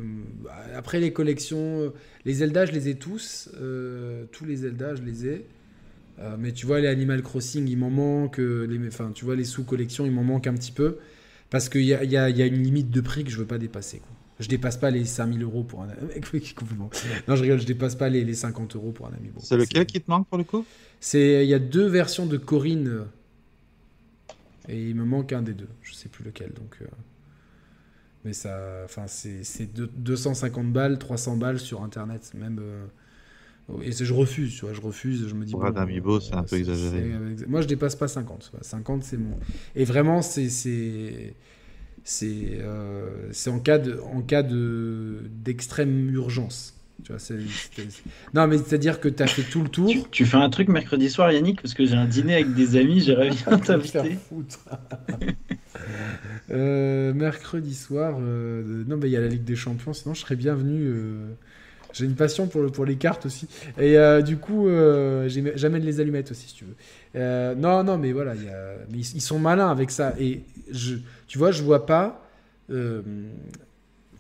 [0.77, 1.93] après les collections,
[2.27, 3.49] les Zelda, je les ai tous.
[3.59, 5.47] Euh, tous les Zelda, je les ai.
[6.21, 8.41] Euh, mais tu vois, les Animal Crossing, il m'en manque.
[8.41, 10.99] Euh, les, enfin, tu vois, les sous-collections, il m'en manque un petit peu.
[11.49, 13.47] Parce qu'il y a, y, a, y a, une limite de prix que je veux
[13.47, 13.99] pas dépasser.
[13.99, 14.11] Quoi.
[14.39, 15.89] Je dépasse pas les 5000 euros pour un
[17.29, 19.31] Non, je rigole, je dépasse pas les, les 50 euros pour un ami.
[19.39, 20.65] c'est lequel qui te manque pour le coup?
[21.01, 23.05] C'est Il y a deux versions de Corinne.
[24.71, 25.69] Et il me manque un des deux.
[25.83, 26.53] Je sais plus lequel.
[26.53, 26.87] Donc, euh,
[28.25, 28.83] Mais ça.
[28.85, 32.33] Enfin, c'est 250 balles, 300 balles sur Internet.
[32.35, 32.61] Même.
[33.83, 35.53] Et je refuse, tu vois, je refuse, je me dis...
[35.53, 37.15] Pour amiibo, c'est un peu exagéré.
[37.47, 38.53] Moi, je dépasse pas 50.
[38.61, 39.39] 50, c'est mon...
[39.77, 40.49] Et vraiment, c'est...
[42.03, 46.80] C'est euh, en cas de en cas de d'extrême urgence.
[47.05, 47.37] Tu vois,
[48.35, 49.93] Non, mais c'est-à-dire que tu as fait tout le tour.
[50.11, 53.01] Tu, fais un truc mercredi soir, Yannick, parce que j'ai un dîner avec des amis,
[53.01, 54.19] j'aimerais bien t'inviter.
[56.51, 60.21] euh, mercredi soir, euh, non, mais il y a la Ligue des Champions, sinon je
[60.21, 60.83] serais bienvenu.
[60.85, 61.29] Euh,
[61.93, 63.49] j'ai une passion pour, le, pour les cartes aussi.
[63.79, 67.55] Et du coup, j'amène les allumettes aussi, si tu veux.
[67.57, 70.15] Non, non, mais voilà, y a, mais ils, sont malins avec ça.
[70.19, 70.97] Et je,
[71.27, 72.25] tu vois, je vois pas.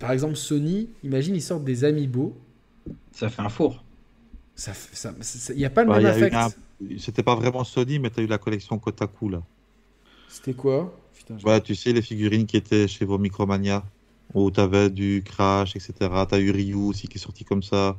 [0.01, 2.37] par exemple, Sony, imagine, ils sortent des amiibo.
[3.13, 3.83] Ça fait un four.
[5.51, 6.51] Il n'y a pas le bah, même.
[6.99, 9.43] C'était pas vraiment Sony, mais tu as eu la collection Kotaku là.
[10.29, 10.95] C'était quoi?
[11.15, 13.85] Putain, Tu sais, les figurines qui étaient chez vos Micromania
[14.35, 15.93] où tu avais du Crash, etc.
[16.29, 17.97] Tu as eu Ryu aussi qui est sorti comme ça.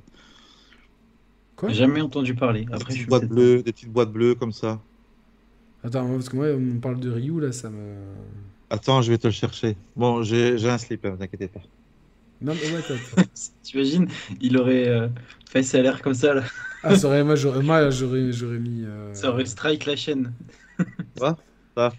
[1.55, 1.69] Quoi?
[1.69, 2.65] Jamais entendu parler.
[2.71, 4.79] Après, des, petites boîtes bleues, des petites boîtes bleues comme ça.
[5.83, 7.95] Attends, parce que moi, on parle de Ryu, là, ça me.
[8.69, 9.75] Attends, je vais te le chercher.
[9.95, 11.59] Bon, j'ai un slip, ne t'inquiète pas.
[12.41, 13.25] Non, mais ouais,
[13.63, 14.07] T'imagines,
[14.39, 15.07] il aurait euh,
[15.49, 16.43] fait ça l'air comme ça, là.
[16.83, 18.83] ah, ça aurait, moi, j'aurais mis.
[18.83, 19.13] Euh...
[19.13, 20.33] Ça aurait strike la chaîne.
[21.17, 21.37] Quoi
[21.77, 21.93] Ça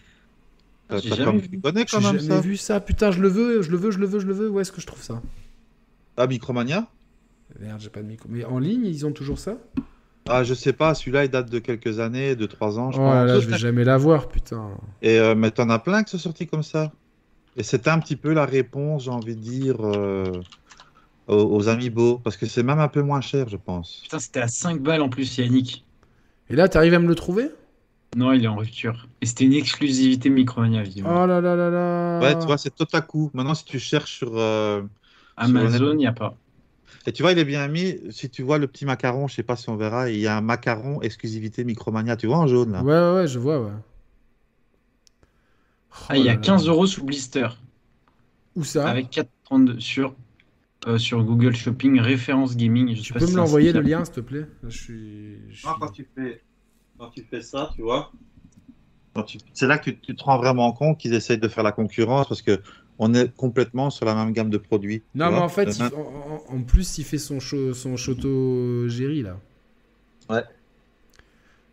[0.98, 1.60] j'ai jamais, vu.
[1.86, 2.81] jamais vu ça.
[2.81, 4.51] Putain, je le veux, je le veux, je le veux, je le veux.
[4.51, 5.23] Où est-ce que je trouve ça?
[6.16, 6.86] Ah, Micromania?
[7.60, 8.28] Merde, j'ai pas de micro.
[8.31, 9.56] Mais en ligne, ils ont toujours ça?
[10.28, 10.94] Ah, je sais pas.
[10.94, 13.85] Celui-là, il date de quelques années, de 3 ans, je oh Là, je vais jamais
[13.85, 14.70] l'avoir, putain.
[15.01, 16.93] Et euh, mais t'en as plein qui sont sortis comme ça.
[17.57, 20.33] Et c'était un petit peu la réponse, j'ai envie de dire, euh,
[21.29, 24.01] aux, aux Amiibo, parce que c'est même un peu moins cher, je pense.
[24.03, 25.85] Putain, c'était à 5 balles en plus, Yannick.
[26.51, 27.51] Et là, t'arrives à me le trouver?
[28.16, 29.07] Non, il est en rupture.
[29.20, 31.23] Et c'était une exclusivité Micromania, visiblement.
[31.23, 33.31] Oh là là là là Ouais, tu vois, c'est Totaku.
[33.33, 34.37] Maintenant, si tu cherches sur.
[34.37, 34.83] euh,
[35.37, 36.37] Amazon, il n'y a pas.
[37.07, 37.99] Et tu vois, il est bien mis.
[38.11, 40.37] Si tu vois le petit macaron, je sais pas si on verra, il y a
[40.37, 42.16] un macaron exclusivité Micromania.
[42.16, 43.73] Tu vois en jaune là Ouais, ouais, ouais, je vois, ouais.
[46.09, 46.40] Ah, il y a Oh là là.
[46.40, 47.48] 15 euros sous blister.
[48.56, 48.89] Où ça?
[48.89, 50.14] Avec 4,32 sur,
[50.86, 52.94] euh, sur Google Shopping, référence gaming.
[52.94, 54.47] Je Tu peux me l'envoyer le lien, s'il te plaît?
[54.62, 55.39] Là, je suis.
[55.51, 56.43] je suis- Non, quand tu fais,
[56.98, 58.12] quand tu fais ça, tu vois.
[59.27, 61.73] tu- C'est là que tu, tu te rends vraiment compte qu'ils essayent de faire la
[61.73, 62.60] concurrence parce que
[62.98, 65.02] on est complètement sur la même gamme de produits.
[65.14, 65.43] Non, mais vois.
[65.44, 65.82] en fait, il-
[66.55, 69.39] en, plus, il fait son, cho- son Shoto Jerry, là.
[70.28, 70.44] Ouais.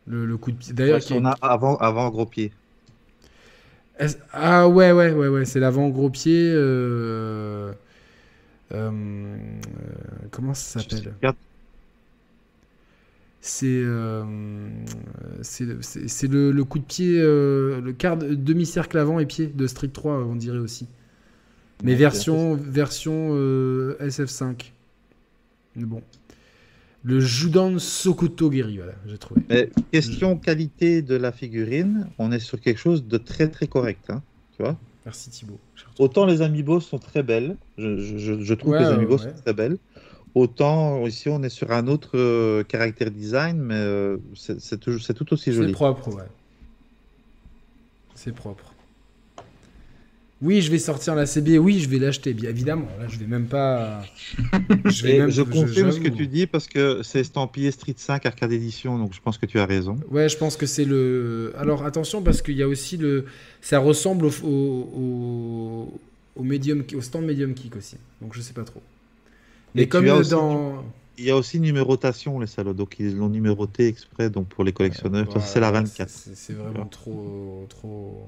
[0.07, 0.73] Le, le coup de pied.
[0.73, 2.51] D'ailleurs, Ouais, qui on a avant, avant gros pied.
[4.31, 6.51] Ah ouais, ouais, ouais, ouais, c'est l'avant gros pied.
[6.53, 7.73] euh,
[8.73, 9.37] euh, euh,
[10.31, 11.13] comment ça s'appelle
[13.41, 14.25] C'est euh,
[15.41, 15.63] c'est
[16.27, 17.19] le, le- coup de pied,
[17.81, 20.87] le quart de- demi-cercle avant et pied de Street 3, on dirait aussi.
[21.83, 24.73] Mais Ouais, version, version euh, SF5.
[25.75, 26.03] Mais bon.
[27.03, 29.41] Le Judan Sokoto voilà, j'ai trouvé.
[29.49, 34.05] Mais question qualité de la figurine, on est sur quelque chose de très très correct.
[34.09, 34.21] hein,
[34.57, 35.59] tu vois Merci Thibaut.
[35.97, 39.13] Autant les amiibo sont très belles, je, je- je- je trouve Ouais, que les amiibo
[39.17, 39.23] ouais.
[39.23, 39.77] sont très belles.
[40.35, 45.13] Autant ici on est sur un autre euh, caractère design, mais euh, c'est c'est c'est
[45.13, 45.71] tout aussi C'est joli.
[45.71, 46.23] propre, ouais.
[48.13, 48.73] C'est propre.
[50.41, 51.57] Oui, je vais sortir la CB.
[51.59, 52.87] Oui, je vais l'acheter, bien évidemment.
[52.97, 54.01] Là, je vais même pas.
[54.85, 55.29] Je vais Et même.
[55.29, 59.13] je confirme ce que tu dis parce que c'est estampillé Street 5 Arcade Edition, donc
[59.13, 59.97] je pense que tu as raison.
[60.09, 61.53] Ouais, je pense que c'est le.
[61.57, 63.25] Alors attention parce qu'il y a aussi le.
[63.61, 65.89] Ça ressemble au,
[66.35, 67.97] au, medium, au stand medium kick aussi.
[68.21, 68.81] Donc je sais pas trop.
[69.75, 70.33] Mais Et comme aussi.
[71.17, 74.71] Il y a aussi numérotation les salauds, donc ils l'ont numéroté exprès donc pour les
[74.71, 75.25] collectionneurs.
[75.25, 76.09] Voilà, c'est la 24.
[76.09, 78.25] c'est- C'est vraiment trop, trop.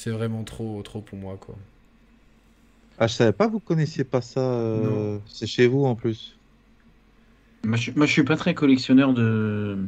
[0.00, 1.56] C'est vraiment trop, trop pour moi quoi.
[2.98, 4.40] Ah, je savais pas, vous connaissiez pas ça.
[4.40, 5.20] euh.
[5.26, 6.38] C'est chez vous en plus.
[7.64, 9.78] Moi je, suis- moi, je suis pas très collectionneur de.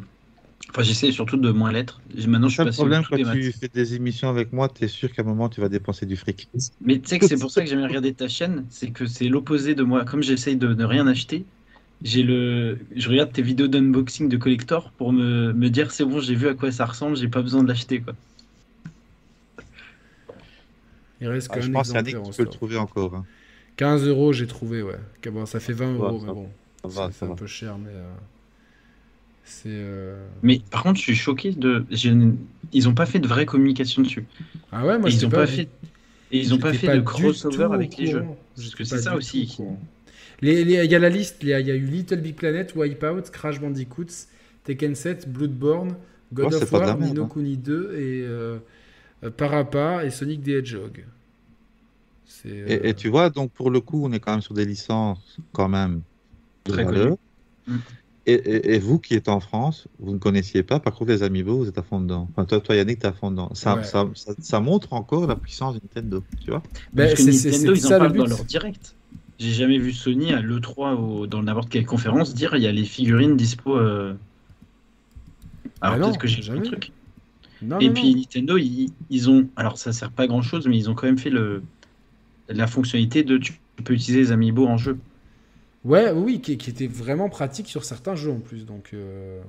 [0.70, 2.02] Enfin, j'essaie surtout de moins l'être.
[2.28, 3.52] Maintenant, je suis C'est le passé problème quand des tu maths.
[3.52, 6.16] fais des émissions avec moi, tu es sûr qu'à un moment tu vas dépenser du
[6.16, 6.50] fric.
[6.80, 9.28] Mais tu sais que c'est pour ça que j'aime regarder ta chaîne, c'est que c'est
[9.28, 10.04] l'opposé de moi.
[10.04, 11.46] Comme j'essaye de ne rien acheter,
[12.02, 16.20] j'ai le, je regarde tes vidéos d'unboxing de collector pour me, me dire c'est bon,
[16.20, 18.14] j'ai vu à quoi ça ressemble, j'ai pas besoin de l'acheter quoi.
[21.22, 23.14] Il reste Ah, qu'un je pense exemplaire en tu peux le trouver encore.
[23.14, 23.24] hein.
[23.76, 24.98] 15 euros, j'ai trouvé, ouais.
[25.32, 26.48] Bon, ça fait 20 va, euros, mais bon.
[26.88, 27.34] C'est un va.
[27.34, 27.90] peu cher, mais.
[27.90, 28.12] euh,
[29.44, 29.68] C'est.
[29.70, 31.84] euh, Mais par contre, je suis choqué de,
[32.72, 34.24] ils ont pas fait de vraie communication dessus.
[34.70, 35.68] Ah ouais, moi je ils pas, pas j'ai- fait,
[36.30, 38.24] et ils ont pas fait de du crossover avec les jeux.
[38.56, 39.56] Parce que pas c'est ça aussi.
[40.42, 42.74] Il y a la liste, il y a, il y a eu Little Big Planet,
[42.74, 44.26] Wipeout, Crash Bandicoots,
[44.64, 45.96] Tekken 7, Bloodborne,
[46.32, 47.28] God of pas de War, merde, Ni no hein.
[47.32, 48.58] Kuni 2 et euh,
[49.30, 51.04] Parappa et Sonic the Hedgehog.
[52.26, 54.54] C'est, Et, euh, et tu vois, donc pour le coup, on est quand même sur
[54.54, 56.02] des licences quand même
[56.64, 57.04] de Très valeur.
[57.04, 57.16] connues.
[57.68, 57.76] Mm.
[58.24, 60.78] Et, et- et vous qui êtes en France, vous ne connaissiez pas.
[60.78, 62.28] Par contre, les Amiibo, vous êtes à fond dedans.
[62.30, 63.50] Enfin, toi, toi Yannick, t'es à fond dedans.
[63.54, 63.82] Ça, Ouais.
[63.84, 66.62] ça, ça, ça montre encore la puissance de Nintendo, tu vois.
[66.92, 68.18] ben, Parce que c'est- c'est Nintendo, c'est ils en ça le parlent but.
[68.18, 68.94] dans leur direct.
[69.40, 72.72] J'ai jamais vu Sony à l'E3 ou dans n'importe quelle conférence dire il y a
[72.72, 73.76] les figurines dispo.
[73.76, 74.14] euh.
[75.80, 76.60] Alors Ah non, peut-être que j'ai vu jamais.
[76.60, 76.92] un truc.
[77.62, 78.16] Non, Et non, puis non.
[78.16, 79.48] Nintendo, ils, ils ont.
[79.56, 81.62] Alors ça sert pas à grand chose, mais ils ont quand même fait le,
[82.48, 83.54] la fonctionnalité de tu
[83.84, 84.98] peux utiliser les amiibo en jeu.
[85.84, 88.64] Ouais, oui, qui, qui était vraiment pratique sur certains jeux en plus.
[88.66, 89.40] Donc, euh,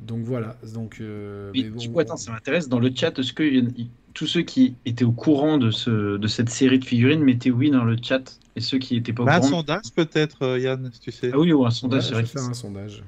[0.00, 0.56] donc voilà.
[0.74, 2.68] Donc, euh, mais bon, du coup, attends, ça m'intéresse.
[2.68, 3.64] Dans le chat, est-ce que
[4.14, 7.70] tous ceux qui étaient au courant de, ce, de cette série de figurines mettaient oui
[7.70, 8.38] dans le chat?
[8.56, 9.50] Et ceux qui n'étaient pas au Bah, un courant?
[9.50, 11.32] sondage peut-être, euh, Yann, si tu sais.
[11.32, 12.32] Ah oui, ou un ouais, sondage vais X.
[12.32, 13.02] faire un sondage.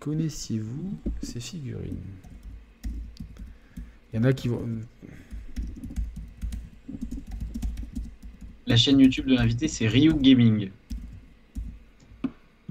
[0.00, 1.96] Connaissiez-vous ces figurines?
[4.12, 4.66] Il y en a qui vont.
[8.66, 10.70] La chaîne YouTube de l'invité, c'est Ryu Gaming.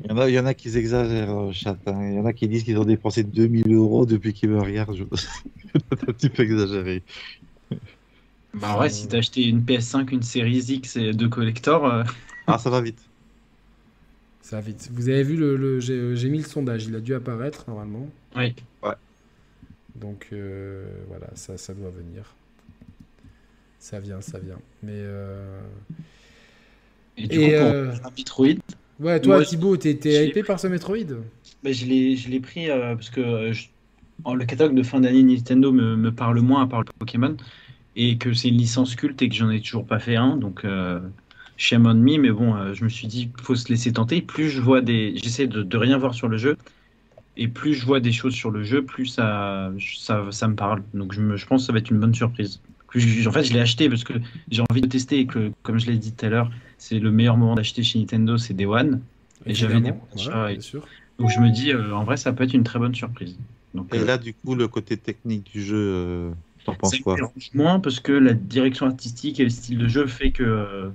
[0.03, 1.77] Il y en a, il y en a qui exagèrent, euh, chat.
[1.85, 2.07] hein.
[2.09, 4.95] Il y en a qui disent qu'ils ont dépensé 2000 euros depuis qu'ils me regardent.
[4.95, 5.03] Je...
[5.73, 7.03] C'est un petit peu exagéré.
[8.53, 12.03] Bah ouais, si t'as acheté une PS5, une Series X et deux collectors, euh,
[12.47, 13.08] Ah, ça va vite.
[14.49, 14.89] Ça va vite.
[14.91, 16.85] Vous avez vu le, le- j'ai mis le sondage.
[16.85, 18.07] Il a dû apparaître normalement.
[18.35, 18.55] oui.
[19.95, 22.35] Donc euh, voilà, ça, ça doit venir.
[23.79, 24.59] Ça vient, ça vient.
[24.83, 25.61] Mais euh,
[27.17, 28.55] Et du Et, coup, pour euh, un Metroid,
[28.99, 29.93] ouais, toi Moi, Thibaut, t'es
[30.25, 30.97] hypé par ce Metroid?
[31.63, 33.67] Bah, je l'ai je l'ai pris euh, parce que euh, je-
[34.23, 37.35] en- le catalogue de fin d'année Nintendo me, me parle moins à part le Pokémon.
[37.95, 40.65] et que c'est une licence culte et que j'en ai toujours pas fait un, donc
[40.65, 41.01] euh,
[41.59, 44.21] shame on me, mais bon, euh, je me suis dit, faut se laisser tenter.
[44.23, 45.15] Plus je vois des.
[45.17, 46.57] J'essaie de, de rien voir sur le jeu,
[47.37, 50.83] et plus je vois des choses sur le jeu, plus ça, ça, ça me parle.
[50.93, 52.61] Donc je, me, je pense que ça va être une bonne surprise.
[52.87, 54.13] Plus je- en fait, je l'ai acheté parce que
[54.51, 57.11] j'ai envie de tester et que, comme je l'ai dit tout à l'heure, c'est le
[57.11, 59.01] meilleur moment d'acheter chez Nintendo, c'est Day One.
[59.45, 59.93] Et j'avais des
[60.51, 60.85] et- sûr.
[61.19, 63.37] Donc je me dis, euh, en vrai, ça peut être une très bonne surprise.
[63.73, 67.23] Donc, Et euh, là, du coup, le côté technique du jeu, euh, t'en penses quoi?
[67.53, 70.89] moins parce que la direction artistique et le style de jeu fait que euh,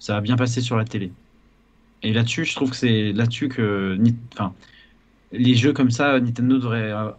[0.00, 1.12] ça va bien passer sur la télé.
[2.02, 3.96] Et là-dessus, je trouve que c'est là-dessus que
[4.32, 4.54] enfin,
[5.30, 7.10] les jeux comme ça, Nintendo devrait euh,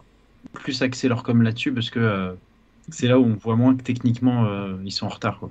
[0.52, 2.32] plus axer leur com là-dessus parce que euh,
[2.90, 5.38] c'est là où on voit moins que techniquement euh, ils sont en retard.
[5.38, 5.50] Quoi.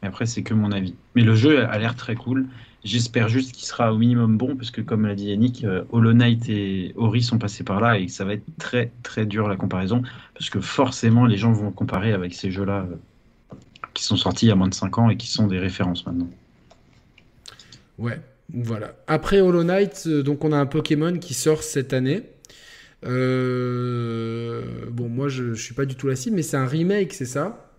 [0.00, 0.94] Mais après, c'est que mon avis.
[1.16, 2.46] Mais le jeu a l'air très cool.
[2.84, 6.48] J'espère juste qu'il sera au minimum bon parce que, comme l'a dit Yannick, Hollow Knight
[6.48, 10.02] et Ori sont passés par là et ça va être très très dur la comparaison
[10.32, 12.86] parce que forcément les gens vont comparer avec ces jeux-là
[13.94, 16.06] qui sont sortis il y a moins de 5 ans et qui sont des références
[16.06, 16.30] maintenant.
[17.98, 18.20] Ouais,
[18.52, 18.94] voilà.
[19.06, 22.22] Après Hollow Knight, euh, donc on a un Pokémon qui sort cette année.
[23.04, 27.12] Euh, Bon, moi je, je suis pas du tout la cible, mais c'est un remake,
[27.14, 27.72] c'est ça?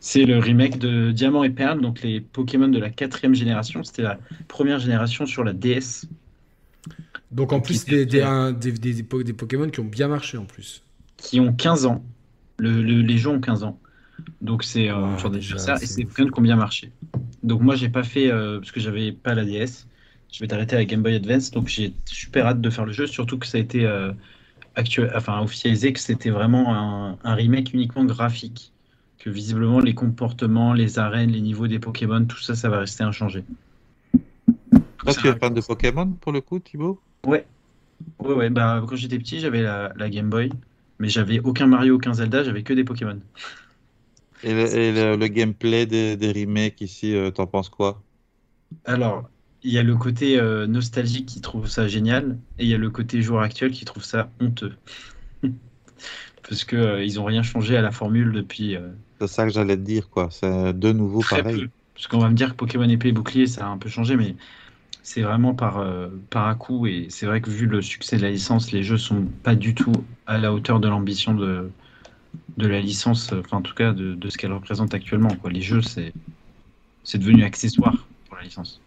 [0.00, 3.82] C'est le remake de Diamant et Perle, donc les Pokémon de la quatrième génération.
[3.84, 6.06] C'était la première génération sur la DS.
[7.30, 8.52] Donc en Donc, plus des, des, un-
[9.36, 10.84] Pokémon qui ont bien marché en plus.
[11.16, 12.04] qui ont 15 ans.
[12.58, 13.80] Le, le- les jeux ont 15 ans.
[14.40, 16.10] Donc c'est euh, Wow, déjà, ça, et c'est ouf.
[16.10, 16.90] Pokémon qui ont bien marché.
[17.42, 19.86] Donc moi j'ai pas fait euh, parce que j'avais pas la DS.
[20.32, 22.92] Je vais t'arrêter à la Game Boy Advance, donc j'ai super hâte de faire le
[22.92, 24.12] jeu, surtout que ça a été euh,
[24.76, 28.72] actuel, enfin officialisé que c'était vraiment un, un remake uniquement graphique.
[29.18, 33.04] Que visiblement les comportements, les arènes, les niveaux des Pokémon, tout ça, ça va rester
[33.04, 33.44] inchangé.
[35.04, 36.98] Toi, tu es fan de Pokémon pour le coup, Thibaut?
[37.26, 37.46] Ouais,
[38.20, 38.50] ouais, ouais.
[38.50, 40.50] Bah quand j'étais petit, j'avais la, la Game Boy,
[40.98, 43.20] mais j'avais aucun Mario, aucun Zelda, j'avais que des Pokémon.
[44.42, 48.04] Et le, et le- le gameplay des, des remakes ici, euh, t'en penses quoi?
[48.84, 49.30] Alors,
[49.62, 52.78] il y a le côté euh, nostalgique qui trouve ça génial, et il y a
[52.78, 54.76] le côté joueur actuel qui trouve ça honteux.
[56.48, 58.76] Parce que euh, ils ont rien changé à la formule depuis
[59.20, 60.30] C'est ça que j'allais te dire, quoi.
[60.32, 61.64] C'est de nouveau très pareil.
[61.64, 61.68] peu.
[61.94, 64.16] Parce qu'on va me dire que Pokémon épée et bouclier, ça a un peu changé,
[64.16, 64.36] mais
[65.02, 65.84] c'est vraiment par,
[66.30, 66.86] par à coup.
[66.86, 69.74] Et c'est vrai que vu le succès de la licence, les jeux sont pas du
[69.74, 69.92] tout
[70.26, 71.72] à la hauteur de l'ambition de,
[72.56, 75.34] de la licence, euh, enfin en tout cas de, de ce qu'elle représente actuellement.
[75.36, 75.50] Quoi.
[75.50, 76.12] Les jeux, c'est
[77.04, 78.80] c'est devenu accessoire pour la licence.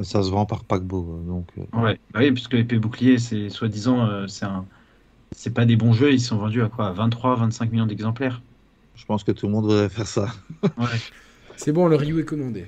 [0.00, 1.46] Ça se vend par paquebot, euh, donc.
[1.58, 4.64] euh, Ouais, bah oui, puisque épée bouclier, c'est soi-disant, euh, c'est un,
[5.36, 8.42] c'est pas des bons jeux, ils sont vendus à quoi, à 23, 25 millions d'exemplaires.
[8.96, 10.28] je pense que tout le monde voudrait faire ça.
[10.62, 10.86] Ouais.
[11.56, 12.66] C'est bon, le Ryu est commandé.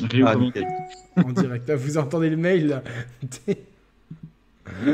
[0.00, 0.64] Ryu, Ah, nickel.
[1.16, 1.68] En direct.
[1.68, 2.82] Là, vous entendez le mail là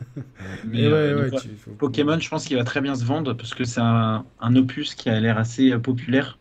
[0.62, 3.54] Mais, ouais, euh, ouais, tu- Pokémon, je pense qu'il va très bien se vendre parce
[3.54, 6.38] que c'est un, un opus qui a l'air assez euh, populaire.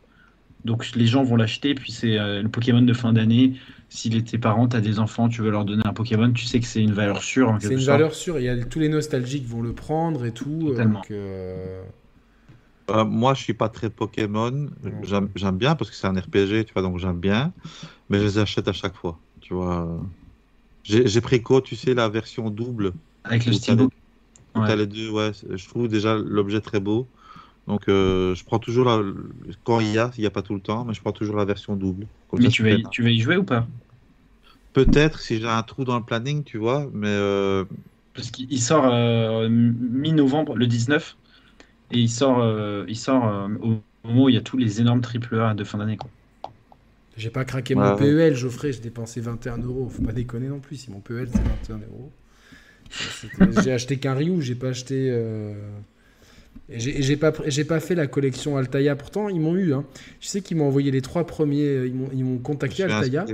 [0.66, 3.60] Donc les gens vont l'acheter, puis c'est euh, le Pokémon de fin d'année.
[3.90, 6.46] Si les- tes parents, tu as des enfants, tu veux leur donner un Pokémon, tu
[6.46, 7.58] sais que c'est une valeur sûre.
[7.62, 7.88] C'est une sorte.
[7.88, 8.40] valeur sûre.
[8.40, 10.70] Il y a tous les nostalgiques vont le prendre et tout.
[10.70, 11.00] euh, Totalement.
[11.00, 11.84] donc, euh,
[12.90, 14.70] Euh, moi, je suis pas très Pokémon.
[15.04, 17.54] J'aime bien parce que c'est un RPG, tu vois, donc j'aime bien.
[18.10, 20.02] Mais je les achète à chaque fois, tu vois.
[20.84, 22.94] J'ai j'ai pris quoi, tu sais, la version double.
[23.30, 23.92] Avec le steelbook.
[24.56, 24.76] Ouais.
[24.76, 25.32] les deux, ouais.
[25.50, 27.08] Je trouve déjà l'objet très beau.
[27.68, 29.02] Donc, euh, je prends toujours la...
[29.64, 31.36] Quand il y a, il n'y a pas tout le temps, mais je prends toujours
[31.38, 32.08] la version double.
[32.30, 33.68] Comme Mais ça, tu vas, y, tu vas y jouer ou pas?
[34.74, 37.66] Peut-être si j'ai un trou dans le planning, tu vois, mais euh,
[38.14, 41.18] Parce qu'il il sort euh, mi-novembre, le 19,
[41.92, 43.68] et il sort, euh, il sort euh, au
[44.08, 45.98] moment où il y a tous les énormes AAA de fin d'année.
[45.98, 46.10] quoi.
[47.18, 47.96] J'ai pas craqué Ouais, mon ouais.
[47.96, 49.90] PEL, Geoffrey, j'ai dépensé 21 euros.
[49.90, 50.78] Faut pas déconner non plus.
[50.78, 52.12] Si mon PEL c'est 21 euros.
[53.64, 55.08] J'ai acheté qu'un Ryu, j'ai pas acheté.
[55.10, 55.54] euh,
[56.70, 58.96] j'ai pas, j'ai pas fait la collection Altaïa.
[58.96, 59.74] Pourtant, ils m'ont eu.
[59.74, 59.86] Hein.
[60.20, 61.64] Je sais qu'ils m'ont envoyé les trois premiers.
[61.66, 63.26] euh, Ils m'ont, contacté Altaïa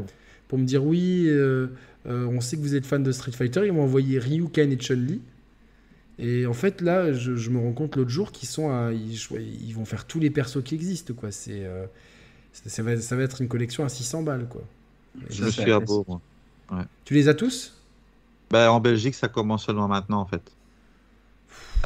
[0.48, 1.68] pour me dire oui, euh,
[2.06, 3.62] euh, on sait que vous êtes fan de Street Fighter.
[3.66, 5.20] Ils m'ont envoyé Ryu, Ken et Chun-Li.
[6.20, 9.18] Et en fait, là, je, je me rends compte l'autre jour qu'ils sont à- ils,
[9.68, 11.16] ils vont faire tous les persos qui existent.
[11.16, 11.32] Quoi.
[11.32, 11.86] C'est, euh,
[12.52, 14.46] ça, va, ça va être une collection à 600 balles.
[14.48, 14.62] Quoi.
[15.32, 16.22] Je me suis à beau, moi.
[17.04, 17.74] Tu les as tous?
[18.54, 20.52] Ben, en Belgique, ça commence seulement maintenant, en fait.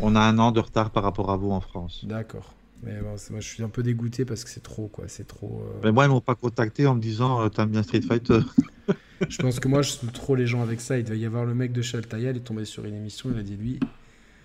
[0.02, 2.04] On a un an de retard par rapport à vous en France.
[2.04, 2.54] D'accord.
[2.84, 4.88] Mais bon, moi, je suis un peu dégoûté parce que c'est trop.
[4.88, 5.06] quoi.
[5.08, 5.64] C'est trop.
[5.66, 8.40] euh, Mais moi, ils m'ont pas contacté en me disant euh, T'aimes bien Street Fighter
[9.30, 10.98] Je pense que moi, je saoule trop les gens avec ça.
[11.00, 13.30] Il devait y avoir le mec de chez Altaïa, il est tombé sur une émission,
[13.34, 13.80] il a dit lui.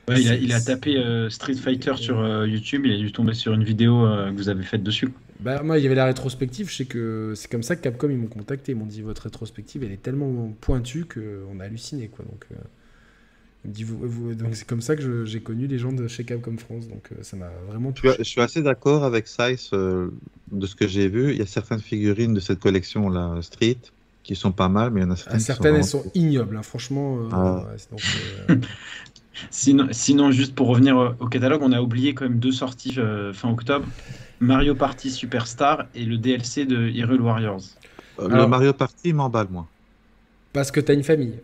[0.09, 2.99] Ouais, il, a, C'est- il a tapé euh, Street Fighter sur euh, YouTube, il a
[2.99, 5.13] dû tomber sur une vidéo euh, que vous avez faite dessus.
[5.45, 6.71] Bah, moi, il y avait la rétrospective.
[6.71, 8.73] Je sais que c'est comme ça que Capcom ils m'ont contacté.
[8.73, 12.09] Ils m'ont dit votre rétrospective, elle est tellement pointue qu'on a halluciné.
[12.09, 12.25] Quoi.
[12.25, 12.57] Donc, euh,
[13.65, 16.57] dit, vous- vous- donc c'est comme ça que j'ai connu les gens de chez Capcom
[16.57, 16.89] France.
[16.89, 18.25] Donc euh, ça m'a vraiment Je suis, touché.
[18.25, 20.09] je suis assez d'accord avec Size euh,
[20.51, 21.31] de ce que j'ai vu.
[21.33, 23.79] Il y a certaines figurines de cette collection là, Street
[24.25, 26.11] qui sont pas mal, mais il y en a certaines Ah, qui elles sont sont
[26.15, 27.19] ignobles, hein, franchement.
[27.19, 27.67] euh, Ah.
[27.69, 28.01] ouais, c'est donc,
[28.51, 28.57] euh,
[29.51, 33.33] Sinon, sinon, juste pour revenir au catalogue, on a oublié quand même deux sorties euh,
[33.33, 33.87] fin octobre.
[34.43, 37.63] Mario Party Superstar et le DLC de Hyrule Warriors.
[38.19, 39.67] Euh, Alors- Le Mario Party il m'emballe, moi.
[40.53, 41.35] parce que t'as une famille.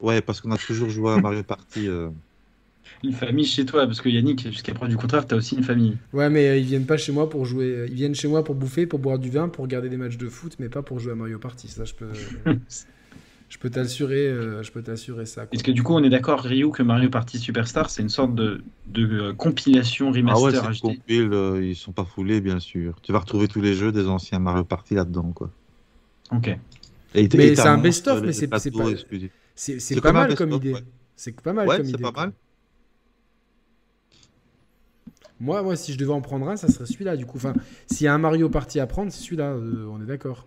[0.00, 1.88] Ouais, parce qu'on a toujours joué à Mario Party.
[1.88, 2.08] euh.
[3.04, 5.96] Une famille chez toi, parce que Yannick, jusqu'à preuve du contraire, t'as aussi une famille.
[6.12, 7.86] Ouais, mais euh, ils viennent pas chez moi pour jouer.
[7.88, 10.28] Ils viennent chez moi pour bouffer, pour boire du vin, pour regarder des matchs de
[10.28, 11.68] foot, mais pas pour jouer à Mario Party.
[11.68, 12.10] Ça, je peux,
[13.50, 15.46] je peux t'assurer, euh, je peux t'assurer ça.
[15.52, 18.34] Est-ce que du coup, on est d'accord, Ryu, que Mario Party Superstar, c'est une sorte
[18.34, 22.04] de, de euh, compilation Ah ouais, remaster c'est une HD compile, euh, ils sont pas
[22.04, 22.98] foulés, bien sûr.
[23.02, 25.50] Tu vas retrouver tous les jeux des anciens Mario Party là-dedans, quoi.
[26.32, 26.48] Ok.
[27.14, 28.86] Et Mais c'est un best-of, mais c'est- c'est pas-.
[29.56, 30.72] C'est c'est C'est pas mal comme idée.
[30.72, 30.84] ouais.
[31.16, 32.02] C'est pas mal Ouais, comme c'est idée.
[32.02, 32.22] pas quoi.
[32.26, 32.32] mal.
[35.40, 37.16] Moi, moi, si je devais en prendre un, ça serait celui-là.
[37.16, 37.54] Du coup, enfin,
[37.90, 39.52] s'il y a un Mario Party à prendre, c'est celui-là.
[39.52, 40.46] euh, on est d'accord.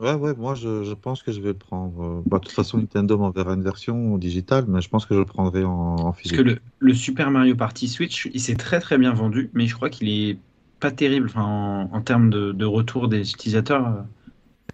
[0.00, 2.22] Ouais, ouais, moi je, je pense que je vais le prendre.
[2.26, 5.24] Bah, de toute façon, Nintendo m'enverra une version digitale, mais je pense que je le
[5.26, 6.36] prendrai en, en Parce physique.
[6.36, 9.74] que le, le Super Mario Party Switch, il s'est très très bien vendu, mais je
[9.74, 10.38] crois qu'il est
[10.80, 13.86] pas terrible enfin, en, en termes de, de retour des utilisateurs.
[13.86, 14.02] euh,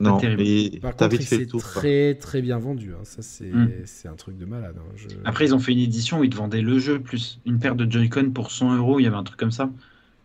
[0.00, 0.28] non,
[0.80, 2.92] Par contre, il s'est très très bien vendu.
[2.94, 3.04] hein.
[3.04, 3.86] Ça, c'est Mm.
[3.86, 4.76] c'est un truc de malade.
[4.78, 4.92] hein.
[4.96, 7.58] Je- Après, ils ont fait une édition où ils te vendaient le jeu plus une
[7.60, 9.70] paire de Joy-Con pour 100 euros, il y avait un truc comme ça.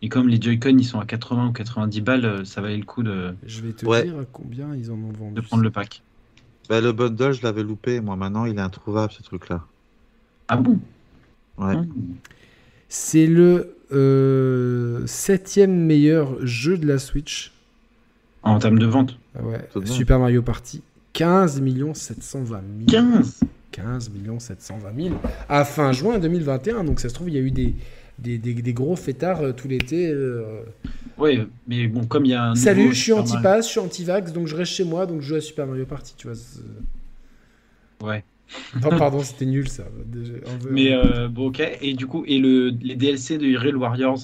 [0.01, 2.85] Et comme les Joy-Con ils sont à 80 ou 90 balles, euh, ça valait le
[2.85, 4.03] coup de, Je vais te Ouais.
[4.03, 5.33] dire combien ils en ont vendu.
[5.33, 6.03] de prendre le pack.
[6.69, 8.01] Bah, le bundle, je l'avais loupé.
[8.01, 9.63] Moi, maintenant, il est introuvable, ce truc-là.
[10.49, 10.79] Ah bon?
[11.57, 11.75] Ouais.
[11.77, 11.87] Mmh.
[12.89, 17.53] C'est le euh, septième meilleur jeu de la Switch.
[18.43, 19.17] En termes de vente?
[19.37, 19.85] Ah ouais, Tout.
[19.85, 20.81] Super Mario Party.
[21.13, 21.61] 15
[21.93, 22.87] 720 000.
[22.87, 23.39] 15
[23.71, 25.15] 15 720 000
[25.49, 26.83] à fin juin 2021.
[26.83, 27.75] Donc ça se trouve, il y a eu des,
[28.19, 30.07] des, des- des gros fêtards euh, tout l'été.
[30.09, 30.61] euh.
[31.17, 32.55] Ouais, mais bon, comme il y a un.
[32.55, 35.35] Salut, je suis anti-pass, je suis anti-vax, donc je reste chez moi, donc je joue
[35.35, 36.13] à Super Mario Party.
[36.17, 36.35] Tu vois.
[38.01, 38.23] Ouais.
[38.85, 39.83] Oh, pardon, c'était nul ça.
[40.69, 41.61] Mais euh, bon, ok.
[41.81, 44.19] Et du coup, et le, les DLC de Hyrule Warriors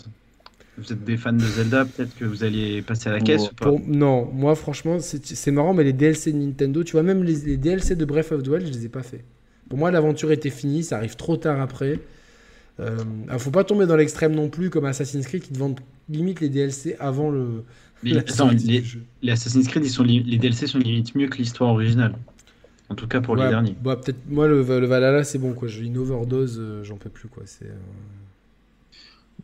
[0.78, 3.54] Vous êtes des fans de Zelda, peut-être que vous alliez passer à la caisse ou
[3.56, 7.04] pas Pour- non, moi franchement, c'est c'est marrant, mais les DLC de Nintendo, tu vois,
[7.04, 9.24] même les, les DLC de Breath of the Wild, je les ai pas fait.
[9.70, 12.00] Pour moi, l'aventure était finie, ça arrive trop tard après.
[12.80, 15.80] Euh, ah, faut pas tomber dans l'extrême non plus, comme Assassin's Creed qui te vendent
[16.10, 17.64] limite les DLC avant le.
[18.04, 22.18] Mais attends, les, Assassin's Creed, ils sont les DLC sont limite mieux que l'histoire originale.
[22.90, 23.78] En tout cas pour Ouais, les derniers.
[23.82, 25.68] bah, peut-être moi le, le Valhalla c'est bon quoi.
[25.68, 27.44] J'ai une overdose, euh, j'en peux plus quoi.
[27.46, 27.66] C'est.
[27.66, 27.76] euh,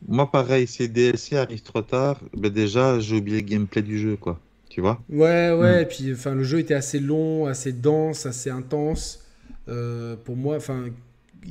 [0.06, 3.98] Moi, pareil, si les DLC arrivent trop tard, ben déjà, j'ai oublié le gameplay du
[3.98, 4.42] jeu, quoi.
[4.68, 5.02] Tu vois?
[5.10, 5.84] Ouais, ouais.
[5.84, 9.26] Et puis, enfin, le jeu était assez long, assez dense, assez intense.
[9.68, 10.86] Euh, pour moi, enfin,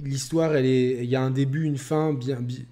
[0.05, 2.13] l'histoire, elle est, il y a un début, une fin.
[2.13, 2.67] Bien, bi-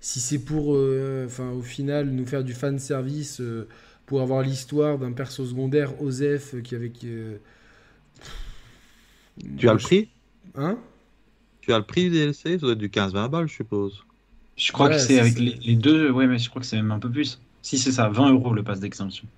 [0.00, 3.68] si c'est pour, euh, enfin, au final, nous faire du fan service euh,
[4.06, 7.38] pour avoir l'histoire d'un perso secondaire, Osef, euh, qui avait, euh,
[9.56, 10.10] Tu as le prix?
[10.54, 10.78] Hein
[11.60, 12.54] Tu as le prix du DLC?
[12.54, 14.04] Ça doit être du 15-20 balles, je suppose.
[14.56, 16.10] Je crois Ouais, que c'est avec les, les deux.
[16.10, 17.40] Ouais, mais je crois que c'est même un peu plus.
[17.62, 19.28] Si c'est ça, 20 euros le pass d'extension.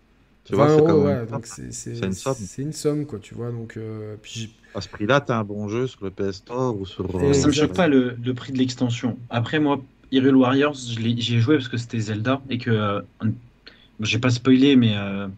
[0.51, 1.63] Tu vois, 20 c'est
[2.01, 2.35] ouais, une somme.
[2.35, 3.51] c'est une somme, quoi, tu vois.
[3.51, 6.79] Donc, euh, puis j'ai- À ce prix-là, t'as un bon jeu sur le PS Store
[6.79, 7.05] ou sur.
[7.17, 9.19] Euh, Ça me choque pas le, le prix de l'extension.
[9.29, 9.81] Après, moi,
[10.13, 12.71] Hyrule Warriors, je l'ai- j'y ai joué parce que c'était Zelda et que.
[12.71, 13.01] euh,
[14.01, 15.29] j'ai pas spoilé, mais euh,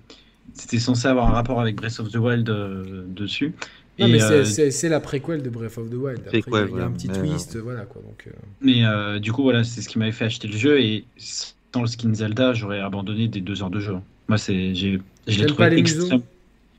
[0.54, 3.54] c'était censé avoir un rapport avec Breath of the Wild euh, dessus.
[3.98, 6.22] Non, mais c'est- euh, la préquelle de Breath of the Wild.
[6.26, 8.02] Après, il y a- y, un petit mais, twist, voilà quoi.
[8.02, 10.80] Donc, euh, Mais euh, du coup, voilà, c'est ce qui m'avait fait acheter le jeu.
[10.80, 13.96] Et sans le skin Zelda, j'aurais abandonné des deux heures de jeu.
[14.28, 16.22] Moi, c'est, j'ai, je l'ai T'aimes trouvé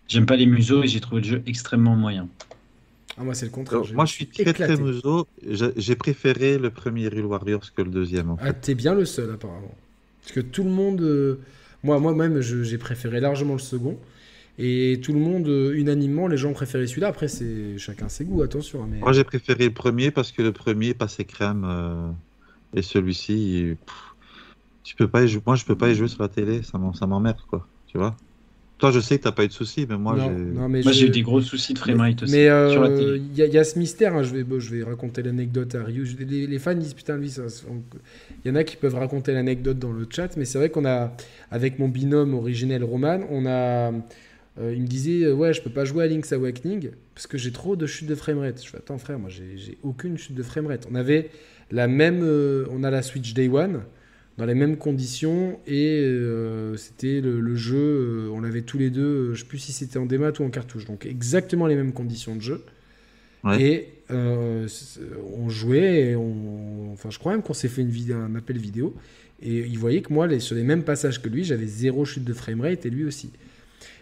[0.09, 2.27] J'aime pas les museaux et j'ai trouvé le jeu extrêmement moyen.
[3.17, 3.81] Ah, moi, c'est le contraire.
[3.81, 4.73] Alors, moi, je suis très éclaté.
[4.73, 5.27] très museau.
[5.77, 8.29] J'ai préféré le premier Hyrule Warriors que le deuxième.
[8.31, 8.47] en fait.
[8.47, 9.73] Ah, t'es bien le seul, apparemment.
[10.21, 11.01] Parce que tout le monde.
[11.01, 11.39] euh,
[11.83, 13.97] Moi, moi-même, je- j'ai préféré largement le second.
[14.57, 17.07] Et tout le monde, euh, unanimement, les gens ont préféré celui-là.
[17.09, 18.83] Après, c'est chacun ses goûts, attention.
[18.83, 18.99] hein, Mais...
[18.99, 22.09] Moi, j'ai préféré le premier parce que le premier passait crème euh,
[22.73, 23.33] et celui-ci,
[23.71, 23.77] il-
[24.83, 25.41] tu peux pas y jouer.
[25.45, 26.63] Moi, je peux pas y jouer sur la télé.
[26.63, 27.69] Ça m'en- ça m'emmerde, quoi.
[27.87, 28.17] Tu vois?
[28.79, 30.31] Toi, je sais que t'as pas eu de soucis, mais moi, j'ai.
[31.07, 33.63] eu des gros soucis de framerate aussi Mais euh, il y, a- il y a
[33.65, 36.05] ce mystère, hein, je, vais, bon, je vais raconter l'anecdote à Ryu.
[36.19, 37.43] Les, les fans disent putain, lui, ça,
[38.45, 40.85] il y en a qui peuvent raconter l'anecdote dans le chat, mais c'est vrai qu'on
[40.85, 41.15] a,
[41.51, 43.91] avec mon binôme originel Roman, on a,
[44.59, 47.37] euh, il me disait, euh, ouais, je peux pas jouer à Link's Awakening parce que
[47.37, 48.63] j'ai trop de chutes de framerate.
[48.63, 50.87] Je fais, attends frère, moi j'ai j'ai aucune chute de framerate.
[50.91, 51.29] On avait
[51.71, 53.81] la même, euh, on a la Switch Day One
[54.37, 58.89] dans les mêmes conditions et euh, c'était le, le jeu, euh, on l'avait tous les
[58.89, 61.75] deux, euh, je sais plus si c'était en démat ou en cartouche, donc exactement les
[61.75, 62.63] mêmes conditions de jeu.
[63.43, 63.61] Ouais.
[63.61, 64.67] Et euh,
[65.37, 66.91] on jouait, et on...
[66.93, 68.95] enfin je crois même qu'on s'est fait une vidéo, un appel vidéo,
[69.41, 72.23] et il voyait que moi, les- sur les mêmes passages que lui, j'avais zéro chute
[72.23, 73.29] de framerate, et lui aussi.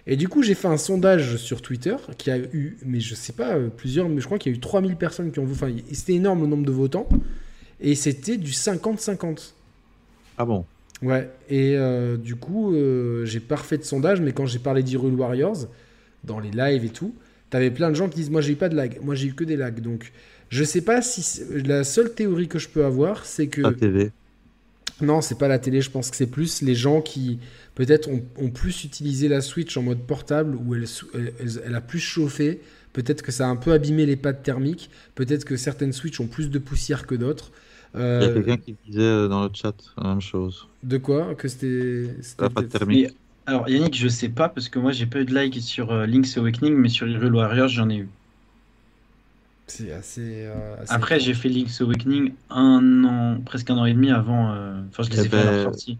[0.07, 3.33] Et du coup, j'ai fait un sondage sur Twitter qui a eu, mais je sais
[3.33, 5.75] pas, plusieurs, mais je crois qu'il y a eu 3000 personnes qui ont voté, enfin
[5.91, 7.09] c'était énorme le nombre de votants,
[7.81, 9.53] et c'était du 50-50.
[10.41, 10.65] Ah bon
[11.03, 14.81] Ouais, et euh, du coup, euh, j'ai pas refait de sondage, mais quand j'ai parlé
[14.81, 15.67] d'Hyrule Warriors,
[16.23, 17.13] dans les lives et tout,
[17.51, 19.33] t'avais plein de gens qui disent Moi, j'ai eu pas de lag, moi, j'ai eu
[19.35, 19.81] que des lags.
[19.81, 20.11] Donc,
[20.49, 21.41] je sais pas si.
[21.65, 23.61] La seule théorie que je peux avoir, c'est que.
[23.61, 24.11] La télé.
[24.99, 27.37] Non, c'est pas la télé, je pense que c'est plus les gens qui,
[27.75, 30.85] peut-être, ont, ont plus utilisé la Switch en mode portable, où elle-
[31.65, 32.61] elle a plus chauffé.
[32.93, 34.89] Peut-être que ça a un peu abîmé les pattes thermiques.
[35.15, 37.51] Peut-être que certaines Switch ont plus de poussière que d'autres.
[38.19, 40.69] Il y a Euh, quelqu'un qui disait euh, dans le chat la même chose.
[40.83, 42.15] de quoi Que c'était.
[42.69, 43.07] thermique.
[43.07, 43.07] Mais
[43.45, 46.05] alors Yannick, je sais pas parce que moi j'ai pas eu de like sur euh,
[46.05, 48.09] Link's Awakening, mais sur Hyrule Warriors j'en ai eu.
[49.67, 50.43] C'est assez.
[50.45, 54.51] euh, assez Après j'ai fait Link's Awakening un an, presque un an et demi avant.
[54.53, 55.99] euh, Enfin je les Eh ai fait à leur ben, sortie.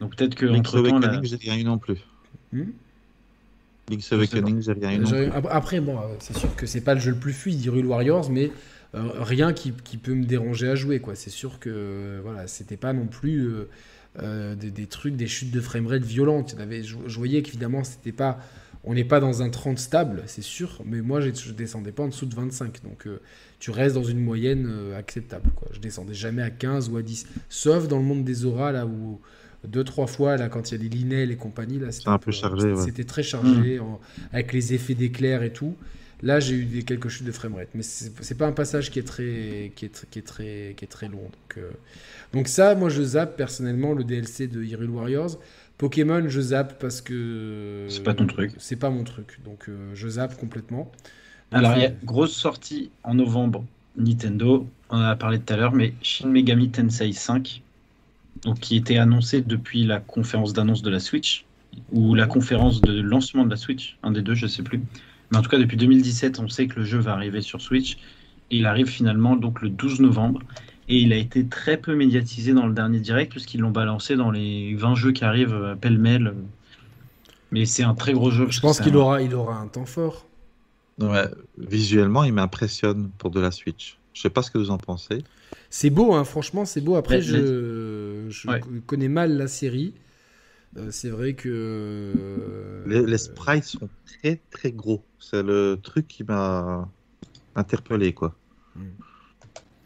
[0.00, 0.76] Donc peut-être que Link's là.
[0.76, 1.98] Awakening, j'ai rien eu non plus.
[2.52, 2.72] Hmm
[3.88, 5.32] Link's Awakening, j'ai rien eu non plus.
[5.32, 7.86] ap- Après, bon, euh, c'est sûr que c'est pas le jeu le plus fluide d'Hyrule
[7.86, 8.50] Warriors, mais euh,
[8.94, 11.14] rien qui, qui peut me déranger à jouer, quoi.
[11.14, 13.68] C'est sûr que euh, voilà, c'était pas non plus euh,
[14.22, 16.56] euh, des, des trucs, des chutes de framerate violentes.
[16.58, 18.38] Je, je voyais qu'évidemment, c'était pas,
[18.84, 22.08] on n'est pas dans un 30 stable, c'est sûr, mais moi, je descendais pas en
[22.08, 23.20] dessous de 25, donc euh,
[23.60, 25.68] tu restes dans une moyenne euh, acceptable, quoi.
[25.72, 28.84] Je descendais jamais à 15 ou à 10, sauf dans le monde des auras, là
[28.86, 29.20] où
[29.68, 32.18] deux trois fois là quand il y a les linels et compagnie là c'était un
[32.18, 32.84] peu chargé, ouais.
[32.84, 34.00] c'était très chargé en-
[34.32, 35.76] avec les effets d'éclair et tout
[36.22, 39.06] là j'ai eu des, quelques chutes de framerate mais c'est pas un passage qui est
[39.06, 41.70] très qui est, qui est très qui est très long donc euh,
[42.32, 45.38] donc ça moi je zappe personnellement le DLC de Hyrule Warriors
[45.78, 48.52] Pokémon je zappe parce que C'est pas ton truc.
[48.58, 50.90] c'est pas mon truc donc euh, je zappe complètement
[51.50, 53.64] Donc, Alors il y a grosse sortie en novembre
[53.96, 57.62] Nintendo, on en a parlé tout à l'heure, mais Shin Megami Tensei 5,
[58.42, 61.44] donc qui était annoncé depuis la conférence d'annonce de la Switch
[61.92, 64.80] ou la conférence de lancement de la Switch, un des deux, je sais plus.
[65.32, 67.94] Mais en tout cas depuis 2017, on sait que le jeu va arriver sur Switch
[68.50, 70.40] et il arrive finalement donc le 12 novembre.
[70.88, 74.30] Et il a été très peu médiatisé dans le dernier direct puisqu'ils l'ont balancé dans
[74.30, 76.34] les 20 jeux qui arrivent euh, pêle-mêle.
[77.50, 78.44] Mais c'est un très gros jeu.
[78.44, 80.26] parce je pense qu'il un- aura il aura un temps fort
[81.00, 81.24] Ouais,
[81.56, 83.98] visuellement, il m'impressionne pour de la Switch.
[84.12, 85.24] Je sais pas ce que vous en pensez.
[85.70, 86.96] C'est beau, hein, franchement, c'est beau.
[86.96, 88.60] Après, Mais- je, je Ouais.
[88.86, 89.94] connais mal la série.
[90.76, 91.48] Euh, c'est vrai que.
[92.16, 95.04] euh, Les, les sprites sont très très gros.
[95.18, 96.88] C'est le truc qui m'a
[97.54, 98.34] interpellé quoi.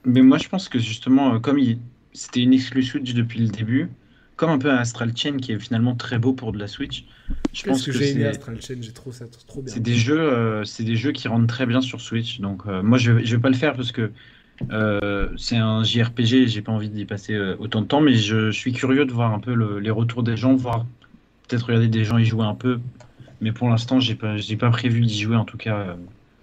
[0.05, 1.81] Mais moi, je pense que justement, euh, comme il...
[2.13, 3.91] c'était une exclu Switch depuis le début,
[4.37, 7.07] comme un peu un Astral Chain qui est finalement très beau pour de la Switch,
[7.53, 9.73] je pense que, que, j'ai aimé c'est Astral Chain, j'ai trop ça, trop bien.
[9.75, 12.41] c'est des jeux, euh, c'est des jeux qui rendent très bien sur Switch.
[12.41, 14.13] Donc euh, moi, je, je vais pas le faire parce que
[14.71, 18.51] euh, c'est un JRPG, j'ai pas envie d'y passer euh, autant de temps, mais je,
[18.51, 20.87] je suis curieux de voir un peu le- les retours des gens, voir
[21.49, 22.81] peut-être regarder des gens y jouer un peu.
[23.41, 25.97] Mais pour l'instant, j'ai pas, j'ai pas prévu d'y jouer en tout cas, euh,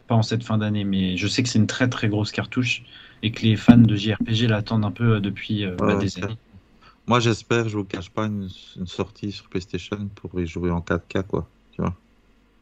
[0.07, 0.83] pas en cette fin d'année.
[0.85, 2.83] Mais je sais que c'est une très très grosse cartouche
[3.23, 6.39] et que les fans de JRPG l'attendent un peu depuis euh, bah, des années.
[7.07, 10.81] Moi, j'espère, je vous cache pas, une, une sortie sur PlayStation pour y jouer en
[10.81, 12.01] 4K quoi, tu vois,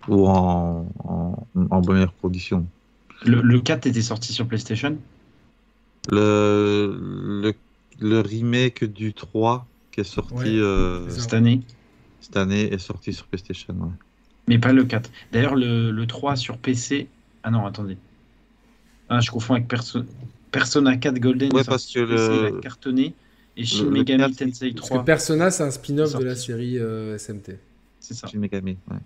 [0.08, 2.72] ou en, en, en conditions.
[3.22, 4.98] Le, le 4 était sorti sur PlayStation?
[6.10, 6.98] Le,
[7.44, 7.54] le,
[8.00, 11.62] le remake du 3 qui est sorti Ouais, euh, cette année,
[12.20, 13.74] cette année est sorti sur PlayStation.
[13.80, 13.90] Ouais.
[14.48, 15.10] mais pas le 4.
[15.32, 17.08] D'ailleurs, le, le 3 sur PC.
[17.44, 17.98] Ah non, attendez.
[19.10, 20.06] Ah, je confonds avec Perso-
[20.52, 21.54] Persona 4 Golden.
[21.54, 23.14] Ouais, parce que PC, le- a cartonné.
[23.58, 25.00] Et Shin le Megami 4, Tensei Parce 3.
[25.00, 27.58] que Persona, c'est un spin-off de la série euh, SMT.
[28.00, 28.28] C'est ça.
[28.28, 28.98] Shin Megami, ouais.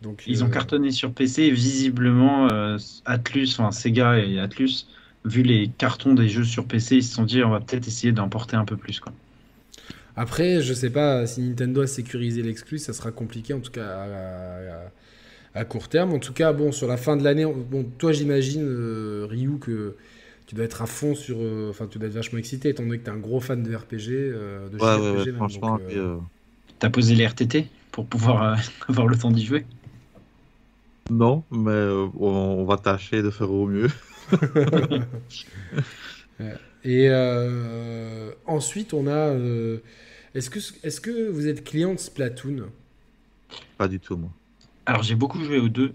[0.00, 4.86] Donc, Ils euh, ont cartonné sur PC et visiblement euh, Atlus, enfin Sega et Atlus,
[5.24, 8.12] vu les cartons des jeux sur PC, ils se sont dit on va peut-être essayer
[8.12, 9.12] d'en porter un peu plus quoi.
[10.16, 13.86] Après, je sais pas si Nintendo a sécurisé l'exclu, ça sera compliqué en tout cas
[13.86, 14.92] à, à-
[15.60, 16.12] à court terme.
[16.12, 19.58] En tout cas, bon, sur la fin de l'année, on- bon, toi j'imagine, euh, Ryu,
[19.60, 19.96] que
[20.46, 21.38] tu dois être à fond sur.
[21.40, 23.62] euh, Enfin, tu dois être vachement excité étant donné que tu es un gros fan
[23.62, 24.12] de RPG.
[24.14, 26.06] euh, de Ouais, ouais, JRPG ouais, même, franchement, donc, puis,
[26.80, 28.56] T'as posé les RTT pour pouvoir euh,
[28.88, 29.66] avoir le temps d'y jouer?
[31.10, 33.88] Non, mais on, on va tâcher de faire au mieux.
[36.84, 39.10] Et euh, ensuite, on a.
[39.30, 39.78] euh,
[40.34, 42.66] Est-ce que, est que vous êtes client de Splatoon?
[43.78, 44.30] Pas du tout, moi.
[44.86, 45.92] Alors j'ai beaucoup joué au 2,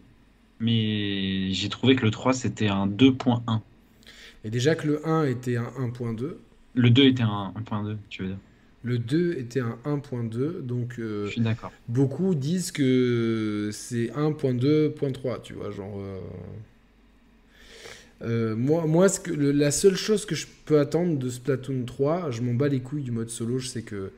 [0.60, 3.62] mais j'ai trouvé que le 3 c'était un 2.1.
[4.46, 6.38] Et déjà que le 1 était un 1.2,
[6.76, 8.38] Le 2 était un 1.2, tu veux dire?
[8.84, 11.72] Le 2 était un 1.2, donc euh, Je suis d'accord.
[11.90, 16.00] beaucoup disent que c'est 1.2.3, tu vois, genre...
[18.24, 22.32] euh, moi, moi ce que, la seule chose que je peux attendre de Splatoon 3,
[22.32, 24.12] je m'en bats les couilles du mode solo, je sais que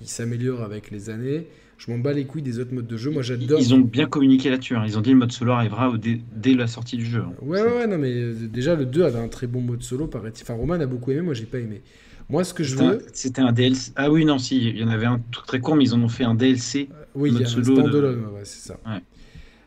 [0.00, 1.46] il s'améliore avec les années.
[1.76, 3.10] Je m'en bats les couilles des autres modes de jeu.
[3.10, 3.60] Moi, j'adore.
[3.60, 4.76] Ils ont bien communiqué là-dessus.
[4.76, 4.84] Hein.
[4.86, 7.20] Ils ont dit le mode solo arrivera dès, la sortie du jeu.
[7.20, 7.32] Hein.
[7.42, 10.06] Ouais, ouais, ouais, non, mais euh, déjà, le 2 avait un très bon mode solo,
[10.06, 10.42] paraît-il.
[10.44, 11.82] Enfin, Roman a beaucoup aimé, moi, j'ai pas aimé.
[12.30, 13.04] Moi, ce que je veux.
[13.12, 13.92] C'était un DLC.
[13.96, 16.00] Ah oui, non, si, il y en avait un tout très court, mais ils en
[16.00, 16.88] ont fait un DLC.
[16.90, 18.78] Euh, oui, il y a solo un standalone, ouais, c'est ça.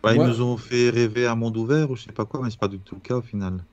[0.02, 2.50] Bah, ils nous ont fait rêver un monde ouvert ou je sais pas quoi, mais
[2.50, 3.64] c'est pas du tout le cas au final.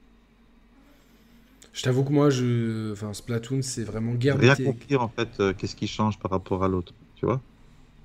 [1.73, 2.93] Je t'avoue que moi, je...
[2.93, 6.65] enfin, Splatoon, c'est vraiment guerre Rien compris en fait, euh, qu'est-ce qui change par rapport
[6.65, 7.41] à l'autre, tu vois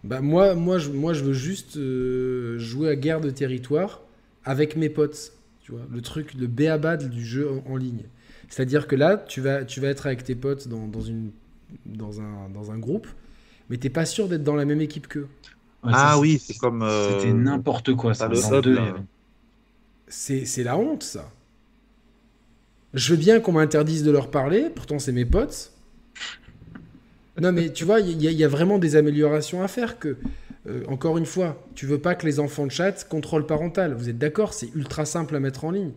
[0.04, 4.02] bah moi, moi, je, moi, je veux juste euh, jouer à guerre de territoire
[4.46, 5.34] avec mes potes.
[5.62, 8.04] Tu vois, le truc, le béabad du jeu en, ligne.
[8.48, 11.32] C'est-à-dire que là, tu vas, tu vas être avec tes potes dans, dans une,
[11.86, 13.08] dans, un, dans un groupe,
[13.70, 15.28] mais t'es pas sûr d'être dans la même équipe qu'eux.
[15.84, 16.84] ah oui, c'est comme.
[16.84, 18.30] Euh, c'était n'importe quoi, ça.
[20.08, 21.30] C'est la honte, ça.
[22.98, 25.72] Je veux bien qu'on m'interdise de leur parler, pourtant c'est mes potes.
[27.40, 30.18] Non, mais tu vois, il y, a vraiment des améliorations à faire que,
[30.68, 33.94] euh, encore une fois, tu veux pas que les enfants de chat contrôlent parental.
[33.94, 35.92] Vous êtes d'accord C'est ultra simple à mettre en ligne.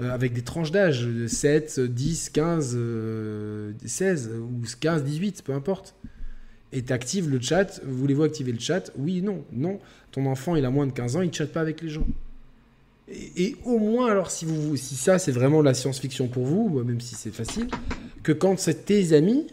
[0.00, 2.78] Euh, avec des tranches d'âge, 7, 10, 15,
[3.84, 5.94] 16, ou 15, 18, peu importe.
[6.72, 7.82] Et tu actives le chat.
[7.84, 8.90] Voulez-vous activer le chat?
[8.96, 9.44] Oui, non.
[9.52, 9.78] Non.
[10.10, 12.06] Ton enfant, il a moins de 15 ans, il ne chatte pas avec les gens.
[13.10, 17.00] Et, au moins, alors, si, vous, si ça, c'est vraiment la science-fiction pour vous, même
[17.00, 17.66] si c'est facile,
[18.22, 19.46] que quand c'est tes amis,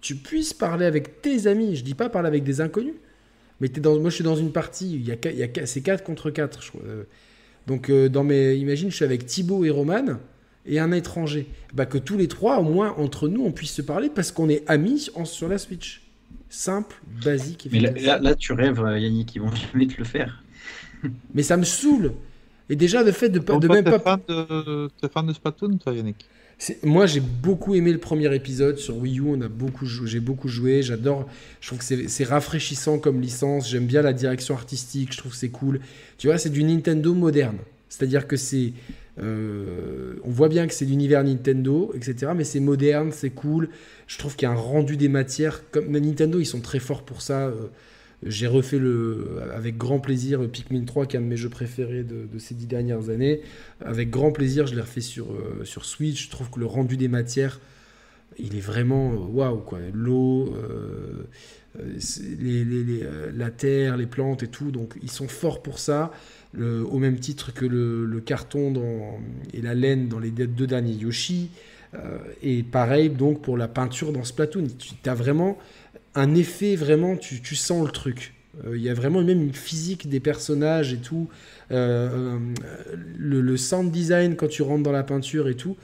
[0.00, 1.76] tu puisses parler avec tes amis.
[1.76, 2.94] Je dis pas parler avec des inconnus.
[3.60, 5.66] Mais es dans, moi, je suis dans une partie, il y a, il y a
[5.66, 6.62] c'est 4 contre 4.
[6.62, 6.82] Je crois.
[6.86, 7.04] Euh.
[7.66, 10.18] Donc, euh, dans mes, imagine, je suis avec Thibaut et Roman
[10.66, 11.46] et un étranger.
[11.74, 14.48] Bah, que tous les trois, au moins, entre nous, on puisse se parler parce qu'on
[14.48, 16.02] est amis en, sur la Switch.
[16.48, 17.68] Simple, basique.
[17.72, 20.42] Mais là, là, tu rêves, euh, Yannick, ils vont jamais te le faire.
[21.34, 22.12] Mais ça me saule.
[22.68, 23.98] Et déjà, le fait de, de même pas.
[23.98, 26.26] Fan de, fan de Splatoon, toi, Yannick
[26.84, 29.24] moi, j'ai beaucoup aimé le premier épisode sur Wii U.
[29.26, 30.82] On a beaucoup, j'ai beaucoup joué.
[30.82, 31.26] J'adore.
[31.60, 33.68] Je trouve que c'est rafraîchissant comme licence.
[33.68, 35.12] J'aime bien la direction artistique.
[35.12, 35.80] Je trouve que c'est cool.
[36.16, 37.58] Tu vois, c'est du Nintendo moderne.
[37.90, 38.72] C'est-à-dire que c'est,
[39.22, 42.32] euh, on voit bien que c'est l'univers Nintendo, etc.
[42.34, 43.68] Mais c'est moderne, c'est cool.
[44.06, 45.62] Je trouve qu'il y a un rendu des matières.
[45.70, 47.48] Comme Nintendo, ils sont très forts pour ça.
[47.48, 47.68] Euh,
[48.22, 52.02] j'ai refait le, avec grand plaisir Pikmin 3, qui est un de mes jeux préférés
[52.02, 53.42] de, ces dix dernières années.
[53.84, 56.24] Avec grand plaisir, je l'ai refait sur, euh, sur Switch.
[56.24, 57.60] Je trouve que le rendu des matières,
[58.38, 59.78] il est vraiment euh, waouh quoi.
[59.92, 61.24] L'eau, euh,
[63.34, 64.70] la terre, les plantes et tout.
[64.70, 66.10] Donc ils sont forts pour ça.
[66.58, 69.20] au même titre que le, carton dans,
[69.52, 71.50] et la laine dans les deux derniers Yoshi.
[72.42, 74.68] et pareil donc pour la peinture dans Splatoon.
[74.78, 75.58] Tu as vraiment
[76.16, 78.32] un effet vraiment, tu, tu sens le truc.
[78.66, 81.28] Euh, il y a vraiment même une physique des personnages et tout.
[81.70, 82.38] Euh,
[82.88, 85.76] euh, le, sound design quand tu rentres dans la peinture et tout.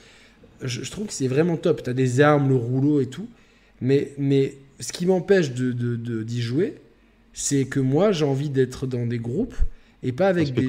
[0.63, 1.83] Je, trouve que c'est vraiment top.
[1.83, 3.29] Tu as des armes, le rouleau et tout.
[3.81, 6.77] Mais, mais ce qui m'empêche d'y de, de, jouer,
[7.33, 9.57] c'est que moi, j'ai envie d'être dans des groupes
[10.03, 10.69] et pas avec, des,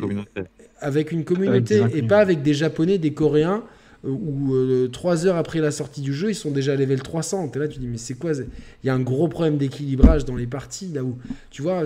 [0.80, 3.64] avec une communauté et pas avec des Japonais, des Coréens
[4.04, 7.52] où euh, trois heures après la sortie du jeu, ils sont déjà à level 300.
[7.54, 10.36] Et là, tu dis, mais c'est quoi Il y a un gros problème d'équilibrage dans
[10.36, 11.18] les parties, là où,
[11.50, 11.84] tu vois,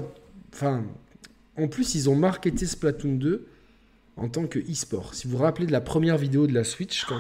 [0.54, 0.84] enfin,
[1.58, 3.46] en plus, ils ont marketé Splatoon 2
[4.16, 5.14] en tant que e-sport.
[5.14, 7.20] Si vous vous rappelez de la première vidéo de la Switch, quand...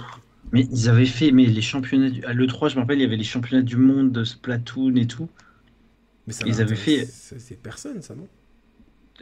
[0.51, 2.24] Mais ils avaient fait, mais les championnats, du...
[2.24, 5.06] à l'E3, je me rappelle, il y avait les championnats du monde de Splatoon et
[5.06, 5.30] tout.
[6.26, 7.06] Mais ça ils avaient fait.
[7.06, 8.27] C'est personne, ça, non?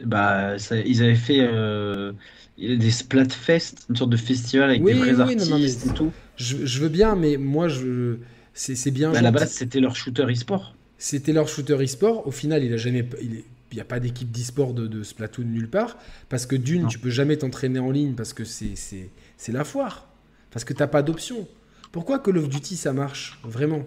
[0.04, 2.12] Bah, ils avaient fait euh,
[2.58, 6.12] des Splatfest, une sorte de festival avec des vrais artistes et tout.
[6.36, 8.16] Je, veux bien, mais moi, je,
[8.52, 9.12] c'est bien.
[9.12, 10.74] Bah, à la base, c'était leur shooter e-sport.
[10.98, 12.26] C'était leur shooter e-sport.
[12.26, 13.42] Au final, il a jamais, il
[13.74, 15.96] n'y a pas d'équipe d'e-sport de, Splatoon nulle part.
[16.28, 19.08] Parce que d'une, tu peux jamais t'entraîner en ligne parce que c'est
[19.48, 20.08] la foire.
[20.50, 21.46] Parce que t'as pas d'option.
[21.92, 23.84] Pourquoi Call of Duty ça marche Vraiment?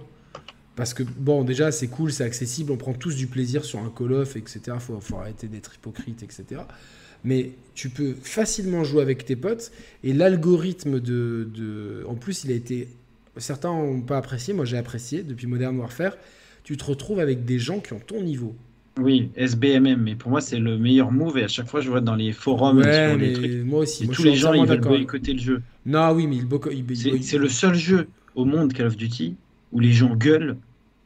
[0.80, 3.92] Parce que, bon, déjà, c'est cool, c'est accessible, on prend tous du plaisir sur un
[3.94, 4.78] Call of, etc.
[4.80, 6.62] Faut, faut arrêter d'être hypocrite, etc.
[7.26, 9.74] Mais tu peux facilement jouer avec tes potes,
[10.06, 12.88] et l'algorithme de, de, En plus, il a été.
[13.36, 16.14] Certains n'ont pas apprécié, moi j'ai apprécié depuis Modern Warfare.
[16.64, 18.56] Tu te retrouves avec des gens qui ont ton niveau.
[19.02, 22.00] Oui, SBMM, mais pour moi c'est le meilleur move et à chaque fois je vois
[22.00, 23.66] dans les forums sur les trucs.
[23.66, 24.08] Moi aussi.
[24.08, 25.62] tous les gens ils veulent boycotter le jeu.
[25.86, 29.36] Non, oui, mais il, C'est le seul jeu au monde Call of Duty
[29.74, 30.58] où les gens gueulent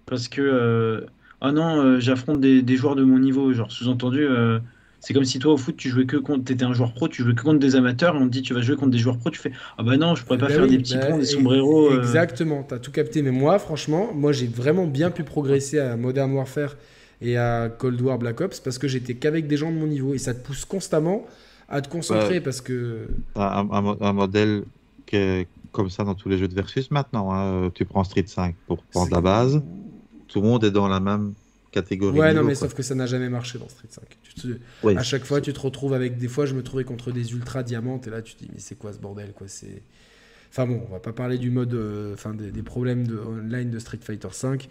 [0.05, 1.05] parce que euh,
[1.45, 3.51] ah non, euh, j'affronte des, joueurs de mon niveau.
[3.51, 4.59] Genre, sous-entendu, euh,
[5.01, 7.21] c'est comme si toi au foot, tu jouais que contre, t'étais un joueur pro, tu
[7.21, 9.17] jouais que contre des amateurs, et on te dit tu vas jouer contre des joueurs
[9.17, 11.17] pro, tu fais ah bah non, je pourrais pas bah faire des petits bah, ponts,
[11.17, 11.97] des sombreros.
[11.97, 13.21] Exactement, t'as tout capté.
[13.21, 16.77] Mais moi, franchement, moi j'ai vraiment bien pu progresser à Modern Warfare
[17.21, 20.13] et à Cold War Black Ops parce que j'étais qu'avec des gens de mon niveau
[20.13, 21.25] et ça te pousse constamment
[21.67, 23.67] à te concentrer parce que un,
[23.99, 24.63] un, modèle
[25.05, 27.33] que comme ça dans tous les jeux de versus maintenant.
[27.33, 27.69] hein.
[27.73, 29.61] Tu prends Street 5 pour prendre la base.
[30.33, 31.33] Tout le monde est dans la même
[31.71, 32.19] catégorie.
[32.19, 32.55] Ouais, non, mais quoi.
[32.55, 34.03] sauf que ça n'a jamais marché dans Street 5.
[34.23, 34.47] Tu te-
[34.83, 34.95] Oui.
[34.97, 36.17] À chaque fois, tu te retrouves avec.
[36.17, 38.59] Des fois, je me trouvais contre des ultra diamantes, et là, tu te dis, mais
[38.59, 39.81] c'est quoi ce bordel, quoi C'est.
[40.49, 41.73] Enfin bon, on va pas parler du mode.
[41.73, 44.69] euh, Enfin, des, des problèmes de online de Street Fighter 5.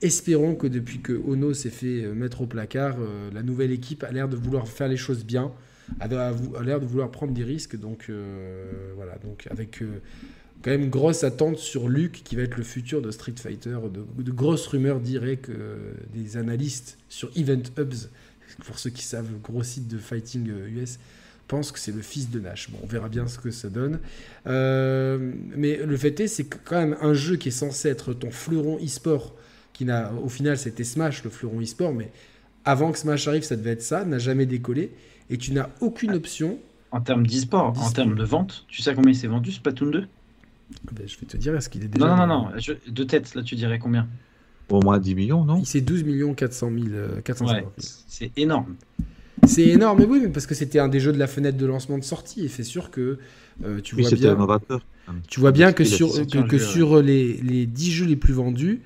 [0.00, 4.02] Espérons que depuis que Ono s'est fait euh, mettre au placard, euh, la nouvelle équipe
[4.02, 5.52] a l'air de vouloir faire les choses bien,
[6.00, 7.76] a, a- a l'air de vouloir prendre des risques.
[7.78, 9.80] Donc euh, voilà, donc avec
[10.62, 13.78] quand même grosse attente sur Luke qui va être le futur de Street Fighter.
[13.92, 18.08] De, de grosses rumeurs diraient que euh, des analystes sur Event Hubs,
[18.64, 20.98] pour ceux qui savent, gros site de fighting euh, US,
[21.48, 22.70] pensent que c'est le fils de Nash.
[22.70, 23.98] Bon, on verra bien ce que ça donne.
[24.46, 28.30] Euh, mais le fait est, c'est quand même un jeu qui est censé être ton
[28.30, 29.34] fleuron e-sport,
[29.72, 32.10] qui n'a, au final, c'était Smash, le fleuron e-sport, mais
[32.64, 34.92] avant que Smash arrive, ça devait être ça, n'a jamais décollé,
[35.28, 36.58] et tu n'as aucune option.
[36.92, 40.08] En termes d'e-sport, en termes de vente, tu sais combien il s'est vendu Splatoon 2
[40.92, 42.06] Ben, je vais te dire, est-ce qu'il est déjà.
[42.06, 44.08] Non, non, non, non, je- de tête, là tu dirais combien?
[44.68, 45.62] Au moins 10 millions, non?
[45.64, 47.92] C'est 12 400 000, euh, 450 Ouais, 000.
[48.08, 48.76] c'est énorme.
[49.46, 51.66] C'est énorme, mais oui, mais parce que c'était un des jeux de la fenêtre de
[51.66, 53.18] lancement de sortie, et c'est sûr que
[53.64, 54.36] euh, tu Oui, vois bien.
[55.28, 58.32] Tu vois bien que sur, que, que jeu, sur les, les 10 jeux les plus
[58.32, 58.80] vendus,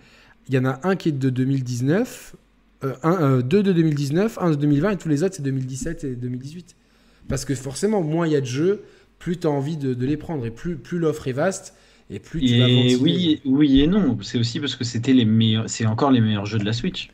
[0.48, 2.36] il y en a un qui est de 2019,
[2.84, 6.04] euh, un, euh, deux de 2019, un de 2020 et tous les autres c'est 2017
[6.04, 6.74] et 2018.
[7.28, 8.82] Parce que forcément, moins il y a de jeux,
[9.18, 11.74] plus tu as envie de, de les prendre et plus, plus l'offre est vaste
[12.10, 13.30] et plus tu vas Et ventiler.
[13.36, 16.46] oui, oui et non, c'est aussi parce que c'était les meilleurs, c'est encore les meilleurs
[16.46, 17.10] jeux de la Switch.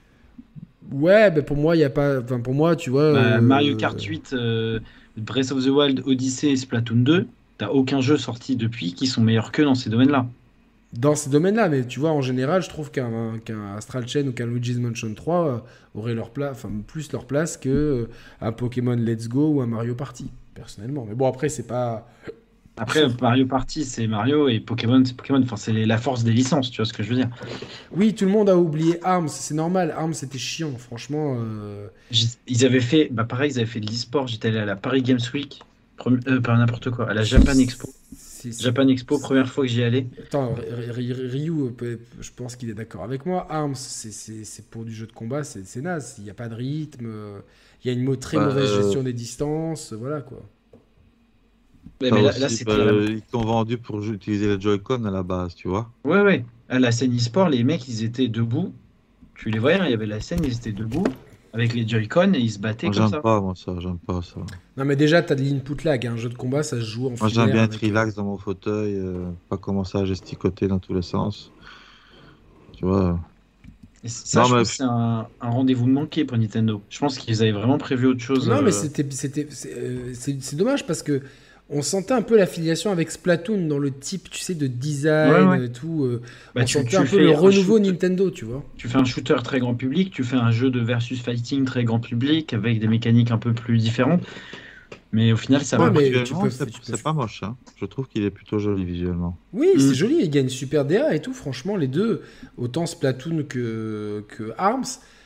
[0.91, 2.21] Ouais, pour moi, il y a pas.
[2.21, 3.13] Enfin, pour moi, tu vois.
[3.13, 4.81] Bah, euh, Mario Kart 8, euh,
[5.17, 9.23] Breath of the Wild, Odyssey et Splatoon 2, t'as aucun jeu sorti depuis qui sont
[9.23, 10.29] meilleurs que dans ces domaines-là.
[10.93, 13.41] dans ces domaines-là, mais tu vois, en général, je trouve qu'un
[13.77, 15.59] Astral Chain ou qu'un Luigi's Mansion 3 euh,
[15.95, 18.09] auraient leur place, enfin plus leur place que
[18.43, 21.05] un Pokémon Let's Go ou un Mario Party, personnellement.
[21.09, 22.09] Mais bon, après, c'est pas.
[22.79, 25.43] Après, Mario Party, c'est Mario et Pokémon, c'est Pokémon.
[25.43, 27.29] Enfin, c'est la force des licences, tu vois ce que je veux dire.
[27.95, 29.93] Oui, tout le monde a oublié Arms, c'est normal.
[29.95, 31.37] Arms, c'était chiant, franchement.
[31.39, 31.89] euh,
[32.47, 34.27] Ils avaient fait, bah pareil, ils avaient fait de l'e-sport.
[34.27, 35.61] J'étais allé à la Paris Games Week,
[35.99, 37.89] premi- euh, pas n'importe quoi, à la Japan Expo.
[38.59, 40.07] Japan Expo, première fois que j'y allais.
[40.25, 40.55] Attends,
[40.91, 43.47] Ryu, euh, je pense qu'il est d'accord avec moi.
[43.51, 46.15] Arms, c'est- pour du jeu de combat, c'est c'est naze.
[46.19, 47.07] Il n'y a pas de rythme.
[47.85, 49.93] Il y a une mo- très Bah, mauvaise euh, gestion des distances.
[49.93, 50.41] Voilà quoi.
[52.01, 55.69] Mais là, là, bah, Ils t'ont vendu pour utiliser les Joy-Con à la base, tu
[55.69, 55.89] vois.
[56.05, 56.45] Ouais, ouais.
[56.69, 58.73] À la scène e-sport, les mecs, ils étaient debout.
[59.35, 61.07] Tu les voyais, hein, il y avait la scène, ils étaient debout
[61.53, 63.21] avec les Joy-Con et ils se battaient Moi, comme j'aime ça.
[63.21, 63.75] pas, moi, ça.
[63.79, 64.41] J'aime pas ça.
[64.77, 66.07] Non, mais déjà, tu as de l'input lag.
[66.07, 68.39] Un jeu de combat, ça se joue en Moi, j'aime bien être relax dans mon
[68.39, 71.53] fauteuil, euh, pas commencer à gesticoter dans tous les sens.
[72.77, 73.19] Tu vois.
[74.05, 76.83] Et ça, Non, je mais- c'est un, un rendez-vous manqué pour Nintendo.
[76.91, 78.49] Je pense qu'ils avaient vraiment prévu autre chose.
[78.49, 81.21] Non, euh, mais c'était, c'était, c'est, euh, c'est- c'est dommage parce que
[81.75, 85.59] on sentait un peu l'affiliation avec Splatoon dans le type, tu sais, de design Ouais,
[85.61, 85.65] ouais.
[85.67, 86.05] et tout.
[86.05, 86.21] euh,
[86.55, 88.63] bah, on tu- sentait tu un peu le renouveau shoot- Nintendo, tu vois.
[88.77, 91.85] Tu fais un shooter très grand public, tu fais un jeu de versus fighting très
[91.85, 94.23] grand public avec des mécaniques un peu plus différentes.
[95.13, 95.91] Mais au final, ça Ouais, va.
[95.91, 96.49] mais Visuellement,
[96.83, 97.43] c'est pas moche.
[97.43, 97.57] Hein.
[97.77, 99.37] Je trouve qu'il est plutôt joli visuellement.
[99.53, 99.79] Oui, Mm.
[99.79, 101.35] c'est joli, il gagne super DA et tout.
[101.35, 102.23] Franchement, les deux,
[102.57, 104.85] autant Splatoon que, que Arms,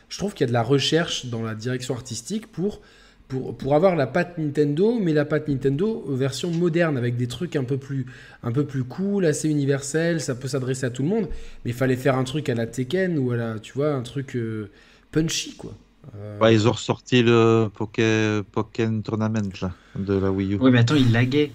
[0.08, 2.80] je trouve qu'il y a de la recherche dans la direction artistique pour,
[3.28, 7.54] pour, pour avoir la patte Nintendo, mais la patte Nintendo version moderne, avec des trucs
[7.56, 8.06] un peu plus,
[8.42, 11.28] un peu plus cool, assez universel, ça peut s'adresser à tout le monde,
[11.64, 14.02] mais il fallait faire un truc à la Tekken ou à la, tu vois, un
[14.02, 14.68] truc euh,
[15.12, 15.76] punchy, quoi.
[16.14, 18.40] Euh, Ouais, ils ont ressorti le Poké...
[18.52, 20.58] Pokémon Tournament là, de la Wii U.
[20.58, 21.50] Ouais, mais attends, il laguait.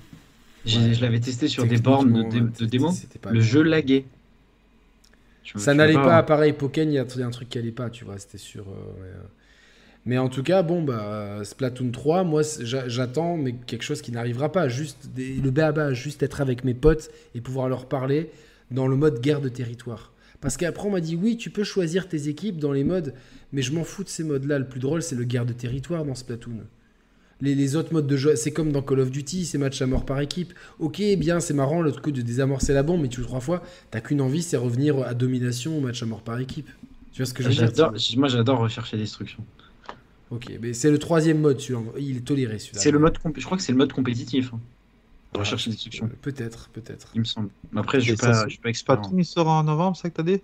[0.65, 0.93] Ouais.
[0.93, 2.91] Je l'avais testé sur des bornes de, de démo.
[3.21, 3.41] pas Le bien.
[3.41, 4.05] jeu laguait.
[5.55, 8.05] Ça n'allait vois pas, pareil, Pokémon, il y a un truc qui allait pas, tu
[8.05, 8.65] vois, c'était sûr.
[8.69, 9.23] euh, ouais, euh.
[10.05, 14.51] Mais en tout cas, bon, bah, Splatoon 3, moi, j'attends, mais quelque chose qui n'arrivera
[14.51, 14.67] pas.
[14.67, 18.31] Juste des- le béaba, juste être avec mes potes et pouvoir leur parler
[18.71, 20.10] dans le mode guerre de territoire.
[20.41, 23.13] Parce qu'après, on m'a dit, oui, tu peux choisir tes équipes dans les modes,
[23.53, 24.59] mais je m'en fous de ces modes-là.
[24.59, 26.61] Le plus drôle, c'est le guerre de territoire dans Splatoon.
[27.41, 29.87] Les, les autres modes de jeu, c'est comme dans Call of Duty, c'est match à
[29.87, 30.53] mort par équipe.
[30.79, 33.63] Ok, bien, c'est marrant le coup de désamorcer la bombe, mais tu joues trois fois,
[33.89, 36.69] t'as qu'une envie, c'est revenir à domination ou match à mort par équipe.
[37.11, 37.91] Tu vois ce que je veux dire?
[38.17, 39.43] Moi j'adore rechercher destruction.
[40.29, 41.81] Ok, mais c'est le troisième mode, celui-là.
[41.99, 42.79] Il est toléré, celui-là.
[42.81, 44.51] C'est le mode, je crois que c'est le mode compétitif.
[44.53, 44.59] hein.
[45.33, 47.07] Recherche et destruction, Peut-être, peut-être.
[47.15, 47.49] il me semble.
[47.71, 49.01] Mais Après, je suis pas, je suis pas expert.
[49.17, 50.41] il sort en novembre, c'est ça que t'as dit?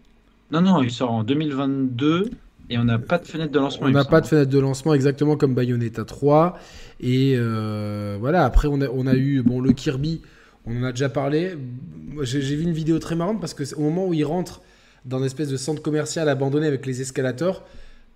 [0.51, 2.29] Non, non, il sort en 2022
[2.69, 3.85] et on n'a pas de fenêtre de lancement.
[3.85, 6.57] On il n'a pas de fenêtre de lancement exactement comme Bayonetta 3.
[7.01, 10.21] Et euh, voilà, après on a, on a eu bon, le Kirby,
[10.65, 11.57] on en a déjà parlé.
[12.21, 14.61] J'ai vu une vidéo très marrante parce que c'est au moment où il rentre
[15.05, 17.63] dans une espèce de centre commercial abandonné avec les escalators,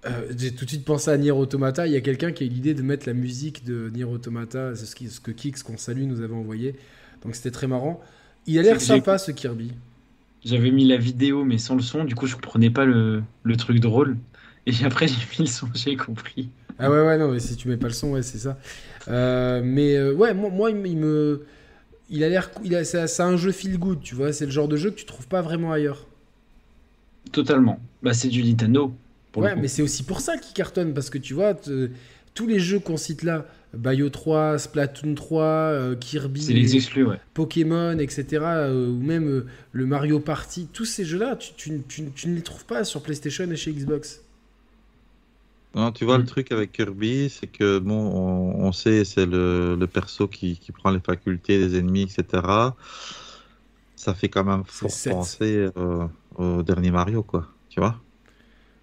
[0.05, 1.88] euh, j'ai tout de suite pensé à Nier Automata.
[1.88, 4.75] Il y a quelqu'un qui a eu l'idée de mettre la musique de Nier Automata,
[4.75, 6.75] c'est ce, qui- ce que Kix, qu'on salue, nous avait envoyé.
[7.23, 8.01] Donc c'était très marrant.
[8.47, 9.73] Il a l'air sympa ce Kirby.
[10.43, 13.57] J'avais mis la vidéo mais sans le son, du coup je comprenais pas le, le
[13.57, 14.17] truc drôle.
[14.67, 16.51] Et après j'ai mis le son, j'ai compris.
[16.80, 18.57] Ah ouais, ouais, non, mais si tu mets pas le son, ouais, c'est ça.
[19.07, 21.45] Euh, mais euh, ouais, moi, moi, il me-
[22.09, 22.51] il a l'air.
[22.85, 24.33] c'est un jeu feel good, tu vois.
[24.33, 26.07] C'est le genre de jeu que tu trouves pas vraiment ailleurs.
[27.31, 27.80] Totalement.
[28.01, 28.95] Bah c'est du Nintendo.
[29.35, 31.89] Ouais, mais c'est aussi pour ça qu'il cartonne, parce que tu vois, te-
[32.33, 37.19] tous les jeux qu'on cite là, Bayo 3, Splatoon 3, euh, Kirby, les exclus, ouais.
[37.33, 42.11] Pokémon, etc., euh, ou même euh, le Mario Party, tous ces jeux-là, tu, tu- tu-
[42.11, 44.21] tu ne les trouves pas sur PlayStation et chez Xbox.
[45.73, 46.21] Non, tu vois, Mm.
[46.21, 50.57] le truc avec Kirby, c'est que, bon, on, on sait, c'est le, le perso qui,
[50.59, 52.75] qui prend les facultés des ennemis, etc.
[53.95, 57.47] Ça fait quand même fort penser euh, au dernier Mario, quoi.
[57.69, 58.01] Tu vois?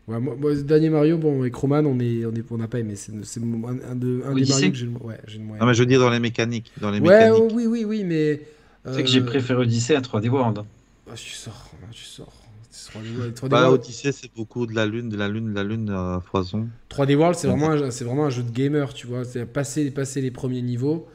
[0.09, 2.79] Ouais, moi, moi, dernier Mario, bon, avec Roman, on est, on est, on n'a pas
[2.81, 2.97] aimé.
[2.97, 5.67] C'est c'est un, un de- un des Mario que j'ai le, ouais, j'ai moins Non,
[5.67, 6.73] mais je veux dire dans les mécaniques.
[6.77, 7.01] Dans les.
[7.01, 7.45] Ouais, mécaniques.
[7.45, 8.41] oh, oui, oui, oui, mais.
[8.91, 10.65] C'est que j'ai euh, préféré Odyssey à 3D World.
[11.11, 12.33] ah, tu sors, tu sors.
[12.87, 15.55] 3D World, 3D Bah, World, Odyssey, c'est beaucoup de la lune, de la lune, de
[15.55, 16.71] la lune à foison.
[16.89, 19.25] 3D World, c'est vraiment, un- c'est vraiment un jeu de gamer, tu vois.
[19.25, 21.09] C'est passer, passer les premiers niveaux.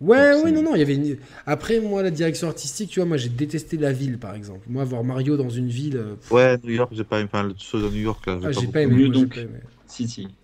[0.00, 1.18] Ouais, c'est- non, non, il y avait une...
[1.46, 4.66] Après, moi, la direction artistique, tu vois, moi, j'ai détesté la ville, par exemple.
[4.68, 7.28] Moi, voir Mario dans une ville, euh, pff, Ouais, New York, j'ai pas aimé.
[7.32, 8.98] Enfin, le chose de New York, là, ah, j'ai beaucoup pas aimé.
[8.98, 9.32] mieux, moi, j'ai donc.
[9.32, 9.60] pas aimé.
[9.86, 10.36] Si si.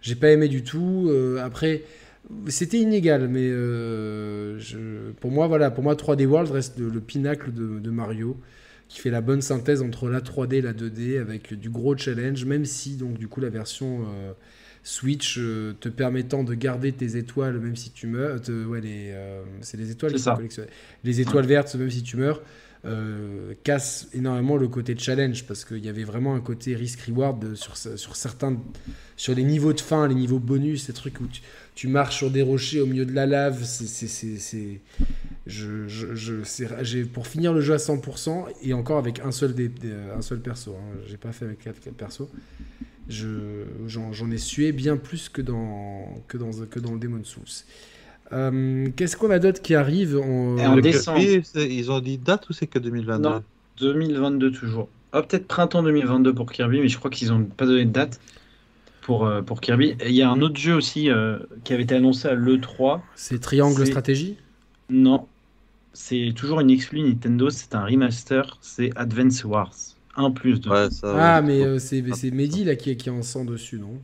[0.00, 1.06] J'ai pas aimé du tout.
[1.08, 1.82] euh, après,
[2.48, 7.00] c'était inégal, mais euh, je- pour moi, voilà, pour moi, 3D World reste le, le
[7.00, 8.36] pinacle de, de Mario,
[8.88, 12.44] qui fait la bonne synthèse entre la 3D et la 2D avec du gros challenge,
[12.44, 14.32] même si donc du coup la version euh,
[14.84, 19.10] Switch euh, te permettant de garder tes étoiles même si tu meurs, te- ouais, les,
[19.12, 20.32] euh, c'est les étoiles qui sont ça.
[20.32, 20.70] collectionnées.
[21.04, 22.42] Les étoiles vertes, même si tu meurs.
[22.84, 27.40] Euh, casse énormément le côté challenge parce qu'il y avait vraiment un côté risk reward
[27.40, 28.56] de- sur, sur certains
[29.16, 31.26] sur les niveaux de fin les niveaux bonus ces trucs où
[31.74, 34.80] tu, marches sur des rochers au milieu de la lave c'est
[35.46, 39.70] je, je, pour finir le jeu à 100% et encore avec un seul des,
[40.16, 42.28] un seul perso hein, j'ai pas fait avec quatre, quatre persos.
[43.08, 47.22] Je j'en j'en ai sué bien plus que dans que dans que dans le Demon
[47.22, 47.44] Souls
[48.32, 51.20] Euh, qu'est-ce qu'on a d'autre qui arrive en, décembre.
[51.20, 53.28] Ils ont dit date ou c'est que 2022?
[53.28, 53.42] Non.
[53.80, 54.88] 2022 toujours.
[55.12, 58.20] Ah, peut-être printemps 2022 pour Kirby, mais je crois qu'ils n'ont pas donné de date
[59.02, 59.96] pour, euh, pour Kirby.
[60.00, 63.00] Et il y a un autre jeu aussi euh, qui avait été annoncé à l'E3.
[63.14, 64.36] c'est Triangle Stratégie
[64.90, 65.26] Non,
[65.92, 69.72] c'est toujours une exclue Nintendo, c'est un remaster, c'est Advance Wars.
[70.16, 70.68] Un plus de.
[70.70, 73.78] Ouais, ça, ah mais euh, c'est c'est Mehdi là qui, qui est en sang dessus
[73.78, 73.98] non?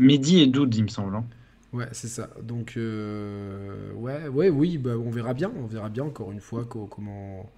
[0.00, 1.14] Mehdi et Doud, il me semble.
[1.14, 1.24] hein.
[1.72, 2.30] Ouais, c'est ça.
[2.42, 5.52] Donc, euh, ouais, ouais, oui, bah, on verra bien.
[5.56, 7.48] On verra bien encore une fois co- comment,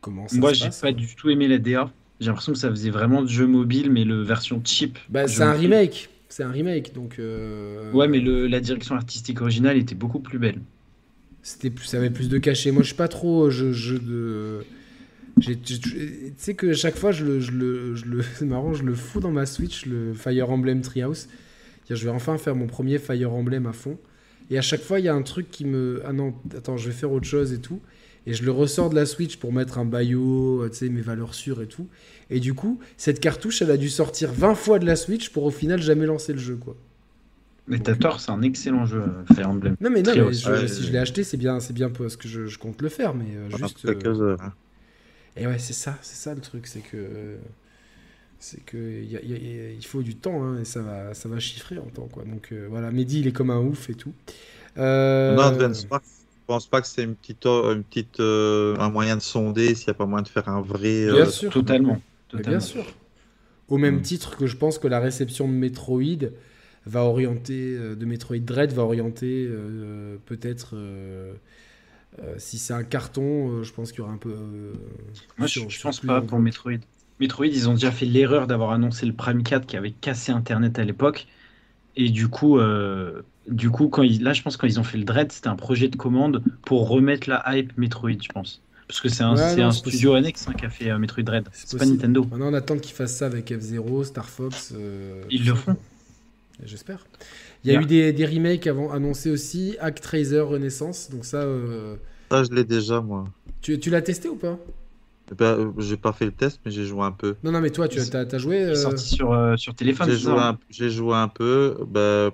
[0.00, 1.92] comment ça Moi, se j'ai pas du tout aimé la DA.
[2.18, 4.98] J'ai l'impression que ça faisait vraiment de jeu mobile, mais le version cheap.
[5.08, 6.08] Bah, c'est un remake.
[6.28, 7.18] C'est un remake, donc.
[7.18, 10.60] euh, Ouais, mais le, la direction artistique originale était beaucoup plus belle.
[11.42, 12.70] C'était plus, ça avait plus de cachet.
[12.70, 14.64] Moi, je suis pas trop jeu, jeu de.
[15.40, 15.54] Tu
[16.36, 19.20] sais que chaque fois, je le, je le, je le- c'est marrant, je le fous
[19.20, 21.28] dans ma Switch, le Fire Emblem Treehouse.
[21.94, 23.98] C'est-à-dire, Je vais enfin faire mon premier Fire Emblem à fond.
[24.50, 26.02] Et à chaque fois, il y a un truc qui me.
[26.04, 27.80] Ah non, attends, je vais faire autre chose et tout.
[28.26, 31.34] Et je le ressors de la Switch pour mettre un bio, tu sais, mes valeurs
[31.34, 31.88] sûres et tout.
[32.30, 35.44] Et du coup, cette cartouche, elle a dû sortir 20 fois de la Switch pour
[35.44, 36.76] au final jamais lancer le jeu, quoi.
[37.68, 39.76] Mais t'as tort, c'est un excellent jeu, euh, Fire Emblem.
[39.80, 41.72] Non, mais non, Très mais haut, je- ouais, si je l'ai aché, c'est bien, c'est
[41.72, 43.84] bien parce que je, je compte le faire, mais euh, juste.
[43.86, 44.36] euh.
[45.36, 47.36] Et ouais, c'est ça, c'est ça le truc, c'est que
[48.44, 50.82] c'est que y a- y a- y a- il faut du temps hein, et ça
[50.82, 52.24] va, ça va chiffrer en temps quoi.
[52.24, 54.12] Donc euh, voilà, Mehdi il est comme un ouf et tout.
[54.78, 58.76] Euh, Non, Advance Wars, je pense pas que c'est une petite, euh, une petite, euh,
[58.78, 61.06] un moyen de sonder s'il n'y a pas moyen de faire un vrai.
[61.12, 61.52] Bien sûr.
[61.52, 62.00] Totalement.
[62.34, 62.84] bien sûr.
[63.68, 64.02] Au même Mm.
[64.02, 66.30] titre que je pense que la réception de Metroid
[66.84, 70.70] va orienter, de Metroid Dread va orienter euh, peut-être.
[70.74, 71.32] euh,
[72.18, 74.30] euh, si c'est un carton, euh, je pense qu'il y aura un peu.
[74.32, 74.72] euh,
[75.38, 76.72] Moi, sur- je, je pense pas pour Metroid.
[77.22, 80.78] Metroid, ils ont déjà fait l'erreur d'avoir annoncé le Prime 4 qui avait cassé Internet
[80.78, 81.26] à l'époque.
[81.96, 84.98] Et du coup, euh, du coup quand ils, là, je pense quand ils ont fait
[84.98, 88.62] le Dread, c'était un projet de commande pour remettre la hype Metroid, je pense.
[88.88, 90.90] Parce que c'est un, Ouais, c'est non, un c'est studio annexe hein, qui a fait
[90.90, 91.48] euh, Metroid Dread.
[91.52, 91.86] C'est pas.
[91.86, 92.24] Nintendo.
[92.24, 94.72] Maintenant, on attend qu'ils fassent ça avec F-Zero, Star Fox.
[94.76, 95.76] euh, Ils le font.
[96.64, 97.06] J'espère.
[97.64, 97.82] Il y a Yeah.
[97.82, 99.76] eu des, des remakes avant annoncés aussi.
[99.80, 101.10] Actraiser Renaissance.
[101.10, 101.96] Donc ça, euh,
[102.32, 103.32] Ça, je l'ai déjà, moi.
[103.60, 104.58] tu, tu l'as testé ou pas?
[105.36, 107.36] Ben, euh, j'ai pas fait le test, mais j'ai joué un peu.
[107.42, 108.62] Non, non, mais toi, tu as, joué.
[108.62, 110.08] Euh, sorti sur, euh, sur téléphone.
[110.08, 111.76] J'ai c'est joué, ça un, j'ai joué un peu.
[111.88, 112.30] Ben,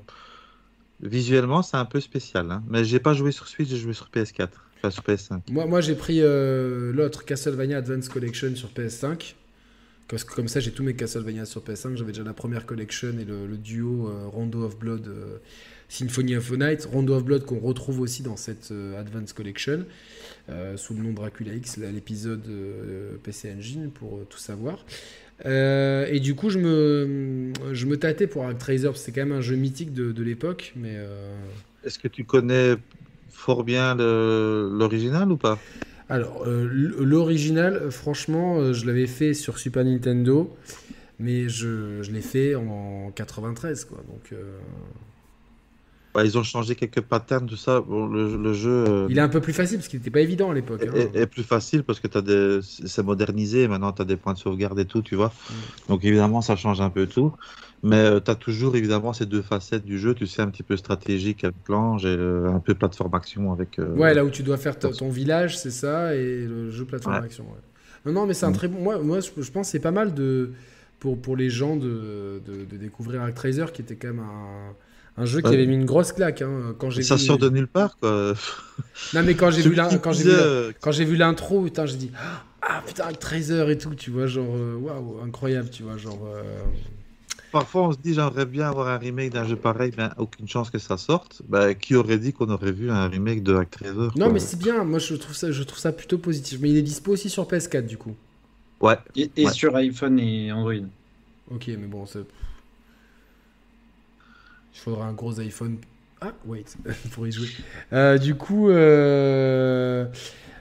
[1.01, 2.51] visuellement, c'est un peu spécial.
[2.51, 2.63] hein.
[2.69, 4.49] Mais j'ai pas joué sur Switch, j'ai joué sur PS4.
[4.79, 5.41] Enfin, sur PS5.
[5.51, 9.35] Moi, moi j'ai pris euh, l'autre Castlevania Advance Collection sur PS5.
[10.07, 11.97] Parce que comme ça, j'ai tous mes Castlevania sur PS5.
[11.97, 15.39] J'avais déjà la première collection et le, duo euh, Rondo of Blood, euh,
[15.89, 16.89] Symphony of the Night.
[16.91, 19.85] Rondo of Blood qu'on retrouve aussi dans cette euh, Advance Collection,
[20.77, 22.43] sous le nom Dracula X, l'épisode
[23.23, 24.85] PC Engine, pour tout savoir.
[25.45, 29.57] et du coup, je me, je me tâtais pour Actraiser, c'est quand même un jeu
[29.57, 30.73] mythique de, de l'époque.
[30.75, 30.97] Mais
[31.85, 32.77] Est-ce que tu connais
[33.29, 35.59] fort bien l'original ou pas?
[36.11, 36.67] Alors, euh,
[36.99, 40.57] l'original, franchement, euh, je l'avais fait sur Super Nintendo,
[41.19, 43.99] mais je, je l'ai fait en 93, quoi.
[44.09, 44.33] Donc.
[44.33, 44.59] Euh,
[46.25, 47.83] ils ont changé quelques patterns, tout ça.
[47.89, 49.07] le, jeu.
[49.09, 50.83] Il est un peu plus facile parce qu'il n'était pas évident à l'époque.
[50.87, 51.09] Hein.
[51.15, 52.61] Et, plus facile parce que des...
[52.63, 53.69] c'est modernisé.
[53.69, 55.29] Maintenant, tu as des points de sauvegarde et tout, tu vois.
[55.29, 55.55] Mm.
[55.89, 57.33] Donc, évidemment, ça change un peu tout.
[57.83, 60.63] Mais euh, tu as toujours évidemment ces deux facettes du jeu, tu sais, un petit
[60.63, 63.79] peu stratégique avec l'ange et euh, un peu plateforme action avec.
[63.79, 67.17] Euh, ouais, là où tu dois faire ton village, c'est ça, et le jeu plateforme
[67.17, 67.47] action.
[68.05, 68.55] Non, non, mais c'est un mm.
[68.55, 68.81] très bon.
[68.81, 70.53] Moi, moi je pense que c'est pas mal de...
[70.99, 74.75] pour, pour les gens de, de, découvrir Actraiser, qui était quand même un,
[75.19, 76.43] un jeu qui avait mis une grosse claque.
[76.43, 78.35] Hein, quand ça sort de nulle part, quoi.
[79.15, 82.11] non, mais quand j'ai vu l'intro, putain, j'ai dit
[82.63, 86.21] Ah putain, Actraiser et tout, tu vois, genre, waouh, incroyable, tu vois, genre.
[87.51, 90.71] Parfois, on se dit, j'aimerais bien avoir un remake d'un jeu pareil, mais aucune chance
[90.71, 91.43] que ça sorte.
[91.49, 93.79] Bah, qui aurait dit qu'on aurait vu un remake de Hack
[94.17, 94.85] Non, mais c'est bien.
[94.85, 96.59] Moi, je trouve, ça, je trouve ça plutôt positif.
[96.61, 98.15] Mais il est dispo aussi sur PS4, du coup.
[98.81, 98.97] Ouais.
[99.17, 100.75] Et, sur iPhone et Android.
[101.51, 102.21] Ok, mais bon, ça...
[104.79, 105.79] il faudra un gros iPhone.
[106.21, 106.65] Ah, wait,
[107.13, 107.49] pour y jouer.
[107.93, 110.07] Euh, du coup, euh...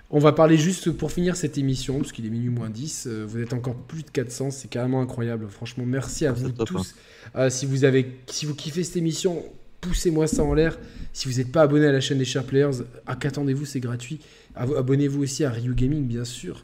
[0.10, 3.08] On va parler juste pour finir cette émission, parce qu'il est minuit moins 10.
[3.08, 5.48] Euh, vous êtes encore plus de 400, c'est carrément incroyable.
[5.50, 6.96] Franchement, merci à vous tous.
[7.36, 7.40] Hein.
[7.40, 9.44] Euh, si, vous avez, si vous kiffez cette émission,
[9.82, 10.80] poussez-moi ça en l'air.
[11.12, 14.22] Si vous n'êtes pas abonné à la chaîne des Sharp Players, à qu'attendez-vous, c'est gratuit.
[14.56, 16.64] Abonnez-vous aussi à Ryu Gaming, bien sûr.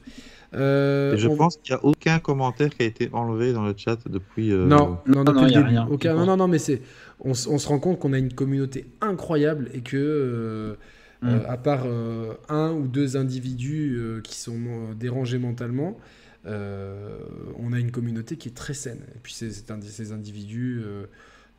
[0.54, 3.98] Euh, je pense qu'il n'y a aucun commentaire qui a été enlevé dans le chat
[4.06, 4.52] depuis.
[4.52, 5.88] Non, non, non, Rien.
[5.90, 6.82] Aucun, non, non, non, mais c'est.
[7.24, 10.78] On, on, se rend compte qu'on a une communauté incroyable et que
[11.24, 11.46] euh, mm.
[11.48, 15.98] à part euh, un ou deux individus euh, qui sont dérangés mentalement,
[16.46, 19.02] on a une communauté qui est très saine.
[19.16, 20.82] Et puis ces, ces individus,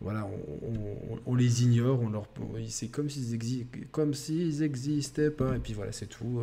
[0.02, 0.28] voilà,
[1.25, 2.28] on, les ignore, on leur,
[2.68, 5.57] c'est comme s'ils comme s'ils existaient pas.
[5.57, 6.43] Et puis voilà, c'est tout.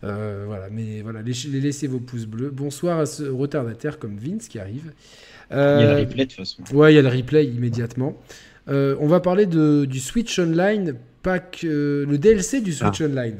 [0.00, 2.50] voilà, mais voilà, laissez, vos pouces bleus.
[2.50, 4.94] Bonsoir à ce retardataire comme Vince qui arrive.
[5.50, 6.62] Il y a le replay de toute façon.
[6.72, 8.16] Ouais, il y a le replay immédiatement.
[8.68, 13.04] on va parler de, du Switch Online pack, euh, le DLC du Switch ah.
[13.04, 13.38] Online.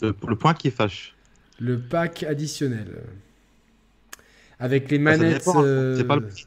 [0.00, 1.14] Le, point qui fâche.
[1.58, 2.88] Le pack additionnel.
[4.58, 5.46] Avec les bah, manettes.
[5.48, 6.46] Euh, c'est pas le prix.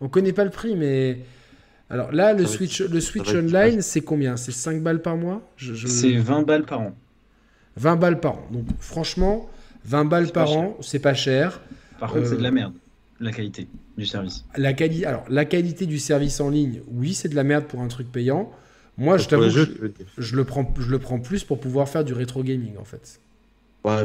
[0.00, 1.18] On connaît pas le prix, mais.
[1.90, 4.36] Alors là, le Switch, le Switch Online, c'est combien?
[4.36, 5.42] C'est 5 balles par mois?
[5.58, 6.96] C'est 20 balles par an.
[7.76, 8.48] 20 balles par an.
[8.52, 9.50] Donc franchement,
[9.86, 11.60] 20 balles par an, c'est pas cher.
[11.98, 12.72] Par contre, c'est de la euh, merde,
[13.20, 14.44] la qualité du service.
[14.56, 15.04] La quali...
[15.04, 18.10] Alors, la qualité du service en ligne, oui, c'est de la merde pour un truc
[18.10, 18.50] payant.
[18.96, 19.62] Moi, je t'avoue, je,
[20.18, 23.20] je, le prends, je le prends plus pour pouvoir faire du rétro gaming, en fait.
[23.84, 24.04] Ouais.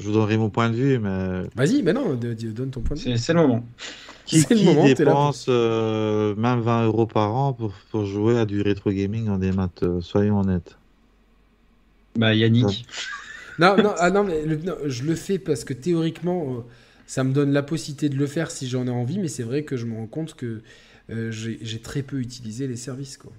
[0.00, 1.42] Je vous donnerai mon point de vue, mais.
[1.54, 3.18] Vas-y, mais non, donne ton point de vue.
[3.18, 3.64] C'est le moment.
[4.24, 8.46] Qui, qui le moment, dépense euh, même 20 euros par an pour, pour, jouer à
[8.46, 10.78] du rétro gaming en démat euh, Soyons honnêtes.
[12.16, 12.86] Bah, Yannick.
[13.58, 14.44] non, non, ah, non, mais
[14.86, 16.60] je le fais parce que théoriquement, euh,
[17.12, 19.64] ça me donne la possibilité de le faire si j'en ai envie, mais c'est vrai
[19.64, 20.62] que je me rends compte que
[21.10, 23.18] euh, j'ai très peu utilisé les services.
[23.18, 23.34] Quoi.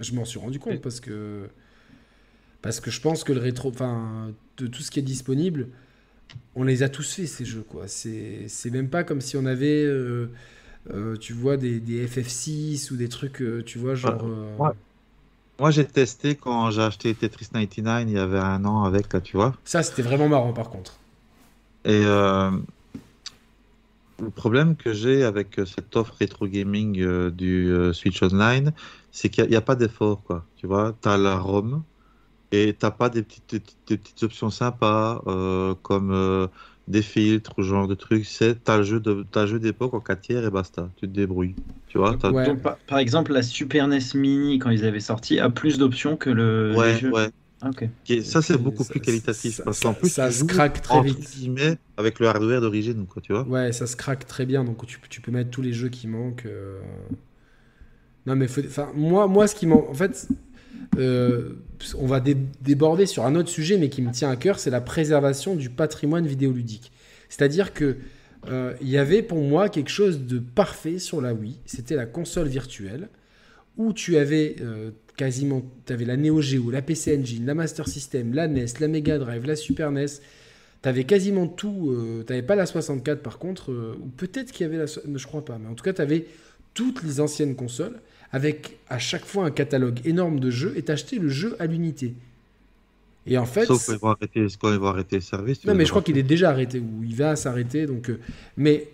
[0.00, 1.48] Je m'en suis rendu compte parce que,
[2.60, 5.68] parce que je pense que le rétro, enfin, de tout ce qui est disponible,
[6.56, 7.62] on les a tous fait ces jeux.
[7.62, 7.84] quoi.
[7.86, 10.32] C'est même pas comme si on avait, euh,
[10.92, 14.26] euh, tu vois, des, des, FF6 ou des trucs, tu vois, genre.
[15.60, 19.20] Moi, j'ai testé quand j'ai acheté Tetris 99 il y avait un an avec, là,
[19.20, 19.54] tu vois.
[19.64, 20.98] Ça, c'était vraiment marrant par contre.
[21.86, 22.04] Et
[24.20, 28.72] le problème que j'ai avec euh, cette offre rétro gaming euh, du euh, Switch Online,
[29.10, 30.46] c'est qu'il n'y a, pas d'effort, quoi.
[30.56, 31.82] Tu vois, tu as la ROM
[32.52, 33.50] et tu n'as pas des petites,
[33.88, 35.22] des petites, options sympas
[35.82, 36.48] comme
[36.86, 38.26] des filtres ou genre de trucs.
[38.26, 40.88] C'est tu as le jeu de jeu d'époque en 4 tiers et basta.
[40.96, 41.56] Tu te débrouilles.
[41.88, 42.16] Tu vois,
[42.86, 46.72] par, exemple, la Super NES Mini, quand ils avaient sorti, a plus d'options que le
[46.98, 47.10] jeu.
[47.10, 47.30] Ouais.
[47.62, 47.70] Ah,
[48.22, 49.62] ça, c'est beaucoup plus qualitatif.
[49.64, 51.78] parce qu'en plus, ça se craque très vite.
[51.96, 53.46] avec le hardware d'origine, quoi, tu vois.
[53.46, 54.62] Ouais, ça se craque très bien.
[54.62, 56.46] Donc, tu, tu peux mettre tous les jeux qui manquent.
[56.46, 56.80] Euh.
[58.26, 59.88] Non, mais enfin, moi, moi, ce qui manque.
[59.88, 60.28] En fait,
[60.98, 61.54] euh,
[61.96, 64.80] on va déborder sur un autre sujet, mais qui me tient à cœur c'est la
[64.80, 66.92] préservation du patrimoine vidéoludique.
[67.28, 67.96] C'est-à-dire que.
[68.48, 72.06] Euh, il y avait pour moi quelque chose de parfait sur la Wii, c'était la
[72.06, 73.08] console virtuelle,
[73.76, 74.54] où tu avais
[75.16, 78.88] quasiment, tu avais la Neo Geo, la PC Engine, la Master System, la NES, la
[78.88, 80.06] Mega Drive, la Super NES.
[80.82, 81.90] T'avais quasiment tout.
[81.90, 84.86] euh, T'avais pas la 64 par contre, euh, ou peut-être qu'il y avait la.
[84.86, 86.26] Je crois pas, mais en tout cas, t'avais
[86.74, 87.98] toutes les anciennes consoles
[88.32, 92.14] avec à chaque fois un catalogue énorme de jeux et t'achetais le jeu à l'unité.
[93.26, 93.64] Et en fait.
[93.64, 95.60] Sauf quand ils vont arrêter, quand ils vont arrêter le service.
[95.60, 97.86] tu Non, mais je crois devoir- qu'il est déjà arrêté ou il va s'arrêter.
[97.86, 98.20] Donc, euh,
[98.56, 98.88] mais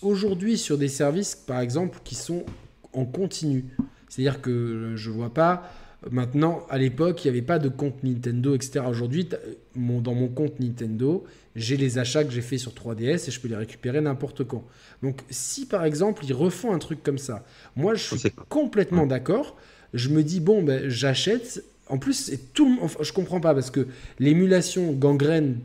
[0.00, 2.44] aujourd'hui, sur des services, par exemple, qui sont
[2.92, 3.64] en continu,
[4.12, 5.70] c'est-à-dire que euh, je vois pas.
[6.04, 8.84] euh, Maintenant, à l'époque, il n'y avait pas de compte Nintendo, etc.
[8.88, 9.26] Aujourd'hui,
[9.74, 11.24] mon- dans mon compte Nintendo,
[11.56, 14.64] j'ai les achats que j'ai fait sur 3DS et je peux les récupérer n'importe quand.
[15.02, 17.44] Donc, si par exemple, ils refont un truc comme ça,
[17.76, 19.56] moi, je suis complètement d'accord.
[19.94, 21.64] Je me dis, bon, ben, j'achète.
[21.88, 23.86] En plus, c'est tout, enfin, je comprends pas parce que
[24.18, 25.58] l'émulation gangrène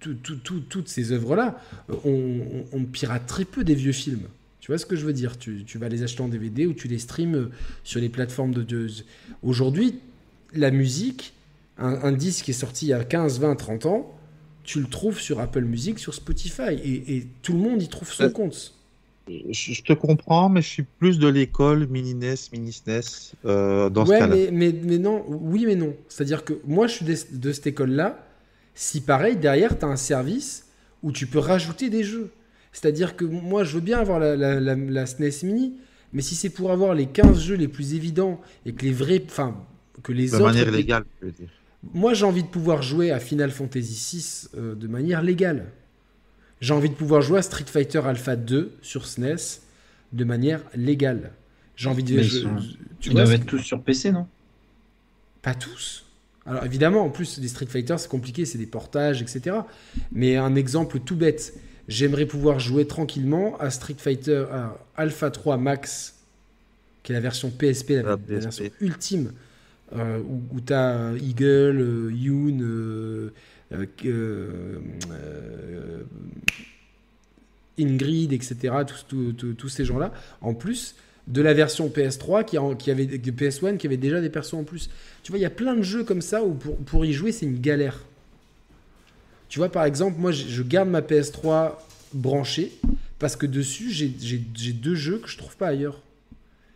[0.00, 1.60] tout- tout- tout- toutes ces œuvres-là.
[1.90, 2.10] euh, On,
[2.74, 4.22] on- on pirate très peu des vieux films.
[4.66, 5.38] Tu vois ce que je veux dire?
[5.38, 7.50] Tu, tu vas les acheter en DVD ou tu les streams euh,
[7.84, 8.64] sur les plateformes de.
[8.64, 8.88] de-
[9.44, 10.00] Aujourd'hui,
[10.52, 11.34] la musique,
[11.78, 14.12] un, un disque qui est sorti il y a 15, 20, 30 ans,
[14.64, 16.72] tu le trouves sur Apple Music, sur Spotify.
[16.82, 18.74] Et, et tout le monde y trouve son Euh, compte.
[19.28, 24.04] Je, te comprends, mais je suis plus de l'école mini NES, mini SNES euh, dans
[24.04, 24.34] ce ouais, cas-là.
[24.34, 25.94] mais, mais, mais non, oui, mais non.
[26.08, 28.26] C'est-à-dire que moi, je suis des- de cette école-là.
[28.74, 30.66] Si pareil, derrière, tu as un service
[31.04, 32.32] où tu peux rajouter des jeux.
[32.76, 35.72] C'est-à-dire que moi, je veux bien avoir la, la, la- la SNES Mini,
[36.12, 39.22] mais si c'est pour avoir les 15 jeux les plus évidents et que les vrais.
[39.26, 39.56] Enfin,
[40.02, 40.44] que les de autres.
[40.44, 41.48] manière légale, je veux dire.
[41.94, 45.64] Moi, j'ai envie de pouvoir jouer à Final Fantasy VI euh, de manière légale.
[46.60, 49.60] J'ai envie de pouvoir jouer à Street Fighter Alpha 2 sur SNES
[50.12, 51.32] de manière légale.
[51.76, 52.20] J'ai envie de.
[52.20, 52.56] Je- sont-
[53.00, 54.26] tu Ils vois doivent ce être tous sur PC, non?
[55.40, 56.04] Pas tous.
[56.44, 59.56] Alors évidemment, en plus, des Street Fighter, c'est compliqué, c'est des portages, etc.
[60.12, 61.54] Mais un exemple tout bête,
[61.88, 66.14] j'aimerais pouvoir jouer tranquillement à Street Fighter à Alpha 3 Max,
[67.02, 68.30] qui est la version PSP, la, La PSP.
[68.30, 69.32] version ultime,
[69.94, 73.32] euh, où, où tu as Eagle, euh, Yoon, euh,
[73.72, 74.78] euh, euh,
[75.10, 76.02] euh,
[77.78, 78.74] Ingrid, etc.,
[79.08, 80.94] tous, ces gens-là, en plus
[81.26, 82.44] de la version PS3
[82.76, 84.88] qui, avait de PS1 qui avait déjà des persos en plus.
[85.24, 87.32] Tu vois, il y a plein de jeux comme ça où pour, pour y jouer,
[87.32, 88.00] c'est une galère.
[89.48, 91.72] Tu vois, par exemple, moi, je garde ma PS3
[92.12, 92.72] branchée
[93.18, 96.00] parce que dessus, j'ai- deux jeux que je trouve pas ailleurs.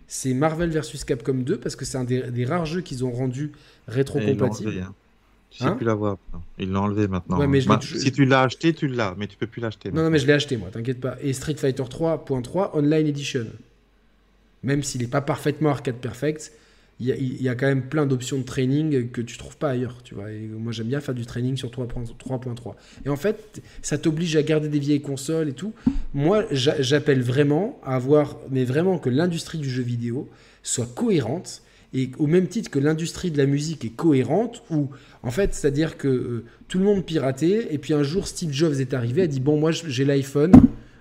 [0.09, 3.13] C'est Marvel vs Capcom 2 parce que c'est un des, des rares jeux qu'ils ont
[3.13, 3.53] rendu
[3.89, 4.85] rétro-compatible.
[4.85, 4.95] hein.
[5.51, 6.17] Tu Hein sais plus l'avoir.
[6.59, 7.39] Ils l'ont enlevé maintenant.
[7.39, 9.61] Ouais, mais je l'ai Bah, Si tu l'as acheté, tu l'as, mais tu peux plus
[9.61, 9.91] l'acheter.
[9.91, 11.17] Non, non, mais je l'ai acheté, moi, t'inquiète pas.
[11.21, 13.47] Et Street Fighter 3.3 Online Edition.
[14.63, 16.53] Même s'il n'est pas parfaitement arcade perfect,
[17.01, 20.15] il y, a, quand même plein d'options de training que tu trouves pas ailleurs, tu
[20.15, 20.27] vois.
[20.59, 22.75] Moi, j'aime bien faire du training sur 3.3.
[23.07, 25.73] Et en fait, ça t'oblige à garder des vieilles consoles et tout.
[26.13, 30.29] Moi, j'a- j'appelle vraiment à avoir, mais vraiment que l'industrie du jeu vidéo
[30.63, 31.63] soit cohérente
[31.95, 34.89] et au même titre que l'industrie de la musique est cohérente, où
[35.23, 38.75] en fait, c'est-à-dire que euh, tout le monde piratait, et puis un jour Steve Jobs
[38.79, 40.53] est arrivé, a dit bon moi j'ai l'iPhone,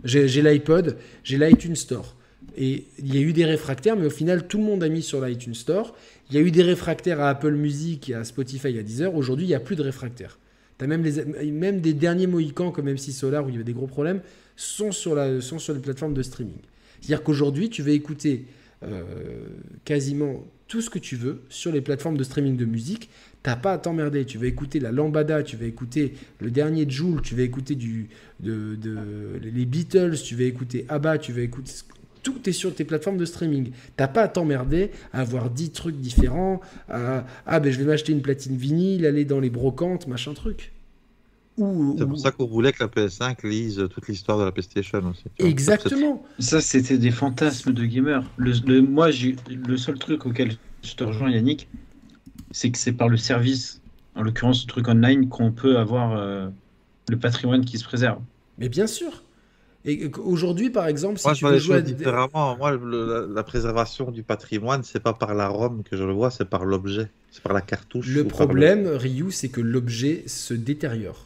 [0.03, 2.15] j'ai l'iPod, j'ai l'iTunes Store.
[2.61, 5.01] Et il y a eu des réfractaires, mais au final tout le monde a mis
[5.01, 5.95] sur l'iTunes Store.
[6.29, 9.15] Il y a eu des réfractaires à Apple Music à Spotify à 10 heures.
[9.15, 10.37] Aujourd'hui, il n'y a plus de réfractaires.
[10.81, 13.87] Même, les, même des derniers Mohicans comme MC Solar où il y avait des gros
[13.87, 14.21] problèmes
[14.55, 16.59] sont sur, la, sont sur les plateformes de streaming.
[16.99, 18.45] C'est-à-dire qu'aujourd'hui, tu vas écouter
[18.83, 19.03] euh,
[19.85, 23.09] quasiment tout ce que tu veux sur les plateformes de streaming de musique.
[23.41, 24.25] T'as pas à t'emmerder.
[24.25, 27.77] Tu vas écouter la Lambada, tu vas écouter le dernier Joule, tu vas écouter
[28.43, 31.71] les Beatles, tu vas écouter ABBA, tu vas écouter.
[32.23, 33.71] Tout est sur tes plateformes de streaming.
[33.95, 36.59] T'as pas à t'emmerder à avoir 10 trucs différents.
[36.89, 40.71] à- ah ben je vais m'acheter une platine vinyle, aller dans les brocantes, machin truc.
[41.57, 44.99] C'est ou- pour ça qu'on voulait que la PS5 lise toute l'histoire de la PlayStation
[45.09, 45.23] aussi.
[45.39, 46.23] Exactement.
[46.39, 48.23] Ça, c'était des fantasmes de gamers.
[48.37, 51.67] Le, le- moi, le seul truc auquel je te rejoins, Yannick,
[52.51, 53.81] c'est que c'est par le service,
[54.15, 56.47] en l'occurrence, le truc online, qu'on peut avoir euh,
[57.09, 58.21] le patrimoine qui se préserve.
[58.57, 59.23] Mais bien sûr.
[59.89, 62.57] Et aujourd'hui, par exemple, si Moi, tu veux jouer à différemment.
[62.57, 66.13] Moi, le- la, la préservation du patrimoine, c'est pas par la ROM que je le
[66.13, 68.07] vois, c'est par l'objet, c'est par la cartouche.
[68.07, 71.25] Le problème, Ryu, c'est que l'objet se détériore.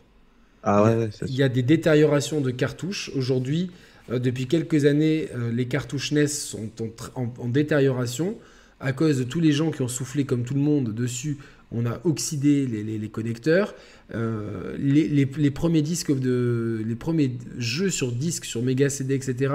[0.64, 3.12] Ah ouais, Il y a des détériorations de cartouches.
[3.16, 3.70] Aujourd'hui,
[4.10, 8.38] euh, depuis quelques années, euh, les cartouches NES sont en, tr- en- en détérioration
[8.80, 11.38] à cause de tous les gens qui ont soufflé comme tout le monde dessus.
[11.74, 13.74] On a oxydé les, les- les connecteurs.
[14.14, 19.54] Euh, les, premiers disques de, les premiers jeux sur disque, sur Mega CD, etc.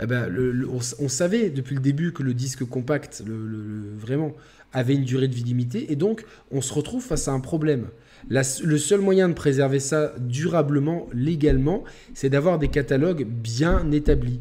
[0.00, 4.32] eh ben, le- le- on, savait depuis le début que le disque compact, le- vraiment,
[4.72, 5.90] avait une durée de vie limitée.
[5.92, 7.86] Et donc, on se retrouve face à un problème.
[8.30, 11.84] La le seul moyen de préserver ça durablement, légalement,
[12.14, 14.40] c'est d'avoir des catalogues bien établis.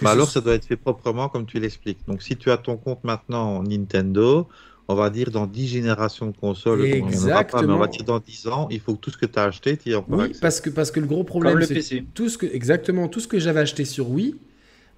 [0.00, 1.98] Bah alors, soit- ça doit être fait proprement comme tu l'expliques.
[2.06, 4.48] Donc, si tu as ton compte maintenant en Nintendo,
[4.88, 7.74] on va dire dans 10 générations de consoles, pas, mais Exactement.
[7.74, 9.76] on va dire dans 10 ans, il faut que tout ce que tu as acheté,
[9.76, 12.04] tu y aies encore Oui, parce que, parce que le gros problème, le c'est PC.
[12.14, 14.36] tout ce que, exactement tout ce que j'avais acheté sur Wii,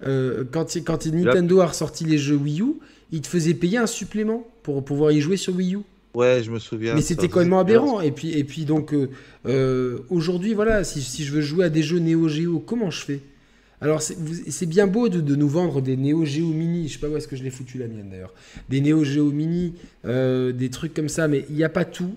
[0.07, 2.73] euh, quand, quand Nintendo a ressorti les jeux Wii U,
[3.11, 5.79] il te faisait payer un supplément pour pouvoir y jouer sur Wii U.
[6.13, 6.95] Ouais, je me souviens.
[6.95, 8.01] Mais c'était complètement aberrant.
[8.01, 9.09] Et puis, et puis donc, euh,
[9.45, 13.01] euh, aujourd'hui, voilà, si, si je veux jouer à des jeux Neo Geo, comment je
[13.03, 13.19] fais?
[13.81, 16.87] Alors, c'est bien beau de, nous vendre des Neo Geo Mini.
[16.87, 18.33] Je sais pas où est-ce que je l'ai foutu la mienne d'ailleurs.
[18.69, 19.73] Des Neo Geo Mini,
[20.05, 22.15] euh, des trucs comme ça, mais il n'y a pas tout.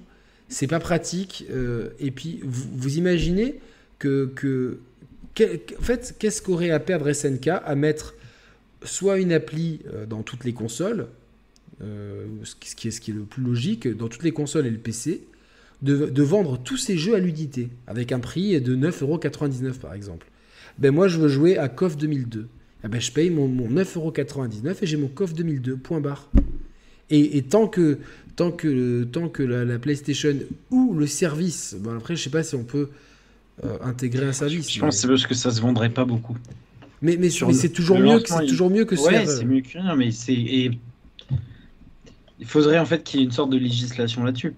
[0.51, 1.47] C'est pas pratique.
[1.51, 3.61] euh, et puis, vous, imaginez
[3.99, 4.79] que, que
[5.41, 8.15] en fait, qu'est-ce qu'aurait à perdre SNK à mettre
[8.85, 11.09] soit une appli euh, dans toutes les consoles,
[11.81, 14.79] ce qui est, ce qui est le plus logique, dans toutes les consoles et le
[14.79, 15.23] PC,
[15.83, 20.27] de, de vendre tous ces jeux à l'unité, avec un prix de 9,99€ par exemple.
[20.79, 22.49] Ben moi, je veux jouer à KOF 2002.
[22.85, 26.29] Eh ben, je paye mon, mon 9,99€ et j'ai mon KOF 2002, point barre.
[27.11, 27.99] Et, et tant que,
[28.37, 30.35] tant que, tant que la, la PlayStation
[30.71, 32.91] ou le service, bon après, je sais pas si on peut
[33.65, 34.71] euh, intégrer un service.
[34.71, 36.37] Je mais- pense que c'est parce que ça se vendrait pas beaucoup.
[37.01, 39.61] mais, mais, mais c'est toujours, mieux que- il- toujours mieux que Ouais, faire, c'est mieux
[39.61, 40.33] que rien, mais c'est.
[40.35, 40.79] et
[42.41, 44.55] Il faudrait en fait qu'il y ait une sorte de législation là-dessus.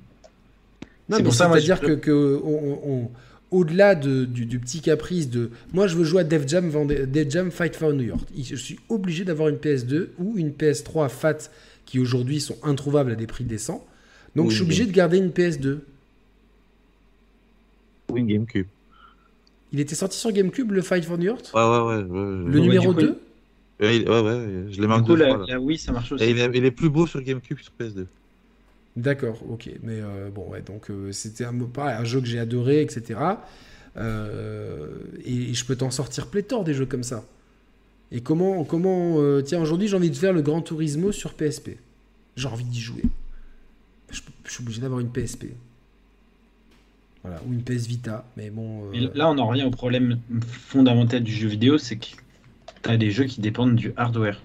[1.08, 3.10] Non, C'est pour ça, moi, c'est-à-dire je- que, que on- on- on-
[3.56, 6.70] au-delà de- du, du petit caprice de moi, je veux jouer à Def Jam,
[7.06, 8.26] Def Jam Fight for New York.
[8.36, 11.50] Je suis obligé d'avoir une PS2 ou une PS3 FAT
[11.84, 13.84] qui aujourd'hui sont introuvables à des prix décents.
[14.34, 15.78] Donc Oui, je suis obligé de garder une PS2.
[18.10, 18.66] Ou une GameCube.
[19.72, 21.50] Il était sorti sur GameCube le Fight for New York?
[21.54, 21.96] Ouais, ouais, ouais.
[21.96, 22.60] ouais, Le ouais.
[22.60, 23.18] numéro coup, 2
[23.80, 25.38] Ouais, il- ouais, ouais, je l'ai Du même coup, deux la, fois.
[25.38, 25.44] là.
[25.48, 26.24] la Wii, ça marche aussi.
[26.24, 28.06] Et il est, il est plus beau sur GameCube que sur PS2.
[28.96, 29.70] D'accord, ok.
[29.82, 33.20] Mais euh, bon, ouais, donc euh, c'était un, un jeu que j'ai adoré, etc.
[33.98, 34.88] Euh,
[35.24, 37.24] et, je peux t'en sortir pléthore des jeux comme ça.
[38.10, 41.70] Et comment, comment tiens, aujourd'hui j'ai envie de faire le Gran Turismo sur PSP.
[42.36, 43.02] J'ai envie d'y jouer.
[44.10, 45.46] Je, suis obligé d'avoir une PSP.
[47.22, 48.24] Voilà, ou une PS Vita.
[48.36, 48.92] Mais bon.
[48.92, 52.06] Et là, on en revient au problème fondamental du jeu vidéo, c'est que
[52.82, 54.40] tu as des jeux qui dépendent du hardware.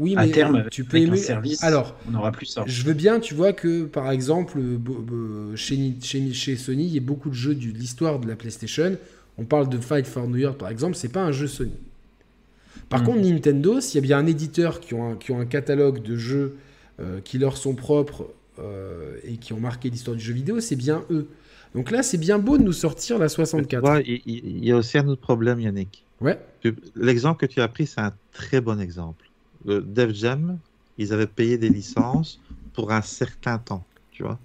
[0.00, 2.64] Oui, À mais terme, tu peux un aimer- service, Alors, on n'aura plus ça.
[2.66, 6.94] Je veux bien, tu vois, que par exemple, euh, chez, Ni- chez, chez Sony, il
[6.94, 8.96] y a beaucoup de jeux de l'histoire de la PlayStation.
[9.38, 11.72] On parle de Fight for New York, par exemple, c'est pas un jeu Sony.
[12.88, 13.04] Par Mm.
[13.04, 16.02] contre, Nintendo, s'il y a bien un éditeur qui ont un, qui ont un catalogue
[16.02, 16.56] de jeux
[17.00, 20.76] euh, qui leur sont propres euh, et qui ont marqué l'histoire du jeu vidéo, c'est
[20.76, 21.28] bien eux.
[21.74, 23.80] Donc là, c'est bien beau de nous sortir la Tu 64.
[23.80, 26.04] vois, il, y a aussi un autre problème, Yannick.
[26.20, 26.38] Ouais.
[26.96, 29.29] L'exemple que tu as pris, c'est un très bon exemple.
[29.64, 30.58] Le Def Jam,
[30.98, 32.40] ils avaient payé des licences
[32.74, 34.38] pour un certain temps, tu vois.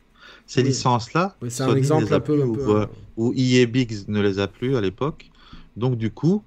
[0.47, 0.69] Ces Oui.
[0.69, 2.43] licences-là, c'est un exemple a un peu.
[2.43, 2.87] ou, peu- euh,
[3.33, 5.31] EA Biggs ne les a plus à l'époque.
[5.77, 6.43] Donc du coup,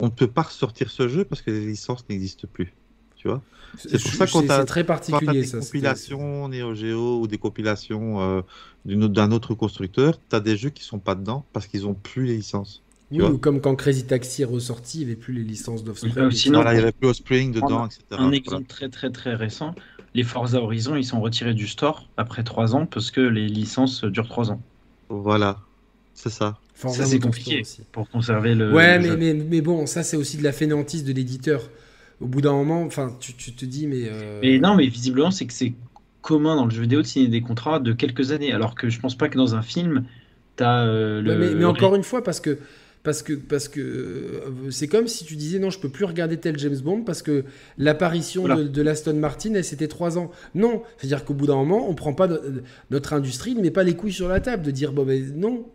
[0.00, 2.74] on ne peut pas ressortir ce jeu parce que les licences n'existent plus,
[3.16, 3.42] tu vois.
[3.76, 5.60] c'est pour ça qu'on c'est très Quand as des ça.
[5.60, 8.42] compilations Neo Geo ou des compilations euh,
[8.84, 12.26] d'un autre constructeur, tu as des jeux qui sont pas dedans parce qu'ils ont plus
[12.26, 12.82] les licences.
[13.10, 15.84] Oui, tu ou comme quand Crazy Taxi est ressorti, il n'y avait plus les licences
[15.84, 16.30] d'Offspring.
[16.32, 18.02] Sinon, il y avait plus Spring dedans, etc.
[18.18, 18.36] Un Voilà.
[18.36, 19.74] exemple très très très récent,
[20.14, 24.04] les Forza Horizon, ils sont retirés du store après 3 ans parce que les licences
[24.04, 24.60] durent 3 ans
[25.08, 25.58] Voilà,
[26.14, 26.58] c'est ça.
[26.74, 27.60] Forza Ça, c'est compliqué.
[27.60, 27.82] aussi.
[27.92, 28.72] pour conserver le.
[28.74, 29.16] Ouais, le mais, jeu.
[29.16, 31.70] mais, mais bon, ça c'est aussi de la fainéantise de l'éditeur.
[32.20, 34.04] Au bout d'un moment, enfin, tu, tu te dis, mais.
[34.06, 35.74] euh, Mais non, mais visiblement, c'est que c'est
[36.22, 38.98] commun dans le jeu vidéo de signer des contrats de quelques années, alors que je
[39.00, 40.04] pense pas que dans un film,
[40.56, 41.54] t'as euh, le.
[41.54, 42.58] mais encore une fois, parce que.
[43.06, 46.38] Parce que, parce que euh, c'est comme si tu disais non, je peux plus regarder
[46.38, 47.44] tel James Bond parce que
[47.78, 48.56] l'apparition Voilà.
[48.56, 50.32] de, de l'Aston Martin, elle, c'était trois ans.
[50.56, 52.38] Non, c'est-à-dire qu'au bout d'un moment, on prend pas no-
[52.90, 55.66] notre industrie, ne met pas les couilles sur la table de dire bon ben non.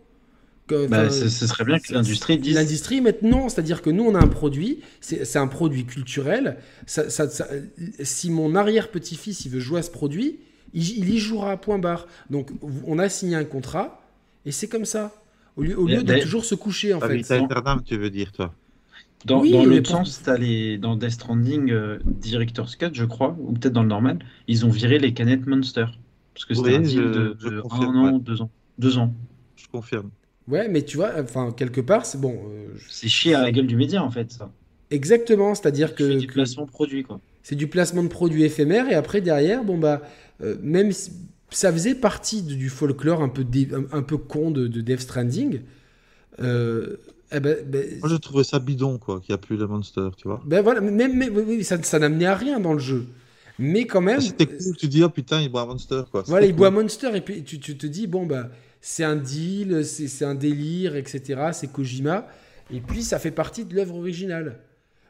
[0.66, 2.54] Que- Bah, ce, ce serait bien que c'est- l'industrie dise.
[2.54, 6.58] L'industrie, maintenant, c'est-à-dire que nous, on a un produit, c'est c'est un produit culturel.
[6.86, 7.48] Ça, ça- ça-
[8.02, 10.38] si mon arrière-petit-fils, il veut jouer à ce produit,
[10.74, 12.06] il, il y jouera, point barre.
[12.28, 12.50] Donc,
[12.86, 14.02] on a signé un contrat,
[14.44, 15.14] et c'est comme ça.
[15.56, 17.16] Au lieu, au lieu de toujours se coucher, en fait.
[17.16, 18.54] Vita Aeternam, tu veux dire, toi?
[19.24, 23.36] Dans, Oui, dans l'autre sens, t'as les dans Death Stranding euh, Director's Cut, je crois,
[23.38, 25.86] ou peut-être dans le normal, ils ont viré les canettes Monster
[26.34, 28.18] parce que c'était Oui, un deal je- de, je de confirme, un an, ouais.
[28.18, 29.14] deux ans, deux ans.
[29.54, 30.10] Je confirme.
[30.48, 32.34] Ouais, mais tu vois, enfin, quelque part, c'est bon.
[32.48, 34.30] euh, je- C'est chier à la gueule du média en fait.
[34.32, 34.52] Ça.
[34.90, 37.20] exactement, c'est-à-dire que, du que placement produit quoi.
[37.42, 40.02] c'est du placement de produits éphémères, et après, derrière, bon, bah,
[40.42, 41.12] euh, même si-
[41.52, 44.80] ça faisait partie de- du folklore un peu, dé- un, un peu con de, de
[44.80, 45.60] Death Stranding.
[46.40, 46.96] Euh,
[47.32, 50.08] eh ben, ben, Moi, je trouvais ça bidon, quoi, qu'il n'y a plus le Monster,
[50.16, 50.42] tu vois.
[50.46, 53.06] Ben voilà, mais, oui, ça, ça n'amenait à rien dans le jeu.
[53.58, 56.22] Mais quand même, Ah, C'était cool, tu dis, oh putain, il boit un Monster, quoi.
[56.26, 56.70] voilà, il boit.
[56.70, 58.48] Monster et puis tu, tu te dis, bon, bah,
[58.80, 61.50] c'est un deal, c'est c'est un délire, etc.
[61.52, 62.26] C'est Kojima.
[62.72, 64.58] Et puis, ça fait partie de l'œuvre originale.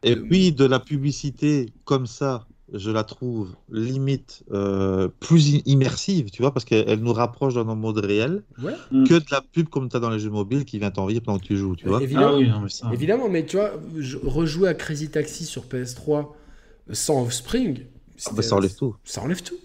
[0.03, 6.31] Et Euh, puis, de la publicité comme ça, je la trouve limite euh, plus immersive,
[6.31, 9.05] tu vois, parce qu'elle elle nous rapproche dans nos modes réels Ouais, Mm.
[9.07, 11.39] que de la pub comme tu as dans les jeux mobiles qui vient t'envahir pendant
[11.39, 12.03] que tu joues, tu vois.
[12.03, 12.29] évidemment.
[12.33, 12.91] Ah oui, non, mais ça.
[12.93, 16.35] Évidemment, mais tu vois, je- rejouer à Crazy Taxi sur PS3
[16.93, 17.81] sans Offspring,
[18.27, 18.97] Ah bah, ça enlève tout.
[19.05, 19.59] ça enlève tout.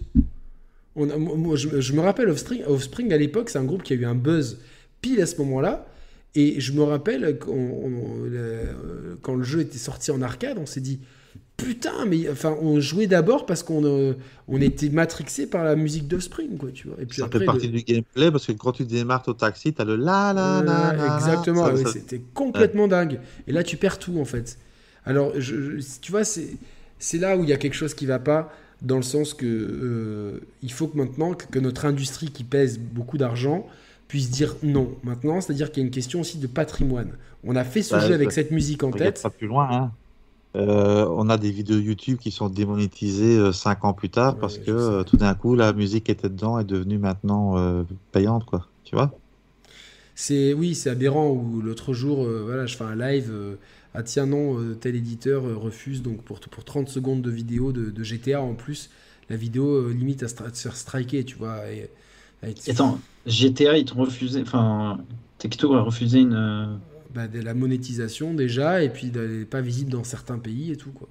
[0.96, 3.92] On a- moi, je, je me rappelle Offspring, Offspring à l'époque, c'est un groupe qui
[3.92, 4.58] a eu un buzz
[5.00, 5.86] pile à ce moment-là.
[6.34, 10.66] Et je me rappelle qu'on- on- le- quand le jeu était sorti en arcade, on
[10.66, 11.00] s'est dit
[11.58, 14.14] putain, mais enfin, on jouait d'abord parce qu'on euh,
[14.48, 16.96] on était matrixé par la musique d'Offspring, quoi, tu vois.
[17.00, 19.34] Et puis Ça après, fait partie le- du gameplay parce que quand tu démarres ton
[19.34, 21.16] taxi, tu as le la la la Euh, la.
[21.16, 23.20] exactement, ça- c'était complètement dingue.
[23.46, 24.56] Et là, tu perds tout en fait.
[25.04, 26.56] Alors, je, je- tu vois, c'est
[26.98, 29.44] c'est là où il y a quelque chose qui va pas, dans le sens que
[29.46, 33.66] euh, il faut que maintenant que, que notre industrie qui pèse beaucoup d'argent
[34.08, 34.96] puisse dire non.
[35.02, 37.10] Maintenant, c'est-à-dire qu'il y a une question aussi de patrimoine.
[37.44, 39.20] On a fait ce Bah, jeu avec cette musique en tête.
[39.22, 39.68] pas plus loin.
[39.70, 39.92] hein.
[40.56, 44.70] Euh, on a des vidéos YouTube qui sont démonétisées 5 ans plus tard parce que
[44.70, 48.66] euh, tout d'un coup la musique qui était dedans est devenue maintenant euh, payante quoi.
[48.84, 49.18] Tu vois?
[50.14, 51.30] C'est oui, c'est aberrant.
[51.30, 53.30] Où l'autre jour, euh, voilà, je fais un live.
[53.32, 53.56] euh,
[53.94, 57.72] ah tiens non, euh, tel éditeur euh, refuse donc pour pour 30 secondes de vidéo
[57.72, 58.90] de, de GTA en plus,
[59.30, 61.70] la vidéo euh, limite à, se faire striker, tu vois.
[61.70, 61.90] Et,
[62.46, 64.42] et- Attends, GTA, ils t'ont refusé.
[64.42, 64.98] Enfin,
[65.38, 66.80] Tecto a refusé une.
[67.14, 70.90] Bah, de la monétisation déjà, et puis n'est pas visible dans certains pays et tout
[70.92, 71.08] quoi.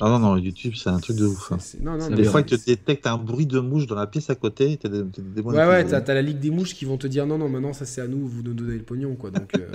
[0.00, 1.52] Ah non non YouTube c'est un truc de ouf.
[1.52, 1.58] hein.
[1.82, 4.34] Non, non, Des fois ils te détectent un bruit de mouche dans la pièce à
[4.34, 7.26] côté, t'es dé- t'es Ouais, ouais, t'as la Ligue des Mouches qui vont te dire
[7.26, 9.30] non, non, maintenant ça c'est à nous, vous nous donnez le pognon, quoi.
[9.30, 9.66] Donc euh,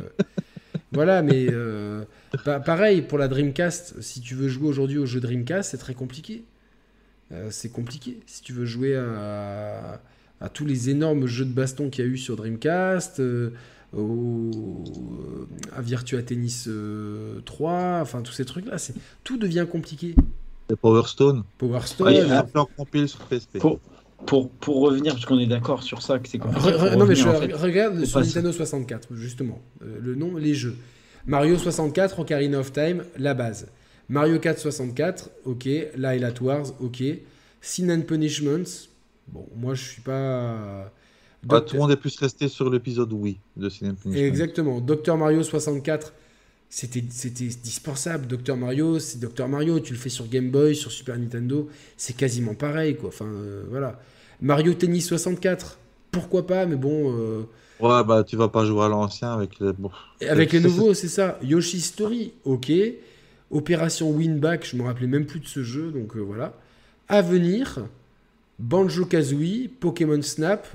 [0.91, 2.03] voilà, mais euh,
[2.43, 5.93] pa- pareil pour la Dreamcast, si tu veux jouer aujourd'hui au jeu Dreamcast, c'est très
[5.93, 6.43] compliqué.
[7.31, 8.19] Euh, c'est compliqué.
[8.25, 10.01] Si tu veux jouer à,
[10.41, 13.51] à tous les énormes jeux de baston qu'il y a eu sur Dreamcast, euh,
[13.95, 14.83] au,
[15.75, 18.93] à Virtua Tennis euh, 3, enfin tous ces trucs-là, c'est
[19.23, 20.15] tout devient compliqué.
[20.69, 21.43] C'est Power Stone.
[21.57, 22.07] Power Stone.
[22.07, 23.57] Ouais, Ouais, un peu en compile sur PSP.
[23.59, 23.79] Pour,
[24.25, 26.69] pour, pour revenir, parce qu'on est d'accord sur ça, que c'est compliqué.
[26.69, 27.63] Re- re- non mais je revenir, en fait.
[27.65, 28.29] regarde sur passer.
[28.35, 30.75] Nintendo 64 justement Euh, le nom les jeux
[31.25, 33.67] Mario 64 Ocarina of Time la base
[34.09, 35.67] Mario 4 64 ok
[35.97, 37.03] Light Wars ok
[37.61, 38.89] Sin and Punishments
[39.27, 40.91] bon moi je suis pas
[41.43, 44.13] Bah, Doct- tout le monde est plus resté sur l'épisode Wii de Punishment.
[44.13, 46.13] exactement Dr Mario 64
[46.69, 50.91] c'était c'était dispensable Dr Mario c'est Dr Mario tu le fais sur Game Boy sur
[50.91, 53.99] Super Nintendo c'est quasiment pareil quoi enfin euh, voilà
[54.41, 55.77] Mario Tennis 64
[56.11, 57.43] pourquoi pas mais bon euh,
[57.79, 59.71] Ouais, bah tu vas pas jouer à l'ancien avec les.
[59.71, 59.91] Bon,
[60.27, 61.37] avec les nouveaux, c'est ça.
[61.43, 62.71] Yoshi Story, ok.
[63.51, 66.53] Opération Winback, je me rappelais même plus de ce jeu, donc euh, voilà.
[67.07, 67.21] À
[68.59, 70.67] venir, Banjo Kazooie, Pokémon Snap,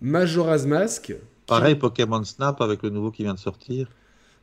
[0.00, 1.02] Majora's Mask.
[1.06, 1.14] qui-
[1.46, 3.88] Pareil, Pokémon Snap avec le nouveau qui vient de sortir.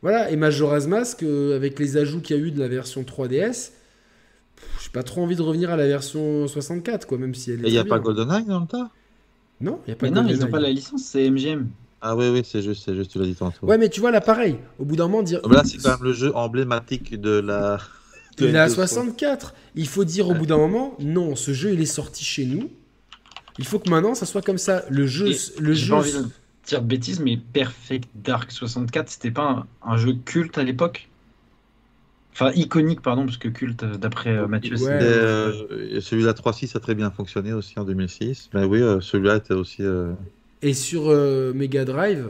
[0.01, 3.03] Voilà, et Majora's Mask, euh, avec les ajouts qu'il y a eu de la version
[3.03, 3.71] 3DS,
[4.55, 7.61] pff, j'ai pas trop envie de revenir à la version 64, quoi, même si elle
[7.61, 7.67] est.
[7.67, 7.99] Et il n'y a pas.
[7.99, 8.89] GoldenEye dans le tas?
[9.61, 11.67] Non, il n'y a pas Mais non, ils n'ont pas la licence, c'est MGM.
[12.01, 13.65] Ah oui, oui, c'est juste, c'est juste, tu l'as dit tantôt.
[13.65, 14.57] Ouais, mais tu vois, là, pareil.
[14.77, 15.39] Au bout d'un moment, dire.
[15.47, 17.77] Là, c'est quand même le jeu emblématique de la.
[18.37, 19.53] De Il est à Nintendo 64.
[19.75, 22.69] Il faut dire au bout d'un moment, non, ce jeu il est sorti chez nous.
[23.59, 24.83] Il faut que maintenant ça soit comme ça.
[24.89, 25.91] Le jeu, Et le J'ai jeu.
[25.93, 26.25] pas envie de
[26.67, 31.09] dire de bêtises, mais Perfect Dark 64, c'était pas un, un jeu culte à l'époque?
[32.33, 34.89] Enfin, iconique, pardon, parce que culte, euh, d'après euh, Mathieu, Ouais.
[34.91, 38.49] Euh, celui-là 3.6 a très bien fonctionné aussi en 2006.
[38.55, 39.83] Mais oui, euh, celui-là était aussi.
[39.83, 40.13] euh,
[40.63, 42.29] Et sur euh, Mega Drive,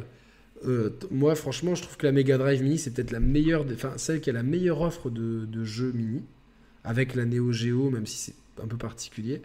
[0.67, 3.93] euh, moi franchement, je trouve que la Mega Drive Mini c'est peut-être la meilleure, enfin
[3.98, 6.22] celle qui a la meilleure offre de, jeux mini,
[6.83, 9.42] avec la Neo Geo, même si c'est un peu particulier.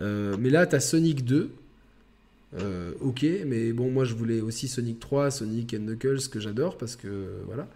[0.00, 1.50] Euh, mais là, tu as Sonic 2.
[2.58, 6.78] Euh, ok, mais bon, moi je voulais aussi Sonic 3, Sonic and Knuckles que j'adore
[6.78, 7.68] parce que voilà.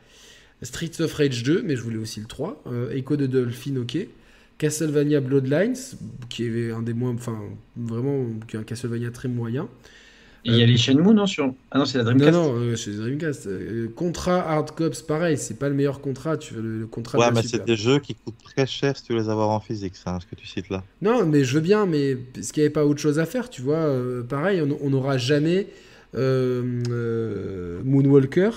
[0.62, 2.62] Streets of Rage 2, mais je voulais aussi le 3.
[2.66, 3.98] Euh, Echo de Dolphin, ok.
[4.58, 5.76] Castlevania Bloodlines,
[6.28, 7.38] qui est un des moins, enfin
[7.76, 9.68] vraiment, qui est un Castlevania très moyen.
[10.44, 11.54] Il y a les Shenmue, non sur...
[11.70, 12.32] Ah non, c'est la Dreamcast.
[12.32, 13.46] Non, non, euh, chez Dreamcast.
[13.46, 16.36] Euh, contrat Hard Cops, pareil, c'est pas le meilleur contrat.
[16.36, 19.04] Tu veux le, le contrat Ouais, mais c'est des jeux qui coûtent très cher si
[19.04, 20.84] tu veux les avoir en physique, ça, ce que tu cites là.
[21.00, 23.48] Non, mais je veux bien, mais est-ce qu'il n'y avait pas autre chose à faire
[23.48, 25.68] Tu vois, euh, pareil, on on n'aura jamais
[26.14, 28.50] euh, euh, Moonwalker.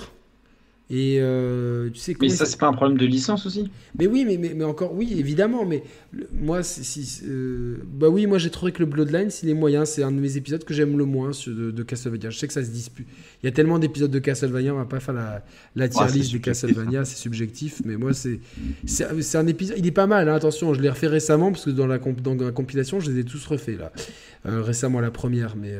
[0.90, 3.70] Et euh, tu sais Mais ça, c'est pas un problème de licence aussi?
[3.98, 8.26] Mais oui, mais, mais, mais encore, oui, évidemment, mais le- moi, si, euh, bah oui,
[8.26, 10.72] moi j'ai trouvé que le Bloodlines, il est moyen, c'est un de mes épisodes que
[10.72, 12.30] j'aime le moins sur- de, de Castlevania.
[12.30, 13.06] Je sais que ça se dispute.
[13.42, 15.44] Il y a tellement d'épisodes de Castlevania, on va pas faire la,
[15.76, 18.40] la tier Ouais, list des subjectif, Castlevania, c'est subjectif, mais moi c'est
[19.36, 21.86] un épisode, il est pas mal, hein, attention, je l'ai refait récemment parce que dans
[21.86, 23.92] la, dans la compilation, je les ai tous refaits là,
[24.46, 25.72] Euh, récemment la première, mais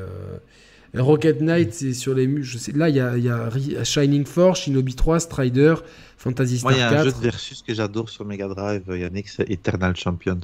[0.95, 4.61] Rocket Knight, c'est sur les mu- je sais, Là, il y a, y Shining Force,
[4.61, 5.75] Shinobi 3, Strider,
[6.17, 7.05] Fantasy Moi, Star il y a un 4.
[7.05, 10.41] jeu de versus que j'adore sur Mega Drive, Yannick, c'est Eternal Champions.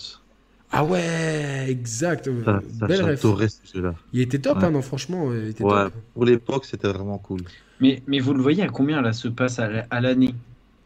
[0.71, 2.25] Ah ouais, exact.
[2.45, 3.29] Ça, ça, Belle ce
[3.75, 3.95] jeu-là.
[4.13, 4.65] Il était top, Ouais.
[4.65, 5.93] hein, non, franchement, il était Ouais, top.
[6.15, 7.43] pour l'époque, c'était vraiment cool.
[7.81, 10.35] Mais, mais vous le voyez à combien là se passe à la- à l'année?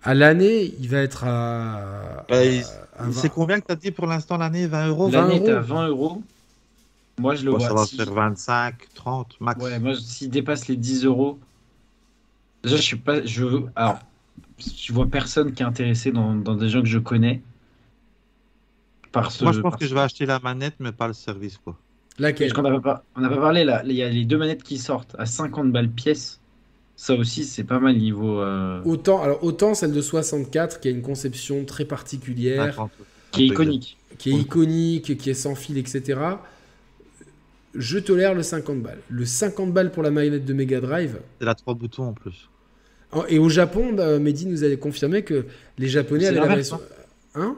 [0.05, 2.25] À l'année, il va être à.
[2.28, 2.62] Bah, il-
[2.97, 3.12] à- à 20.
[3.12, 4.67] C'est combien que tu as dit pour l'instant l'année?
[4.67, 5.11] 20 euros?
[5.11, 5.65] Là, 20 L'année est à euros.
[5.67, 6.23] 20 euros.
[7.19, 7.69] Moi je le Bon, vois.
[7.69, 9.63] Ça va si- faire 25, 30 max.
[9.63, 11.39] Ouais, moi s'il dépasse les 10 euros,
[12.63, 13.25] déjà je suis pas.
[13.25, 13.45] Je,
[13.77, 13.99] alors,
[14.59, 17.43] je vois personne qui est intéressé dans, dans des gens que je connais.
[19.13, 21.07] Par ce, Moi, je pense par que ce- je vais acheter la manette, mais pas
[21.07, 21.57] le service.
[21.59, 21.77] quoi.
[22.19, 22.53] Laquelle?
[22.53, 24.63] Parce qu'on n'a pas, on n'a pas parlé là, il y a les deux manettes
[24.63, 26.41] qui sortent à 50 balles pièce.
[26.97, 28.41] Ça aussi, c'est pas mal niveau.
[28.41, 32.91] euh, Autant, alors, autant celle de 64 qui a une conception très particulière, 50,
[33.31, 33.97] qui est iconique.
[34.19, 36.21] qui est iconique, qui est sans fil, etc.
[37.75, 38.99] Je tolère le 50 balles.
[39.09, 41.19] Le 50 balles pour la manette de Mega Drive.
[41.39, 42.49] C'est la trois boutons en plus.
[43.29, 45.47] Et au Japon, euh, Mehdi nous a confirmé que
[45.79, 46.81] les Japonais avaient la version.
[47.35, 47.57] Hein?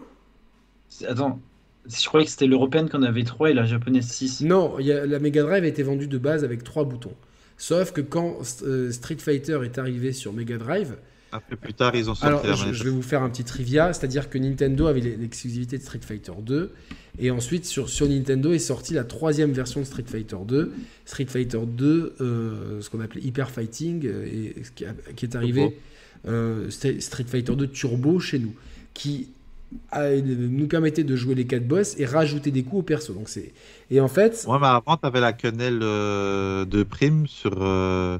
[0.88, 1.40] C'est- Attends,
[1.88, 4.42] je croyais que c'était l'européenne qu'on avait 3 et la japonaise 6.
[4.42, 7.14] Non, il y a- la Mega Drive a été vendue de base avec trois boutons.
[7.56, 10.96] Sauf que quand euh, Street Fighter est arrivé sur Mega Drive,
[11.32, 13.30] Un peu plus tard, ils ont sorti alors la je, je vais vous faire un
[13.30, 16.72] petit trivia, c'est-à-dire que Nintendo avait l'exclusivité de Street Fighter 2,
[17.18, 20.72] et ensuite sur, sur Nintendo est sortie la troisième version de Street Fighter 2,
[21.06, 24.54] Street Fighter 2, euh, ce qu'on appelait Hyper Fighting, euh, et
[25.14, 25.76] qui, est arrivé
[26.26, 28.54] euh, Street Fighter 2 Turbo chez nous,
[28.94, 29.28] qui
[29.92, 33.12] nous permettait de jouer les quatre boss et rajouter des coups au perso.
[33.12, 33.52] Donc c'est
[33.90, 38.18] et en fait, Ouais, mais avant, tu avais la quenelle euh, de prime sur, euh,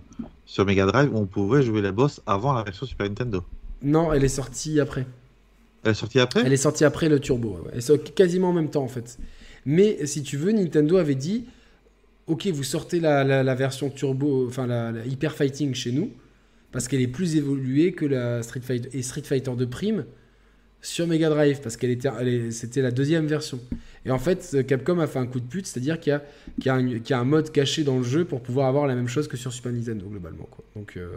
[0.50, 3.44] sur Mega Drive on pouvait jouer les boss avant la version Super Nintendo.
[3.82, 5.06] non, elle est sortie après.
[5.84, 6.42] Elle est sortie après?
[6.44, 7.50] Elle est sortie après le Turbo.
[7.50, 7.70] ouais.
[7.72, 9.18] Elle est sortie quasiment en même temps en fait.
[9.64, 11.44] Mais si tu veux, Nintendo avait dit
[12.26, 16.10] Ok, vous sortez la, la- la version Turbo, enfin la, la Hyper Fighting chez nous,
[16.72, 20.04] parce qu'elle est plus évoluée que la Street Fighter et Street Fighter 2 Prime
[20.83, 22.10] sur Mega Drive, parce qu'elle était,
[22.50, 23.60] c'était la deuxième version.
[24.07, 26.23] Et en fait, Capcom a fait un coup de pute, c'est-à-dire qu'il y a,
[26.57, 28.86] qu'il y a un, qu'il y a mode caché dans le jeu pour pouvoir avoir
[28.86, 30.49] la même chose que sur Super Nintendo globalement.
[30.50, 30.65] Quoi.
[30.75, 31.17] Donc, euh,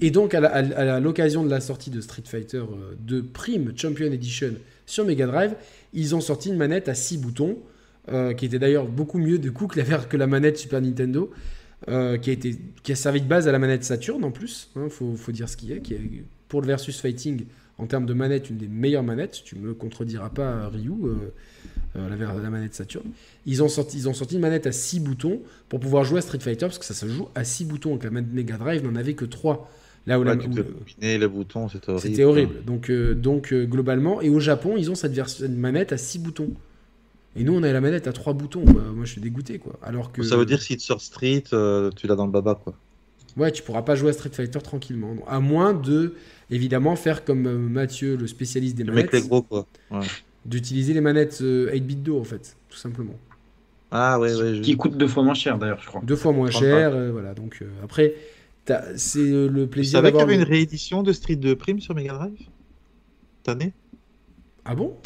[0.00, 4.10] Et donc, à à l'occasion de la sortie de Street Fighter euh, 2 Prime Champion
[4.10, 4.54] Edition
[4.84, 5.54] sur Mega Drive,
[5.94, 7.58] ils ont sorti une manette à 6 boutons,
[8.10, 11.30] euh, qui était d'ailleurs beaucoup mieux du coup que la, que la manette Super Nintendo,
[11.88, 14.70] euh, qui, a été, qui a servi de base à la manette Saturn en plus,
[14.76, 16.00] il faut, faut dire ce qui est, qui est
[16.48, 17.44] pour le versus fighting
[17.78, 21.14] en termes de manette une des meilleures manettes, tu me contrediras pas Ryu, euh,
[21.96, 23.04] euh, la, la manette Saturn.
[23.46, 26.22] Ils ont, sorti, ils ont sorti une manette à 6 boutons pour pouvoir jouer à
[26.22, 28.84] Street Fighter, parce que ça se joue à 6 boutons, donc la manette Mega Drive
[28.84, 29.70] n'en avait que 3.
[30.06, 30.64] Là où la- Ouais, tu où le-
[31.68, 32.00] c'était horrible.
[32.00, 32.64] c'était horrible.
[32.64, 35.98] Donc, euh, donc euh, globalement, et au Japon, ils ont cette version de manette à
[35.98, 36.50] 6 boutons.
[37.36, 38.64] Et nous, on a la manette à 3 boutons.
[38.64, 38.82] quoi.
[38.94, 39.78] Moi, je suis dégoûté, quoi.
[39.82, 41.44] Alors que Ça veut dire si tu sors Street,
[41.96, 42.74] tu l'as dans le baba, quoi.
[43.36, 46.14] ouais, tu pourras pas jouer à Street Fighter tranquillement, à moins de
[46.50, 49.66] évidemment faire comme euh, Mathieu, le spécialiste des Le mec, manettes, les gros, quoi.
[49.90, 50.06] Ouais.
[50.44, 53.14] d'utiliser les manettes euh, 8-bit do en fait, tout simplement.
[53.90, 54.54] Ah, ouais, ouais.
[54.56, 56.02] je- Qui coûte deux fois moins cher d'ailleurs, je crois.
[56.02, 57.34] Deux fois moins cher, euh, voilà.
[57.34, 58.14] Donc euh, après,
[58.96, 60.24] c'est euh, le Tu plaisir savais qu'il y d'avoir.
[60.24, 62.38] avait une réédition de Street 2 Prime sur Mega Drive
[63.38, 63.72] Cette année?
[64.64, 64.96] Ah bon?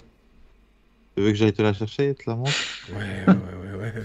[1.17, 2.67] Tu veux que j'aille te la chercher, te la montre?
[2.89, 2.97] Ouais,
[3.27, 3.93] ouais, ouais, ouais.
[3.95, 4.05] ouais.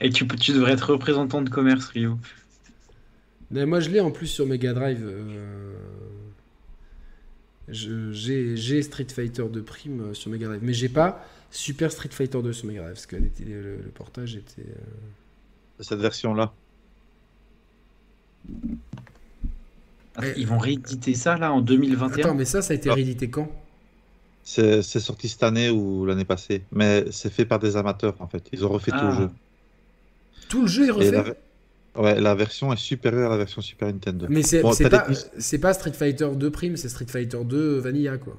[0.00, 2.18] Et tu, peux- tu devrais être représentant de commerce, Rio.
[3.50, 5.02] Mais moi, je l'ai en plus sur Mega Drive.
[5.04, 5.72] euh,
[7.68, 12.08] je- J'ai Street Fighter 2 Prime euh, sur Mega Drive, mais j'ai pas Super Street
[12.10, 14.62] Fighter 2 sur Mega Drive parce que le, le portage était.
[14.68, 14.74] euh,
[15.82, 16.52] Cette version-là.
[20.22, 20.32] Eh.
[20.36, 22.94] Ils vont rééditer ça là en 2021 Attends, mais ça, ça a été Ah.
[22.94, 23.50] réédité quand?
[24.44, 26.62] C'est sorti cette année ou l'année passée.
[26.70, 28.46] Mais c'est fait par des amateurs, en fait.
[28.52, 29.16] Ils ont refait tout le Ah.
[29.18, 29.30] jeu.
[30.50, 31.34] Tout le jeu est Et refait?
[31.96, 34.26] Ouais, la version est supérieure à la version Super Nintendo.
[34.28, 37.78] Mais c'est Bon, pas, des- c'est pas Street Fighter 2 Prime, c'est Street Fighter 2
[37.78, 38.36] Vanilla quoi.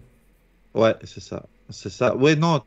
[0.73, 1.45] Ouais, c'est ça.
[1.69, 2.15] C'est ça.
[2.15, 2.61] Ouais, non,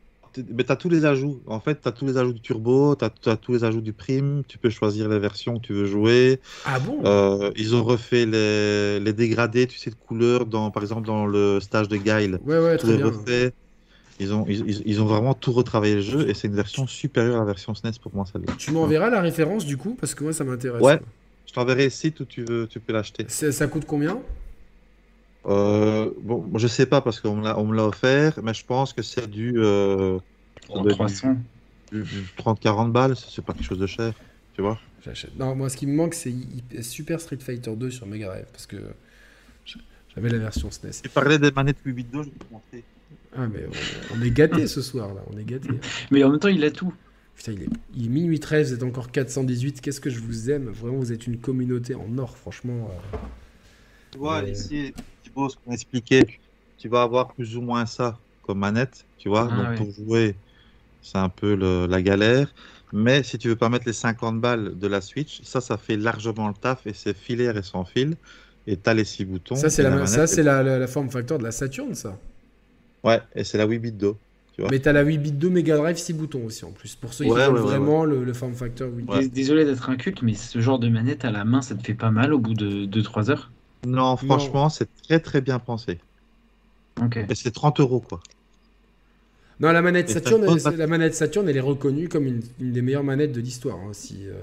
[0.53, 1.41] mais t'as tous les ajouts.
[1.45, 4.43] En fait, t'as tous les ajouts du turbo, t'as as tous les ajouts du prime.
[4.47, 6.39] Tu peux choisir les versions que tu veux jouer.
[6.65, 6.99] Ah bon?
[7.05, 11.25] Euh, ils ont refait les, les dégradés, tu sais, de couleurs, dans, par exemple, dans
[11.25, 12.39] le stage de Guile.
[12.45, 13.05] Ouais, ouais, très bien.
[13.07, 13.53] refait.
[14.21, 17.39] Ils ont, ils, ont vraiment tout retravaillé le jeu et c'est une version supérieure à
[17.39, 18.53] la version SNES pour moi, celle-là.
[18.57, 20.81] Tu m'enverras la référence du coup parce que moi ça m'intéresse.
[20.81, 20.99] Ouais.
[21.47, 23.25] Je t'enverrai le site où tu veux, tu peux l'acheter.
[23.29, 24.19] Ça coûte combien?
[25.45, 29.27] Euh, bon, je sais pas parce qu'on me l'a offert, mais je pense que c'est
[29.29, 30.19] du, euh,
[30.67, 31.37] En doit être 300.
[31.91, 34.13] du- du 30-40 balles, c'est pas quelque chose de cher,
[34.53, 34.77] tu vois.
[35.03, 35.35] J'achète.
[35.39, 36.33] Non, moi ce qui me manque c'est
[36.81, 38.75] Super Street Fighter 2 sur Mega Drive parce que
[40.13, 41.01] j'avais la version SNES.
[41.03, 42.83] Tu parlais des manettes 8 bits 2, je vais te montrer.
[43.35, 43.65] Ah mais
[44.11, 45.69] on, on est gâté ce soir là, on est gâté.
[46.11, 46.93] Mais en même temps, il a tout.
[47.35, 49.81] Putain, il est, il est minuit 13, vous êtes encore 418.
[49.81, 50.69] Qu'est-ce que je vous aime?
[50.69, 52.89] Vraiment, vous êtes une communauté en or, franchement.
[53.13, 53.17] euh.
[54.11, 54.51] Tu vois, Ouais.
[54.51, 54.93] ici,
[55.23, 56.25] Thibaut, ce qu'on expliquait,
[56.77, 59.47] tu vas avoir plus ou moins ça comme manette, tu vois.
[59.51, 59.75] Ah, Donc ouais.
[59.75, 60.35] pour jouer,
[61.01, 62.53] c'est un peu le- la galère.
[62.93, 65.97] Mais si tu veux pas mettre les 50 balles de la Switch, ça, ça fait
[65.97, 68.17] largement le taf et c'est filaire et sans fil.
[68.67, 69.55] Et t'as les six boutons.
[69.55, 71.51] Ça, c'est et la, manette ça, est- c'est la, la, la forme factor de la
[71.51, 72.17] Saturn, ça.
[73.03, 74.17] Ouais, et c'est la 8 bit Do.
[74.55, 74.71] Tu vois.
[74.71, 76.95] Mais t'as la 8 bit 2 Mega Drive 6 boutons aussi en plus.
[76.95, 79.19] Pour ceux qui Ouais, veulent ouais, ouais, vraiment Le, le form factor 8 Ouais.
[79.21, 81.93] Dés- Désolé d'être inculte, mais ce genre de manette à la main, ça te fait
[81.93, 83.51] pas mal au bout de 2-3 heures?
[83.85, 85.99] Non, franchement, c'est très très bien pensé.
[87.01, 87.17] Ok.
[87.29, 88.19] Et c'est 30 euros, quoi.
[89.59, 92.81] Non, la manette Saturn, elle, la manette Saturn, elle est reconnue comme une, une des
[92.81, 93.77] meilleures manettes de l'histoire.
[93.77, 94.33] hein, si, euh.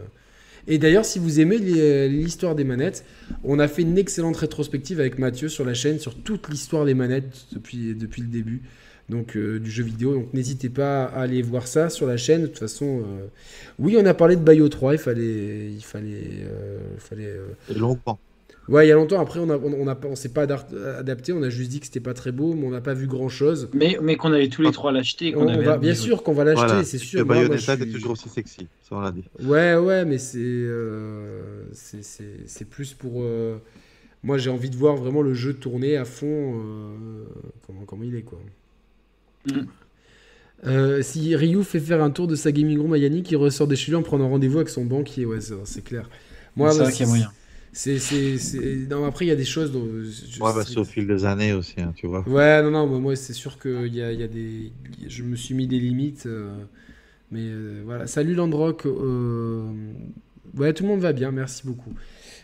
[0.68, 3.04] Et d'ailleurs, si vous aimez les- l'histoire des manettes,
[3.44, 6.94] on a fait une excellente rétrospective avec Mathieu sur la chaîne sur toute l'histoire des
[6.94, 8.62] manettes depuis, depuis le début
[9.08, 10.14] donc, euh, du jeu vidéo.
[10.14, 12.42] Donc n'hésitez pas à aller voir ça sur la chaîne.
[12.42, 13.26] De toute façon, euh,
[13.78, 15.70] oui, on a parlé de Bayo 3, il fallait...
[15.72, 18.18] Il fallait, euh, il fallait euh, longtemps.
[18.68, 20.42] Ouais, il y a longtemps, après, on a, on, on a, pas- on s'est pas
[20.98, 23.06] adapté, on a juste dit que c'était pas très beau, mais on n'a pas vu
[23.06, 23.68] grand chose.
[23.72, 25.36] Mais, mais qu'on allait tous les trois l'acheter.
[25.36, 26.82] On, va, bien sûr qu'on va l'acheter, Voilà.
[26.84, 27.24] c'est sûr.
[27.24, 29.22] Moi, Bayonetta je est suis- toujours aussi sexy, ça on l'a dit.
[29.40, 33.22] Ouais, ouais, mais c'est euh, c'est- plus pour.
[33.22, 33.58] euh,
[34.24, 36.26] Moi, j'ai envie de voir vraiment le jeu tourner à fond.
[36.60, 37.24] euh,
[37.66, 38.40] Comment, comment il est, quoi.
[39.46, 39.60] Mm.
[40.66, 43.68] Euh, si Ryu fait faire un tour de sa gaming room à Yannick, il ressort
[43.68, 45.24] des chez lui en prenant rendez-vous avec son banquier.
[45.26, 46.08] Ouais, c'est c'est clair.
[46.56, 47.30] Moi, C'est bah, vrai qu'il y a moyen.
[47.78, 49.86] C'est, c'est, c'est- Non, après, il y a des choses dont.
[49.86, 52.24] je- Ouais, bah, c'est- au fil des années aussi, hein, tu vois.
[52.26, 54.72] Ouais, non, non, moi, moi, c'est sûr que y a, y a des...
[55.06, 56.26] je me suis mis des limites.
[56.26, 56.56] euh,
[57.32, 58.06] mais euh, voilà.
[58.06, 58.86] Salut Landrock.
[58.86, 59.72] euh,
[60.56, 61.94] Ouais, tout le monde va bien, merci beaucoup.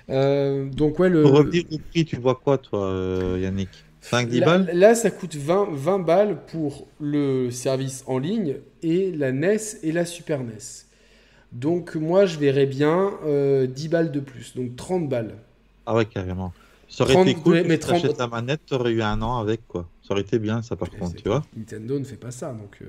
[0.08, 1.22] Donc, ouais, le.
[1.22, 3.86] Pour revenir au prix, tu vois quoi, toi, Yannick?
[4.00, 4.70] 5-10 là, balles?
[4.72, 9.92] là, ça coûte 20, 20 balles pour le service en ligne et la NES et
[9.92, 10.86] la Super NES.
[11.52, 15.34] Donc, moi, je verrais bien euh, 10 balles de plus, donc 30 balles.
[15.86, 16.52] Ah ouais, carrément.
[16.88, 19.38] Ça aurait 30, été cool mais tu t'achètes 30 la manette, t'aurais eu un an
[19.38, 19.88] avec, quoi.
[20.02, 21.42] Ça aurait été bien, ça, par contre, c'est- tu vois.
[21.56, 22.78] Nintendo ne fait pas ça, donc.
[22.82, 22.86] euh,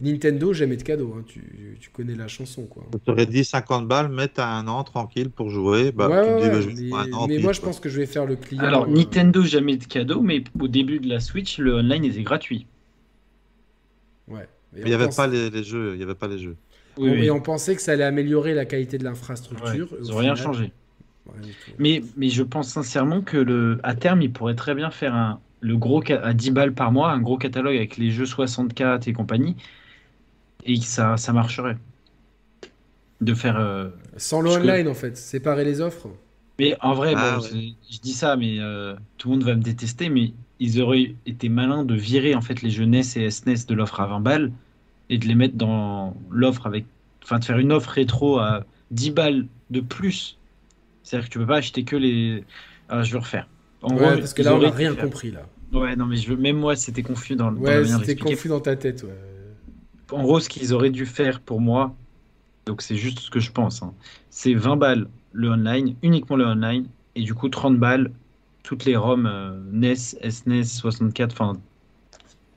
[0.00, 2.84] Nintendo, jamais de cadeau, hein, tu, tu connais la chanson, quoi.
[3.04, 5.90] Tu aurais dit 50 balles, mais t'as un an tranquille pour jouer.
[5.90, 7.70] Bah, ouais, tu te ouais, dis, bah, je mais, an, mais puis, moi je quoi.
[7.70, 8.62] pense que je vais faire le client.
[8.62, 12.22] Alors, euh, Nintendo, jamais de cadeau, mais au début de la Switch, le online était
[12.22, 12.66] gratuit.
[14.28, 14.46] Ouais.
[14.72, 16.56] Mais il n'y avait pense- pas les, les jeux, il y avait pas les jeux.
[16.98, 17.24] Oui, on- oui.
[17.26, 19.92] Et on pensait que ça allait améliorer la qualité de l'infrastructure.
[19.92, 20.72] Ouais, Ils n'ont rien changé.
[21.78, 25.40] Mais, mais je pense sincèrement que le, à terme, ils pourraient très bien faire un,
[25.60, 29.12] le gros à 10 balles par mois, un gros catalogue avec les jeux 64 et
[29.12, 29.56] compagnie,
[30.64, 31.76] et que ça, ça marcherait.
[33.20, 33.58] De faire.
[33.58, 36.08] euh, Sans le parce que- online en fait, séparer les offres.
[36.60, 37.74] Mais en vrai, Ah, bon, ouais.
[37.90, 41.48] je dis ça, mais euh, tout le monde va me détester, mais ils auraient été
[41.48, 44.52] malins de virer en fait les jeux NES et SNES de l'offre à 20 balles
[45.10, 46.84] et de les mettre dans l'offre avec.
[47.24, 50.38] Enfin, de faire une offre rétro à 10 balles de plus.
[51.02, 52.44] C'est-à-dire que tu peux pas acheter que les.
[52.88, 53.46] Ah, je vais refaire.
[53.82, 55.46] En Ouais, gros, parce que là on n'a rien faire- compris là.
[55.72, 56.36] Ouais, non, mais je veux...
[56.36, 59.02] même moi, c'était confus dans, Ouais, c'était confus dans ta tête.
[59.02, 60.16] Ouais.
[60.16, 61.94] En gros, ce qu'ils auraient dû faire pour moi,
[62.64, 63.92] donc c'est juste ce que je pense, hein,
[64.30, 68.10] c'est 20 balles le online, uniquement le online, et du coup 30 balles
[68.62, 71.58] toutes les ROM euh, NES, SNES, 64, enfin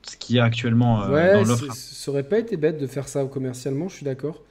[0.02, 1.76] ce qu'il y a actuellement euh, ouais, dans l'offre.
[1.98, 4.44] ça aurait pas été bête de faire ça commercialement, je suis d'accord.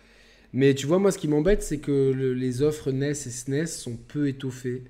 [0.53, 3.67] Mais tu vois, moi ce qui m'embête, c'est que le- les offres NES et SNES
[3.67, 4.85] sont peu étoffées.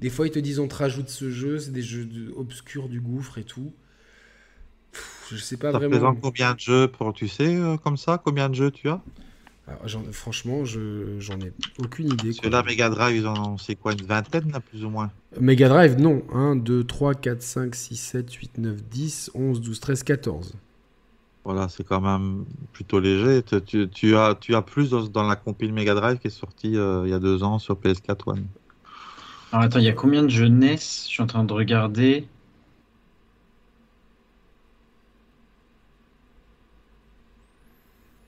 [0.00, 2.88] Des fois, ils te disent on te rajoute ce jeu, c'est des jeux de- obscurs
[2.90, 3.72] du gouffre et tout.
[4.92, 6.10] Pff, je sais pas Ça vraiment.
[6.10, 9.04] représente combien de jeux pour, tu sais, euh, comme ça, combien de jeux tu as?
[9.66, 12.28] Alors, j'en- franchement, je j'en ai aucune idée.
[12.28, 12.50] Parce que quoi.
[12.50, 15.10] là, Mega Drive, ils en ont, c'est quoi, une vingtaine, là, plus ou moins
[15.40, 16.22] Mega Drive, non.
[16.32, 20.52] 1, 2, 3, 4, 5, 6, 7, 8, 9, 10, 11, 12, 13, 14.
[21.44, 23.42] Voilà, c'est quand même plutôt léger.
[23.42, 26.30] Tu, tu- tu as, tu as plus dans, dans la compile Mega Drive qui est
[26.30, 28.46] sortie euh, il y a deux ans sur PS4 One.
[29.52, 32.26] Alors attends, il y a combien de jeux NES Je suis en train de regarder.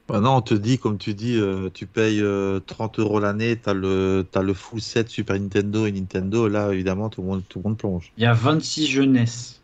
[0.08, 3.58] Bah non, on te dit, comme tu dis, euh, tu payes euh, 30 euros l'année,
[3.60, 6.46] tu as le, t'as le full set Super Nintendo et Nintendo.
[6.48, 8.12] Là, évidemment, tout le monde, tout le monde plonge.
[8.16, 9.60] Il y a 26 jeux NES.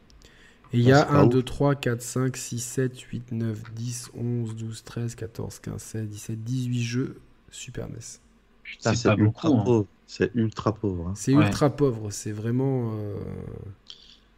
[0.73, 1.33] Et il y a Ah, c'est pas 1, ouf.
[1.35, 6.09] 2, 3, 4, 5, 6, 7, 8, 9, 10, 11, 12, 13, 14, 15, 16,
[6.09, 8.21] 17, 18 jeux Super NES.
[8.65, 9.61] Putain, C'est pas ultra beaucoup.
[9.61, 9.65] hein.
[9.65, 9.87] pauvre.
[10.07, 11.09] C'est ultra pauvre.
[11.09, 11.13] hein.
[11.17, 11.45] C'est Ouais.
[11.47, 12.93] ultra pauvre, c'est vraiment.
[12.97, 13.15] euh,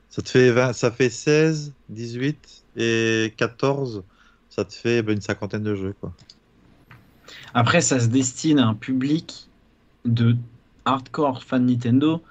[0.09, 4.05] Ça te fait 20 ça fait 16, 18 et 14.
[4.55, 6.13] Ça te fait bah, une cinquantaine de jeux, quoi.
[7.55, 9.49] Après, ça se destine à un public
[10.05, 10.37] de
[10.85, 12.23] hardcore fan Nintendo.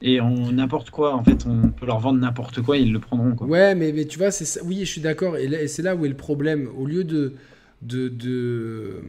[0.00, 3.34] Et on n'importe quoi, en fait, on peut leur vendre n'importe quoi, ils le prendront.
[3.34, 3.46] Quoi.
[3.48, 5.36] Ouais, mais, mais tu vois, c'est ça- oui, je suis d'accord.
[5.36, 6.68] Et, et c'est là où est le problème.
[6.76, 7.34] Au lieu de,
[7.82, 9.00] de, de,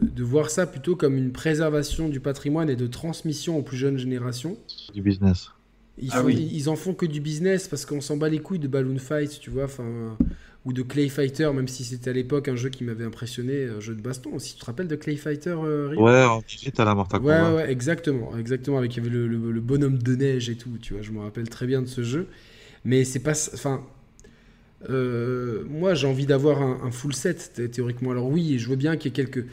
[0.00, 3.98] de voir ça plutôt comme une préservation du patrimoine et de transmission aux plus jeunes
[3.98, 4.56] générations.
[4.92, 5.50] Du business.
[5.98, 6.48] Ils, Ah font- oui.
[6.52, 9.38] ils en font que du business parce qu'on s'en bat les couilles de Balloon Fight,
[9.40, 10.16] tu vois, enfin,
[10.64, 13.80] ou de Clay Fighter, même si c'était à l'époque un jeu qui m'avait impressionné, un
[13.80, 14.38] jeu de baston.
[14.38, 17.22] Si tu te rappelles de Clay Fighter, euh, Ouais, en digit à la Mortal Ouais,
[17.22, 17.56] Kombat.
[17.56, 18.78] ouais, exactement, exactement.
[18.78, 21.02] Avec il y avait le, le- le bonhomme de neige et tout, tu vois.
[21.02, 22.28] Je me rappelle très bien de ce jeu.
[22.84, 23.86] Mais c'est pas, enfin,
[24.90, 28.10] euh, moi j'ai envie d'avoir un, un full set thé- théoriquement.
[28.10, 29.46] Alors oui, je veux bien qu'il y ait quelques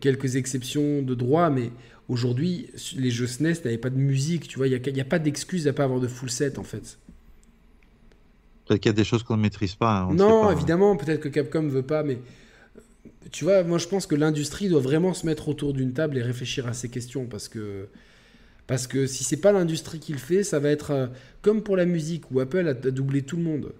[0.00, 1.70] quelques exceptions de droit, mais
[2.08, 4.66] aujourd'hui les jeux SNES n'avaient pas de musique, tu vois.
[4.68, 6.98] Il y a, y a pas d'excuse à pas avoir de full set en fait.
[8.68, 10.00] Peut-être qu'il y a des choses qu'on ne maîtrise pas.
[10.02, 10.52] hein, on ne Non, pas.
[10.52, 12.80] évidemment, peut-être que Capcom veut pas, mais euh,
[13.32, 16.22] tu vois, moi je pense que l'industrie doit vraiment se mettre autour d'une table et
[16.22, 17.88] réfléchir à ces questions parce que
[18.66, 21.06] parce que si c'est pas l'industrie qui le fait, ça va être euh,
[21.40, 23.72] comme pour la musique où Apple a, doublé tout le monde.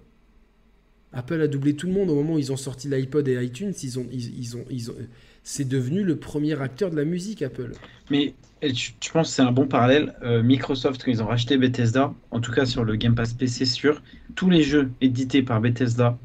[1.13, 3.73] Apple a doublé tout le monde au moment où ils ont sorti l'iPod et iTunes,
[3.83, 4.95] ils ont ils, ils ont ils ont
[5.43, 7.71] c'est devenu le premier acteur de la musique Apple.
[8.11, 11.57] Mais tu, tu penses que c'est un bon parallèle euh, Microsoft, quand ils ont racheté
[11.57, 14.01] Bethesda, en tout cas sur le Game Pass PC sûr,
[14.35, 16.17] tous les jeux édités par Bethesda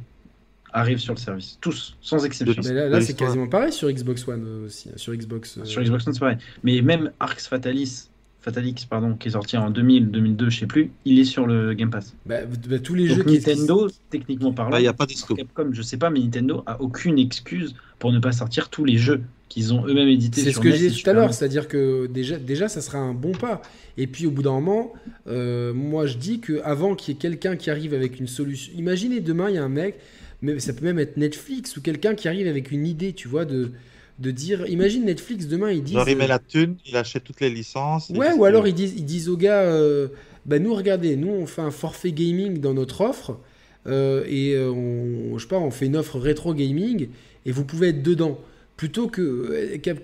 [0.72, 1.58] arrivent sur le service.
[1.60, 2.60] Tous, sans exception.
[2.64, 5.58] Mais là, c'est quasiment pareil sur Xbox One euh, aussi, hein, sur Xbox.
[5.58, 6.38] euh, Sur Xbox One, c'est pareil.
[6.64, 8.08] Mais même Arx Fatalis,
[8.44, 11.72] Fatalix, pardon, qui est sorti en 2000, 2002, je sais plus, il est sur le
[11.72, 12.14] Game Pass.
[12.26, 15.06] bah, bah, tous les jeux qui Nintendo, techniquement parlant, il n'y a pas.
[15.06, 18.98] Capcom, je sais pas, mais Nintendo a aucune excuse pour ne pas sortir tous les
[18.98, 21.68] jeux qu'ils ont eux-mêmes édités C'est ce que NES j'ai dit tout à l'heure, c'est-à-dire
[21.68, 23.62] que déjà, déjà, ça sera un bon pas.
[23.96, 24.92] Et puis au bout d'un moment,
[25.26, 28.74] euh, moi je dis que avant qu'il y ait quelqu'un qui arrive avec une solution,
[28.76, 29.98] imaginez demain il y a un mec,
[30.42, 33.46] mais ça peut même être Netflix ou quelqu'un qui arrive avec une idée, tu vois,
[33.46, 33.70] de,
[34.18, 37.40] de dire, imagine Netflix demain ils disent, Genre, il met la thune, il achète toutes
[37.40, 38.10] les licences.
[38.10, 40.08] ouais, ou alors ils disent, ils disent aux gars, euh,
[40.46, 43.38] bah nous regardez, nous on fait un forfait gaming dans notre offre
[43.86, 47.08] euh, et euh, on, je sais pas, on fait une offre rétro gaming
[47.46, 48.38] et vous pouvez être dedans
[48.76, 49.98] plutôt que euh, Cap-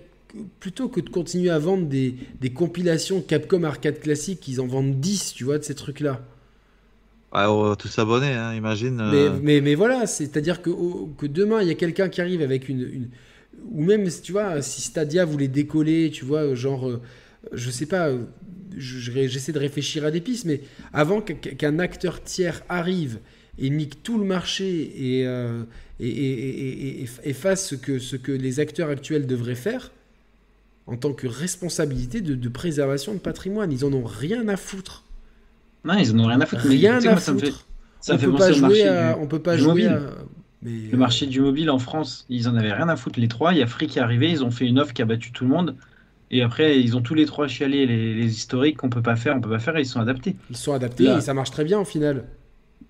[0.60, 5.00] plutôt que de continuer à vendre des, des compilations Capcom arcade classique, ils en vendent
[5.00, 6.20] 10, tu vois, de ces trucs-là.
[7.32, 8.96] Ouais, on va tous s'abonner, hein, imagine.
[9.02, 10.70] Mais, euh, mais, mais voilà, c'est-à-dire que,
[11.18, 13.08] que demain, il y a quelqu'un qui arrive avec une, une-
[13.72, 17.00] Ou même, tu vois, si Stadia voulait décoller, tu vois, genre, euh,
[17.52, 18.24] je sais pas, euh,
[18.76, 20.60] je- je- j'essaie de réfléchir à des pistes, mais
[20.92, 23.18] avant qu'un acteur tiers arrive
[23.58, 25.62] et nique tout le marché et, euh,
[26.00, 29.92] et, et- et- et- et fasse ce que, ce que les acteurs actuels devraient faire,
[30.86, 35.04] en tant que responsabilité de, de préservation de patrimoine, ils en ont rien à foutre.
[35.84, 36.62] Non, ils en ont rien à foutre.
[36.66, 37.66] Rien à moi, ça me fait, foutre.
[38.00, 40.14] ça on fait peut pas jouer marché à, du- on peut pas jouer à-
[40.62, 43.52] mais, Le marché du mobile en France, ils en avaient rien à foutre les trois.
[43.52, 45.32] Il y a Free qui est arrivé, ils ont fait une offre qui a battu
[45.32, 45.76] tout le monde.
[46.30, 49.36] Et après, ils ont tous les trois chialé les, les historiques qu'on peut pas faire,
[49.36, 50.36] on peut pas faire, et ils sont adaptés.
[50.50, 51.18] Ils sont adaptés Là.
[51.18, 52.24] et ça marche très bien au final.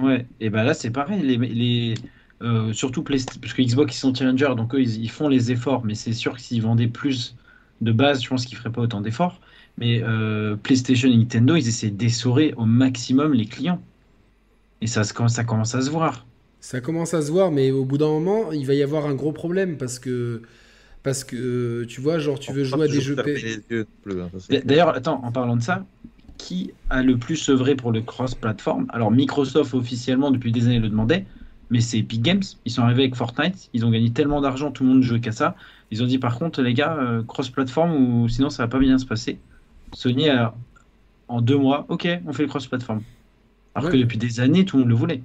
[0.01, 1.95] Ouais, et ben là c'est pareil, les, les,
[2.43, 5.85] euh, surtout parce que Xbox ils sont challenger, donc eux ils, ils font les efforts,
[5.85, 7.37] mais c'est sûr que s'ils vendaient plus
[7.83, 9.41] de base, je pense qu'ils feraient pas autant d'efforts.
[9.79, 13.83] Mais euh, PlayStation et Nintendo, ils essaient d'essorer au maximum les clients.
[14.81, 16.27] Et ça, ça commence à se voir.
[16.61, 19.15] Ça commence à se voir, mais au bout d'un moment, il va y avoir un
[19.15, 20.43] gros problème parce que,
[21.03, 23.17] parce que euh, tu vois, genre, tu on veux jouer à des jeux.
[23.17, 24.31] fermer P- les yeux non plus, hein,
[24.65, 25.87] D'ailleurs, attends, en parlant de ça,
[26.39, 28.87] qui a le plus œuvré pour le cross-platform?
[28.91, 31.27] Alors Microsoft officiellement depuis des années le demandait,
[31.71, 32.43] mais c'est Epic Games.
[32.65, 35.33] Ils sont arrivés avec Fortnite, ils ont gagné tellement d'argent, tout le monde jouait qu'à
[35.33, 35.57] ça.
[35.91, 37.93] Ils ont dit par contre, les gars, euh, cross-platform
[38.25, 39.43] ou sinon ça va pas bien se passer.
[39.93, 40.57] Sony a
[41.29, 43.05] en deux mois, ok, on fait le cross-platform.
[43.75, 43.93] Alors Ouais.
[43.93, 45.25] que depuis des années, tout le monde le voulait.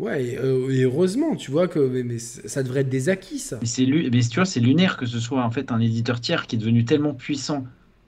[0.00, 3.38] Ouais, et, euh, et heureusement, tu vois que mais, mais ça devrait être des acquis,
[3.38, 3.58] ça.
[3.60, 6.20] Mais c'est lu- mais tu vois, c'est lunaire que ce soit en fait un éditeur
[6.20, 7.66] tiers qui est devenu tellement puissant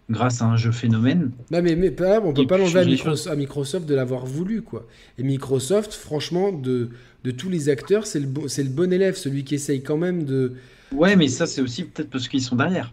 [0.09, 1.31] grâce à un jeu phénomène.
[1.51, 4.87] Non, mais, mais pas- on peut pas l'enlever à, à Microsoft de l'avoir voulu, quoi.
[5.19, 6.89] Et Microsoft, franchement, de,
[7.25, 10.25] de tous les acteurs, c'est le, c'est le bon élève, celui qui essaye quand même
[10.25, 10.55] de.
[10.93, 12.93] Ouais, mais ça c'est aussi peut-être parce qu'ils sont derrière.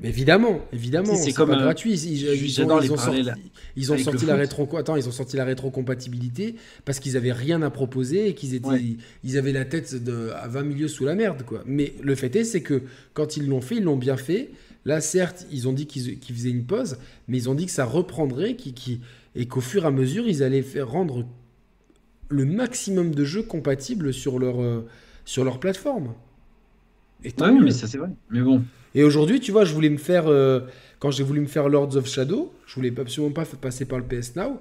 [0.00, 1.94] Mais évidemment, évidemment, C'est comme, pas euh, gratuit.
[1.94, 2.86] Ils, ont, ils sorti,
[3.76, 7.62] ils ont sorti la rétro, attends, ils ont sorti la rétrocompatibilité parce qu'ils avaient rien
[7.62, 8.96] à proposer et qu'ils étaient, Ouais.
[9.24, 11.62] ils avaient la tête de, à 20 milieux sous la merde, quoi.
[11.64, 12.82] Mais le fait est, c'est que
[13.14, 14.50] quand ils l'ont fait, ils l'ont bien fait.
[14.84, 17.86] Là, certes, ils ont dit qu'ils faisaient une pause, mais ils ont dit que ça
[17.86, 18.54] reprendrait,
[19.34, 21.26] et qu'au fur et à mesure, ils allaient faire rendre
[22.28, 24.86] le maximum de jeux compatibles sur leur, euh,
[25.24, 26.14] sur leur plateforme.
[27.24, 28.10] Et Ouais, mais ça c'est vrai.
[28.30, 28.62] Mais bon,
[28.96, 30.26] Et aujourd'hui, tu vois, je voulais me faire.
[30.26, 30.60] euh,
[30.98, 34.04] quand j'ai voulu me faire Lords of Shadow, je voulais absolument pas passer par le
[34.04, 34.58] PS Now.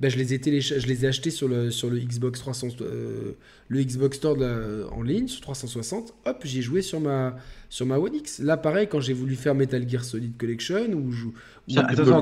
[0.00, 2.68] Ben, je, les ai télécha- je les ai achetés sur le, sur le Xbox 300,
[2.80, 3.32] euh,
[3.68, 4.36] le Xbox Store
[4.90, 6.14] en ligne sur 360.
[6.26, 7.36] Hop, j'ai joué sur ma,
[7.68, 8.40] sur ma One X.
[8.40, 11.12] Là, pareil, quand j'ai voulu faire Metal Gear Solid Collection ou.
[11.12, 11.32] je- ou-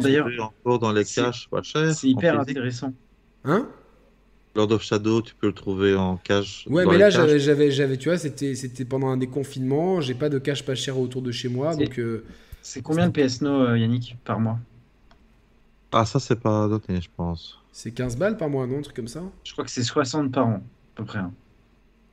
[0.00, 0.26] d'ailleurs,
[0.64, 1.94] encore dans les c'est- caches pas cher.
[1.94, 2.92] c'est hyper intéressant.
[3.44, 3.68] Hein?
[4.54, 6.66] Lord of Shadow, tu peux le trouver en cache.
[6.68, 10.00] Ouais, dans mais là, j'avais, j'avais, j'avais- tu vois, c'était, c'était pendant un déconfinement.
[10.00, 12.24] J'ai pas de cash pas cher autour de chez moi, C'est- donc euh,
[12.60, 14.58] C'est combien de PS No, euh, Yannick, par mois?
[15.92, 17.58] Ah, ça, c'est pas donné, je pense.
[17.72, 19.22] c'est 15 balles par mois, non, un truc comme ça?
[19.44, 21.18] Je crois que c'est 60 par an, à peu près.
[21.20, 21.32] hein.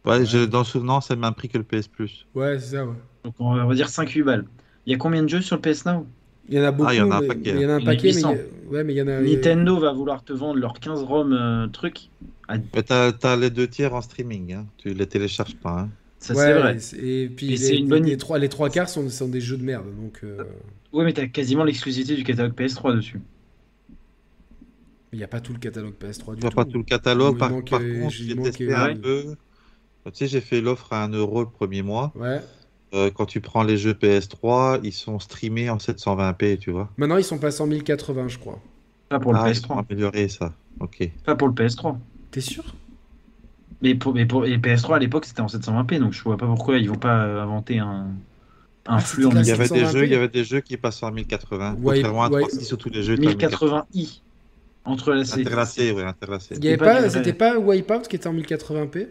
[0.05, 2.25] Ouais, je- dans le souvenant, c'est le même prix que le PS Plus.
[2.35, 2.85] Ouais, c'est ça.
[2.85, 2.95] Ouais.
[3.23, 4.45] Donc on va, on va dire 5-8 balles.
[4.85, 6.07] Il y a combien de jeux sur le PS Now?
[6.49, 6.89] Il y en a beaucoup.
[6.89, 7.51] Ah, il y en a un paquet.
[7.55, 8.37] Il y en a un a paquet, mais il y a- 800.
[8.71, 9.21] ouais, mais il y en a.
[9.21, 12.09] Nintendo va vouloir te vendre leurs 15 ROM euh, trucs.
[12.47, 14.65] à- Mais t'as, les deux tiers en streaming, hein.
[14.77, 15.89] Tu les télécharges pas, hein.
[16.21, 17.05] Ça Ouais, c'est vrai.
[17.05, 19.55] et puis les, c'est une bonne les trois, les trois quarts sont, sont des jeux
[19.55, 20.43] de merde, donc euh,
[20.91, 23.21] Ouais, mais t'as quasiment l'exclusivité du catalogue PS3 dessus.
[25.13, 26.55] il n'y a pas tout le catalogue PS3 du Tu vois tout.
[26.57, 27.37] pas tout le catalogue.
[27.37, 29.23] Par, manque, par euh, contre, j'ai testé euh, un peu.
[30.05, 32.11] Tu sais, j'ai fait l'offre à 1 euro le premier mois.
[32.15, 32.41] Ouais.
[32.93, 36.89] Euh, quand tu prends les jeux PS3, ils sont streamés en 720p, tu vois.
[36.97, 38.59] Maintenant, ils sont passés en 1080, je crois.
[39.09, 39.85] Pas pour le ah, ils ont PS3.
[39.89, 40.53] amélioré ça.
[40.79, 41.09] Ok.
[41.25, 41.97] Pas pour le PS3.
[42.31, 42.63] T'es sûr?
[43.81, 46.45] Mais pour, mais pour et PS3 à l'époque c'était en 720p, donc je vois pas
[46.47, 48.07] pourquoi ils vont pas euh, inventer un,
[48.87, 49.85] un Ah, flux c'était en Il y avait des 720p.
[49.85, 51.77] jeux, il y avait des jeux qui passaient en 1080.
[51.81, 52.43] Ouais, contrairement à ouais.
[52.43, 53.17] 3.6 sur tous les jeux.
[53.17, 54.21] t'as 1080i.
[54.85, 55.41] Entrelacé.
[55.41, 56.55] Interlacé, ouais, interlacé.
[56.57, 59.07] Il y avait pas pas, c'était pas Wipeout qui était en 1080p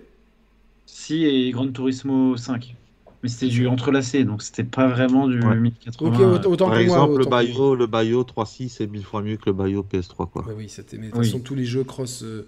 [0.86, 2.76] Si, et Gran Turismo 5.
[3.22, 5.56] Mais c'était du entrelacé, donc c'était pas vraiment du Ouais.
[5.56, 6.08] 1080.
[6.36, 7.18] Ok, autant, Par pour exemple, moi.
[7.18, 7.30] le autant.
[7.30, 10.46] Bayo, le Bayo 3.6 est mille fois mieux que le Bayo PS3, quoi.
[10.46, 10.98] Ouais, oui, c'était.
[10.98, 12.22] Mais de toute façon, tous les jeux cross.
[12.22, 12.46] euh,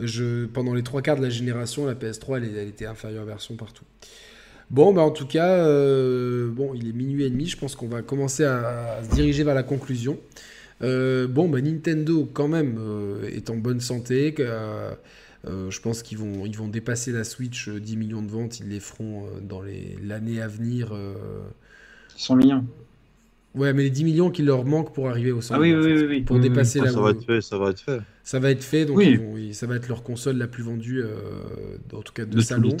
[0.00, 3.54] je, pendant les trois quarts de la génération, la PS3, elle, elle était inférieure version
[3.56, 3.84] partout.
[4.70, 7.46] Bon, bah en tout cas, euh, bon, il est minuit et demi.
[7.46, 10.18] Je pense qu'on va commencer à, à se diriger vers la conclusion.
[10.82, 14.34] Euh, bon, bah Nintendo, quand même, euh, est en bonne santé.
[15.46, 18.30] Euh, euh, je pense qu'ils vont, ils vont dépasser la Switch euh, 10 millions de
[18.30, 18.60] ventes.
[18.60, 20.90] Ils les feront euh, dans les- l'année à venir.
[20.92, 21.14] euh.
[22.16, 22.64] 100 millions.
[23.54, 26.06] Ouais, mais les 10 millions qu'il leur manque pour arriver au 100 Ah oui, millions,
[26.08, 26.22] oui.
[26.22, 26.48] Pour Oui, oui.
[26.48, 28.00] dépasser Ah, la ça va être fait, ça va être fait.
[28.24, 29.16] ça va être fait, donc Oui.
[29.16, 32.40] vont- ça va être leur console la plus vendue, euh, en tout cas de, De
[32.40, 32.76] salon.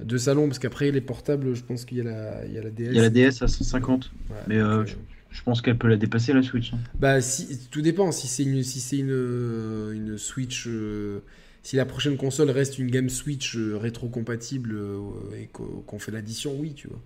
[0.00, 2.62] De salon, parce qu'après les portables, je pense qu'il y a la, il y a
[2.62, 2.88] la DS.
[2.90, 4.10] Il y a la DS à 150.
[4.30, 4.94] Ouais, Mais donc, euh, euh, je,
[5.38, 6.72] je pense qu'elle peut la dépasser la Switch.
[6.72, 6.78] hein.
[7.00, 8.12] bah, si, tout dépend.
[8.12, 11.20] Si c'est une, si c'est une, euh, une Switch, euh,
[11.68, 14.98] si la prochaine console reste une Game Switch euh, rétro-compatible euh,
[15.38, 17.00] et qu'o- qu'on fait l'addition, oui, tu vois.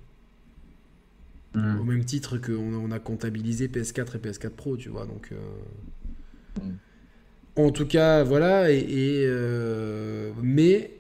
[1.55, 1.81] Hmm.
[1.81, 5.05] Au même titre qu'on a, comptabilisé PS4 et PS4 Pro, tu vois.
[5.07, 5.37] Donc, euh,
[6.61, 6.77] Mm.
[7.57, 8.71] En tout cas, voilà.
[8.71, 10.93] Et, et, euh, mais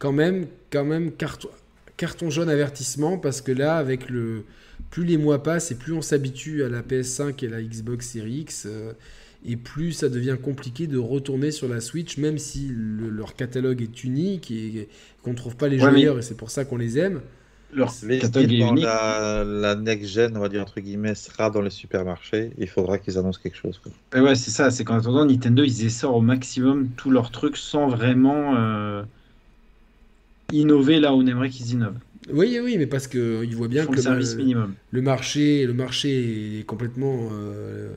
[0.00, 1.48] quand même, quand même carton,
[1.96, 4.44] carton jaune avertissement parce que là, avec le
[4.90, 8.40] plus les mois passent et plus on s'habitue à la PS5 et la Xbox Series
[8.40, 8.92] X, euh,
[9.46, 13.80] et plus ça devient compliqué de retourner sur la Switch, même si le- leur catalogue
[13.82, 14.88] est unique et
[15.22, 16.98] qu'on ne trouve pas les Ouais, jeux mais- ailleurs et c'est pour ça qu'on les
[16.98, 17.20] aime.
[17.74, 18.84] Leur Les catalogue est unique.
[18.84, 22.50] la, la next gen, on va dire entre guillemets, sera dans les supermarchés.
[22.58, 23.80] Il faudra qu'ils annoncent quelque chose.
[23.82, 23.92] quoi.
[24.16, 24.70] Et ouais, c'est ça.
[24.70, 29.02] C'est qu'en attendant, Nintendo, ils essorent au maximum tous leurs trucs sans vraiment euh,
[30.52, 31.98] innover là où on aimerait qu'ils innovent.
[32.32, 34.74] Oui, oui, mais parce qu'ils voient bien que le le, service minimum.
[34.90, 37.90] le marché, le marché est complètement euh,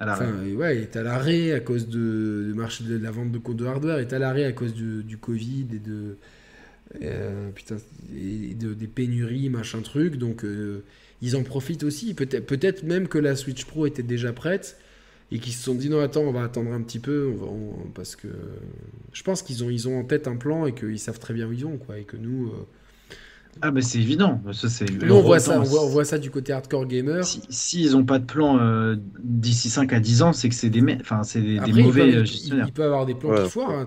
[0.00, 3.66] Enfin, ouais, est à l'arrêt à cause de, marché de la vente de codes de
[3.66, 6.16] hardware, est à l'arrêt à cause du, du Covid et de
[7.02, 7.76] euh, putain,
[8.08, 10.16] des pénuries, machin truc.
[10.16, 10.82] Donc euh,
[11.22, 12.14] ils en profitent aussi.
[12.14, 14.78] Peut-être peut-être même que la Switch Pro était déjà prête
[15.30, 17.32] et qu'ils se sont dit non attends on va attendre un petit peu
[17.94, 18.28] parce que
[19.12, 21.46] je pense qu'ils ont ils ont en tête un plan et qu'ils savent très bien
[21.46, 22.66] où ils vont quoi et que nous euh,
[23.62, 24.40] Ah, bah c'est évident.
[24.52, 27.22] Ça, c'est nous on voit ça on voit, on voit ça du côté hardcore gamer
[27.24, 30.70] Si, s'ils n'ont pas de plan euh, d'ici 5 à 10 ans, c'est que c'est
[30.70, 32.64] des, me- enfin, c'est des, des Après, il mauvais peut, euh, il- gestionnaires.
[32.68, 33.42] il peut avoir des plans Ouais.
[33.44, 33.70] qui foirent.
[33.80, 33.86] hein.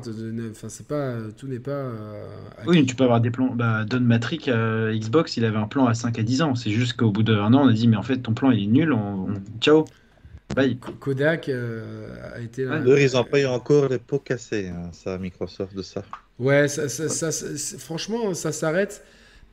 [0.52, 1.72] Enfin, c'est pas, tout n'est pas.
[1.72, 2.24] euh,
[2.68, 3.54] Oui, tu peux avoir des plans.
[3.56, 6.54] Bah, Don Matrick, euh, Xbox, il avait un plan à 5 à 10 ans.
[6.56, 8.64] C'est juste qu'au bout d'un an, on a dit, mais en fait, ton plan, il
[8.64, 8.94] est nul.
[8.94, 9.28] On...
[9.30, 9.86] on- Ciao.
[10.56, 10.78] Bye.
[10.78, 12.80] Ko- Kodak euh, a été là.
[12.82, 16.04] Ouais, ils en payent encore les pots cassés, hein, ça, Microsoft, de ça.
[16.38, 19.04] Ouais, ça, ça- ça- ça- c'est- franchement, ça s'arrête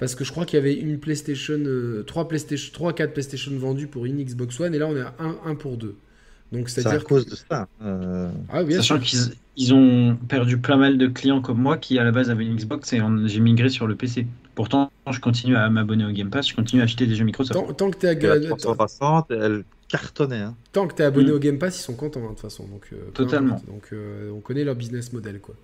[0.01, 3.53] parce que je crois qu'il y avait une PlayStation, euh, 3 PlayStation, 3 4 PlayStation
[3.57, 5.15] vendus pour une Xbox One et là on est à
[5.47, 5.95] 1, pour 2.
[6.51, 7.69] Donc C'est à c'est-à-dire cause de ça.
[7.85, 9.20] euh, Ah, bien Sachant qu'ils
[9.57, 12.57] ils ont perdu plein mal de clients comme moi qui, à la base, avaient une
[12.57, 14.27] Xbox et on- j'ai migré sur le PC.
[14.57, 17.55] Pourtant, je continue à m'abonner au Game Pass, je continue à acheter des jeux Microsoft.
[17.69, 20.39] Tant, tant que t'es et la ag- tant, 360, elle cartonnait.
[20.39, 20.55] Hein.
[20.73, 21.35] tant que t'es abonné Mm.
[21.35, 22.65] au Game Pass, ils sont contents hein, de toute façon.
[22.67, 23.62] Donc, euh, Totalement.
[23.69, 25.55] Donc euh, on connaît leur business model quoi.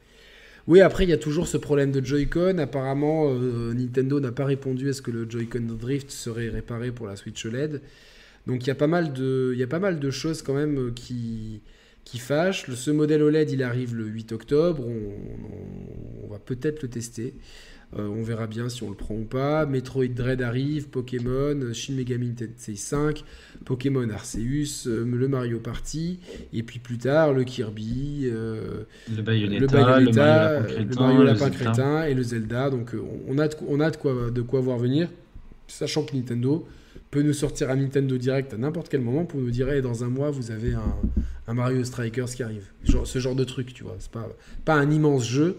[0.66, 2.58] Oui, après il y a toujours ce problème de Joy-Con.
[2.58, 7.06] Apparemment, euh, Nintendo n'a pas répondu à ce que le Joy-Con Drift serait réparé pour
[7.06, 7.82] la Switch OLED.
[8.48, 11.60] Donc il y a pas mal de, choses quand même euh, qui,
[12.18, 12.68] fâchent.
[12.68, 14.84] Ce modèle OLED, il arrive le 8 octobre.
[16.24, 17.34] On va peut-être le tester.
[17.96, 19.64] Euh, on verra bien si on le prend ou pas.
[19.64, 23.24] Metroid Dread arrive, Pokémon, Shin Megami Tensei 5,
[23.64, 26.18] Pokémon Arceus, euh, le Mario Party,
[26.52, 28.82] et puis plus tard le Kirby, euh,
[29.14, 32.04] Le Bayonetta, le Bayonetta, le Mario Lapin Crétin.
[32.06, 32.70] Et le Zelda.
[32.70, 35.08] Donc euh, on a de, on a de quoi, de quoi voir venir,
[35.68, 36.66] sachant que Nintendo
[37.12, 40.08] peut nous sortir un Nintendo Direct à n'importe quel moment pour nous dire dans un
[40.08, 40.96] mois vous avez un,
[41.46, 42.66] un Mario Strikers qui arrive.
[42.84, 43.96] Genre, ce genre de truc, tu vois.
[44.00, 44.28] C'est pas,
[44.64, 45.58] pas un immense jeu,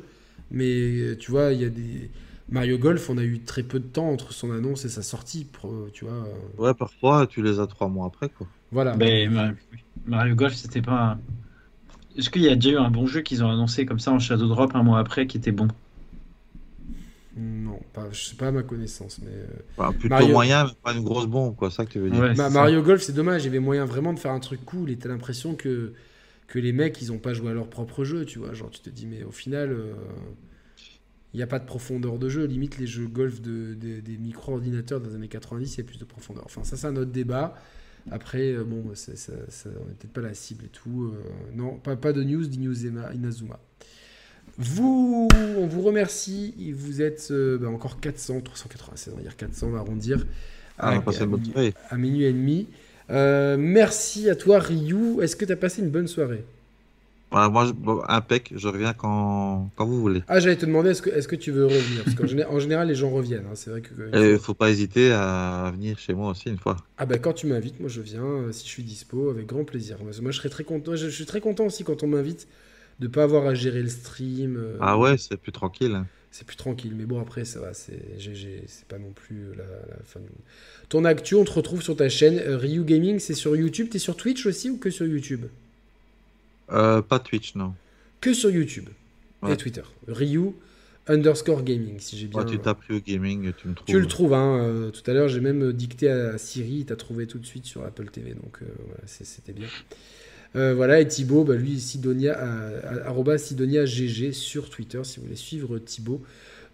[0.51, 0.65] mais
[0.99, 2.09] euh, tu vois, il y a des.
[2.49, 5.47] Mario Golf, on a eu très peu de temps entre son annonce et sa sortie,
[5.93, 6.25] tu vois.
[6.57, 8.47] Ouais, parfois, tu les as trois mois après, quoi.
[8.71, 8.95] Voilà.
[8.95, 9.51] Ben, Ma-
[10.05, 11.11] Mario Golf, c'était pas.
[11.11, 11.19] un-
[12.17, 14.19] Est-ce qu'il y a déjà eu un bon jeu qu'ils ont annoncé comme ça en
[14.19, 15.67] Shadow Drop un mois après qui était bon?
[17.39, 19.29] Non, pas, je sais pas à ma connaissance, mais.
[19.31, 19.45] euh,
[19.77, 21.69] Enfin, plutôt Mario- moyen, mais pas une grosse bombe, quoi.
[21.69, 22.19] Ça que tu veux dire.
[22.19, 23.43] Ouais, Mario Golf, c'est dommage.
[23.43, 24.89] Il y avait moyen vraiment de faire un truc cool.
[24.89, 25.93] Et t'as l'impression que,
[26.47, 28.53] que les mecs, ils ont pas joué à leur propre jeu, tu vois.
[28.53, 29.93] Genre, tu te dis, mais au final, euh,
[31.33, 32.45] il n'y a pas de profondeur de jeu.
[32.45, 35.99] Limite, les jeux golf de, de- des micro-ordinateurs des années 90, il y a plus
[35.99, 36.43] de profondeur.
[36.45, 37.55] Enfin, ça, c'est un autre débat.
[38.09, 41.11] Après, euh, bon, ça, ça- ça- on n'est peut-être pas la cible et tout.
[41.13, 41.21] euh,
[41.53, 43.13] non, pas, pas de news d'Inazuma.
[43.13, 43.59] Inazuma.
[44.57, 45.27] Vous,
[45.57, 46.73] on vous remercie.
[46.73, 50.25] Vous êtes euh, bah, encore 400, 396, on va dire 400, on va arrondir.
[50.77, 51.01] Ah,
[51.55, 52.67] À- à à minuit et demi.
[53.09, 55.21] Euh, merci à toi, Ryu.
[55.21, 56.43] Est-ce que tu as passé une bonne soirée?
[57.31, 60.23] Voilà, moi, je- bon, impec, je reviens quand, quand vous voulez.
[60.27, 62.03] Ah, j'allais te demander, est-ce que, est-ce que tu veux revenir?
[62.03, 63.45] Parce qu'en en général, les gens reviennent.
[63.45, 63.55] hein.
[63.55, 63.93] C'est vrai que.
[64.13, 66.77] Et il faut pas hésiter à venir chez moi aussi une fois.
[66.97, 68.23] Ah, bah, quand tu m'invites, moi, je viens.
[68.23, 69.97] euh, si je suis dispo, avec grand plaisir.
[70.01, 70.95] Moi, moi, je serais très content.
[70.95, 72.47] Je, je suis très content aussi quand on m'invite
[72.99, 74.57] de pas avoir à gérer le stream.
[74.57, 75.93] euh, Ah ouais, c'est plus tranquille.
[75.95, 76.09] hein.
[76.31, 76.93] C'est plus tranquille.
[76.95, 77.73] Mais bon, après, ça va.
[77.73, 78.63] C'est GG.
[78.67, 80.41] C'est pas non plus la, la fin du monde.
[80.89, 83.19] Ton actu, on te retrouve sur ta chaîne euh, Ryu Gaming.
[83.19, 83.89] C'est sur YouTube.
[83.89, 85.45] T'es sur Twitch aussi ou que sur YouTube?
[86.71, 87.73] Euh, pas Twitch, non.
[88.21, 88.89] Que sur YouTube
[89.47, 89.55] et.
[89.55, 89.83] Twitter.
[90.07, 90.53] Ryu
[91.07, 92.39] underscore gaming, si j'ai bien.
[92.39, 93.87] Ouais, tu tapes Rio Gaming, tu me trouves.
[93.87, 94.59] Tu le trouves, hein.
[94.61, 97.65] euh, tout à l'heure, j'ai même dicté à Siri, il t'a trouvé tout de suite
[97.65, 99.67] sur Apple TV, donc euh, voilà, c'était bien.
[100.55, 105.25] Euh, voilà, et Thibaut, bah, lui, Sidonia, euh, arroba Sidonia GG sur Twitter, si vous
[105.25, 106.21] voulez suivre Thibaut.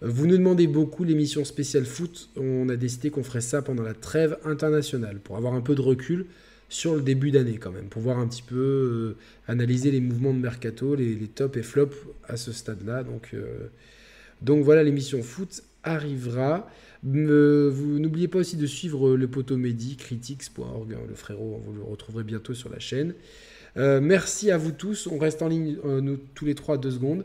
[0.02, 2.30] Euh, Vous nous demandez beaucoup l'émission spéciale foot.
[2.36, 5.80] On a décidé qu'on ferait ça pendant la trêve internationale pour avoir un peu de
[5.80, 6.26] recul
[6.68, 10.34] sur le début d'année quand même, pour voir un petit peu euh, analyser les mouvements
[10.34, 11.96] de mercato, les, tops et flops
[12.26, 13.04] à ce stade-là.
[13.04, 13.68] Donc, euh,
[14.62, 16.68] voilà, l'émission foot arrivera.
[17.02, 21.82] Vous n'oubliez pas aussi de suivre le poteau Mehdi, critiques.org, hein, le frérot, vous le
[21.82, 23.14] retrouverez bientôt sur la chaîne.
[23.76, 25.06] Euh, merci à vous tous.
[25.06, 27.24] On reste en ligne, euh, nous, tous les trois, deux secondes.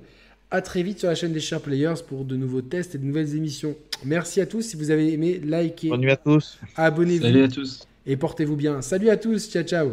[0.51, 3.05] À très vite sur la chaîne des Share Players pour de nouveaux tests et de
[3.05, 3.75] nouvelles émissions.
[4.03, 4.61] Merci à tous.
[4.63, 6.57] Si vous avez aimé, likez, Bonne nuit à tous.
[6.75, 7.87] Salut abonnez-vous à tous.
[8.07, 8.81] et portez-vous bien.
[8.81, 9.49] Salut à tous.
[9.51, 9.91] Ciao, ciao.